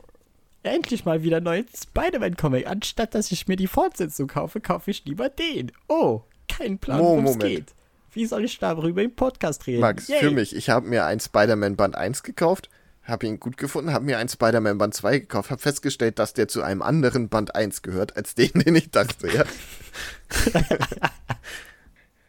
Endlich 0.63 1.05
mal 1.05 1.23
wieder 1.23 1.39
neuen 1.39 1.65
Spider-Man-Comic. 1.73 2.67
Anstatt 2.67 3.15
dass 3.15 3.31
ich 3.31 3.47
mir 3.47 3.55
die 3.55 3.67
Fortsetzung 3.67 4.27
kaufe, 4.27 4.59
kaufe 4.59 4.91
ich 4.91 5.05
lieber 5.05 5.29
den. 5.29 5.71
Oh, 5.87 6.21
kein 6.49 6.79
Plan, 6.79 6.99
worum 6.99 7.25
es 7.25 7.39
geht. 7.39 7.73
Wie 8.11 8.25
soll 8.25 8.43
ich 8.43 8.59
darüber 8.59 9.01
im 9.01 9.15
Podcast 9.15 9.67
reden? 9.67 9.81
Max, 9.81 10.07
Yay. 10.07 10.19
für 10.19 10.31
mich, 10.31 10.55
ich 10.55 10.69
habe 10.69 10.87
mir 10.87 11.05
ein 11.05 11.19
Spider-Man 11.19 11.75
Band 11.75 11.95
1 11.95 12.23
gekauft, 12.23 12.69
habe 13.03 13.27
ihn 13.27 13.39
gut 13.39 13.55
gefunden, 13.55 13.93
habe 13.93 14.03
mir 14.03 14.17
ein 14.17 14.27
Spider-Man 14.27 14.77
Band 14.79 14.95
2 14.95 15.19
gekauft, 15.19 15.51
habe 15.51 15.61
festgestellt, 15.61 16.19
dass 16.19 16.33
der 16.33 16.47
zu 16.47 16.61
einem 16.63 16.81
anderen 16.81 17.29
Band 17.29 17.55
1 17.55 17.81
gehört, 17.83 18.17
als 18.17 18.35
den, 18.35 18.51
den 18.53 18.75
ich 18.75 18.89
dachte, 18.89 19.31
ja. 19.31 19.43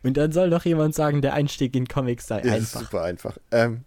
Und 0.03 0.17
dann 0.17 0.33
soll 0.33 0.51
doch 0.51 0.65
jemand 0.65 0.95
sagen, 0.95 1.21
der 1.21 1.35
Einstieg 1.35 1.75
in 1.75 1.87
Comics 1.89 2.27
sei 2.27 2.41
Ja, 2.43 2.55
ist 2.55 2.75
einfach. 2.77 2.81
super 2.91 3.03
einfach. 3.03 3.39
Ähm, 3.51 3.85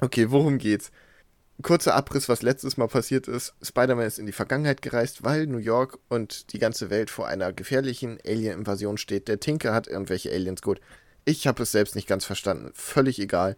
okay, 0.00 0.30
worum 0.30 0.58
geht's? 0.58 0.90
Kurzer 1.62 1.94
Abriss, 1.94 2.28
was 2.28 2.42
letztes 2.42 2.76
Mal 2.76 2.88
passiert 2.88 3.28
ist. 3.28 3.54
Spider-Man 3.62 4.06
ist 4.06 4.18
in 4.18 4.26
die 4.26 4.32
Vergangenheit 4.32 4.82
gereist, 4.82 5.24
weil 5.24 5.46
New 5.46 5.58
York 5.58 5.98
und 6.08 6.52
die 6.52 6.58
ganze 6.58 6.90
Welt 6.90 7.10
vor 7.10 7.28
einer 7.28 7.52
gefährlichen 7.52 8.18
Alien-Invasion 8.26 8.98
steht. 8.98 9.28
Der 9.28 9.40
Tinker 9.40 9.72
hat 9.72 9.86
irgendwelche 9.86 10.32
Aliens 10.32 10.62
gut. 10.62 10.80
Ich 11.24 11.46
habe 11.46 11.62
es 11.62 11.72
selbst 11.72 11.94
nicht 11.94 12.08
ganz 12.08 12.24
verstanden. 12.24 12.70
Völlig 12.74 13.18
egal. 13.20 13.56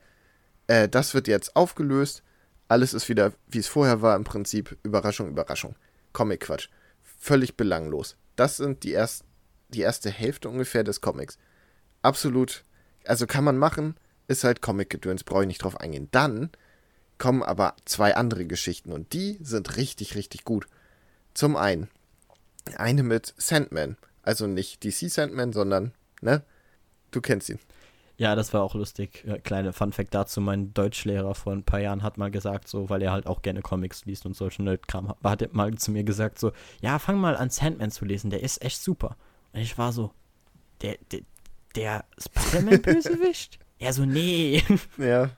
Äh, 0.67 0.89
das 0.89 1.15
wird 1.15 1.27
jetzt 1.27 1.57
aufgelöst. 1.57 2.23
Alles 2.69 2.95
ist 2.95 3.09
wieder, 3.09 3.33
wie 3.49 3.59
es 3.59 3.69
vorher 3.69 4.03
war, 4.03 4.15
im 4.15 4.25
Prinzip. 4.25 4.77
Überraschung, 4.83 5.29
Überraschung. 5.29 5.75
Comic-Quatsch. 6.13 6.69
Völlig 7.03 7.57
belanglos. 7.57 8.17
Das 8.37 8.59
sind 8.59 8.85
die, 8.85 8.93
erst, 8.93 9.25
die 9.69 9.81
erste 9.81 10.11
Hälfte 10.11 10.49
ungefähr 10.49 10.85
des 10.85 11.01
Comics. 11.01 11.39
Absolut. 12.03 12.63
Also 13.05 13.27
kann 13.27 13.45
man 13.45 13.57
machen, 13.57 13.97
ist 14.29 14.45
halt 14.45 14.61
Comic-Gedöns, 14.61 15.25
brauche 15.25 15.43
ich 15.43 15.49
nicht 15.49 15.63
drauf 15.63 15.81
eingehen. 15.81 16.09
Dann 16.11 16.51
kommen 17.19 17.43
aber 17.43 17.75
zwei 17.85 18.15
andere 18.17 18.47
Geschichten 18.47 18.93
und 18.93 19.13
die 19.13 19.39
sind 19.41 19.77
richtig, 19.77 20.15
richtig 20.15 20.45
gut. 20.45 20.67
Zum 21.35 21.57
einen 21.57 21.89
eine 22.77 23.03
mit 23.03 23.35
Sandman. 23.37 23.97
Also 24.23 24.47
nicht 24.47 24.85
DC 24.85 25.11
Sandman, 25.11 25.53
sondern 25.53 25.93
ne? 26.21 26.43
Du 27.11 27.21
kennst 27.21 27.49
ihn. 27.49 27.61
Ja, 28.19 28.35
das 28.35 28.55
war 28.55 28.63
auch 28.63 28.75
lustig. 28.75 29.25
Kleine 29.45 29.73
Fun 29.73 29.93
Fact 29.93 30.15
dazu: 30.15 30.41
Mein 30.41 30.73
Deutschlehrer 30.73 31.35
vor 31.35 31.53
ein 31.53 31.65
paar 31.65 31.81
Jahren 31.81 32.03
hat 32.03 32.17
mal 32.17 32.31
gesagt, 32.31 32.67
so, 32.67 32.89
weil 32.89 33.03
er 33.03 33.13
halt 33.13 33.27
auch 33.27 33.43
gerne 33.43 33.61
Comics 33.61 34.07
liest 34.07 34.25
und 34.27 34.35
solchen 34.35 34.65
Nerdkram, 34.65 35.09
hat, 35.09 35.19
hat 35.23 35.43
er 35.43 35.49
mal 35.53 35.75
zu 35.75 35.91
mir 35.91 36.03
gesagt, 36.03 36.39
so, 36.39 36.53
ja, 36.81 36.99
fang 36.99 37.19
mal 37.19 37.37
an 37.37 37.51
Sandman 37.51 37.91
zu 37.91 38.05
lesen, 38.05 38.31
der 38.31 38.43
ist 38.43 38.63
echt 38.63 38.83
super. 38.83 39.17
Und 39.53 39.61
ich 39.61 39.77
war 39.77 39.93
so, 39.93 40.13
der, 40.81 40.97
der, 41.13 41.21
der 41.75 42.05
Spider-Man-Bösewicht? 42.19 43.59
er 43.79 43.93
so, 43.93 44.05
nee. 44.05 44.63
Ja. 44.97 45.31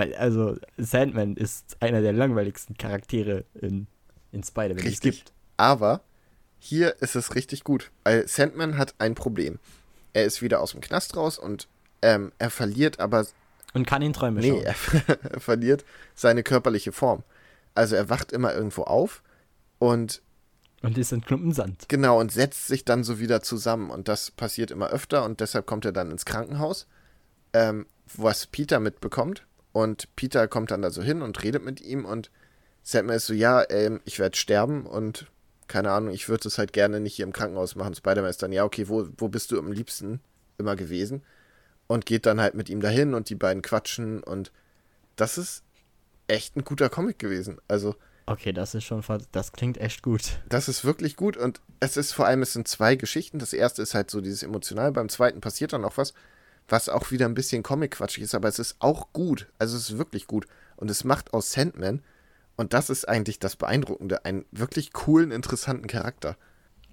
Weil, 0.00 0.14
also, 0.14 0.56
Sandman 0.78 1.36
ist 1.36 1.76
einer 1.80 2.00
der 2.00 2.12
langweiligsten 2.14 2.76
Charaktere 2.78 3.44
in, 3.54 3.86
in 4.32 4.42
Spider-Man. 4.42 4.78
die 4.78 4.82
es 4.88 4.92
Richtig. 4.94 5.24
gibt. 5.26 5.32
Aber 5.58 6.00
hier 6.58 6.96
ist 7.02 7.16
es 7.16 7.34
richtig 7.34 7.64
gut. 7.64 7.90
Weil 8.04 8.26
Sandman 8.26 8.78
hat 8.78 8.94
ein 8.98 9.14
Problem. 9.14 9.58
Er 10.14 10.24
ist 10.24 10.40
wieder 10.42 10.60
aus 10.60 10.72
dem 10.72 10.80
Knast 10.80 11.16
raus 11.16 11.38
und 11.38 11.68
ähm, 12.02 12.32
er 12.38 12.48
verliert 12.50 12.98
aber 12.98 13.26
Und 13.74 13.86
kann 13.86 14.00
in 14.02 14.12
Träume 14.14 14.40
Nee, 14.40 14.50
schauen. 14.50 14.62
er, 14.64 15.32
er 15.32 15.40
verliert 15.40 15.84
seine 16.14 16.42
körperliche 16.42 16.92
Form. 16.92 17.22
Also 17.74 17.94
er 17.94 18.08
wacht 18.08 18.32
immer 18.32 18.54
irgendwo 18.54 18.82
auf 18.84 19.22
und 19.78 20.22
Und 20.82 20.96
ist 20.98 21.12
ein 21.12 21.20
Klumpen 21.20 21.52
Sand. 21.52 21.88
genau 21.88 22.18
und 22.18 22.32
setzt 22.32 22.66
sich 22.68 22.84
dann 22.86 23.04
so 23.04 23.18
wieder 23.20 23.42
zusammen. 23.42 23.90
Und 23.90 24.08
das 24.08 24.30
passiert 24.30 24.70
immer 24.70 24.88
öfter 24.88 25.24
und 25.24 25.40
deshalb 25.40 25.66
kommt 25.66 25.84
er 25.84 25.92
dann 25.92 26.10
ins 26.10 26.24
Krankenhaus, 26.24 26.86
ähm, 27.52 27.86
was 28.16 28.46
Peter 28.46 28.80
mitbekommt. 28.80 29.46
Und 29.72 30.14
Peter 30.16 30.48
kommt 30.48 30.70
dann 30.70 30.82
da 30.82 30.90
so 30.90 31.02
hin 31.02 31.22
und 31.22 31.42
redet 31.42 31.64
mit 31.64 31.80
ihm 31.80 32.04
und 32.04 32.30
Sandman 32.82 33.16
ist 33.16 33.26
so, 33.26 33.34
ja, 33.34 33.64
ähm, 33.70 34.00
ich 34.04 34.18
werde 34.18 34.36
sterben 34.36 34.86
und 34.86 35.26
keine 35.68 35.92
Ahnung, 35.92 36.12
ich 36.12 36.28
würde 36.28 36.48
es 36.48 36.58
halt 36.58 36.72
gerne 36.72 36.98
nicht 36.98 37.14
hier 37.14 37.24
im 37.24 37.32
Krankenhaus 37.32 37.76
machen. 37.76 37.94
Spider-Man 37.94 38.30
ist 38.30 38.42
dann, 38.42 38.50
ja, 38.52 38.64
okay, 38.64 38.88
wo, 38.88 39.06
wo 39.18 39.28
bist 39.28 39.52
du 39.52 39.58
am 39.58 39.70
liebsten 39.70 40.20
immer 40.58 40.74
gewesen? 40.74 41.22
Und 41.86 42.06
geht 42.06 42.26
dann 42.26 42.40
halt 42.40 42.54
mit 42.54 42.68
ihm 42.68 42.80
dahin 42.80 43.14
und 43.14 43.30
die 43.30 43.34
beiden 43.34 43.62
quatschen 43.62 44.22
und 44.22 44.50
das 45.16 45.38
ist 45.38 45.62
echt 46.26 46.56
ein 46.56 46.64
guter 46.64 46.88
Comic 46.88 47.18
gewesen. 47.18 47.58
Also, 47.68 47.94
Okay, 48.26 48.52
das 48.52 48.76
ist 48.76 48.84
schon, 48.84 49.02
das 49.32 49.52
klingt 49.52 49.78
echt 49.78 50.02
gut. 50.02 50.40
das 50.48 50.68
ist 50.68 50.84
wirklich 50.84 51.16
gut 51.16 51.36
und 51.36 51.60
es 51.80 51.96
ist 51.96 52.12
vor 52.12 52.26
allem, 52.26 52.42
es 52.42 52.52
sind 52.52 52.68
zwei 52.68 52.94
Geschichten. 52.94 53.40
Das 53.40 53.52
erste 53.52 53.82
ist 53.82 53.94
halt 53.94 54.08
so 54.10 54.20
dieses 54.20 54.44
emotional, 54.44 54.92
beim 54.92 55.08
zweiten 55.08 55.40
passiert 55.40 55.72
dann 55.72 55.84
auch 55.84 55.96
was, 55.96 56.14
was 56.70 56.88
auch 56.88 57.10
wieder 57.10 57.26
ein 57.26 57.34
bisschen 57.34 57.62
Comic-quatschig 57.62 58.24
ist, 58.24 58.34
aber 58.34 58.48
es 58.48 58.58
ist 58.58 58.76
auch 58.78 59.12
gut. 59.12 59.48
Also 59.58 59.76
es 59.76 59.90
ist 59.90 59.98
wirklich 59.98 60.26
gut. 60.26 60.46
Und 60.76 60.90
es 60.90 61.04
macht 61.04 61.34
aus 61.34 61.52
Sandman, 61.52 62.02
und 62.60 62.74
das 62.74 62.90
ist 62.90 63.08
eigentlich 63.08 63.38
das 63.38 63.56
Beeindruckende, 63.56 64.26
einen 64.26 64.44
wirklich 64.50 64.92
coolen, 64.92 65.30
interessanten 65.30 65.86
Charakter. 65.86 66.36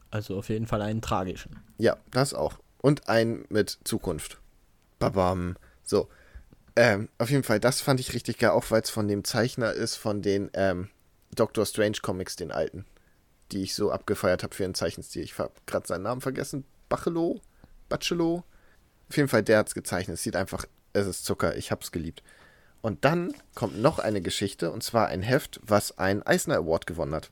Also 0.10 0.38
auf 0.38 0.48
jeden 0.48 0.66
Fall 0.66 0.82
einen 0.82 1.02
tragischen. 1.02 1.60
Ja, 1.78 1.98
das 2.10 2.34
auch. 2.34 2.60
Und 2.82 3.10
einen 3.10 3.44
mit 3.50 3.78
Zukunft. 3.84 4.40
Babam. 4.98 5.58
So. 5.84 6.08
Ähm, 6.78 7.10
auf 7.18 7.30
jeden 7.30 7.44
Fall, 7.44 7.60
das 7.60 7.82
fand 7.82 8.00
ich 8.00 8.14
richtig 8.14 8.38
geil, 8.38 8.52
auch 8.52 8.72
weil 8.72 8.82
es 8.82 8.90
von 8.90 9.10
dem 9.10 9.26
Zeichner 9.26 9.74
ist, 9.74 9.98
von 9.98 10.22
den 10.22 10.50
ähm, 10.54 10.90
Doctor 11.36 11.66
Strange 11.66 11.98
Comics, 12.02 12.38
den 12.38 12.54
alten, 12.54 12.86
die 13.52 13.64
ich 13.64 13.76
so 13.76 13.92
abgefeiert 13.92 14.44
habe 14.44 14.56
für 14.56 14.64
ihren 14.64 14.74
Zeichenstil. 14.74 15.24
Ich 15.24 15.38
habe 15.38 15.52
gerade 15.66 15.86
seinen 15.86 16.04
Namen 16.04 16.22
vergessen. 16.22 16.64
Bachelo? 16.88 17.42
Bacelo? 17.90 18.46
Auf 19.10 19.18
jeden 19.18 19.30
Fall, 19.30 19.44
der 19.44 19.60
hat's 19.60 19.74
gezeichnet. 19.74 20.16
Es 20.16 20.24
sieht 20.24 20.36
einfach, 20.36 20.66
es 20.94 21.08
ist 21.08 21.26
Zucker. 21.26 21.56
Ich 21.56 21.72
hab's 21.72 21.92
geliebt. 21.92 22.24
Und 22.82 23.06
dann 23.06 23.34
kommt 23.56 23.80
noch 23.82 24.00
eine 24.00 24.22
Geschichte, 24.22 24.72
und 24.72 24.84
zwar 24.84 25.08
ein 25.08 25.22
Heft, 25.22 25.60
was 25.64 25.98
einen 25.98 26.24
Eisner 26.24 26.58
Award 26.58 26.88
gewonnen 26.88 27.16
hat. 27.16 27.32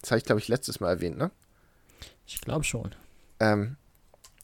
Das 0.00 0.10
habe 0.10 0.18
ich, 0.18 0.24
glaube 0.24 0.40
ich, 0.40 0.48
letztes 0.48 0.80
Mal 0.80 0.90
erwähnt, 0.90 1.18
ne? 1.18 1.30
Ich 2.26 2.40
glaube 2.40 2.64
schon. 2.64 2.94
Ähm, 3.38 3.76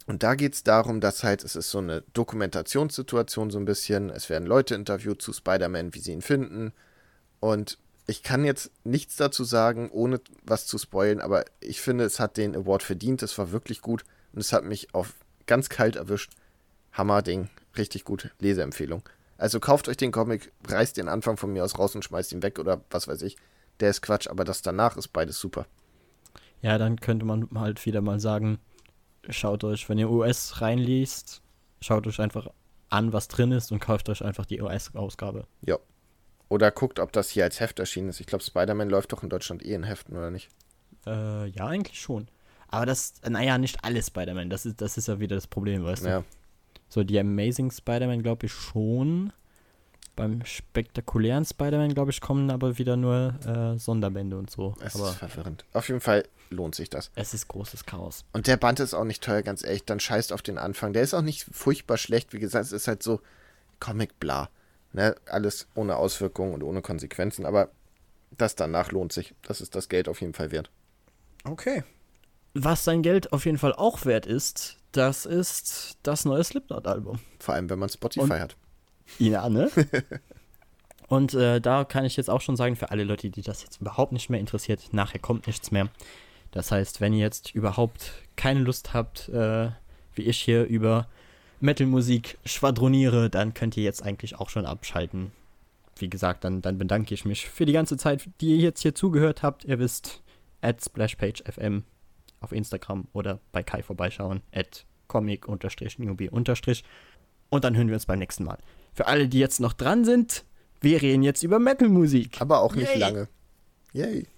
und 0.06 0.22
da 0.22 0.34
geht 0.34 0.55
es 0.55 0.62
darum, 0.62 1.01
dass 1.01 1.24
halt, 1.24 1.43
es 1.43 1.56
ist 1.56 1.70
so 1.70 1.78
eine 1.78 2.02
Dokumentationssituation 2.12 3.51
so 3.51 3.59
ein 3.59 3.64
bisschen. 3.64 4.10
Es 4.10 4.28
werden 4.28 4.47
Leute 4.47 4.74
interviewt 4.74 5.22
zu 5.22 5.32
Spider-Man, 5.32 5.94
wie 5.94 6.01
sie 6.01 6.12
ihn 6.12 6.22
finden. 6.22 6.72
Und 7.40 7.78
ich 8.06 8.22
kann 8.22 8.44
jetzt 8.44 8.70
nichts 8.84 9.16
dazu 9.16 9.43
sagen, 9.43 9.90
ohne 9.90 10.20
was 10.44 10.66
zu 10.66 10.78
spoilen, 10.78 11.20
aber 11.20 11.44
ich 11.60 11.80
finde, 11.80 12.05
es 12.05 12.20
hat 12.20 12.36
den 12.36 12.55
Award 12.55 12.84
verdient. 12.84 13.22
Es 13.22 13.36
war 13.36 13.51
wirklich 13.51 13.80
gut 13.80 14.05
und 14.32 14.40
es 14.40 14.52
hat 14.52 14.64
mich 14.64 14.94
auf 14.94 15.14
ganz 15.47 15.68
kalt 15.68 15.97
erwischt. 15.97 16.32
Hammerding, 16.97 17.51
richtig 17.77 18.05
gut. 18.05 18.31
Leseempfehlung. 18.39 19.02
Also 19.39 19.60
kauft 19.60 19.89
euch 19.89 19.97
den 19.97 20.12
Comic, 20.12 20.52
reißt 20.66 20.97
den 20.97 21.09
Anfang 21.09 21.36
von 21.36 21.52
mir 21.52 21.64
aus 21.64 21.78
raus 21.78 21.94
und 21.94 22.05
schmeißt 22.05 22.32
ihn 22.32 22.43
weg 22.43 22.59
oder 22.59 22.81
was 22.90 23.06
weiß 23.06 23.23
ich. 23.23 23.36
Der 23.81 23.90
ist 23.90 24.01
Quatsch, 24.01 24.28
aber 24.28 24.44
das 24.44 24.62
danach 24.62 24.97
ist 24.97 25.09
beides 25.09 25.39
super. 25.39 25.66
Ja, 26.62 26.78
dann 26.78 26.98
könnte 26.98 27.27
man 27.27 27.48
halt 27.55 27.85
wieder 27.85 28.01
mal 28.01 28.18
sagen, 28.18 28.59
schaut 29.28 29.62
euch, 29.64 29.89
wenn 29.89 29.98
ihr 29.98 30.10
US 30.10 30.62
reinliest, 30.62 31.43
schaut 31.82 32.06
euch 32.06 32.18
einfach 32.18 32.48
an, 32.89 33.12
was 33.12 33.28
drin 33.28 33.52
ist 33.52 33.73
und 33.73 33.81
kauft 33.81 34.09
euch 34.09 34.24
einfach 34.24 34.47
die 34.47 34.62
US-Ausgabe. 34.62 35.47
Ja. 35.62 35.78
Oder 36.48 36.70
guckt, 36.70 37.01
ob 37.01 37.12
das 37.12 37.28
hier 37.28 37.44
als 37.44 37.60
Heft 37.60 37.78
erschienen 37.78 38.09
ist. 38.09 38.20
Ich 38.20 38.27
glaube, 38.27 38.44
Spider-Man 38.44 38.89
läuft 38.89 39.12
doch 39.12 39.23
in 39.23 39.28
Deutschland 39.28 39.64
eh 39.64 39.74
in 39.74 39.82
Heften, 39.82 40.16
oder 40.16 40.31
nicht? 40.31 40.48
Äh, 41.05 41.48
ja, 41.48 41.66
eigentlich 41.66 42.01
schon. 42.01 42.28
Aber 42.68 42.86
das, 42.86 43.14
naja, 43.28 43.59
nicht 43.59 43.85
alles 43.85 44.06
Spider-Man. 44.06 44.48
Das 44.48 44.64
ist, 44.64 44.81
das 44.81 44.97
ist 44.97 45.09
ja 45.09 45.18
wieder 45.18 45.36
das 45.36 45.47
Problem, 45.47 45.85
weißt 45.85 46.05
du? 46.05 46.09
Ja. 46.09 46.24
So, 46.88 47.04
die 47.04 47.18
Amazing 47.18 47.70
Spider-Man, 47.70 48.22
glaube 48.22 48.46
ich, 48.46 48.52
schon. 48.52 49.32
Beim 50.14 50.42
spektakulären 50.46 51.44
Spider-Man, 51.44 51.92
glaube 51.92 52.10
ich, 52.10 52.22
kommen 52.22 52.50
aber 52.50 52.78
wieder 52.78 52.96
nur 52.96 53.34
äh, 53.44 53.78
Sonderbände 53.78 54.38
und 54.38 54.50
so. 54.50 54.74
Es 54.80 54.94
aber 54.94 55.10
ist 55.10 55.16
verwirrend. 55.16 55.64
Auf 55.74 55.88
jeden 55.88 56.00
Fall 56.00 56.24
lohnt 56.48 56.74
sich 56.74 56.88
das. 56.88 57.10
es 57.16 57.34
ist 57.34 57.48
großes 57.48 57.84
Chaos. 57.84 58.24
Und 58.32 58.46
der 58.46 58.56
Band 58.56 58.80
ist 58.80 58.94
auch 58.94 59.04
nicht 59.04 59.22
teuer, 59.22 59.42
ganz 59.42 59.62
ehrlich. 59.62 59.84
Dann 59.84 60.00
scheißt 60.00 60.32
auf 60.32 60.40
den 60.40 60.56
Anfang. 60.56 60.94
Der 60.94 61.02
ist 61.02 61.12
auch 61.12 61.22
nicht 61.22 61.44
furchtbar 61.52 61.98
schlecht. 61.98 62.32
Wie 62.32 62.38
gesagt, 62.38 62.64
es 62.64 62.72
ist 62.72 62.88
halt 62.88 63.02
so 63.02 63.20
Comic-bla. 63.80 64.48
Ne? 64.92 65.16
Alles 65.26 65.68
ohne 65.74 65.96
Auswirkungen 65.96 66.54
und 66.54 66.62
ohne 66.62 66.80
Konsequenzen. 66.80 67.44
Aber 67.44 67.68
das 68.30 68.54
danach 68.54 68.92
lohnt 68.92 69.12
sich. 69.12 69.34
Das 69.42 69.60
ist 69.60 69.74
das 69.74 69.88
Geld 69.90 70.08
auf 70.08 70.20
jeden 70.22 70.32
Fall 70.32 70.50
wert. 70.50 70.70
Okay. 71.44 71.84
Was 72.54 72.84
sein 72.84 73.02
Geld 73.02 73.32
auf 73.32 73.44
jeden 73.44 73.58
Fall 73.58 73.74
auch 73.74 74.06
wert 74.06 74.24
ist, 74.24 74.78
das 74.97 75.27
ist 75.27 75.98
das 76.02 76.24
neue 76.24 76.43
Slipknot-Album. 76.44 77.18
Vor 77.39 77.55
allem, 77.55 77.68
wenn 77.70 77.78
man 77.78 77.89
Spotify 77.89 78.23
Und- 78.24 78.32
hat. 78.40 78.56
Ja, 79.18 79.48
ne? 79.48 79.70
Und 81.09 81.35
äh, 81.35 81.60
da 81.60 81.85
kann 81.85 82.05
ich 82.05 82.16
jetzt 82.16 82.28
auch 82.28 82.40
schon 82.40 82.56
sagen, 82.56 82.74
für 82.74 82.90
alle 82.90 83.05
Leute, 83.05 83.31
die 83.31 83.43
das 83.43 83.62
jetzt 83.62 83.81
überhaupt 83.81 84.10
nicht 84.12 84.28
mehr 84.28 84.40
interessiert, 84.40 84.93
nachher 84.93 85.20
kommt 85.20 85.47
nichts 85.47 85.70
mehr. 85.70 85.89
Das 86.51 86.73
heißt, 86.73 87.01
wenn 87.01 87.12
ihr 87.12 87.20
jetzt 87.20 87.55
überhaupt 87.55 88.12
keine 88.35 88.60
Lust 88.60 88.93
habt, 88.93 89.28
äh, 89.28 89.70
wie 90.14 90.23
ich 90.23 90.39
hier 90.40 90.64
über 90.64 91.06
Metal-Musik 91.60 92.39
schwadroniere, 92.44 93.31
dann 93.31 93.55
könnt 93.55 93.77
ihr 93.77 93.85
jetzt 93.85 94.02
eigentlich 94.02 94.35
auch 94.36 94.51
schon 94.51 94.66
abschalten. 94.66 95.31
Wie 95.97 96.10
gesagt, 96.10 96.43
dann, 96.44 96.60
dann 96.60 96.77
bedanke 96.78 97.14
ich 97.14 97.24
mich 97.24 97.48
für 97.48 97.66
die 97.66 97.73
ganze 97.73 97.97
Zeit, 97.97 98.28
die 98.40 98.48
ihr 98.56 98.59
jetzt 98.59 98.82
hier 98.82 98.94
zugehört 98.94 99.43
habt. 99.43 99.64
Ihr 99.64 99.78
wisst, 99.78 100.23
at 100.60 100.82
splashpagefm 100.82 101.85
auf 102.40 102.52
Instagram 102.52 103.08
oder 103.12 103.40
bei 103.52 103.62
Kai 103.62 103.82
vorbeischauen, 103.82 104.42
at 104.52 104.84
comic-newbie- 105.08 106.30
und 106.30 107.64
dann 107.64 107.76
hören 107.76 107.88
wir 107.88 107.94
uns 107.94 108.06
beim 108.06 108.18
nächsten 108.18 108.44
Mal. 108.44 108.58
Für 108.92 109.06
alle, 109.06 109.28
die 109.28 109.38
jetzt 109.38 109.60
noch 109.60 109.72
dran 109.72 110.04
sind, 110.04 110.44
wir 110.80 111.00
reden 111.02 111.22
jetzt 111.22 111.42
über 111.42 111.58
Metal-Musik. 111.58 112.40
Aber 112.40 112.60
auch 112.60 112.74
nicht 112.74 112.90
Yay. 112.90 112.98
lange. 112.98 113.28
Yay. 113.92 114.26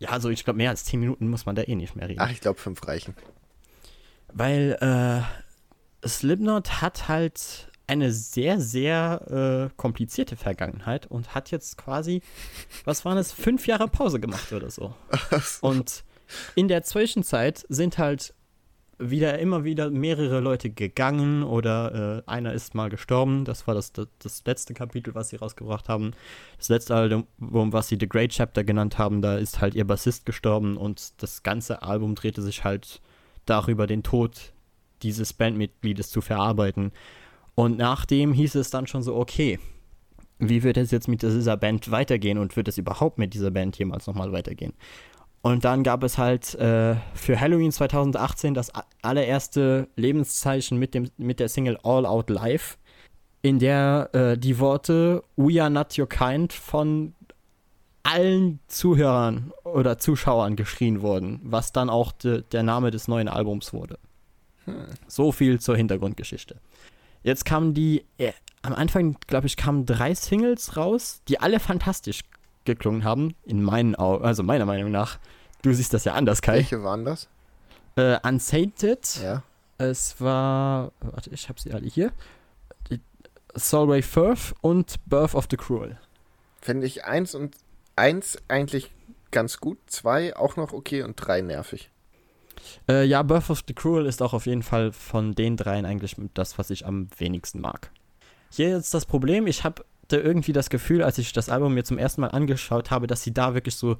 Ja, 0.00 0.10
also 0.10 0.28
ich 0.28 0.44
glaube, 0.44 0.58
mehr 0.58 0.70
als 0.70 0.84
10 0.84 1.00
Minuten 1.00 1.28
muss 1.28 1.44
man 1.44 1.56
da 1.56 1.62
eh 1.62 1.74
nicht 1.74 1.96
mehr 1.96 2.08
reden. 2.08 2.20
Ach, 2.20 2.30
ich 2.30 2.40
glaube, 2.40 2.60
fünf 2.60 2.86
reichen. 2.86 3.16
Weil 4.32 4.78
äh, 4.80 6.06
Slipknot 6.08 6.80
hat 6.80 7.08
halt 7.08 7.68
eine 7.88 8.12
sehr, 8.12 8.60
sehr 8.60 9.70
äh, 9.70 9.74
komplizierte 9.76 10.36
Vergangenheit 10.36 11.06
und 11.06 11.34
hat 11.34 11.50
jetzt 11.50 11.78
quasi, 11.78 12.22
was 12.84 13.04
waren 13.04 13.18
es, 13.18 13.32
fünf 13.32 13.66
Jahre 13.66 13.88
Pause 13.88 14.20
gemacht 14.20 14.52
oder 14.52 14.70
so. 14.70 14.94
Und 15.62 16.04
in 16.54 16.68
der 16.68 16.82
Zwischenzeit 16.82 17.64
sind 17.68 17.98
halt 17.98 18.34
wieder 18.98 19.38
immer 19.38 19.62
wieder 19.62 19.90
mehrere 19.90 20.40
Leute 20.40 20.70
gegangen 20.70 21.44
oder 21.44 22.24
äh, 22.26 22.30
einer 22.30 22.52
ist 22.52 22.74
mal 22.74 22.90
gestorben. 22.90 23.44
Das 23.44 23.66
war 23.66 23.74
das, 23.74 23.92
das, 23.92 24.08
das 24.18 24.42
letzte 24.44 24.74
Kapitel, 24.74 25.14
was 25.14 25.28
sie 25.28 25.36
rausgebracht 25.36 25.88
haben. 25.88 26.12
Das 26.56 26.68
letzte 26.68 26.96
Album, 26.96 27.26
was 27.38 27.88
sie 27.88 27.96
The 27.98 28.08
Great 28.08 28.32
Chapter 28.32 28.64
genannt 28.64 28.98
haben, 28.98 29.22
da 29.22 29.36
ist 29.36 29.60
halt 29.60 29.74
ihr 29.74 29.86
Bassist 29.86 30.26
gestorben 30.26 30.76
und 30.76 31.22
das 31.22 31.44
ganze 31.44 31.82
Album 31.82 32.16
drehte 32.16 32.42
sich 32.42 32.64
halt 32.64 33.00
darüber, 33.46 33.86
den 33.86 34.02
Tod 34.02 34.52
dieses 35.02 35.32
Bandmitgliedes 35.32 36.10
zu 36.10 36.20
verarbeiten. 36.20 36.90
Und 37.54 37.78
nachdem 37.78 38.32
hieß 38.32 38.56
es 38.56 38.70
dann 38.70 38.88
schon 38.88 39.02
so, 39.02 39.16
okay, 39.16 39.60
wie 40.38 40.62
wird 40.62 40.76
es 40.76 40.90
jetzt 40.90 41.08
mit 41.08 41.22
dieser 41.22 41.56
Band 41.56 41.90
weitergehen 41.90 42.38
und 42.38 42.56
wird 42.56 42.68
es 42.68 42.78
überhaupt 42.78 43.18
mit 43.18 43.34
dieser 43.34 43.50
Band 43.50 43.78
jemals 43.78 44.06
nochmal 44.06 44.32
weitergehen? 44.32 44.72
Und 45.48 45.64
dann 45.64 45.82
gab 45.82 46.02
es 46.02 46.18
halt 46.18 46.54
äh, 46.56 46.96
für 47.14 47.40
Halloween 47.40 47.72
2018 47.72 48.52
das 48.52 48.70
allererste 49.00 49.88
Lebenszeichen 49.96 50.78
mit, 50.78 50.92
dem, 50.92 51.08
mit 51.16 51.40
der 51.40 51.48
Single 51.48 51.78
All 51.84 52.04
Out 52.04 52.28
Live, 52.28 52.76
in 53.40 53.58
der 53.58 54.10
äh, 54.12 54.36
die 54.36 54.58
Worte 54.58 55.22
We 55.36 55.62
are 55.62 55.70
not 55.70 55.98
your 55.98 56.06
kind 56.06 56.52
von 56.52 57.14
allen 58.02 58.60
Zuhörern 58.66 59.54
oder 59.64 59.96
Zuschauern 59.96 60.54
geschrien 60.54 61.00
wurden, 61.00 61.40
was 61.42 61.72
dann 61.72 61.88
auch 61.88 62.12
de, 62.12 62.42
der 62.52 62.62
Name 62.62 62.90
des 62.90 63.08
neuen 63.08 63.28
Albums 63.28 63.72
wurde. 63.72 63.98
Hm. 64.66 64.84
So 65.06 65.32
viel 65.32 65.60
zur 65.60 65.78
Hintergrundgeschichte. 65.78 66.60
Jetzt 67.22 67.46
kamen 67.46 67.72
die, 67.72 68.04
äh, 68.18 68.32
am 68.60 68.74
Anfang, 68.74 69.16
glaube 69.26 69.46
ich, 69.46 69.56
kamen 69.56 69.86
drei 69.86 70.12
Singles 70.14 70.76
raus, 70.76 71.22
die 71.26 71.40
alle 71.40 71.58
fantastisch 71.58 72.20
geklungen 72.66 73.02
haben, 73.02 73.34
in 73.44 73.62
meinen 73.62 73.94
Augen, 73.94 74.26
also 74.26 74.42
meiner 74.42 74.66
Meinung 74.66 74.90
nach. 74.90 75.18
Du 75.62 75.72
siehst 75.72 75.92
das 75.94 76.04
ja 76.04 76.14
anders, 76.14 76.42
Kai. 76.42 76.54
Welche 76.54 76.82
waren 76.82 77.04
das? 77.04 77.28
Äh, 77.96 78.18
Unsainted. 78.26 79.20
Ja. 79.22 79.42
Es 79.78 80.20
war, 80.20 80.92
warte, 81.00 81.30
ich 81.30 81.48
habe 81.48 81.60
sie 81.60 81.72
alle 81.72 81.86
hier. 81.86 82.12
Solway 83.54 84.02
Firth 84.02 84.54
und 84.60 84.96
Birth 85.06 85.34
of 85.34 85.46
the 85.50 85.56
Cruel. 85.56 85.98
Finde 86.60 86.86
ich 86.86 87.04
eins 87.04 87.34
und 87.34 87.56
eins 87.96 88.38
eigentlich 88.48 88.90
ganz 89.30 89.58
gut, 89.58 89.78
zwei 89.86 90.36
auch 90.36 90.56
noch 90.56 90.72
okay 90.72 91.02
und 91.02 91.16
drei 91.16 91.40
nervig. 91.40 91.90
Äh, 92.88 93.04
ja, 93.04 93.22
Birth 93.22 93.50
of 93.50 93.62
the 93.66 93.74
Cruel 93.74 94.06
ist 94.06 94.22
auch 94.22 94.32
auf 94.32 94.46
jeden 94.46 94.62
Fall 94.62 94.92
von 94.92 95.34
den 95.34 95.56
dreien 95.56 95.86
eigentlich 95.86 96.16
das, 96.34 96.58
was 96.58 96.70
ich 96.70 96.86
am 96.86 97.08
wenigsten 97.16 97.60
mag. 97.60 97.90
Hier 98.50 98.70
jetzt 98.70 98.94
das 98.94 99.06
Problem, 99.06 99.46
ich 99.46 99.64
habe 99.64 99.84
da 100.08 100.16
irgendwie 100.16 100.52
das 100.52 100.70
Gefühl, 100.70 101.02
als 101.02 101.18
ich 101.18 101.32
das 101.32 101.48
Album 101.50 101.74
mir 101.74 101.84
zum 101.84 101.98
ersten 101.98 102.22
Mal 102.22 102.28
angeschaut 102.28 102.90
habe, 102.90 103.06
dass 103.06 103.22
sie 103.22 103.32
da 103.32 103.54
wirklich 103.54 103.76
so 103.76 103.98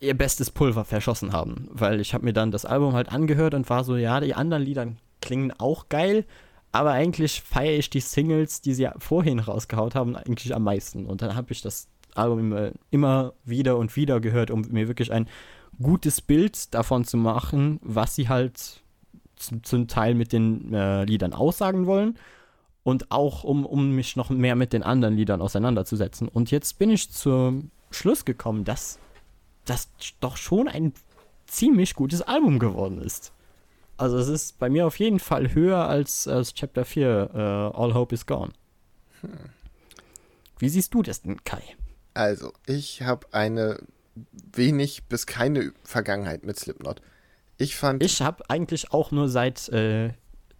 ihr 0.00 0.16
bestes 0.16 0.50
Pulver 0.50 0.84
verschossen 0.84 1.32
haben. 1.32 1.68
Weil 1.70 2.00
ich 2.00 2.14
habe 2.14 2.24
mir 2.24 2.32
dann 2.32 2.50
das 2.50 2.64
Album 2.64 2.94
halt 2.94 3.10
angehört 3.10 3.54
und 3.54 3.68
war 3.70 3.84
so, 3.84 3.96
ja, 3.96 4.20
die 4.20 4.34
anderen 4.34 4.62
Lieder 4.62 4.88
klingen 5.20 5.52
auch 5.58 5.88
geil, 5.88 6.24
aber 6.72 6.92
eigentlich 6.92 7.42
feiere 7.42 7.78
ich 7.78 7.90
die 7.90 8.00
Singles, 8.00 8.60
die 8.60 8.74
sie 8.74 8.88
vorhin 8.98 9.40
rausgehaut 9.40 9.94
haben, 9.94 10.16
eigentlich 10.16 10.54
am 10.54 10.64
meisten. 10.64 11.06
Und 11.06 11.22
dann 11.22 11.34
habe 11.34 11.52
ich 11.52 11.62
das 11.62 11.88
Album 12.14 12.38
immer, 12.38 12.70
immer 12.90 13.32
wieder 13.44 13.76
und 13.76 13.96
wieder 13.96 14.20
gehört, 14.20 14.50
um 14.50 14.62
mir 14.70 14.88
wirklich 14.88 15.12
ein 15.12 15.28
gutes 15.82 16.20
Bild 16.20 16.72
davon 16.74 17.04
zu 17.04 17.16
machen, 17.16 17.80
was 17.82 18.14
sie 18.14 18.28
halt 18.28 18.82
zum 19.62 19.88
Teil 19.88 20.14
mit 20.14 20.32
den 20.32 20.74
äh, 20.74 21.04
Liedern 21.04 21.32
aussagen 21.32 21.86
wollen 21.86 22.18
und 22.82 23.10
auch 23.10 23.42
um, 23.42 23.64
um 23.64 23.92
mich 23.92 24.16
noch 24.16 24.30
mehr 24.30 24.54
mit 24.54 24.72
den 24.72 24.82
anderen 24.82 25.16
Liedern 25.16 25.40
auseinanderzusetzen. 25.40 26.28
Und 26.28 26.50
jetzt 26.50 26.78
bin 26.78 26.90
ich 26.90 27.10
zum 27.10 27.70
Schluss 27.90 28.24
gekommen, 28.24 28.64
dass 28.64 28.98
das 29.64 29.88
doch 30.20 30.36
schon 30.36 30.68
ein 30.68 30.92
ziemlich 31.46 31.94
gutes 31.94 32.22
Album 32.22 32.58
geworden 32.58 33.00
ist. 33.00 33.32
Also 33.96 34.16
es 34.16 34.28
ist 34.28 34.58
bei 34.58 34.70
mir 34.70 34.86
auf 34.86 34.98
jeden 34.98 35.18
Fall 35.18 35.52
höher 35.54 35.86
als, 35.86 36.26
als 36.26 36.54
Chapter 36.54 36.84
4, 36.84 37.30
uh, 37.34 37.38
All 37.76 37.94
Hope 37.94 38.14
is 38.14 38.24
Gone. 38.24 38.52
Hm. 39.20 39.30
Wie 40.58 40.68
siehst 40.68 40.94
du 40.94 41.02
das 41.02 41.22
denn, 41.22 41.42
Kai? 41.44 41.62
Also, 42.14 42.52
ich 42.66 43.02
habe 43.02 43.26
eine 43.32 43.80
wenig 44.52 45.04
bis 45.04 45.26
keine 45.26 45.72
Vergangenheit 45.84 46.44
mit 46.44 46.58
Slipknot. 46.58 47.00
Ich 47.56 47.76
fand. 47.76 48.02
Ich 48.02 48.20
habe 48.20 48.48
eigentlich 48.48 48.92
auch 48.92 49.10
nur 49.10 49.28
seit 49.28 49.68
äh, 49.70 50.12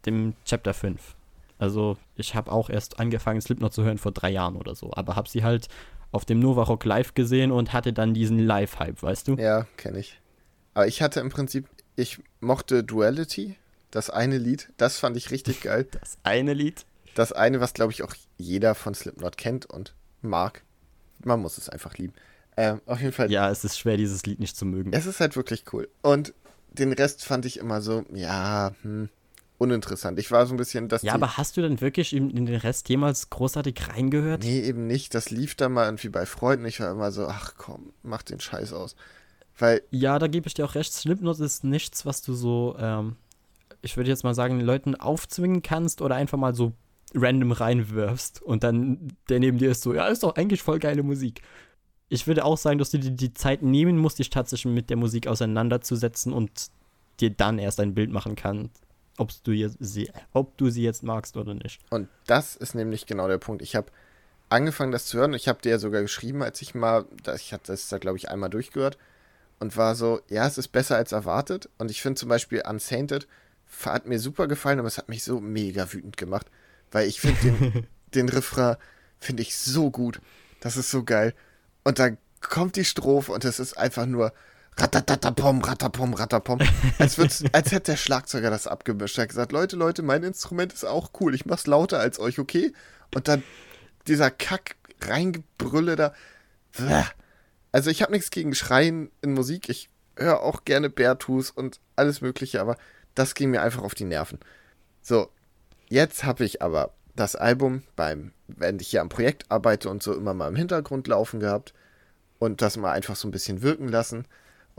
dem 0.07 0.35
Chapter 0.45 0.75
5. 0.75 1.17
Also, 1.59 1.99
ich 2.17 2.35
habe 2.35 2.51
auch 2.51 2.71
erst 2.71 2.99
angefangen, 2.99 3.41
Slipknot 3.41 3.75
zu 3.75 3.85
hören 3.85 3.99
vor 3.99 4.13
drei 4.13 4.31
Jahren 4.31 4.57
oder 4.57 4.75
so. 4.75 4.91
Aber 4.95 5.17
habe 5.17 5.29
sie 5.29 5.45
halt 5.45 5.69
auf 6.13 6.25
dem 6.25 6.41
Nova 6.41 6.65
Rock 6.65 6.85
Live 6.85 7.15
gesehen 7.15 7.53
und 7.53 7.73
hatte 7.73 7.93
dann 7.93 8.15
diesen 8.15 8.39
Live-Hype, 8.39 9.03
weißt 9.03 9.29
du? 9.29 9.35
Ja, 9.37 9.67
kenne 9.77 9.99
ich. 9.99 10.21
Aber 10.75 10.87
ich 10.87 11.03
hatte 11.03 11.21
im 11.21 11.31
Prinzip, 11.31 11.67
ich 11.97 12.19
mochte 12.41 12.85
Duality, 12.85 13.57
das 13.91 14.11
eine 14.11 14.39
Lied, 14.39 14.73
das 14.77 14.99
fand 14.99 15.17
ich 15.17 15.31
richtig 15.31 15.61
geil. 15.63 15.87
Das 16.01 16.19
eine 16.23 16.55
Lied? 16.55 16.85
Das 17.15 17.33
eine, 17.33 17.61
was 17.61 17.75
glaube 17.75 17.93
ich 17.93 18.03
auch 18.03 18.15
jeder 18.39 18.75
von 18.75 18.95
Slipknot 18.95 19.37
kennt 19.37 19.67
und 19.67 19.95
mag. 20.23 20.63
Man 21.25 21.41
muss 21.41 21.59
es 21.59 21.69
einfach 21.69 21.97
lieben. 21.99 22.15
Ähm, 22.57 22.81
auf 22.87 23.01
jeden 23.01 23.13
Fall. 23.13 23.31
Ja, 23.31 23.51
es 23.51 23.65
ist 23.65 23.79
schwer, 23.79 23.97
dieses 23.97 24.25
Lied 24.27 24.41
nicht 24.41 24.57
zu 24.57 24.65
mögen. 24.65 24.93
Es 24.93 25.07
ist 25.07 25.21
halt 25.21 25.37
wirklich 25.37 25.65
cool. 25.73 25.89
Und 26.03 26.35
den 26.73 26.93
Rest 26.93 27.25
fand 27.25 27.47
ich 27.47 27.59
immer 27.59 27.81
so, 27.81 28.05
ja, 28.13 28.73
hm, 28.83 29.09
uninteressant. 29.61 30.19
Ich 30.19 30.31
war 30.31 30.47
so 30.47 30.55
ein 30.55 30.57
bisschen 30.57 30.89
das. 30.89 31.03
Ja, 31.03 31.15
aber 31.15 31.37
hast 31.37 31.57
du 31.57 31.63
denn 31.63 31.81
wirklich 31.81 32.15
in, 32.15 32.31
in, 32.31 32.47
den 32.47 32.57
Rest 32.57 32.89
jemals 32.89 33.31
großartig 33.31 33.89
reingehört? 33.89 34.43
Nee, 34.43 34.61
eben 34.61 34.87
nicht. 34.87 35.15
Das 35.15 35.31
lief 35.31 35.55
dann 35.55 35.73
mal 35.73 35.85
irgendwie 35.85 36.09
bei 36.09 36.27
Freunden. 36.27 36.65
Ich 36.65 36.81
war 36.81 36.91
immer 36.91 37.13
so, 37.13 37.27
ach 37.27 37.55
komm, 37.57 37.93
mach 38.03 38.23
den 38.23 38.41
Scheiß 38.41 38.73
aus. 38.73 38.97
Weil. 39.59 39.83
Ja, 39.91 40.19
da 40.19 40.27
gebe 40.27 40.49
ich 40.49 40.55
dir 40.55 40.65
auch 40.65 40.75
recht. 40.75 40.93
Slipknot 40.93 41.41
ist 41.41 41.65
nichts, 41.65 42.07
was 42.07 42.23
du 42.23 42.35
so, 42.35 42.77
ähm, 42.79 43.17
ich 43.83 43.97
würde 43.97 44.11
jetzt 44.11 44.25
mal 44.25 44.35
sagen, 44.35 44.59
den 44.59 44.67
Leuten 44.67 44.95
aufzwingen 44.95 45.63
kannst 45.63 46.03
oder 46.03 46.17
einfach 46.17 46.39
mal 46.39 46.55
so 46.55 46.73
random 47.15 47.53
reinwirfst 47.53 48.41
und 48.41 48.63
dann 48.63 49.13
der 49.29 49.41
neben 49.41 49.59
dir 49.59 49.73
ist 49.73 49.83
so, 49.83 49.93
ja, 49.93 50.07
ist 50.07 50.23
doch 50.23 50.37
eigentlich 50.37 50.63
voll 50.63 50.79
geile 50.79 51.03
Musik 51.03 51.43
ich 52.11 52.27
würde 52.27 52.45
auch 52.45 52.59
sagen, 52.59 52.79
dass 52.79 52.91
du 52.91 52.99
dir 52.99 53.13
die 53.13 53.33
Zeit 53.33 53.63
nehmen 53.63 53.97
musst, 53.97 54.19
dich 54.19 54.31
tatsächlich 54.31 54.75
mit 54.75 54.91
der 54.91 54.97
Musik 54.97 55.29
auseinanderzusetzen 55.29 56.33
und 56.33 56.51
dir 57.21 57.31
dann 57.31 57.59
erst 57.59 57.81
ein 57.81 57.95
Bild 57.95 58.11
machen 58.11 58.35
kannst, 58.35 58.83
ob 59.21 59.31
du 59.45 59.69
sie, 59.81 60.11
ob 60.33 60.57
du 60.57 60.71
sie 60.71 60.83
jetzt 60.83 61.03
magst 61.03 61.37
oder 61.37 61.53
nicht. 61.53 61.83
Und 61.91 62.09
das 62.27 62.57
ist 62.57 62.75
nämlich 62.75 63.05
genau 63.05 63.29
der 63.29 63.37
Punkt. 63.37 63.61
Ich 63.61 63.77
habe 63.77 63.93
angefangen, 64.49 64.93
das 64.93 65.05
zu 65.05 65.19
hören. 65.19 65.35
Ich 65.35 65.47
habe 65.47 65.61
dir 65.61 65.73
ja 65.73 65.79
sogar 65.79 66.01
geschrieben, 66.01 66.43
als 66.43 66.63
ich 66.63 66.75
mal, 66.75 67.05
ich 67.37 67.53
hatte 67.53 67.71
das 67.71 67.89
da, 67.89 67.99
glaube 67.99 68.17
ich, 68.17 68.31
einmal 68.31 68.49
durchgehört 68.49 68.97
und 69.59 69.77
war 69.77 69.95
so, 69.95 70.23
ja, 70.29 70.47
es 70.47 70.57
ist 70.57 70.69
besser 70.69 70.97
als 70.97 71.13
erwartet. 71.13 71.69
Und 71.77 71.91
ich 71.91 72.01
finde 72.01 72.19
zum 72.19 72.31
Beispiel 72.31 72.63
Unsainted 72.67 73.29
hat 73.85 74.07
mir 74.07 74.19
super 74.19 74.49
gefallen, 74.49 74.79
aber 74.79 74.89
es 74.89 74.97
hat 74.97 75.11
mich 75.11 75.23
so 75.23 75.39
mega 75.39 75.93
wütend 75.93 76.17
gemacht, 76.17 76.47
weil 76.91 77.07
ich 77.07 77.21
finde 77.21 77.41
den, 77.43 77.87
den 78.15 78.29
Refrain 78.31 78.77
finde 79.19 79.43
ich 79.43 79.55
so 79.55 79.91
gut. 79.91 80.23
Das 80.61 80.79
ist 80.79 80.91
so 80.91 81.05
geil. 81.05 81.35
Und 81.85 81.99
dann 81.99 82.17
kommt 82.41 82.77
die 82.77 82.87
Strophe 82.87 83.33
und 83.33 83.45
es 83.45 83.61
ist 83.61 83.77
einfach 83.77 84.07
nur 84.07 84.33
ratatatapom, 84.77 85.63
ratapom, 85.63 86.15
ratapom. 86.15 86.59
Als, 86.99 87.19
als 87.53 87.73
hätte 87.73 87.93
der 87.93 87.97
Schlagzeuger 87.97 88.51
das 88.51 88.67
abgemischt. 88.67 89.19
Er 89.19 89.23
hat 89.23 89.29
gesagt, 89.29 89.53
Leute, 89.53 89.77
Leute, 89.77 90.03
mein 90.03 90.23
Instrument 90.23 90.73
ist 90.73 90.85
auch 90.85 91.11
cool. 91.21 91.35
Ich 91.35 91.47
mach's 91.47 91.67
lauter 91.67 91.99
als 91.99 92.19
euch, 92.19 92.39
okay? 92.39 92.73
Und 93.15 93.29
dann 93.29 93.43
dieser 94.07 94.31
Kack 94.31 94.77
reingebrülle 95.03 95.97
da. 95.97 96.15
Also 97.73 97.91
ich 97.91 98.03
habe 98.03 98.13
nichts 98.13 98.31
gegen 98.31 98.55
Schreien 98.55 99.11
in 99.23 99.35
Musik. 99.35 99.69
Ich 99.69 99.91
höre 100.17 100.41
auch 100.41 100.65
gerne 100.65 100.91
Beartooth 100.91 101.53
und 101.55 101.81
alles 101.97 102.21
mögliche, 102.21 102.61
aber 102.61 102.77
das 103.15 103.35
ging 103.35 103.51
mir 103.51 103.63
einfach 103.63 103.83
auf 103.83 103.95
die 103.95 104.05
Nerven. 104.05 104.39
So, 105.03 105.31
jetzt 105.89 106.25
habe 106.25 106.45
ich 106.45 106.63
aber 106.63 106.95
das 107.17 107.37
Album 107.37 107.83
beim, 107.97 108.33
wenn 108.47 108.79
ich 108.79 108.89
hier 108.89 109.01
am 109.01 109.09
Projekt 109.09 109.51
arbeite 109.51 109.91
und 109.91 110.03
so 110.03 110.15
immer 110.15 110.35
mal 110.35 110.49
im 110.49 110.57
Hintergrund 110.57 111.09
laufen 111.09 111.41
gehabt 111.41 111.75
und 112.39 112.63
das 112.63 112.77
mal 112.77 112.93
einfach 112.93 113.17
so 113.17 113.29
ein 113.29 113.33
bisschen 113.33 113.63
wirken 113.63 113.89
lassen 113.89 114.27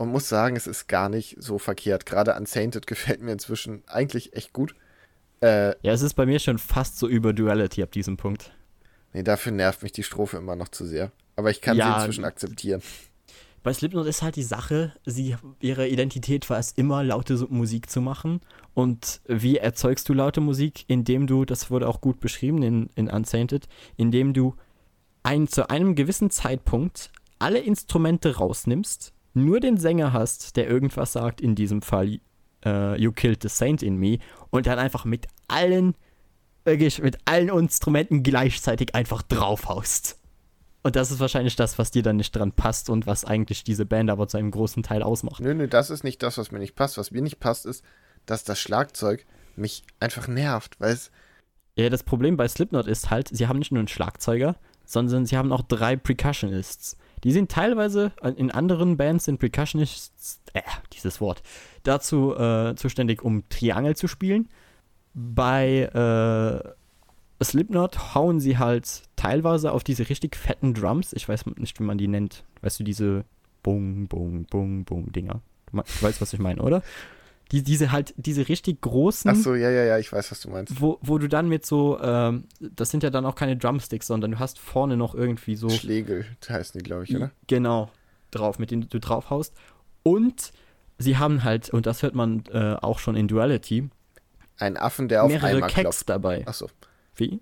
und 0.02 0.10
muss 0.10 0.28
sagen, 0.28 0.56
es 0.56 0.66
ist 0.66 0.88
gar 0.88 1.08
nicht 1.08 1.36
so 1.38 1.58
verkehrt. 1.58 2.06
Gerade 2.06 2.34
Unsainted 2.34 2.86
gefällt 2.88 3.22
mir 3.22 3.32
inzwischen 3.32 3.82
eigentlich 3.86 4.34
echt 4.34 4.52
gut. 4.52 4.74
Äh, 5.40 5.74
ja, 5.82 5.92
es 5.92 6.02
ist 6.02 6.14
bei 6.14 6.26
mir 6.26 6.38
schon 6.38 6.58
fast 6.58 6.98
so 6.98 7.08
über 7.08 7.32
Duality 7.32 7.82
ab 7.82 7.92
diesem 7.92 8.16
Punkt. 8.16 8.52
Nee, 9.12 9.22
dafür 9.22 9.52
nervt 9.52 9.82
mich 9.82 9.92
die 9.92 10.02
Strophe 10.02 10.36
immer 10.36 10.56
noch 10.56 10.68
zu 10.68 10.86
sehr. 10.86 11.12
Aber 11.36 11.50
ich 11.50 11.60
kann 11.60 11.76
ja, 11.76 11.92
sie 11.92 11.98
inzwischen 12.00 12.24
akzeptieren. 12.24 12.82
Bei 13.62 13.72
Slipknot 13.72 14.06
ist 14.06 14.22
halt 14.22 14.34
die 14.34 14.42
Sache, 14.42 14.92
sie, 15.06 15.36
ihre 15.60 15.86
Identität 15.86 16.50
war 16.50 16.58
es 16.58 16.72
immer, 16.72 17.04
laute 17.04 17.46
Musik 17.48 17.88
zu 17.88 18.00
machen. 18.00 18.40
Und 18.74 19.20
wie 19.26 19.58
erzeugst 19.58 20.08
du 20.08 20.14
laute 20.14 20.40
Musik? 20.40 20.84
Indem 20.88 21.28
du, 21.28 21.44
das 21.44 21.70
wurde 21.70 21.88
auch 21.88 22.00
gut 22.00 22.18
beschrieben 22.18 22.62
in, 22.62 22.90
in 22.96 23.08
Unsainted, 23.08 23.68
indem 23.96 24.32
du 24.32 24.56
ein, 25.22 25.46
zu 25.46 25.70
einem 25.70 25.94
gewissen 25.94 26.30
Zeitpunkt 26.30 27.12
alle 27.38 27.60
Instrumente 27.60 28.36
rausnimmst, 28.36 29.12
nur 29.34 29.60
den 29.60 29.76
Sänger 29.76 30.12
hast, 30.12 30.56
der 30.56 30.68
irgendwas 30.68 31.12
sagt, 31.12 31.40
in 31.40 31.54
diesem 31.54 31.82
Fall 31.82 32.20
uh, 32.66 32.94
You 32.96 33.12
Killed 33.12 33.42
the 33.42 33.48
Saint 33.48 33.82
in 33.82 33.96
Me, 33.96 34.18
und 34.50 34.66
dann 34.66 34.78
einfach 34.78 35.04
mit 35.04 35.26
allen, 35.48 35.94
wirklich 36.64 37.02
mit 37.02 37.18
allen 37.24 37.48
Instrumenten 37.48 38.22
gleichzeitig 38.22 38.94
einfach 38.94 39.22
draufhaust. 39.22 40.18
Und 40.82 40.96
das 40.96 41.10
ist 41.10 41.20
wahrscheinlich 41.20 41.54
das, 41.54 41.78
was 41.78 41.92
dir 41.92 42.02
dann 42.02 42.16
nicht 42.16 42.32
dran 42.32 42.52
passt 42.52 42.90
und 42.90 43.06
was 43.06 43.24
eigentlich 43.24 43.62
diese 43.62 43.86
Band 43.86 44.10
aber 44.10 44.26
zu 44.26 44.36
einem 44.36 44.50
großen 44.50 44.82
Teil 44.82 45.02
ausmacht. 45.02 45.40
Nö, 45.40 45.54
nö, 45.54 45.68
das 45.68 45.90
ist 45.90 46.02
nicht 46.02 46.22
das, 46.22 46.38
was 46.38 46.50
mir 46.50 46.58
nicht 46.58 46.74
passt. 46.74 46.98
Was 46.98 47.12
mir 47.12 47.22
nicht 47.22 47.38
passt, 47.38 47.66
ist, 47.66 47.84
dass 48.26 48.42
das 48.42 48.58
Schlagzeug 48.58 49.24
mich 49.54 49.84
einfach 50.00 50.26
nervt, 50.26 50.80
weil 50.80 50.94
es. 50.94 51.10
Ja, 51.76 51.88
das 51.88 52.02
Problem 52.02 52.36
bei 52.36 52.48
Slipknot 52.48 52.86
ist 52.86 53.10
halt, 53.10 53.28
sie 53.28 53.46
haben 53.46 53.60
nicht 53.60 53.70
nur 53.70 53.78
einen 53.78 53.88
Schlagzeuger, 53.88 54.56
sondern 54.84 55.24
sie 55.24 55.36
haben 55.36 55.52
auch 55.52 55.62
drei 55.62 55.96
Percussionists. 55.96 56.96
Die 57.24 57.32
sind 57.32 57.50
teilweise 57.50 58.12
in 58.36 58.50
anderen 58.50 58.96
Bands 58.96 59.26
sind 59.26 59.38
Percussionists, 59.38 60.40
äh, 60.54 60.62
dieses 60.92 61.20
Wort, 61.20 61.42
dazu 61.84 62.34
äh, 62.36 62.74
zuständig, 62.74 63.22
um 63.22 63.48
Triangel 63.48 63.96
zu 63.96 64.08
spielen. 64.08 64.48
Bei 65.14 65.82
äh, 65.82 67.44
Slipknot 67.44 68.14
hauen 68.14 68.40
sie 68.40 68.58
halt 68.58 69.02
teilweise 69.16 69.72
auf 69.72 69.84
diese 69.84 70.08
richtig 70.08 70.36
fetten 70.36 70.74
Drums. 70.74 71.12
Ich 71.12 71.28
weiß 71.28 71.46
nicht, 71.56 71.78
wie 71.78 71.84
man 71.84 71.98
die 71.98 72.08
nennt. 72.08 72.44
Weißt 72.60 72.80
du, 72.80 72.84
diese 72.84 73.24
Bung, 73.62 74.06
Bung, 74.08 74.44
Bung, 74.46 74.84
Bung 74.84 75.12
Dinger. 75.12 75.40
Du 75.70 75.78
weißt, 75.78 76.20
was 76.20 76.32
ich 76.32 76.40
meine, 76.40 76.60
oder? 76.62 76.82
Die, 77.52 77.62
diese 77.62 77.92
halt, 77.92 78.14
diese 78.16 78.48
richtig 78.48 78.80
großen. 78.80 79.30
Ach 79.30 79.36
so, 79.36 79.54
ja, 79.54 79.70
ja, 79.70 79.84
ja, 79.84 79.98
ich 79.98 80.10
weiß, 80.10 80.30
was 80.30 80.40
du 80.40 80.48
meinst. 80.48 80.80
Wo, 80.80 80.98
wo 81.02 81.18
du 81.18 81.28
dann 81.28 81.48
mit 81.48 81.66
so, 81.66 82.00
ähm, 82.00 82.46
das 82.60 82.90
sind 82.90 83.02
ja 83.02 83.10
dann 83.10 83.26
auch 83.26 83.34
keine 83.34 83.56
Drumsticks, 83.58 84.06
sondern 84.06 84.32
du 84.32 84.38
hast 84.38 84.58
vorne 84.58 84.96
noch 84.96 85.14
irgendwie 85.14 85.54
so. 85.54 85.68
Schlägel 85.68 86.24
heißen 86.48 86.78
die, 86.80 86.82
glaube 86.82 87.04
ich, 87.04 87.14
oder? 87.14 87.30
Genau, 87.46 87.90
drauf, 88.30 88.58
mit 88.58 88.70
denen 88.70 88.88
du 88.88 88.98
draufhaust. 88.98 89.54
Und 90.02 90.52
sie 90.98 91.18
haben 91.18 91.44
halt, 91.44 91.68
und 91.70 91.84
das 91.84 92.02
hört 92.02 92.14
man 92.14 92.44
äh, 92.50 92.76
auch 92.80 92.98
schon 92.98 93.16
in 93.16 93.28
Duality, 93.28 93.90
Einen 94.58 94.78
Affen, 94.78 95.08
der 95.08 95.24
auf 95.24 95.30
mehrere 95.30 95.48
Eimer 95.48 95.66
Keks 95.66 95.80
klopft. 95.80 96.08
dabei. 96.08 96.46
Achso. 96.46 96.70
Wie? 97.14 97.40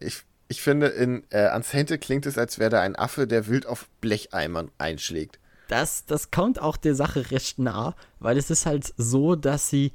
Ich, 0.00 0.22
ich 0.48 0.62
finde, 0.62 0.88
in 0.88 1.22
äh, 1.30 1.54
Unsainted 1.54 2.00
klingt 2.00 2.26
es, 2.26 2.38
als 2.38 2.58
wäre 2.58 2.70
da 2.70 2.80
ein 2.80 2.96
Affe, 2.96 3.28
der 3.28 3.46
wild 3.46 3.66
auf 3.66 3.88
Blecheimern 4.00 4.70
einschlägt. 4.78 5.38
Das, 5.68 6.04
das 6.06 6.30
kommt 6.30 6.60
auch 6.60 6.76
der 6.76 6.94
Sache 6.94 7.30
recht 7.30 7.58
nah, 7.58 7.94
weil 8.18 8.36
es 8.36 8.50
ist 8.50 8.66
halt 8.66 8.92
so, 8.96 9.34
dass 9.34 9.70
sie 9.70 9.92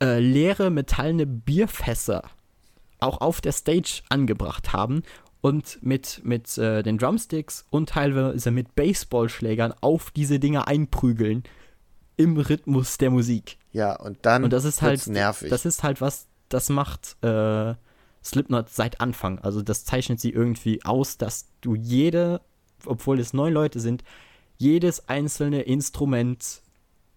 äh, 0.00 0.18
leere 0.18 0.70
metallene 0.70 1.26
Bierfässer 1.26 2.22
auch 3.00 3.20
auf 3.20 3.40
der 3.40 3.52
Stage 3.52 4.02
angebracht 4.08 4.72
haben 4.72 5.02
und 5.40 5.82
mit, 5.82 6.20
mit 6.24 6.56
äh, 6.56 6.82
den 6.82 6.98
Drumsticks 6.98 7.66
und 7.70 7.90
teilweise 7.90 8.50
mit 8.50 8.74
Baseballschlägern 8.74 9.74
auf 9.80 10.10
diese 10.12 10.38
Dinger 10.38 10.68
einprügeln 10.68 11.42
im 12.16 12.36
Rhythmus 12.36 12.98
der 12.98 13.10
Musik. 13.10 13.58
Ja, 13.72 13.96
und 13.96 14.18
dann 14.22 14.44
Und 14.44 14.52
das 14.52 14.64
ist 14.64 14.82
halt 14.82 15.06
nervig. 15.08 15.50
Das 15.50 15.64
ist 15.64 15.82
halt 15.82 16.00
was, 16.00 16.26
das 16.48 16.68
macht 16.68 17.16
äh, 17.24 17.74
Slipknot 18.24 18.70
seit 18.70 19.00
Anfang. 19.00 19.40
Also 19.40 19.62
das 19.62 19.84
zeichnet 19.84 20.20
sie 20.20 20.30
irgendwie 20.30 20.84
aus, 20.84 21.18
dass 21.18 21.46
du 21.60 21.74
jede, 21.74 22.40
obwohl 22.86 23.18
es 23.18 23.32
neun 23.32 23.52
Leute 23.52 23.80
sind, 23.80 24.04
jedes 24.62 25.08
einzelne 25.08 25.62
Instrument 25.62 26.62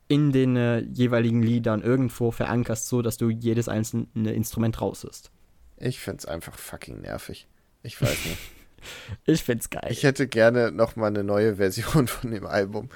in 0.08 0.32
den 0.32 0.56
äh, 0.56 0.80
jeweiligen 0.80 1.42
Liedern 1.44 1.82
irgendwo 1.82 2.32
verankerst, 2.32 2.88
so 2.88 3.02
dass 3.02 3.18
du 3.18 3.30
jedes 3.30 3.68
einzelne 3.68 4.34
Instrument 4.34 4.82
raus 4.82 5.04
ist. 5.04 5.32
ich 5.78 6.00
finde 6.00 6.20
es 6.20 6.26
einfach 6.26 6.58
fucking 6.58 7.02
nervig. 7.02 7.48
Ich 7.84 8.02
weiß 8.02 8.10
nicht. 8.26 8.38
Ich 9.26 9.44
find's 9.44 9.72
geil. 9.72 9.88
Ich 9.90 10.04
hätte 10.04 10.28
gerne 10.28 10.72
noch 10.72 10.96
mal 10.96 11.08
eine 11.08 11.24
neue 11.24 11.56
Version 11.56 12.08
von 12.08 12.30
dem 12.30 12.46
Album, 12.46 12.90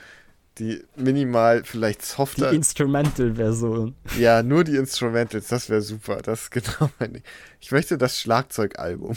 die 0.59 0.84
minimal 0.95 1.63
vielleicht 1.63 2.01
die 2.03 2.05
softer. 2.05 2.51
Instrumental-Version. 2.51 3.95
ja, 4.19 4.43
nur 4.43 4.63
die 4.63 4.76
Instrumentals, 4.76 5.47
das 5.47 5.67
wäre 5.67 5.81
super. 5.81 6.17
Das 6.21 6.43
ist 6.43 6.51
genau 6.51 6.91
mein 6.99 7.13
Ding. 7.13 7.23
Ich 7.59 7.71
möchte 7.71 7.97
das 7.97 8.19
Schlagzeugalbum. 8.19 9.15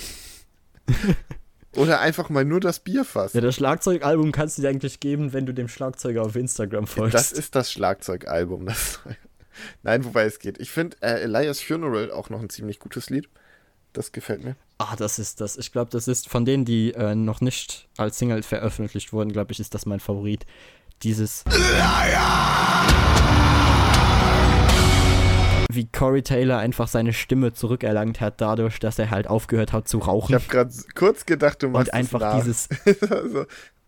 Oder 1.77 2.01
einfach 2.01 2.29
mal 2.29 2.45
nur 2.45 2.61
das 2.61 2.81
Bierfass. 2.81 3.33
Ja, 3.33 3.41
das 3.41 3.57
Schlagzeugalbum 3.57 4.33
kannst 4.33 4.59
du 4.59 4.63
dir 4.63 4.69
eigentlich 4.69 5.01
geben, 5.01 5.33
wenn 5.33 5.47
du 5.47 5.55
dem 5.55 5.69
Schlagzeuger 5.69 6.23
auf 6.23 6.37
Instagram 6.37 6.87
folgst. 6.87 7.15
Das 7.15 7.33
ist 7.33 7.55
das 7.55 7.73
Schlagzeugalbum. 7.73 8.67
Das 8.67 9.01
Nein, 9.83 10.05
wobei 10.05 10.25
es 10.25 10.39
geht. 10.39 10.59
Ich 10.61 10.71
finde 10.71 10.97
äh, 11.01 11.23
Elias 11.23 11.61
Funeral 11.61 12.11
auch 12.11 12.31
noch 12.31 12.41
ein 12.41 12.51
ziemlich 12.51 12.79
gutes 12.79 13.11
Lied. 13.11 13.29
Das 13.93 14.13
gefällt 14.13 14.43
mir. 14.43 14.57
Ah, 14.79 14.97
das 14.97 15.19
ist 15.19 15.41
das. 15.41 15.57
Ich 15.59 15.73
glaube, 15.73 15.91
das 15.91 16.09
ist 16.09 16.29
von 16.29 16.45
denen, 16.45 16.65
die 16.65 16.93
äh, 16.95 17.15
noch 17.15 17.41
nicht 17.41 17.89
als 17.99 18.19
Single 18.19 18.43
veröffentlicht 18.43 19.13
wurden, 19.13 19.33
glaube 19.33 19.53
ich, 19.53 19.61
ist 19.61 19.75
das 19.75 19.87
mein 19.87 20.01
Favorit. 20.01 20.47
Dieses. 21.03 21.45
Wie 25.75 25.87
Corey 25.87 26.23
Taylor 26.23 26.59
einfach 26.59 26.89
seine 26.89 27.13
Stimme 27.13 27.53
zurückerlangt 27.53 28.21
hat, 28.21 28.41
dadurch, 28.41 28.79
dass 28.79 28.99
er 28.99 29.11
halt 29.11 29.27
aufgehört 29.29 29.73
hat 29.73 29.89
zu 29.89 29.99
Ich 29.99 30.07
rauchen. 30.07 30.35
habe 30.35 30.45
gerade 30.49 30.73
kurz 30.95 31.27
gedacht, 31.27 31.63
du 31.63 31.69
machst 31.69 31.89
Und 31.89 31.95
einfach 31.95 32.21
nach. 32.21 32.37
dieses. 32.39 32.69
so, 33.01 33.45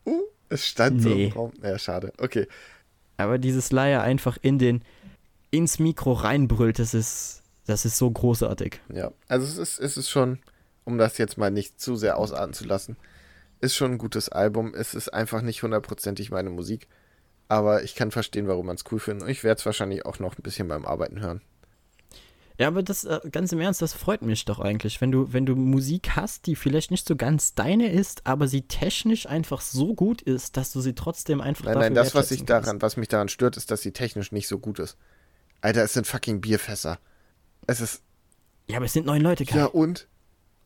uh, 0.07 0.23
es 0.49 0.67
stand 0.67 1.03
so 1.03 1.09
Nee. 1.09 1.27
im 1.27 1.33
Raum. 1.33 1.53
Ja, 1.63 1.79
schade. 1.79 2.13
Okay. 2.19 2.47
Aber 3.17 3.39
dieses 3.39 3.71
Leier 3.73 4.03
einfach 4.03 4.37
in 4.43 4.59
den. 4.59 4.83
ins 5.51 5.79
Mikro 5.79 6.13
reinbrüllt, 6.13 6.79
das 6.79 6.95
ist. 6.95 7.43
Das 7.67 7.87
ist 7.87 7.97
so 7.97 8.11
großartig. 8.11 8.81
Ja, 8.93 9.11
also 9.27 9.47
es 9.47 9.57
ist, 9.57 9.81
es 9.81 9.97
ist 9.97 10.11
schon, 10.11 10.39
um 10.85 10.99
das 10.99 11.17
jetzt 11.17 11.39
mal 11.39 11.51
nicht 11.51 11.81
zu 11.81 11.97
sehr 11.97 12.19
ausarten 12.19 12.53
zu 12.53 12.67
lassen, 12.67 12.99
ist 13.63 13.75
schon 13.75 13.93
ein 13.93 13.99
gutes 13.99 14.29
Album. 14.29 14.75
Es 14.75 14.93
ist 14.95 15.09
einfach 15.09 15.41
nicht 15.41 15.63
hundertprozentig 15.63 16.31
meine 16.31 16.51
Musik. 16.51 16.89
Aber 17.49 17.83
ich 17.83 17.95
kann 17.95 18.11
verstehen, 18.11 18.49
warum 18.49 18.67
man 18.67 18.77
es 18.77 18.85
cool 18.93 18.99
findet. 18.99 19.23
Und 19.25 19.31
ich 19.31 19.45
werde 19.45 19.59
es 19.61 19.65
wahrscheinlich 19.67 20.05
auch 20.05 20.19
noch 20.19 20.37
ein 20.39 20.43
bisschen 20.43 20.69
beim 20.69 20.85
Arbeiten 20.85 21.21
hören. 21.21 21.41
Ja, 22.59 22.69
aber 22.69 22.85
das, 22.85 23.05
äh, 23.05 23.19
ganz 23.33 23.51
im 23.51 23.61
Ernst, 23.61 23.83
das 23.83 23.95
freut 23.95 24.23
mich 24.23 24.45
doch 24.45 24.61
eigentlich, 24.61 25.01
wenn 25.01 25.11
du, 25.11 25.33
wenn 25.33 25.45
du 25.45 25.57
Musik 25.57 26.11
hast, 26.15 26.47
die 26.47 26.55
vielleicht 26.55 26.93
nicht 26.93 27.07
so 27.07 27.17
ganz 27.17 27.55
deine 27.55 27.91
ist, 27.91 28.27
aber 28.27 28.47
sie 28.47 28.63
technisch 28.63 29.27
einfach 29.27 29.61
so 29.61 29.95
gut 29.95 30.23
ist, 30.23 30.57
dass 30.57 30.71
du 30.73 30.81
sie 30.81 30.95
trotzdem 30.95 31.41
einfach 31.41 31.65
Nein, 31.65 31.79
nein, 31.79 31.95
das, 31.95 32.15
was, 32.15 32.31
ich 32.31 32.45
daran, 32.45 32.63
kannst. 32.65 32.83
was 32.83 32.97
mich 32.97 33.09
daran 33.09 33.29
stört, 33.29 33.57
ist, 33.57 33.73
dass 33.73 33.83
sie 33.83 33.91
technisch 33.93 34.31
nicht 34.31 34.47
so 34.47 34.61
gut 34.61 34.79
ist. 34.79 34.97
Alter, 35.63 35.83
es 35.83 35.95
sind 35.95 36.07
fucking 36.07 36.41
Bierfässer. 36.41 36.99
Es 37.67 37.81
ist. 37.81 38.03
Ja, 38.69 38.77
aber 38.77 38.87
es 38.87 38.93
sind 38.93 39.07
neun 39.07 39.21
Leute, 39.21 39.45
Kai. 39.45 39.59
Ja, 39.59 39.65
und? 39.67 40.07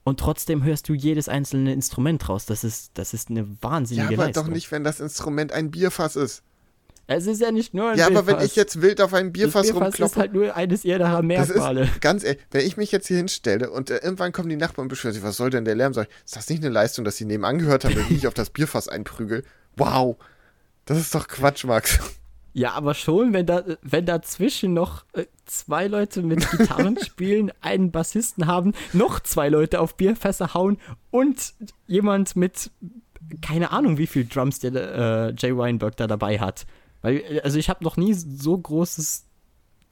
Und 0.05 0.21
trotzdem 0.21 0.65
hörst 0.65 0.89
du 0.89 0.95
jedes 0.95 1.29
einzelne 1.29 1.73
Instrument 1.73 2.29
raus. 2.29 2.45
Das 2.47 2.65
ist, 2.65 2.93
das 2.95 3.15
ist 3.15 3.31
eine 3.31 3.41
Ja, 3.41 3.47
wahnsinnige 3.63 4.15
aber 4.15 4.27
Leistung. 4.27 4.45
doch 4.47 4.53
nicht, 4.53 4.71
wenn 4.73 4.85
das 4.85 5.01
Instrument 5.01 5.53
ein 5.53 5.71
Bierfass 5.71 6.17
ist. 6.17 6.43
Es 7.11 7.27
ist 7.27 7.41
ja 7.41 7.51
nicht 7.51 7.73
nur 7.73 7.89
ein 7.91 7.99
Ja, 7.99 8.07
aber 8.07 8.27
wenn 8.27 8.35
Bierfass. 8.37 8.45
ich 8.45 8.55
jetzt 8.57 8.83
wild 8.83 9.01
auf 9.01 9.15
ein 9.15 9.27
das 9.29 9.33
Bierfass 9.33 9.63
Bierfass 9.63 9.95
ist 9.95 10.01
rumkloppe. 10.03 10.17
halt 10.21 10.35
nur 10.35 10.55
eines 10.55 10.85
ihrer 10.85 11.09
Das 11.11 11.23
Merkmale. 11.23 11.83
ist 11.85 12.01
ganz 12.03 12.23
ehrlich, 12.23 12.43
wenn 12.51 12.67
ich 12.67 12.77
mich 12.77 12.93
jetzt 12.93 13.09
hier 13.09 13.17
hinstelle 13.17 13.71
und 13.71 13.89
äh, 13.91 13.97
irgendwann 13.97 14.31
kommen 14.33 14.51
die 14.51 14.57
Nachbarn 14.57 14.85
und 14.85 14.89
beschweren 14.89 15.15
sich, 15.15 15.23
was 15.23 15.39
soll 15.39 15.49
denn 15.51 15.65
der 15.65 15.75
Lärm? 15.75 15.95
Sag 15.95 16.07
ich, 16.09 16.15
ist 16.27 16.37
das 16.37 16.49
nicht 16.51 16.63
eine 16.63 16.73
Leistung, 16.73 17.05
dass 17.07 17.17
sie 17.17 17.25
nebenan 17.25 17.59
gehört 17.59 17.85
haben, 17.87 17.97
wie 18.11 18.15
ich 18.15 18.27
auf 18.29 18.35
das 18.35 18.51
Bierfass 18.51 18.89
einprügel? 18.89 19.43
Wow, 19.77 20.17
das 20.85 20.99
ist 20.99 21.15
doch 21.15 21.29
Quatsch, 21.29 21.65
Max. 21.65 21.99
Ja, 22.53 22.73
aber 22.73 22.93
schon, 22.95 23.33
wenn 23.33 23.47
da, 23.47 23.63
wenn 23.83 24.05
dazwischen 24.05 24.75
noch 24.75 25.05
äh, 25.15 25.25
zwei 25.47 25.87
Leute 25.87 26.23
mit 26.23 26.51
Gitarren 26.51 26.99
spielen, 27.05 27.53
einen 27.63 27.91
Bassisten 27.91 28.47
haben, 28.47 28.75
noch 28.93 29.21
zwei 29.21 29.49
Leute 29.49 29.81
auf 29.81 29.97
Bierfässer 29.97 30.53
hauen 30.55 30.79
und 31.11 31.55
jemand 31.87 32.37
mit 32.37 32.71
keine 33.43 33.71
Ahnung, 33.73 33.99
wie 33.99 34.07
viel 34.07 34.27
Drums 34.27 34.59
der 34.59 34.73
äh, 34.75 35.35
Jay 35.37 35.57
Weinberg 35.57 35.97
da 35.97 36.07
dabei 36.07 36.39
hat. 36.39 36.67
Weil, 37.03 37.17
äh, 37.19 37.41
also 37.43 37.59
ich 37.59 37.69
habe 37.69 37.85
noch 37.85 37.97
nie 37.97 38.15
so 38.15 38.57
großes, 38.57 39.25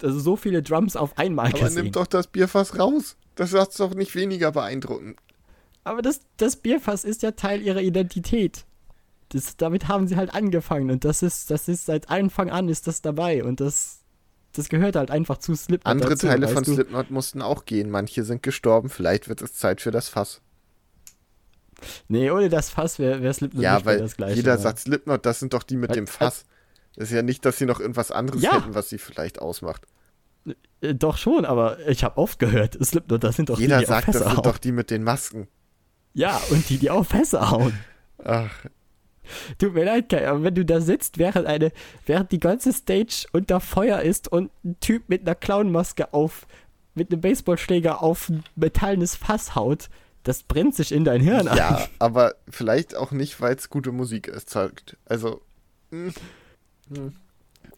also 0.02 0.18
so 0.18 0.36
viele 0.36 0.62
Drums 0.62 0.96
auf 0.96 1.16
einmal 1.18 1.48
Aber 1.48 1.60
gesehen. 1.60 1.84
nimm 1.84 1.92
doch 1.92 2.06
das 2.06 2.26
Bierfass 2.26 2.78
raus. 2.78 3.16
Das 3.34 3.52
ist 3.52 3.80
doch 3.80 3.94
nicht 3.94 4.14
weniger 4.14 4.52
beeindruckend. 4.52 5.18
Aber 5.84 6.02
das, 6.02 6.20
das 6.36 6.56
Bierfass 6.56 7.04
ist 7.04 7.22
ja 7.22 7.32
Teil 7.32 7.62
ihrer 7.62 7.80
Identität. 7.80 8.64
Das, 9.30 9.56
damit 9.56 9.88
haben 9.88 10.06
sie 10.08 10.16
halt 10.16 10.34
angefangen 10.34 10.90
und 10.90 11.04
das 11.04 11.22
ist, 11.22 11.50
das 11.50 11.68
ist 11.68 11.86
seit 11.86 12.10
Anfang 12.10 12.48
an 12.50 12.68
ist 12.68 12.86
das 12.86 13.02
dabei 13.02 13.42
und 13.44 13.60
das, 13.60 14.00
das 14.52 14.68
gehört 14.68 14.96
halt 14.96 15.10
einfach 15.10 15.38
zu 15.38 15.54
Slipknot 15.54 15.90
Andere 15.90 16.10
dazu, 16.10 16.28
Teile 16.28 16.48
von 16.48 16.62
du? 16.62 16.74
Slipknot 16.74 17.10
mussten 17.10 17.42
auch 17.42 17.64
gehen. 17.66 17.90
Manche 17.90 18.24
sind 18.24 18.42
gestorben. 18.42 18.88
Vielleicht 18.88 19.28
wird 19.28 19.42
es 19.42 19.54
Zeit 19.54 19.80
für 19.80 19.90
das 19.90 20.08
Fass. 20.08 20.40
Nee, 22.08 22.30
ohne 22.30 22.48
das 22.48 22.70
Fass 22.70 22.98
wäre 22.98 23.20
wär 23.22 23.32
Slipknot 23.34 23.62
ja, 23.62 23.74
nicht 23.74 23.84
mehr 23.84 23.94
weil 23.94 24.00
das 24.00 24.16
gleiche. 24.16 24.36
jeder 24.36 24.52
ja. 24.52 24.58
sagt 24.58 24.78
Slipknot, 24.78 25.26
das 25.26 25.40
sind 25.40 25.52
doch 25.52 25.62
die 25.62 25.76
mit 25.76 25.90
Weil- 25.90 25.96
dem 25.96 26.06
Fass. 26.06 26.44
Das 26.96 27.08
ist 27.10 27.14
ja 27.14 27.22
nicht, 27.22 27.44
dass 27.44 27.58
sie 27.58 27.66
noch 27.66 27.78
irgendwas 27.80 28.10
anderes 28.10 28.42
Ja. 28.42 28.54
hätten, 28.56 28.74
was 28.74 28.88
sie 28.88 28.98
vielleicht 28.98 29.38
ausmacht. 29.40 29.82
Äh, 30.80 30.94
Doch 30.94 31.16
schon, 31.18 31.44
aber 31.44 31.78
ich 31.88 32.04
habe 32.04 32.16
oft 32.18 32.38
gehört, 32.38 32.78
Slipknot, 32.84 33.22
das 33.24 33.36
sind 33.36 33.48
doch 33.50 33.58
Jeder 33.58 33.78
die, 33.78 33.84
die 33.84 33.88
sagt, 33.88 34.08
auf 34.08 34.12
das 34.12 34.16
Fässer 34.22 34.28
sind 34.30 34.36
hauen. 34.38 34.44
doch 34.44 34.58
die 34.58 34.72
mit 34.72 34.90
den 34.90 35.02
Masken. 35.02 35.48
Ja, 36.14 36.40
und 36.50 36.68
die, 36.70 36.78
die 36.78 36.90
auf 36.90 37.08
Fässer 37.08 37.50
hauen. 37.50 37.78
Ach, 38.24 38.64
Tut 39.58 39.74
mir 39.74 39.84
leid, 39.84 40.08
Kai, 40.08 40.28
aber 40.28 40.44
wenn 40.44 40.54
du 40.54 40.64
da 40.64 40.80
sitzt, 40.80 41.18
während, 41.18 41.46
eine, 41.48 41.72
während 42.06 42.30
die 42.30 42.38
ganze 42.38 42.72
Stage 42.72 43.26
unter 43.32 43.58
Feuer 43.58 44.00
ist 44.00 44.28
und 44.30 44.52
ein 44.64 44.78
Typ 44.78 45.08
mit 45.08 45.22
einer 45.22 45.34
Clownmaske 45.34 46.14
auf, 46.14 46.46
mit 46.94 47.10
einem 47.12 47.20
Baseballschläger 47.22 48.02
auf 48.02 48.28
ein 48.28 48.44
metallenes 48.54 49.16
Fass 49.16 49.56
haut, 49.56 49.88
das 50.22 50.44
brennt 50.44 50.76
sich 50.76 50.92
in 50.92 51.04
dein 51.04 51.20
Hirn 51.20 51.48
ein. 51.48 51.56
Ja, 51.56 51.88
aber 51.98 52.36
vielleicht 52.48 52.94
auch 52.94 53.10
nicht, 53.10 53.40
weil 53.40 53.56
es 53.56 53.68
gute 53.68 53.90
Musik 53.90 54.28
erzeugt. 54.28 54.96
Also, 55.06 55.40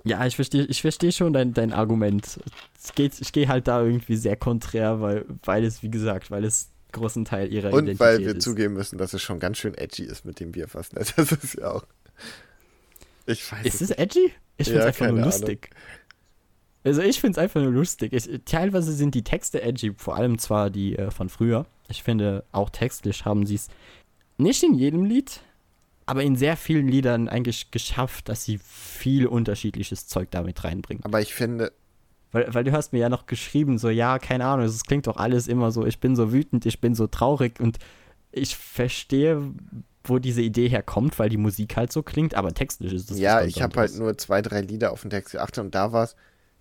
Ja, 0.05 0.25
ich 0.27 0.37
verstehe 0.37 0.65
ich 0.65 0.81
versteh 0.81 1.13
schon 1.13 1.33
dein, 1.33 1.55
dein 1.55 1.73
Argument. 1.73 2.41
Es 2.83 2.95
geht, 2.95 3.21
ich 3.21 3.33
gehe 3.33 3.49
halt 3.49 3.69
da 3.69 3.83
irgendwie 3.83 4.17
sehr 4.17 4.37
konträr, 4.37 5.01
weil, 5.01 5.25
weil 5.45 5.65
es, 5.65 5.83
wie 5.83 5.91
gesagt, 5.91 6.31
weil 6.31 6.45
es 6.45 6.71
großen 6.93 7.25
Teil 7.25 7.53
ihrer 7.53 7.73
und 7.73 7.85
Identität 7.85 8.01
weil 8.01 8.19
wir 8.21 8.37
ist. 8.37 8.43
zugeben 8.43 8.75
müssen, 8.75 8.99
dass 8.99 9.13
es 9.13 9.23
schon 9.23 9.41
ganz 9.41 9.59
schön 9.59 9.75
edgy 9.75 10.05
ist 10.05 10.25
mit 10.25 10.41
dem 10.41 10.53
Bierfass. 10.53 10.93
ne? 10.93 11.03
Das 11.17 11.33
ist 11.33 11.55
ja 11.59 11.73
auch. 11.73 11.85
Ich 13.27 13.51
weiß 13.51 13.67
Ist 13.67 13.83
es 13.83 13.91
edgy? 13.91 14.33
Ich 14.57 14.69
finde 14.69 14.81
es 14.81 14.85
Ja, 14.85 14.89
einfach 14.89 15.09
nur 15.11 15.21
lustig. 15.25 15.71
Also 16.85 17.03
ich 17.03 17.21
finde 17.21 17.33
es 17.33 17.39
einfach 17.39 17.61
nur 17.61 17.73
lustig. 17.73 18.13
Ich, 18.13 18.29
teilweise 18.47 18.93
sind 18.93 19.15
die 19.15 19.23
Texte 19.23 19.61
edgy, 19.63 19.93
vor 19.97 20.17
allem 20.17 20.39
zwar 20.39 20.71
die 20.71 20.97
äh, 20.97 21.11
von 21.11 21.29
früher. 21.29 21.67
Ich 21.89 22.03
finde, 22.03 22.45
auch 22.53 22.71
textlich 22.71 23.25
haben 23.25 23.45
sie 23.45 23.57
es 23.57 23.69
nicht 24.39 24.63
in 24.63 24.75
jedem 24.75 25.05
Lied, 25.05 25.41
aber 26.09 26.23
in 26.23 26.37
sehr 26.37 26.57
vielen 26.57 26.89
Liedern 26.89 27.29
eigentlich 27.29 27.71
geschafft, 27.71 28.29
dass 28.29 28.45
sie 28.45 28.59
viel 28.65 29.27
unterschiedliches 29.27 30.07
Zeug 30.07 30.31
damit 30.31 30.65
reinbringen. 30.65 31.05
Aber 31.05 31.21
ich 31.21 31.35
finde, 31.35 31.73
Weil, 32.33 32.53
weil 32.53 32.65
du 32.65 32.73
hast 32.73 32.93
mir 32.93 32.99
ja 32.99 33.09
noch 33.09 33.27
geschrieben, 33.27 33.79
so, 33.79 33.89
ja, 33.89 34.19
keine 34.19 34.45
Ahnung, 34.47 34.67
es 34.67 34.85
klingt 34.85 35.07
doch 35.07 35.17
alles 35.17 35.49
immer 35.49 35.71
so, 35.71 35.87
ich 35.87 36.01
bin 36.01 36.17
so 36.17 36.33
wütend, 36.33 36.67
ich 36.67 36.81
bin 36.81 36.95
so 36.95 37.07
traurig 37.07 37.61
und 37.61 37.79
ich 38.33 38.57
verstehe, 38.57 39.53
wo 40.05 40.19
diese 40.19 40.43
Idee 40.43 40.69
herkommt, 40.69 41.19
weil 41.19 41.29
die 41.29 41.37
Musik 41.39 41.77
halt 41.77 41.93
so 41.93 42.03
klingt, 42.03 42.35
aber 42.35 42.53
textlich 42.53 42.93
ist 42.93 43.11
das 43.11 43.19
ja, 43.19 43.43
ich 43.43 43.61
habe 43.63 43.79
halt 43.79 43.97
nur 43.99 44.17
zwei, 44.19 44.43
drei 44.43 44.61
Lieder 44.61 44.93
auf 44.93 45.03
den 45.03 45.11
Text 45.11 45.33
geachtet 45.33 45.65
und 45.65 45.75
da 45.75 45.93
war 45.93 46.05
es 46.05 46.17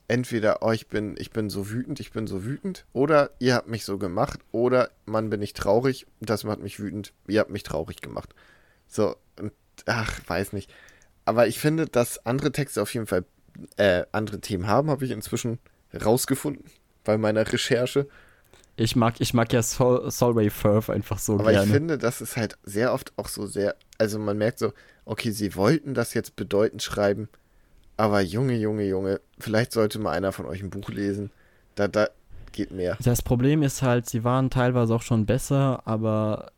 entweder, 0.07 0.61
oh, 0.61 0.71
ich 0.71 0.87
bin, 0.87 1.15
ich 1.17 1.31
bin 1.31 1.49
so 1.49 1.69
wütend, 1.69 1.99
ich 1.99 2.11
bin 2.11 2.27
so 2.27 2.45
wütend, 2.45 2.85
oder 2.93 3.31
ihr 3.39 3.55
habt 3.55 3.67
mich 3.67 3.83
so 3.83 3.97
gemacht, 3.97 4.39
oder 4.51 4.89
Mann, 5.05 5.29
bin 5.29 5.41
ich 5.41 5.53
traurig, 5.53 6.05
das 6.21 6.45
macht 6.45 6.59
mich 6.59 6.79
wütend, 6.79 7.13
ihr 7.27 7.41
habt 7.41 7.49
mich 7.49 7.63
traurig 7.63 8.01
gemacht. 8.01 8.33
So, 8.87 9.15
und, 9.39 9.53
ach, 9.85 10.19
weiß 10.27 10.53
nicht. 10.53 10.71
Aber 11.25 11.47
ich 11.47 11.59
finde, 11.59 11.85
dass 11.87 12.25
andere 12.25 12.51
Texte 12.51 12.81
auf 12.81 12.93
jeden 12.93 13.07
Fall 13.07 13.25
äh, 13.77 14.03
andere 14.11 14.39
Themen 14.39 14.67
haben, 14.67 14.89
habe 14.89 15.05
ich 15.05 15.11
inzwischen 15.11 15.59
rausgefunden. 15.93 16.65
bei 17.03 17.17
meiner 17.17 17.51
Recherche. 17.51 18.07
Ich 18.75 18.95
mag, 18.95 19.15
ich 19.19 19.33
mag 19.33 19.51
ja 19.53 19.63
Sol 19.63 20.11
Solway 20.11 20.49
Firth 20.51 20.89
einfach 20.89 21.17
so 21.17 21.33
Aber 21.39 21.51
gerne. 21.51 21.65
ich 21.65 21.71
finde, 21.71 21.97
das 21.97 22.21
ist 22.21 22.37
halt 22.37 22.57
sehr 22.63 22.93
oft 22.93 23.11
auch 23.17 23.27
so 23.27 23.47
sehr, 23.47 23.75
also 23.97 24.19
man 24.19 24.37
merkt 24.37 24.59
so, 24.59 24.71
okay, 25.05 25.31
sie 25.31 25.55
wollten 25.55 25.95
das 25.95 26.13
jetzt 26.13 26.35
bedeutend 26.35 26.83
schreiben, 26.83 27.27
aber 27.95 28.21
Junge, 28.21 28.55
Junge, 28.55 28.83
Junge, 28.83 29.19
vielleicht 29.39 29.71
sollte 29.71 29.97
mal 29.97 30.11
einer 30.11 30.31
von 30.31 30.45
euch 30.45 30.61
ein 30.61 30.69
Buch 30.69 30.89
lesen. 30.89 31.31
Da, 31.73 31.87
da 31.87 32.09
geht 32.51 32.71
mehr. 32.71 32.97
Das 33.03 33.23
Problem 33.23 33.63
ist 33.63 33.81
halt, 33.81 34.07
sie 34.07 34.23
waren 34.23 34.51
teilweise 34.51 34.93
auch 34.93 35.01
schon 35.01 35.25
besser, 35.25 35.81
aber 35.85 36.51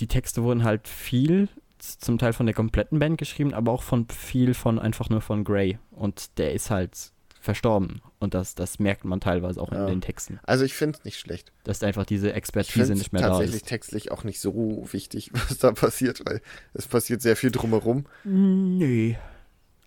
die 0.00 0.06
Texte 0.06 0.42
wurden 0.42 0.64
halt 0.64 0.88
viel, 0.88 1.48
zum 1.78 2.18
Teil 2.18 2.32
von 2.32 2.46
der 2.46 2.54
kompletten 2.54 2.98
Band 2.98 3.18
geschrieben, 3.18 3.54
aber 3.54 3.72
auch 3.72 3.82
von 3.82 4.06
viel 4.08 4.54
von 4.54 4.78
einfach 4.78 5.10
nur 5.10 5.20
von 5.20 5.44
Gray. 5.44 5.78
Und 5.90 6.38
der 6.38 6.52
ist 6.52 6.70
halt 6.70 7.12
verstorben. 7.40 8.02
Und 8.18 8.34
das, 8.34 8.56
das 8.56 8.80
merkt 8.80 9.04
man 9.04 9.20
teilweise 9.20 9.60
auch 9.62 9.70
Ja. 9.70 9.82
in 9.82 9.86
den 9.86 10.00
Texten. 10.00 10.40
Also 10.42 10.64
ich 10.64 10.74
finde 10.74 10.98
es 10.98 11.04
nicht 11.04 11.18
schlecht. 11.20 11.52
Dass 11.62 11.82
einfach 11.84 12.04
diese 12.04 12.32
Expertise 12.32 12.94
nicht 12.94 13.12
mehr 13.12 13.22
da 13.22 13.28
tatsächlich 13.28 13.62
ist. 13.62 13.68
textlich 13.68 14.10
auch 14.10 14.24
nicht 14.24 14.40
so 14.40 14.86
wichtig, 14.90 15.30
was 15.34 15.58
da 15.58 15.70
passiert, 15.70 16.22
weil 16.26 16.42
es 16.74 16.88
passiert 16.88 17.22
sehr 17.22 17.36
viel 17.36 17.52
drumherum. 17.52 18.06
Nee. 18.24 19.16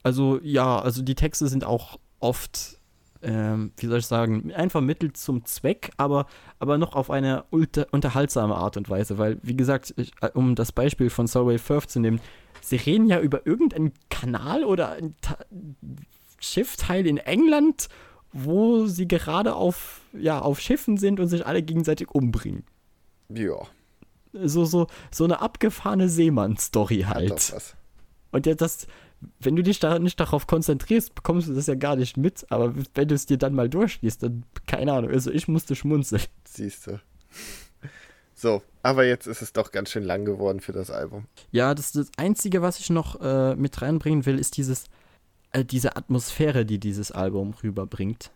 Also 0.01 0.39
ja, 0.41 0.79
also 0.79 1.01
die 1.01 1.15
Texte 1.15 1.47
sind 1.49 1.65
auch 1.65 1.99
oft, 2.21 2.79
ähm, 3.23 3.71
wie 3.77 3.87
soll 3.87 3.99
ich 3.99 4.05
sagen, 4.07 4.51
einfach 4.53 4.81
Mittel 4.81 5.13
zum 5.13 5.45
Zweck, 5.45 5.91
aber, 5.97 6.25
aber 6.59 6.77
noch 6.77 6.95
auf 6.95 7.09
eine 7.11 7.43
unterhaltsame 7.51 8.55
Art 8.55 8.77
und 8.77 8.89
Weise, 8.89 9.17
weil, 9.17 9.37
wie 9.43 9.55
gesagt, 9.55 9.93
ich, 9.97 10.11
äh, 10.21 10.29
um 10.33 10.55
das 10.55 10.71
Beispiel 10.71 11.09
von 11.09 11.27
Solway 11.27 11.57
Firth 11.57 11.89
zu 11.89 11.99
nehmen, 11.99 12.19
sie 12.61 12.77
reden 12.77 13.07
ja 13.07 13.19
über 13.19 13.45
irgendeinen 13.45 13.93
Kanal 14.09 14.63
oder 14.63 14.91
ein 14.91 15.15
Ta 15.21 15.37
Schiffteil 16.39 17.05
in 17.05 17.17
England, 17.17 17.87
wo 18.33 18.87
sie 18.87 19.07
gerade 19.07 19.55
auf, 19.55 20.01
ja, 20.13 20.39
auf 20.39 20.59
Schiffen 20.59 20.97
sind 20.97 21.19
und 21.19 21.27
sich 21.27 21.45
alle 21.45 21.61
gegenseitig 21.61 22.09
umbringen. 22.09 22.63
Ja, 23.29 23.59
So, 24.33 24.65
so, 24.65 24.87
so 25.11 25.23
eine 25.25 25.41
abgefahrene 25.41 26.09
Seemann-Story 26.09 27.01
hat 27.01 27.15
halt. 27.15 27.29
doch 27.31 27.55
was. 27.55 27.75
Und 28.31 28.45
ja, 28.45 28.55
das, 28.55 28.87
wenn 29.39 29.55
du 29.55 29.63
dich 29.63 29.79
da 29.79 29.99
nicht 29.99 30.19
darauf 30.19 30.47
konzentrierst, 30.47 31.13
bekommst 31.15 31.47
du 31.47 31.53
das 31.53 31.67
ja 31.67 31.75
gar 31.75 31.95
nicht 31.95 32.17
mit. 32.17 32.45
Aber 32.49 32.73
wenn 32.95 33.07
du 33.07 33.15
es 33.15 33.25
dir 33.25 33.37
dann 33.37 33.53
mal 33.53 33.69
durchliest, 33.69 34.23
dann, 34.23 34.43
keine 34.67 34.93
Ahnung, 34.93 35.11
also 35.11 35.31
ich 35.31 35.47
musste 35.47 35.75
schmunzeln. 35.75 36.23
Siehst 36.43 36.87
du. 36.87 36.99
So, 38.33 38.63
aber 38.81 39.05
jetzt 39.05 39.27
ist 39.27 39.43
es 39.43 39.53
doch 39.53 39.71
ganz 39.71 39.91
schön 39.91 40.03
lang 40.03 40.25
geworden 40.25 40.61
für 40.61 40.71
das 40.71 40.89
Album. 40.89 41.25
Ja, 41.51 41.75
das, 41.75 41.91
das 41.91 42.09
Einzige, 42.17 42.63
was 42.63 42.79
ich 42.79 42.89
noch 42.89 43.21
äh, 43.21 43.55
mit 43.55 43.81
reinbringen 43.83 44.25
will, 44.25 44.39
ist 44.39 44.57
dieses, 44.57 44.85
äh, 45.51 45.63
diese 45.63 45.95
Atmosphäre, 45.95 46.65
die 46.65 46.79
dieses 46.79 47.11
Album 47.11 47.53
rüberbringt. 47.61 48.31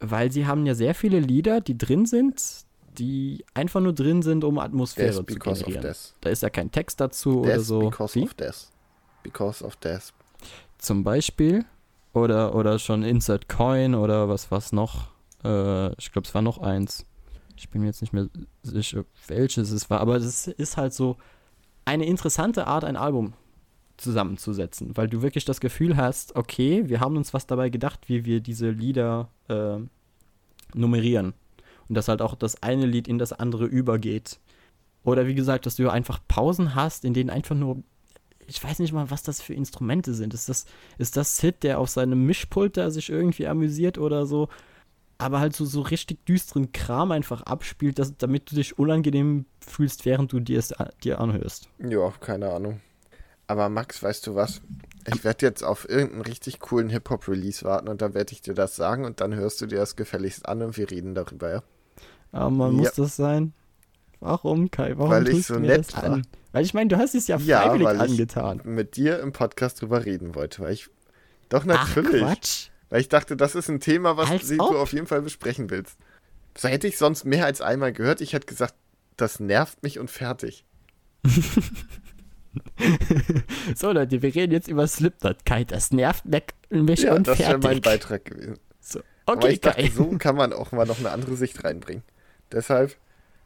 Weil 0.00 0.32
sie 0.32 0.46
haben 0.46 0.66
ja 0.66 0.74
sehr 0.74 0.94
viele 0.94 1.20
Lieder, 1.20 1.60
die 1.60 1.78
drin 1.78 2.06
sind, 2.06 2.42
die 2.98 3.44
einfach 3.54 3.80
nur 3.80 3.92
drin 3.92 4.22
sind, 4.22 4.42
um 4.42 4.58
Atmosphäre 4.58 5.08
Death 5.08 5.16
zu 5.16 5.24
because 5.24 5.60
of 5.60 5.66
generieren. 5.66 5.92
death. 5.92 6.14
Da 6.20 6.30
ist 6.30 6.42
ja 6.42 6.50
kein 6.50 6.72
Text 6.72 7.00
dazu 7.00 7.42
oder 7.42 7.54
Death 7.54 7.64
so. 7.64 7.78
because 7.90 8.14
Wie? 8.18 8.24
of 8.24 8.34
death. 8.34 8.72
Because 9.22 9.64
of 9.64 9.76
death. 9.76 10.12
Zum 10.86 11.02
Beispiel. 11.02 11.64
Oder, 12.12 12.54
oder 12.54 12.78
schon 12.78 13.02
Insert 13.02 13.48
Coin 13.48 13.96
oder 13.96 14.28
was 14.28 14.52
was 14.52 14.70
noch. 14.70 15.08
Äh, 15.42 15.92
ich 16.00 16.12
glaube, 16.12 16.28
es 16.28 16.34
war 16.34 16.42
noch 16.42 16.58
eins. 16.58 17.04
Ich 17.56 17.70
bin 17.70 17.80
mir 17.80 17.88
jetzt 17.88 18.02
nicht 18.02 18.12
mehr 18.12 18.28
sicher, 18.62 19.04
welches 19.26 19.72
es 19.72 19.90
war. 19.90 19.98
Aber 19.98 20.14
es 20.14 20.46
ist 20.46 20.76
halt 20.76 20.94
so 20.94 21.16
eine 21.84 22.06
interessante 22.06 22.68
Art, 22.68 22.84
ein 22.84 22.94
Album 22.94 23.32
zusammenzusetzen. 23.96 24.96
Weil 24.96 25.08
du 25.08 25.22
wirklich 25.22 25.44
das 25.44 25.58
Gefühl 25.58 25.96
hast, 25.96 26.36
okay, 26.36 26.88
wir 26.88 27.00
haben 27.00 27.16
uns 27.16 27.34
was 27.34 27.48
dabei 27.48 27.68
gedacht, 27.68 28.08
wie 28.08 28.24
wir 28.24 28.38
diese 28.38 28.70
Lieder 28.70 29.28
äh, 29.48 29.78
nummerieren. 30.72 31.34
Und 31.88 31.96
dass 31.96 32.06
halt 32.06 32.22
auch 32.22 32.36
das 32.36 32.62
eine 32.62 32.86
Lied 32.86 33.08
in 33.08 33.18
das 33.18 33.32
andere 33.32 33.64
übergeht. 33.64 34.38
Oder 35.02 35.26
wie 35.26 35.34
gesagt, 35.34 35.66
dass 35.66 35.74
du 35.74 35.90
einfach 35.90 36.20
Pausen 36.28 36.76
hast, 36.76 37.04
in 37.04 37.12
denen 37.12 37.30
einfach 37.30 37.56
nur 37.56 37.82
ich 38.46 38.62
weiß 38.62 38.78
nicht 38.78 38.92
mal, 38.92 39.10
was 39.10 39.22
das 39.22 39.40
für 39.40 39.54
Instrumente 39.54 40.14
sind. 40.14 40.34
Ist 40.34 40.48
das, 40.48 40.66
ist 40.98 41.16
das 41.16 41.36
Sid, 41.36 41.62
der 41.62 41.78
auf 41.80 41.88
seinem 41.90 42.24
Mischpult 42.26 42.76
da 42.76 42.90
sich 42.90 43.10
irgendwie 43.10 43.46
amüsiert 43.46 43.98
oder 43.98 44.26
so? 44.26 44.48
Aber 45.18 45.40
halt 45.40 45.56
so, 45.56 45.64
so 45.64 45.80
richtig 45.80 46.24
düsteren 46.26 46.72
Kram 46.72 47.10
einfach 47.10 47.42
abspielt, 47.42 47.98
dass, 47.98 48.16
damit 48.18 48.50
du 48.50 48.54
dich 48.56 48.78
unangenehm 48.78 49.46
fühlst, 49.66 50.04
während 50.04 50.32
du 50.32 50.40
dir 50.40 50.58
es 50.58 50.74
dir 51.02 51.20
anhörst. 51.20 51.68
Ja, 51.78 52.10
keine 52.20 52.52
Ahnung. 52.52 52.80
Aber 53.46 53.68
Max, 53.68 54.02
weißt 54.02 54.26
du 54.26 54.34
was? 54.34 54.60
Ich 55.06 55.22
werde 55.24 55.46
jetzt 55.46 55.62
auf 55.62 55.88
irgendeinen 55.88 56.22
richtig 56.22 56.58
coolen 56.60 56.88
Hip-Hop-Release 56.90 57.64
warten 57.64 57.88
und 57.88 58.02
dann 58.02 58.12
werde 58.12 58.32
ich 58.32 58.42
dir 58.42 58.54
das 58.54 58.76
sagen 58.76 59.04
und 59.04 59.20
dann 59.20 59.34
hörst 59.34 59.60
du 59.60 59.66
dir 59.66 59.78
das 59.78 59.96
gefälligst 59.96 60.48
an 60.48 60.62
und 60.62 60.76
wir 60.76 60.90
reden 60.90 61.14
darüber, 61.14 61.50
ja? 61.50 61.62
Aber 62.32 62.50
man 62.50 62.72
Ja. 62.72 62.78
muss 62.78 62.92
das 62.94 63.16
sein. 63.16 63.52
Warum, 64.20 64.70
Kai? 64.70 64.94
Warum 64.96 65.10
Weil 65.12 65.28
ich 65.28 65.46
so 65.46 65.54
du 65.54 65.60
mir 65.60 65.68
nett 65.68 65.88
das 65.88 65.96
war. 65.96 66.04
an? 66.04 66.26
Weil 66.56 66.64
ich 66.64 66.72
meine, 66.72 66.88
du 66.88 66.96
hast 66.96 67.14
es 67.14 67.26
ja 67.28 67.36
Ja, 67.36 67.60
freiwillig 67.60 67.86
weil 67.86 67.96
ich- 67.96 68.00
angetan. 68.12 68.62
Mit 68.64 68.96
dir 68.96 69.20
im 69.20 69.32
Podcast 69.32 69.82
drüber 69.82 70.06
reden 70.06 70.34
wollte, 70.34 70.62
weil 70.62 70.72
ich. 70.72 70.88
Doch, 71.50 71.64
Ach, 71.68 71.94
natürlich. 71.94 72.22
Quatsch. 72.22 72.68
Weil 72.88 73.02
ich 73.02 73.10
dachte, 73.10 73.36
das 73.36 73.54
ist 73.54 73.68
ein 73.68 73.78
Thema, 73.78 74.16
was 74.16 74.30
du 74.48 74.58
auf 74.62 74.94
jeden 74.94 75.06
Fall 75.06 75.20
besprechen 75.20 75.68
willst. 75.68 75.98
So 76.56 76.68
hätte 76.68 76.88
ich 76.88 76.96
sonst 76.96 77.26
mehr 77.26 77.44
als 77.44 77.60
einmal 77.60 77.92
gehört. 77.92 78.22
Ich 78.22 78.32
hätte 78.32 78.46
gesagt, 78.46 78.74
das 79.18 79.38
nervt 79.38 79.82
mich 79.82 79.98
und 79.98 80.10
fertig. 80.10 80.64
So, 83.74 83.92
Leute, 83.92 84.22
wir 84.22 84.34
reden 84.34 84.52
jetzt 84.52 84.66
über 84.68 84.86
Slipknot. 84.86 85.44
Kai, 85.44 85.64
das 85.64 85.90
nervt 85.92 86.24
mich 86.24 87.00
Ja, 87.02 87.14
und 87.14 87.28
das 87.28 87.38
wäre 87.38 87.50
fertig. 87.50 87.64
mein 87.64 87.80
Beitrag 87.82 88.24
gewesen. 88.24 88.58
So. 88.80 89.00
Aber 89.26 89.42
Okay, 89.44 89.52
ich 89.52 89.60
dachte, 89.60 89.82
Kai. 89.82 89.90
so 89.94 90.06
kann 90.18 90.36
man 90.36 90.54
auch 90.54 90.72
mal 90.72 90.86
noch 90.86 90.98
eine 90.98 91.10
andere 91.10 91.36
Sicht 91.36 91.62
reinbringen. 91.64 92.02
Deshalb 92.52 92.96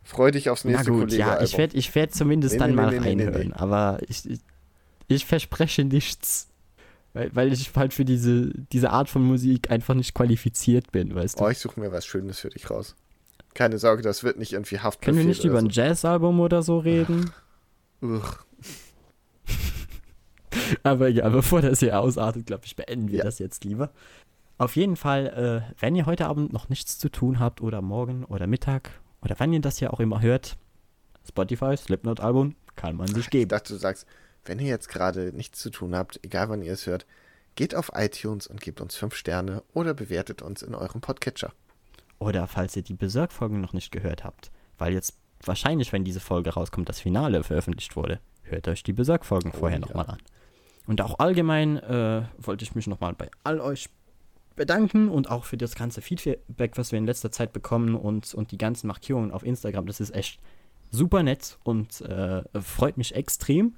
freu 0.02 0.30
dich 0.30 0.50
aufs 0.50 0.64
Na 0.64 0.72
nächste 0.72 0.90
gut, 0.90 1.00
Kollege. 1.00 1.18
ja, 1.18 1.40
ich 1.42 1.56
werde 1.58 1.76
ich 1.76 1.94
werd 1.94 2.14
zumindest 2.14 2.54
Nee, 2.54 2.58
dann 2.58 2.70
nee, 2.70 2.76
mal 2.76 2.90
nee, 2.90 2.98
reinhören, 3.08 3.52
aber 3.52 3.98
ich, 4.08 4.28
ich, 4.28 4.40
ich 5.08 5.26
verspreche 5.26 5.84
nichts. 5.84 6.48
Weil, 7.12 7.34
weil 7.34 7.52
ich 7.52 7.74
halt 7.74 7.92
für 7.92 8.04
diese, 8.04 8.52
diese 8.72 8.90
Art 8.90 9.08
von 9.08 9.22
Musik 9.22 9.68
einfach 9.70 9.94
nicht 9.94 10.14
qualifiziert 10.14 10.92
bin, 10.92 11.12
weißt 11.14 11.40
du. 11.40 11.44
Oh, 11.44 11.48
ich 11.48 11.58
suche 11.58 11.80
mir 11.80 11.90
was 11.90 12.06
Schönes 12.06 12.38
für 12.38 12.50
dich 12.50 12.70
raus. 12.70 12.94
Keine 13.52 13.78
Sorge, 13.78 14.02
das 14.02 14.22
wird 14.22 14.38
nicht 14.38 14.52
irgendwie 14.52 14.78
Haftbefehl 14.78 15.14
Können 15.14 15.18
wir 15.18 15.28
nicht 15.28 15.44
über 15.44 15.54
oder 15.58 15.66
ein 15.66 15.70
Jazzalbum 15.70 16.38
oder 16.38 16.62
so 16.62 16.78
reden? 16.78 17.32
so. 18.00 18.06
Ugh. 18.06 18.38
Aber 20.82 21.08
ja, 21.08 21.28
bevor 21.28 21.62
das 21.62 21.80
hier 21.80 21.98
ausartet, 21.98 22.46
glaube 22.46 22.62
ich, 22.64 22.76
beenden 22.76 23.08
wir 23.10 23.18
Ja. 23.18 23.24
das 23.24 23.38
jetzt 23.38 23.64
lieber. 23.64 23.90
Auf 24.58 24.76
jeden 24.76 24.96
Fall, 24.96 25.64
äh, 25.68 25.74
wenn 25.80 25.96
ihr 25.96 26.06
heute 26.06 26.26
Abend 26.26 26.52
noch 26.52 26.68
nichts 26.68 26.98
zu 26.98 27.08
tun 27.08 27.40
habt 27.40 27.60
oder 27.60 27.80
morgen 27.82 28.24
oder 28.24 28.46
Mittag 28.46 28.90
oder 29.22 29.34
wann 29.38 29.52
ihr 29.52 29.60
das 29.60 29.78
hier 29.78 29.92
auch 29.92 30.00
immer 30.00 30.20
hört, 30.20 30.56
Spotify, 31.28 31.76
Slipknot-Album, 31.76 32.54
kann 32.76 32.96
man 32.96 33.06
sich 33.08 33.18
Ich 33.18 33.30
geben. 33.30 33.48
dachte, 33.48 33.72
du 33.74 33.78
sagst, 33.78 34.06
wenn 34.44 34.58
ihr 34.58 34.66
jetzt 34.68 34.88
gerade 34.88 35.32
nichts 35.34 35.60
zu 35.60 35.70
tun 35.70 35.94
habt, 35.94 36.18
egal 36.24 36.48
wann 36.48 36.62
ihr 36.62 36.72
es 36.72 36.86
hört, 36.86 37.06
geht 37.56 37.74
auf 37.74 37.90
iTunes 37.94 38.46
und 38.46 38.60
gebt 38.60 38.80
uns 38.80 38.96
5 38.96 39.14
Sterne 39.14 39.62
oder 39.74 39.92
bewertet 39.92 40.40
uns 40.40 40.62
in 40.62 40.74
eurem 40.74 41.00
Podcatcher. 41.00 41.52
Oder 42.18 42.46
falls 42.46 42.76
ihr 42.76 42.82
die 42.82 42.94
Berserk-Folgen 42.94 43.60
noch 43.60 43.72
nicht 43.72 43.92
gehört 43.92 44.24
habt, 44.24 44.50
weil 44.78 44.92
jetzt 44.94 45.14
wahrscheinlich, 45.44 45.92
wenn 45.92 46.04
diese 46.04 46.20
Folge 46.20 46.50
rauskommt, 46.50 46.88
das 46.88 47.00
Finale 47.00 47.42
veröffentlicht 47.42 47.96
wurde, 47.96 48.20
hört 48.42 48.68
euch 48.68 48.82
die 48.82 48.92
Berserk-Folgen 48.92 49.52
Oh, 49.54 49.58
vorher 49.58 49.78
ja. 49.78 49.86
nochmal 49.86 50.06
an. 50.06 50.18
Und 50.86 51.00
auch 51.02 51.18
allgemein 51.18 51.76
äh, 51.78 52.22
wollte 52.38 52.64
ich 52.64 52.74
mich 52.74 52.86
nochmal 52.86 53.14
bei 53.14 53.30
all 53.44 53.60
euch 53.60 53.88
bedanken 54.56 55.08
und 55.08 55.30
auch 55.30 55.44
für 55.44 55.56
das 55.56 55.74
ganze 55.74 56.00
Feedback, 56.00 56.72
was 56.76 56.92
wir 56.92 56.98
in 56.98 57.06
letzter 57.06 57.30
Zeit 57.30 57.52
bekommen 57.52 57.94
und, 57.94 58.34
und 58.34 58.52
die 58.52 58.58
ganzen 58.58 58.88
Markierungen 58.88 59.30
auf 59.30 59.44
Instagram. 59.44 59.86
Das 59.86 60.00
ist 60.00 60.14
echt 60.14 60.40
super 60.90 61.22
nett 61.22 61.58
und 61.64 62.00
äh, 62.02 62.42
freut 62.60 62.96
mich 62.96 63.14
extrem. 63.14 63.74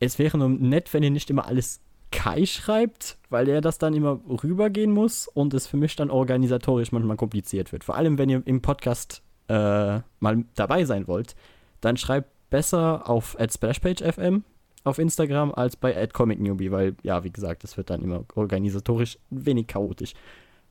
Es 0.00 0.18
wäre 0.18 0.38
nur 0.38 0.48
nett, 0.48 0.92
wenn 0.94 1.02
ihr 1.02 1.10
nicht 1.10 1.30
immer 1.30 1.46
alles 1.46 1.80
Kai 2.10 2.46
schreibt, 2.46 3.18
weil 3.28 3.48
er 3.48 3.60
das 3.60 3.78
dann 3.78 3.94
immer 3.94 4.20
rübergehen 4.42 4.90
muss 4.90 5.28
und 5.28 5.52
es 5.52 5.66
für 5.66 5.76
mich 5.76 5.94
dann 5.96 6.10
organisatorisch 6.10 6.90
manchmal 6.90 7.16
kompliziert 7.16 7.72
wird. 7.72 7.84
Vor 7.84 7.96
allem, 7.96 8.16
wenn 8.16 8.30
ihr 8.30 8.42
im 8.46 8.62
Podcast 8.62 9.22
äh, 9.48 10.00
mal 10.20 10.44
dabei 10.54 10.84
sein 10.84 11.06
wollt, 11.06 11.36
dann 11.80 11.96
schreibt 11.96 12.30
besser 12.50 13.08
auf 13.08 13.36
@splashpage_fm 13.38 14.42
auf 14.84 14.98
Instagram 14.98 15.52
als 15.52 15.76
bei 15.76 16.06
@comicnewbie, 16.06 16.70
weil 16.70 16.94
ja, 17.02 17.24
wie 17.24 17.30
gesagt, 17.32 17.64
das 17.64 17.76
wird 17.76 17.90
dann 17.90 18.02
immer 18.02 18.24
organisatorisch 18.34 19.18
ein 19.30 19.46
wenig 19.46 19.66
chaotisch. 19.66 20.14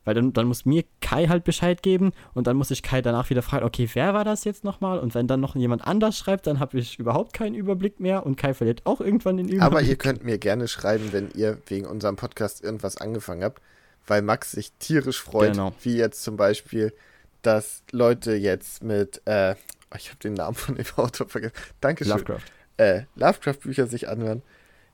Weil 0.04 0.14
dann, 0.14 0.32
dann 0.32 0.46
muss 0.46 0.64
mir 0.64 0.84
Kai 1.02 1.26
halt 1.26 1.44
Bescheid 1.44 1.82
geben 1.82 2.12
und 2.32 2.46
dann 2.46 2.56
muss 2.56 2.70
ich 2.70 2.82
Kai 2.82 3.02
danach 3.02 3.28
wieder 3.28 3.42
fragen, 3.42 3.66
okay, 3.66 3.86
wer 3.92 4.14
war 4.14 4.24
das 4.24 4.44
jetzt 4.44 4.64
nochmal? 4.64 4.98
Und 5.00 5.14
wenn 5.14 5.26
dann 5.26 5.40
noch 5.40 5.54
jemand 5.54 5.86
anders 5.86 6.16
schreibt, 6.16 6.46
dann 6.46 6.60
habe 6.60 6.78
ich 6.78 6.98
überhaupt 6.98 7.34
keinen 7.34 7.54
Überblick 7.54 8.00
mehr 8.00 8.24
und 8.24 8.36
Kai 8.36 8.54
verliert 8.54 8.86
auch 8.86 9.02
irgendwann 9.02 9.36
den 9.36 9.48
Überblick. 9.48 9.62
Aber 9.62 9.82
ihr 9.82 9.96
könnt 9.96 10.24
mir 10.24 10.38
gerne 10.38 10.66
schreiben, 10.66 11.12
wenn 11.12 11.30
ihr 11.34 11.58
wegen 11.66 11.84
unserem 11.86 12.16
Podcast 12.16 12.64
irgendwas 12.64 12.96
angefangen 12.96 13.44
habt, 13.44 13.60
weil 14.06 14.22
Max 14.22 14.52
sich 14.52 14.72
tierisch 14.78 15.20
freut, 15.20 15.52
Genau. 15.52 15.74
wie 15.82 15.96
jetzt 15.96 16.22
zum 16.22 16.36
Beispiel, 16.38 16.94
dass 17.42 17.82
Leute 17.92 18.32
jetzt 18.34 18.82
mit, 18.82 19.20
äh, 19.26 19.56
ich 19.94 20.08
habe 20.08 20.18
den 20.22 20.34
Namen 20.34 20.54
von 20.54 20.76
dem 20.76 20.86
Autor 20.96 21.28
vergessen, 21.28 21.54
Dankeschön, 21.82 22.12
Lovecraft. 22.12 22.40
Äh, 22.78 23.02
Lovecraft-Bücher 23.16 23.86
sich 23.86 24.08
anhören. 24.08 24.42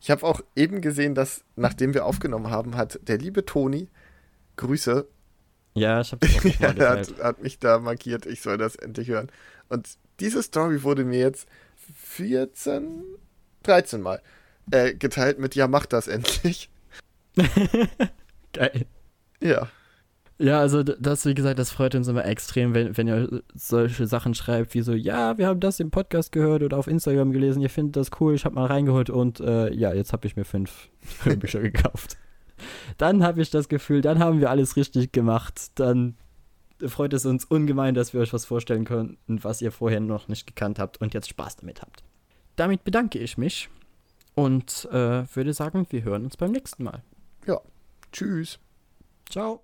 Ich 0.01 0.11
habe 0.11 0.27
auch 0.27 0.41
eben 0.57 0.81
gesehen, 0.81 1.15
dass, 1.15 1.45
nachdem 1.57 1.95
wir 1.95 2.05
aufgenommen 2.05 2.51
haben, 2.51 2.77
hat 2.77 2.99
der 3.03 3.17
liebe 3.17 3.47
Toni, 3.47 3.89
Grüße, 4.57 5.07
Ja, 5.75 6.01
ich 6.01 6.13
habe 6.13 6.27
ja, 6.61 6.73
er 6.73 6.91
hat, 6.91 7.23
hat 7.23 7.43
mich 7.43 7.59
da 7.59 7.79
markiert, 7.79 8.27
ich 8.27 8.43
soll 8.43 8.59
das 8.59 8.77
endlich 8.77 9.09
hören. 9.09 9.31
Und 9.69 9.89
diese 10.21 10.43
Story 10.43 10.83
wurde 10.83 11.05
mir 11.05 11.21
jetzt 11.21 11.49
14, 11.97 13.03
13 13.63 14.01
Mal 14.01 14.21
äh, 14.71 14.95
geteilt 14.95 15.39
mit 15.39 15.55
Ja, 15.55 15.69
mach 15.69 15.87
das 15.87 16.09
endlich. 16.09 16.71
Geil. 18.53 18.87
Ja. 19.41 19.69
Ja, 20.39 20.59
also 20.59 20.83
das, 20.83 21.27
wie 21.27 21.35
gesagt, 21.35 21.61
das 21.61 21.71
freut 21.71 21.95
uns 21.95 22.09
immer 22.09 22.25
extrem, 22.25 22.75
wenn, 22.75 22.97
wenn 22.97 23.07
ihr 23.07 23.43
solche 23.55 24.07
Sachen 24.07 24.35
schreibt, 24.35 24.75
wie 24.75 24.81
so, 24.81 24.93
ja, 24.93 25.39
wir 25.39 25.47
haben 25.47 25.61
das 25.61 25.79
im 25.79 25.93
Podcast 25.93 26.33
gehört 26.33 26.65
oder 26.65 26.77
auf 26.77 26.89
Instagram 26.89 27.31
gelesen, 27.31 27.63
ihr 27.63 27.71
findet 27.71 27.97
das 27.97 28.11
cool, 28.21 28.35
ich 28.35 28.45
habe 28.45 28.57
mal 28.57 28.67
reingeholt 28.67 29.11
und 29.11 29.39
äh, 29.39 29.73
ja, 29.73 29.93
jetzt 29.93 30.13
habe 30.13 30.27
ich 30.27 30.35
mir 30.35 30.45
fünf 30.45 30.89
Hörbücher 31.23 31.61
gekauft. 31.61 32.17
Dann 32.99 33.23
habe 33.23 33.43
ich 33.43 33.51
das 33.51 33.69
Gefühl, 33.69 34.01
dann 34.01 34.19
haben 34.19 34.41
wir 34.41 34.51
alles 34.51 34.77
richtig 34.77 35.13
gemacht. 35.13 35.73
Dann 35.77 36.17
freut 36.85 37.13
es 37.13 37.27
uns 37.27 37.45
ungemein, 37.45 37.95
dass 37.95 38.13
wir 38.13 38.21
euch 38.21 38.33
was 38.33 38.45
vorstellen 38.45 38.85
konnten, 38.85 39.43
was 39.45 39.63
ihr 39.63 39.71
vorher 39.73 40.01
noch 40.01 40.29
nicht 40.29 40.47
gekannt 40.47 40.79
habt 40.79 41.01
und 41.01 41.15
jetzt 41.15 41.29
Spaß 41.29 41.57
damit 41.57 41.83
habt. 41.83 42.03
Damit 42.57 42.85
bedanke 42.85 43.19
ich 43.19 43.39
mich 43.39 43.69
und 44.35 44.89
äh, 44.91 45.25
würde 45.35 45.53
sagen, 45.53 45.87
wir 45.91 46.03
hören 46.03 46.25
uns 46.25 46.37
beim 46.37 46.53
nächsten 46.53 46.85
Mal. 46.85 47.03
Tschüss. 48.13 48.59
Ciao. 49.29 49.63